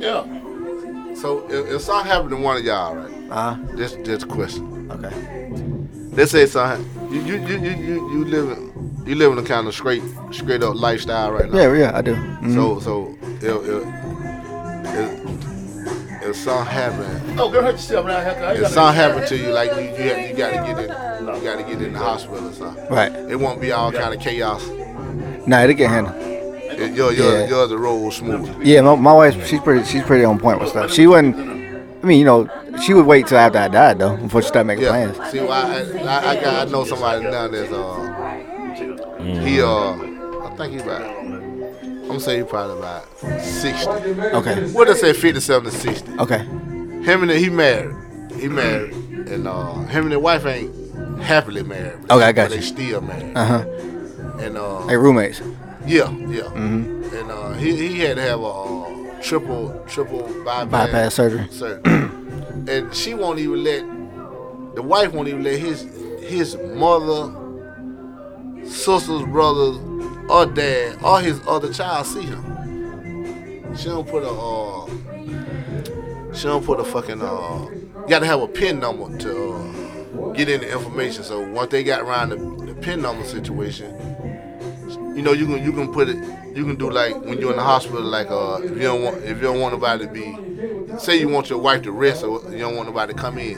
Yeah. 0.00 1.14
so 1.14 1.46
if, 1.50 1.70
if 1.74 1.82
something 1.82 2.10
happened 2.10 2.30
to 2.30 2.36
one 2.36 2.56
of 2.56 2.64
y'all, 2.64 2.96
right? 2.96 3.12
Uh, 3.30 3.56
Just 3.76 4.02
just 4.02 4.22
a 4.24 4.26
question. 4.26 4.90
okay. 4.90 5.12
Let's 6.16 6.30
say 6.32 6.46
something. 6.46 6.84
You 7.12 7.20
you 7.20 7.36
you 7.46 7.56
you 7.58 7.70
you, 7.76 8.10
you 8.12 8.24
living 8.24 9.02
you 9.06 9.14
living 9.14 9.38
a 9.38 9.42
kind 9.42 9.66
of 9.68 9.74
straight 9.74 10.02
straight 10.32 10.62
up 10.62 10.74
lifestyle 10.74 11.32
right 11.32 11.50
now. 11.50 11.58
Yeah, 11.58 11.72
yeah, 11.74 11.96
I 11.96 12.02
do. 12.02 12.14
Mhm. 12.14 12.54
So 12.54 12.80
so 12.80 13.18
if 13.22 13.44
if, 13.44 13.84
if, 14.96 16.28
if 16.30 16.36
something 16.36 16.66
happen, 16.66 17.38
Oh, 17.38 17.50
girl, 17.50 17.62
hurt 17.62 17.72
yourself 17.72 18.06
around 18.06 18.24
here. 18.24 18.34
'cause 18.34 18.60
if 18.60 18.68
something 18.68 18.94
happen 19.00 19.28
to 19.28 19.36
you, 19.36 19.50
like 19.52 19.70
you 19.76 19.82
you, 19.82 20.10
have, 20.10 20.30
you 20.30 20.34
got 20.36 20.50
to 20.50 20.56
get 20.74 20.78
in 20.84 21.26
you 21.36 21.42
got 21.42 21.56
to 21.58 21.62
get 21.64 21.82
in 21.82 21.92
the 21.92 21.98
hospital 21.98 22.48
or 22.48 22.52
something. 22.52 22.86
right. 22.88 23.12
It 23.30 23.36
won't 23.36 23.60
be 23.60 23.72
all 23.72 23.92
kind 23.92 24.14
of 24.14 24.20
chaos. 24.20 24.66
Nah, 25.46 25.60
it'll 25.62 25.76
get 25.76 25.90
handled. 25.90 26.16
It, 26.18 26.92
your 26.94 27.12
your 27.12 27.40
Yeah. 27.40 27.46
yours 27.48 27.68
the 27.70 27.78
road 27.78 28.12
smooth. 28.12 28.48
Yeah, 28.62 28.80
my, 28.82 28.94
my 28.96 29.12
wife, 29.12 29.46
she's 29.46 29.60
pretty, 29.60 29.84
she's 29.84 30.02
pretty 30.02 30.24
on 30.24 30.38
point 30.38 30.60
with 30.60 30.70
stuff. 30.70 30.90
She 30.92 31.06
wouldn't. 31.06 31.36
I 32.02 32.06
mean, 32.06 32.18
you 32.18 32.24
know, 32.24 32.48
she 32.84 32.94
would 32.94 33.06
wait 33.06 33.26
till 33.26 33.38
after 33.38 33.58
I 33.58 33.68
died 33.68 33.98
though, 33.98 34.16
before 34.16 34.42
she 34.42 34.48
started 34.48 34.66
making 34.68 34.84
Yeah. 34.84 34.90
plans. 35.12 35.30
See, 35.30 35.40
well, 35.40 35.52
I, 35.52 35.80
I, 36.02 36.30
I 36.30 36.40
got 36.40 36.68
I 36.68 36.70
know 36.70 36.84
somebody 36.84 37.24
now 37.24 37.48
that's 37.48 37.72
uh 37.72 39.42
he 39.44 39.60
uh 39.60 39.92
I 40.46 40.54
think 40.56 40.72
he 40.74 40.78
about 40.80 41.02
I'm 41.02 42.06
gonna 42.08 42.20
say 42.20 42.38
he 42.38 42.44
probably 42.44 42.78
about 42.78 43.04
sixty. 43.40 43.90
Okay. 43.90 44.70
What 44.72 44.86
did 44.86 44.96
I 44.96 45.00
say, 45.00 45.12
fifty-seven 45.12 45.64
to 45.70 45.76
sixty? 45.76 46.12
Okay. 46.18 46.38
Him 46.38 47.22
and 47.22 47.30
the, 47.30 47.38
he 47.38 47.50
married. 47.50 47.94
He 48.38 48.48
married, 48.48 48.92
and 49.28 49.48
uh, 49.48 49.72
him 49.86 50.04
and 50.04 50.12
the 50.12 50.20
wife 50.20 50.44
ain't 50.46 50.72
happily 51.20 51.62
married. 51.64 51.98
Okay, 52.10 52.24
I 52.24 52.32
got 52.32 52.50
but 52.50 52.54
you. 52.56 52.60
They 52.60 52.66
still 52.66 53.00
married. 53.00 53.36
Uh 53.36 53.44
huh. 53.44 53.64
And 54.38 54.56
uh, 54.56 54.84
Like 54.84 54.98
roommates. 54.98 55.40
yeah, 55.86 56.10
yeah. 56.10 56.42
Mm-hmm. 56.42 57.14
And 57.16 57.30
uh, 57.30 57.52
he 57.54 57.74
he 57.74 57.98
had 58.00 58.16
to 58.16 58.22
have 58.22 58.40
a 58.40 58.44
uh, 58.44 58.88
triple 59.22 59.82
triple 59.88 60.22
bypass, 60.44 60.70
Bypass 60.70 61.14
surgery. 61.14 61.46
surgery. 61.50 61.82
and 62.68 62.94
she 62.94 63.14
won't 63.14 63.38
even 63.38 63.62
let 63.64 63.84
the 64.74 64.82
wife 64.82 65.12
won't 65.12 65.28
even 65.28 65.42
let 65.42 65.58
his 65.58 65.82
his 66.22 66.56
mother, 66.74 67.32
sisters, 68.64 69.22
brothers, 69.24 69.76
or 70.28 70.46
dad, 70.46 70.98
or 71.02 71.20
his 71.20 71.40
other 71.46 71.72
child 71.72 72.06
see 72.06 72.22
him. 72.22 73.76
She 73.76 73.84
don't 73.88 74.08
put 74.08 74.22
a 74.22 74.28
uh, 74.30 74.86
she 76.34 76.44
don't 76.44 76.64
put 76.64 76.80
a 76.80 76.84
fucking 76.84 77.22
uh, 77.22 77.68
you 77.70 78.08
got 78.08 78.20
to 78.20 78.26
have 78.26 78.40
a 78.40 78.48
pin 78.48 78.80
number 78.80 79.16
to 79.18 79.52
uh, 79.54 80.32
get 80.32 80.48
in 80.48 80.60
the 80.60 80.70
information. 80.72 81.22
So 81.24 81.40
once 81.50 81.70
they 81.70 81.82
got 81.84 82.00
around 82.02 82.30
the, 82.30 82.36
the 82.66 82.74
pin 82.74 83.02
number 83.02 83.24
situation, 83.24 83.94
you 85.16 85.22
know 85.22 85.32
you 85.32 85.46
can 85.46 85.62
you 85.64 85.72
can 85.72 85.92
put 85.92 86.08
it 86.08 86.16
you 86.54 86.64
can 86.64 86.76
do 86.76 86.90
like 86.90 87.14
when 87.22 87.38
you're 87.40 87.50
in 87.50 87.56
the 87.56 87.62
hospital 87.62 88.02
like 88.02 88.30
uh 88.30 88.60
if 88.62 88.70
you 88.70 88.82
don't 88.82 89.02
want 89.02 89.16
if 89.24 89.36
you 89.38 89.42
don't 89.42 89.60
want 89.60 89.74
nobody 89.74 90.06
to 90.06 90.12
be 90.12 90.98
say 90.98 91.18
you 91.18 91.28
want 91.28 91.50
your 91.50 91.58
wife 91.58 91.82
to 91.82 91.90
rest 91.90 92.22
or 92.22 92.40
you 92.52 92.58
don't 92.58 92.76
want 92.76 92.88
nobody 92.88 93.12
to 93.12 93.18
come 93.18 93.38
in 93.38 93.56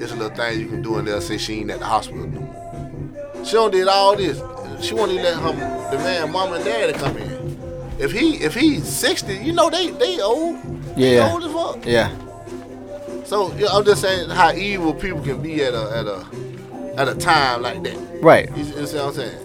it's 0.00 0.12
a 0.12 0.16
little 0.16 0.36
thing 0.36 0.60
you 0.60 0.66
can 0.68 0.82
do 0.82 0.96
and 0.98 1.08
they'll 1.08 1.20
say 1.20 1.38
she 1.38 1.60
ain't 1.60 1.70
at 1.70 1.78
the 1.78 1.84
hospital 1.86 2.26
no 2.26 2.40
more. 2.40 3.44
she 3.44 3.52
don't 3.52 3.70
did 3.72 3.88
all 3.88 4.16
this 4.16 4.40
she 4.84 4.94
won't 4.94 5.12
even 5.12 5.24
let 5.24 5.36
her 5.36 5.52
the 5.92 5.98
man, 5.98 6.32
mom 6.32 6.52
and 6.54 6.64
dad 6.64 6.92
to 6.92 6.98
come 6.98 7.16
in. 7.18 7.92
If 7.98 8.12
he 8.12 8.36
if 8.36 8.54
he's 8.54 8.88
sixty, 8.88 9.36
you 9.36 9.52
know 9.52 9.70
they 9.70 9.90
they 9.90 10.20
old. 10.20 10.56
They 10.96 11.16
Yeah. 11.16 11.30
old 11.30 11.44
as 11.44 11.52
fuck. 11.52 11.86
Yeah. 11.86 12.10
So 13.24 13.52
you 13.54 13.66
know, 13.66 13.68
I'm 13.72 13.84
just 13.84 14.00
saying 14.00 14.30
how 14.30 14.52
evil 14.52 14.94
people 14.94 15.20
can 15.20 15.40
be 15.42 15.62
at 15.62 15.74
a 15.74 15.90
at 15.96 16.06
a 16.06 16.26
at 16.96 17.08
a 17.08 17.14
time 17.14 17.62
like 17.62 17.82
that. 17.84 17.96
Right. 18.22 18.48
You, 18.56 18.64
you 18.64 18.86
see 18.86 18.96
what 18.96 19.08
I'm 19.08 19.12
saying? 19.14 19.38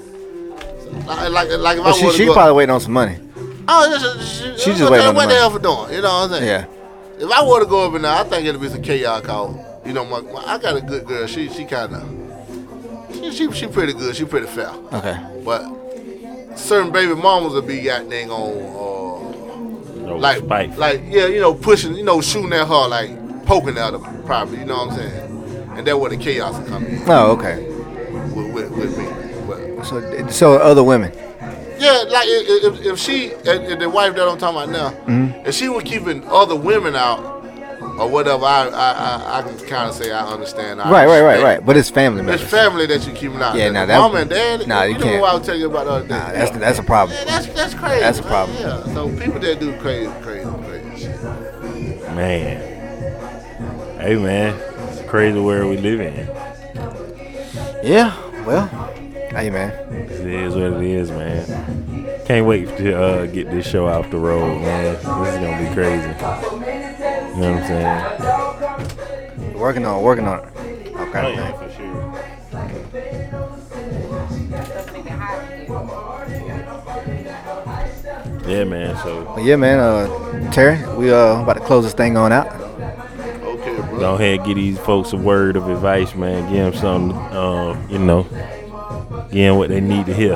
So, 0.91 1.29
like 1.29 1.29
like 1.31 1.49
like 1.59 1.77
if 1.77 1.83
Well, 1.83 1.87
I 1.95 1.97
she 1.97 2.11
she 2.11 2.25
go, 2.25 2.33
probably 2.33 2.53
waiting 2.53 2.73
on 2.73 2.81
some 2.81 2.93
money. 2.93 3.17
oh, 3.67 4.17
she, 4.19 4.25
she, 4.53 4.57
She 4.57 4.77
just 4.77 4.91
waiting 4.91 5.07
on 5.07 5.13
the 5.13 5.17
what 5.19 5.27
the 5.27 5.27
money. 5.27 5.33
hell 5.35 5.51
for 5.51 5.59
doing? 5.59 5.93
You 5.93 6.01
know 6.01 6.09
what 6.09 6.23
I'm 6.23 6.29
saying? 6.31 6.45
Yeah. 6.45 6.65
If 7.19 7.31
I 7.31 7.43
were 7.45 7.59
to 7.61 7.65
go 7.65 7.87
up 7.87 7.95
in 7.95 8.01
there, 8.03 8.11
I 8.11 8.23
think 8.23 8.45
it'd 8.45 8.61
be 8.61 8.69
some 8.69 8.81
chaos 8.81 9.21
called. 9.25 9.59
You 9.85 9.93
know, 9.93 10.05
my, 10.05 10.21
my, 10.21 10.43
I 10.45 10.57
got 10.57 10.75
a 10.77 10.81
good 10.81 11.05
girl. 11.05 11.25
She 11.27 11.49
she 11.49 11.65
kind 11.65 11.93
of 11.95 13.15
she, 13.15 13.31
she 13.31 13.51
she 13.51 13.67
pretty 13.67 13.93
good. 13.93 14.15
She 14.15 14.25
pretty 14.25 14.47
fair. 14.47 14.69
Okay. 14.93 15.17
But 15.43 16.57
certain 16.57 16.91
baby 16.91 17.15
mamas 17.15 17.53
will 17.53 17.61
be 17.61 17.81
goddamn 17.81 18.29
on 18.31 20.03
No 20.05 20.15
uh, 20.15 20.17
like 20.17 20.37
spite. 20.39 20.77
like 20.77 21.01
yeah, 21.07 21.27
you 21.27 21.39
know, 21.39 21.53
pushing, 21.53 21.95
you 21.95 22.03
know, 22.03 22.21
shooting 22.21 22.53
at 22.53 22.67
her 22.67 22.87
like 22.87 23.45
poking 23.45 23.77
at 23.77 23.93
her 23.93 24.23
probably. 24.25 24.59
You 24.59 24.65
know 24.65 24.77
what 24.85 24.91
I'm 24.91 24.97
saying? 24.97 25.77
And 25.77 25.87
that's 25.87 25.97
where 25.97 26.09
the 26.09 26.17
chaos 26.17 26.57
will 26.59 26.67
come 26.67 26.85
in 26.85 27.01
Oh, 27.07 27.31
okay. 27.33 27.65
with, 28.33 28.53
with, 28.53 28.71
with 28.71 28.97
me. 28.97 29.05
But 29.77 29.85
So 29.85 30.27
so 30.29 30.53
other 30.57 30.83
women. 30.83 31.11
yeah, 31.79 32.03
like 32.09 32.27
if, 32.27 32.63
if, 32.79 32.85
if 32.85 32.99
she, 32.99 33.25
if, 33.27 33.47
if 33.47 33.79
the 33.79 33.89
wife 33.89 34.15
that 34.15 34.27
I'm 34.27 34.37
talking 34.37 34.57
about 34.57 34.69
now, 34.69 34.89
Mm-hmm. 35.05 35.45
if 35.47 35.53
she 35.55 35.69
was 35.69 35.83
keeping 35.83 36.23
other 36.27 36.55
women 36.55 36.95
out 36.95 37.19
or 37.99 38.07
whatever, 38.09 38.45
I 38.45 38.67
I, 38.67 38.91
I, 38.91 39.39
I 39.39 39.41
can 39.43 39.57
kind 39.67 39.89
of 39.89 39.95
say 39.95 40.11
I 40.11 40.25
understand. 40.25 40.81
I 40.81 40.89
Right, 40.89 41.05
right, 41.07 41.21
right, 41.21 41.43
right. 41.43 41.65
But 41.65 41.77
it's 41.77 41.89
family 41.89 42.21
man. 42.23 42.33
It's 42.35 42.43
family 42.43 42.85
that 42.87 43.05
you 43.07 43.13
keeping 43.13 43.41
out. 43.41 43.55
Yeah, 43.55 43.69
now 43.69 43.81
The 43.85 43.93
that- 43.93 43.99
mom 43.99 44.15
and 44.15 44.29
dad. 44.29 44.67
nah, 44.67 44.83
you, 44.83 44.93
you 44.93 44.97
know 44.99 45.03
can't. 45.05 45.21
what 45.21 45.31
I 45.31 45.33
was 45.37 45.45
telling 45.45 45.61
you 45.61 45.69
about 45.69 45.85
the 45.85 45.91
other 45.91 46.07
day. 46.07 46.17
Nah, 46.17 46.31
that's 46.31 46.51
that's 46.57 46.79
a 46.79 46.83
problem. 46.83 47.17
Yeah, 47.17 47.25
that's 47.25 47.45
that's 47.47 47.73
crazy. 47.75 47.99
That's 48.01 48.19
a 48.19 48.21
man. 48.23 48.29
problem. 48.31 48.57
Yeah. 48.59 48.93
So 48.93 49.09
people 49.17 49.39
that 49.39 49.59
do 49.59 49.75
crazy, 49.79 50.11
crazy, 50.21 50.49
crazy 50.65 51.05
shit. 51.05 51.21
Man. 52.15 52.73
Hey 53.99 54.15
man, 54.15 54.55
it's 54.89 55.01
a 55.01 55.03
crazy 55.07 55.39
world 55.39 55.69
we 55.69 55.77
live 55.77 55.99
in. 56.01 56.27
Yeah. 57.83 58.13
Well. 58.45 58.69
Hey 59.29 59.49
man. 59.49 59.71
It 59.93 60.25
is 60.25 60.55
what 60.55 60.63
it 60.63 60.81
is, 60.81 61.11
man. 61.11 61.45
Can't 62.25 62.45
wait 62.45 62.67
to 62.77 62.97
uh, 62.97 63.25
get 63.27 63.49
this 63.51 63.67
show 63.67 63.87
off 63.87 64.09
the 64.09 64.17
road, 64.17 64.61
man. 64.61 64.93
This 64.93 64.99
is 64.99 65.05
gonna 65.05 65.69
be 65.69 65.73
crazy. 65.73 66.07
You 67.35 67.41
know 67.41 67.53
what 67.53 67.63
I'm 67.63 67.67
saying? 69.27 69.53
Working 69.57 69.85
on 69.85 70.01
working 70.01 70.27
on 70.27 70.39
it. 70.39 70.45
Okay. 70.95 71.51
for 71.57 71.69
sure. 71.71 71.97
Yeah, 78.47 78.63
man. 78.63 78.95
So 79.03 79.25
But 79.35 79.43
yeah, 79.43 79.55
man. 79.57 79.79
Uh, 79.79 80.51
Terry, 80.51 80.77
we 80.95 81.11
uh 81.11 81.41
about 81.41 81.53
to 81.53 81.59
close 81.59 81.83
this 81.83 81.93
thing 81.93 82.15
on 82.17 82.31
out. 82.31 82.47
Okay, 82.49 83.75
bro. 83.75 83.99
go 83.99 84.15
ahead, 84.15 84.45
give 84.45 84.55
these 84.55 84.79
folks 84.79 85.11
a 85.13 85.17
word 85.17 85.57
of 85.57 85.67
advice, 85.69 86.15
man. 86.15 86.51
Give 86.51 86.71
them 86.71 86.81
something, 86.81 87.17
uh, 87.17 87.87
you 87.89 87.99
know, 87.99 88.25
give 89.37 89.55
what 89.55 89.69
they 89.69 89.81
need 89.81 90.05
to 90.07 90.13
hear. 90.13 90.35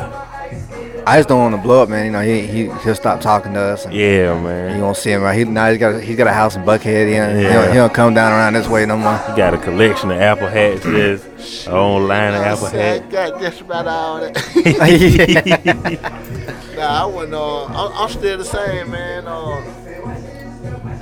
I 1.07 1.17
just 1.17 1.29
don't 1.29 1.39
want 1.39 1.55
to 1.55 1.61
blow 1.61 1.81
up, 1.81 1.89
man. 1.89 2.05
You 2.05 2.11
know, 2.11 2.21
he 2.21 2.45
he 2.45 2.65
he'll 2.83 2.93
stop 2.95 3.21
talking 3.21 3.53
to 3.55 3.59
us. 3.59 3.85
And 3.85 3.93
Yeah, 3.93 4.35
You 4.35 4.41
man. 4.41 4.79
won't 4.81 4.95
see 4.95 5.11
him 5.11 5.23
right. 5.23 5.35
He 5.37 5.43
now 5.45 5.69
he's 5.69 5.79
got 5.79 5.95
a, 5.95 5.99
he's 5.99 6.15
got 6.15 6.27
a 6.27 6.33
house 6.33 6.55
in 6.55 6.63
Buckhead. 6.63 7.07
He 7.09 7.15
don't, 7.15 7.35
he, 7.35 7.41
Yeah. 7.41 7.53
don't, 7.53 7.67
he 7.69 7.73
don't 7.75 7.93
come 7.93 8.13
down 8.13 8.31
around 8.31 8.53
this 8.53 8.67
way 8.67 8.85
no 8.85 8.97
more. 8.97 9.19
You 9.29 9.35
got 9.35 9.53
a 9.55 9.57
collection 9.57 10.11
of 10.11 10.21
apple 10.21 10.47
hats. 10.47 10.83
There's 10.83 11.25
a 11.67 11.71
whole 11.71 12.01
line 12.01 12.35
of 12.35 12.41
apple 12.41 12.67
hats. 12.67 13.11
got 13.11 13.39
just 13.41 13.61
about 13.61 13.87
all 13.87 14.19
that. 14.21 14.35
nah, 16.75 17.03
I 17.03 17.05
wouldn't. 17.05 17.33
Uh, 17.33 17.65
I'm, 17.65 17.91
I'm 18.03 18.09
still 18.09 18.37
the 18.37 18.45
same, 18.45 18.91
man. 18.91 19.25
Uh, 19.25 19.63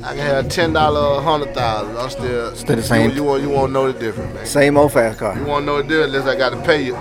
I 0.03 0.15
can 0.15 0.17
have 0.17 0.49
ten 0.49 0.73
dollar, 0.73 1.21
hundred 1.21 1.53
thousand. 1.53 1.97
I'm 1.97 2.09
still 2.09 2.55
Still 2.55 2.75
the 2.77 2.83
same. 2.83 3.09
You, 3.11 3.15
you 3.17 3.23
won't 3.23 3.41
you 3.43 3.49
won't 3.49 3.71
know 3.73 3.91
the 3.91 3.99
difference, 3.99 4.33
man. 4.33 4.45
Same 4.45 4.77
old 4.77 4.93
fast 4.93 5.19
car. 5.19 5.37
You 5.37 5.43
won't 5.45 5.65
know 5.65 5.81
the 5.81 5.87
difference 5.87 6.13
unless 6.15 6.27
I 6.27 6.35
got 6.37 6.49
to 6.51 6.61
pay 6.63 6.83
you. 6.85 6.95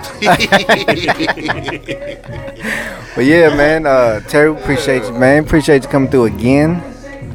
But 3.15 3.25
yeah, 3.25 3.53
man. 3.55 3.85
Uh, 3.85 4.19
Terry, 4.21 4.51
appreciate 4.51 5.03
you, 5.03 5.11
man. 5.13 5.43
Appreciate 5.43 5.83
you 5.83 5.89
coming 5.89 6.09
through 6.09 6.25
again. 6.25 6.81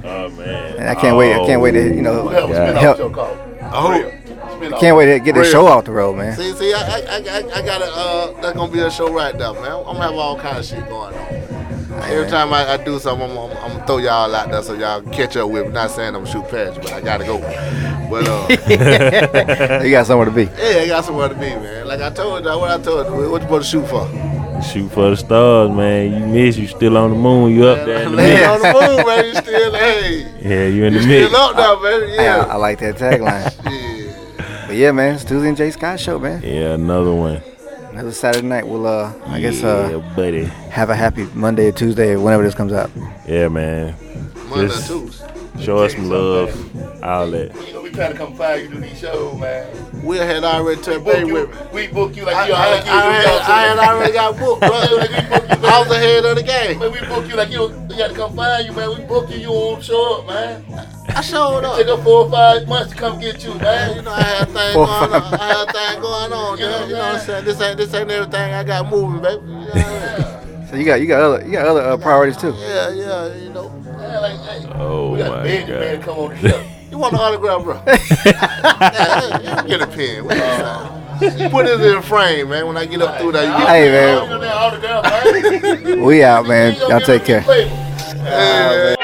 Oh 0.04 0.28
man. 0.30 0.76
And 0.76 0.88
I 0.88 0.94
can't 0.94 1.16
wait. 1.16 1.34
I 1.34 1.44
can't 1.46 1.60
wait 1.60 1.72
to 1.72 1.94
you 1.94 2.02
know 2.02 2.28
Help 2.28 2.50
help. 2.50 2.98
your 2.98 3.10
call. 3.10 3.36
I 3.60 4.02
hope. 4.02 4.12
Spin 4.56 4.72
off. 4.72 4.80
Can't 4.80 4.96
wait 4.96 5.06
to 5.06 5.18
get 5.18 5.34
this 5.34 5.52
Real. 5.52 5.62
show 5.62 5.66
off 5.66 5.84
the 5.84 5.90
road, 5.92 6.16
man. 6.16 6.36
See, 6.36 6.52
see, 6.52 6.72
I, 6.72 6.80
I, 6.80 7.00
I, 7.00 7.16
I- 7.16 7.58
I 7.58 7.62
got 7.66 7.78
to 7.78 7.90
Uh, 7.92 8.40
that's 8.40 8.56
gonna 8.56 8.72
be 8.72 8.78
a 8.80 8.90
show 8.90 9.12
right 9.12 9.34
now, 9.36 9.52
man. 9.54 9.64
I'm 9.72 9.84
gonna 9.84 10.00
have 10.02 10.14
all 10.14 10.38
kind 10.38 10.58
of 10.58 10.64
shit 10.64 10.86
going 10.88 11.14
on. 11.14 11.43
Every 12.02 12.28
time 12.28 12.52
I, 12.52 12.72
I 12.72 12.76
do 12.76 12.98
something, 12.98 13.30
I'm, 13.30 13.36
I'm, 13.38 13.50
I'm 13.58 13.72
gonna 13.72 13.86
throw 13.86 13.98
y'all 13.98 14.34
out 14.34 14.50
there 14.50 14.62
so 14.62 14.74
y'all 14.74 15.00
catch 15.02 15.36
up 15.36 15.48
with. 15.50 15.66
me. 15.66 15.72
Not 15.72 15.90
saying 15.90 16.14
I'm 16.14 16.24
gonna 16.24 16.30
shoot 16.30 16.48
past 16.48 16.76
you, 16.76 16.82
but 16.82 16.92
I 16.92 17.00
gotta 17.00 17.24
go. 17.24 17.38
But 18.10 18.28
uh, 18.28 19.80
You 19.84 19.90
got 19.90 20.06
somewhere 20.06 20.26
to 20.26 20.30
be. 20.32 20.44
yeah, 20.44 20.82
I 20.82 20.86
got 20.88 21.04
somewhere 21.04 21.28
to 21.28 21.34
be, 21.34 21.40
man. 21.40 21.86
Like 21.86 22.00
I 22.00 22.10
told 22.10 22.44
you, 22.44 22.50
what 22.58 22.70
I 22.70 22.82
told 22.82 23.06
you, 23.06 23.30
what 23.30 23.40
you 23.42 23.46
supposed 23.46 23.70
to 23.70 23.80
shoot 23.80 23.86
for? 23.88 24.62
Shoot 24.62 24.88
for 24.92 25.10
the 25.10 25.16
stars, 25.16 25.70
man. 25.70 26.12
You 26.12 26.26
miss, 26.26 26.56
you 26.56 26.66
still 26.68 26.96
on 26.96 27.10
the 27.10 27.16
moon. 27.16 27.52
You 27.54 27.66
up 27.66 27.84
there 27.86 28.02
in 28.04 28.10
the 28.12 28.16
Land 28.16 28.40
mix. 28.40 28.46
on 28.48 28.60
the 28.60 28.96
moon, 28.96 29.06
man. 29.06 29.24
You 29.26 29.34
still, 29.34 29.72
hey, 29.74 30.20
Yeah, 30.42 30.66
you 30.68 30.84
in 30.84 30.94
the 30.94 31.00
you 31.00 31.06
mix. 31.08 31.26
still 31.28 31.40
up 31.40 31.56
there, 31.56 31.76
baby. 32.00 32.12
Yeah, 32.12 32.20
I 32.20 32.46
Yeah. 32.46 32.56
like 32.56 32.78
that 32.80 32.96
tagline. 32.96 33.64
yeah. 34.38 34.64
but 34.66 34.76
yeah, 34.76 34.92
man, 34.92 35.14
it's 35.16 35.24
Tuesday 35.24 35.48
and 35.48 35.56
Jay 35.56 35.70
Scott 35.70 35.98
show, 36.00 36.18
man. 36.18 36.40
Yeah, 36.42 36.74
another 36.74 37.12
one. 37.12 37.42
Another 37.94 38.10
Saturday 38.10 38.44
night. 38.46 38.66
We'll 38.66 38.88
uh, 38.88 39.12
I 39.26 39.40
guess 39.40 39.62
uh, 39.62 40.00
buddy. 40.16 40.44
have 40.46 40.90
a 40.90 40.96
happy 40.96 41.28
Monday 41.32 41.68
or 41.68 41.72
Tuesday 41.72 42.16
whenever 42.16 42.42
this 42.42 42.54
comes 42.54 42.72
out. 42.72 42.90
Yeah, 43.24 43.46
man. 43.48 43.94
Monday, 44.48 44.66
Just- 44.66 44.88
Tuesday. 44.88 45.30
Show 45.60 45.78
us 45.78 45.92
some 45.92 46.08
love. 46.08 46.50
All 47.02 47.30
that. 47.30 47.54
You 47.66 47.74
know, 47.74 47.82
we 47.82 47.90
trying 47.90 48.12
to 48.12 48.18
come 48.18 48.34
find 48.34 48.62
you 48.62 48.68
to 48.70 48.80
these 48.80 48.98
shows, 48.98 49.38
man. 49.38 49.66
Will 50.04 50.26
had 50.26 50.42
already 50.44 50.80
turned 50.82 51.04
Book 51.04 51.18
you, 51.18 51.32
with 51.32 51.50
me. 51.50 51.56
we 51.72 51.86
book 51.86 52.16
you 52.16 52.24
like 52.24 52.34
I, 52.36 52.48
you 52.48 52.54
I, 52.54 52.70
like 52.76 52.84
you 52.84 52.90
I, 52.92 53.04
do 53.04 53.10
had, 53.10 53.24
y'all 53.24 53.42
I 53.42 53.60
had 53.62 53.78
already 53.78 54.12
got 54.12 54.38
booked, 54.38 54.60
bro. 54.60 54.70
Like, 54.98 55.10
we 55.10 55.28
book 55.28 55.62
you. 55.62 55.66
I 55.68 55.78
was 55.78 55.90
ahead 55.90 56.24
of 56.24 56.36
the 56.36 56.42
game. 56.42 56.78
Man, 56.78 56.92
we 56.92 57.00
book 57.00 57.28
you 57.28 57.36
like 57.36 57.50
you, 57.50 57.68
we 57.88 57.96
got 57.96 58.08
to 58.10 58.14
come 58.14 58.34
find 58.36 58.66
you, 58.66 58.72
man. 58.72 58.88
We 58.98 59.04
book 59.06 59.30
you, 59.30 59.36
you 59.38 59.50
won't 59.50 59.84
show 59.84 60.20
up, 60.20 60.26
man. 60.26 60.64
I 61.08 61.20
showed 61.20 61.64
up. 61.64 61.78
Take 61.78 61.86
up 61.88 62.02
four 62.02 62.24
or 62.24 62.30
five 62.30 62.66
months 62.66 62.92
to 62.92 62.98
come 62.98 63.20
get 63.20 63.44
you, 63.44 63.54
man. 63.54 63.96
You 63.96 64.02
know, 64.02 64.10
I 64.12 64.22
had 64.22 64.48
things 64.48 64.74
Four, 64.74 64.86
going 64.86 65.12
on. 65.12 65.34
I 65.34 65.46
had 65.46 65.72
things 65.72 66.02
going 66.02 66.32
on, 66.32 66.58
You 66.58 66.64
know 66.64 66.70
man. 66.80 66.88
You 66.88 66.94
know 66.96 67.00
what 67.00 67.14
I'm 67.14 67.20
saying? 67.26 67.44
This 67.44 67.60
ain't 67.60 67.76
this 67.76 67.94
ain't 67.94 68.10
everything 68.10 68.52
I 68.54 68.64
got 68.64 68.90
moving, 68.90 69.22
baby. 69.22 69.42
You 69.46 69.52
know 69.52 69.64
what 69.66 69.76
I 69.76 70.56
mean? 70.58 70.66
So 70.68 70.76
you 70.76 70.84
got 70.84 71.00
you 71.00 71.06
got 71.06 71.20
other 71.22 71.44
you 71.46 71.52
got 71.52 71.66
other 71.66 71.82
uh, 71.82 71.96
priorities 71.96 72.36
too. 72.36 72.54
Yeah, 72.58 72.90
yeah, 72.90 73.34
you 73.36 73.50
know. 73.50 73.70
Yeah, 74.04 74.18
like, 74.18 74.38
hey, 74.40 74.68
Oh 74.74 75.12
we 75.12 75.18
got 75.18 75.30
my 75.30 75.42
beg 75.42 75.68
you, 75.68 75.74
man, 75.74 75.96
god. 75.96 76.04
come 76.04 76.18
on 76.18 76.30
the 76.42 76.48
show. 76.48 76.64
You 76.90 76.98
want 76.98 77.14
an 77.14 77.20
autograph, 77.20 77.62
bro? 77.64 77.82
yeah, 77.86 79.62
get 79.66 79.80
a 79.80 79.86
pen. 79.86 80.24
What 80.26 80.36
you 80.36 80.42
uh, 80.42 81.48
Put 81.50 81.66
it 81.66 81.80
in 81.80 81.96
a 81.96 82.02
frame, 82.02 82.50
man. 82.50 82.66
When 82.66 82.76
I 82.76 82.84
get 82.84 83.00
up 83.00 83.18
through 83.18 83.32
there, 83.32 83.44
you 83.44 83.56
get 83.56 83.68
Hey, 83.68 83.90
man. 83.90 84.28
that 84.28 85.84
man. 85.84 86.00
We 86.02 86.22
out, 86.22 86.46
man. 86.46 86.74
You 86.74 86.80
ain't 86.80 86.80
gonna 86.80 86.94
Y'all 86.94 87.00
take 87.06 87.24
care. 87.24 87.38
any 87.38 87.46
favor. 87.48 88.94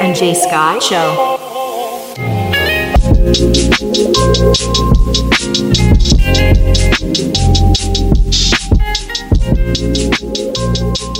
And 0.00 0.16
Jay 0.16 0.34
Sky 0.34 0.78
Show. 0.78 1.36
Thank 3.98 4.16
you. 11.00 11.17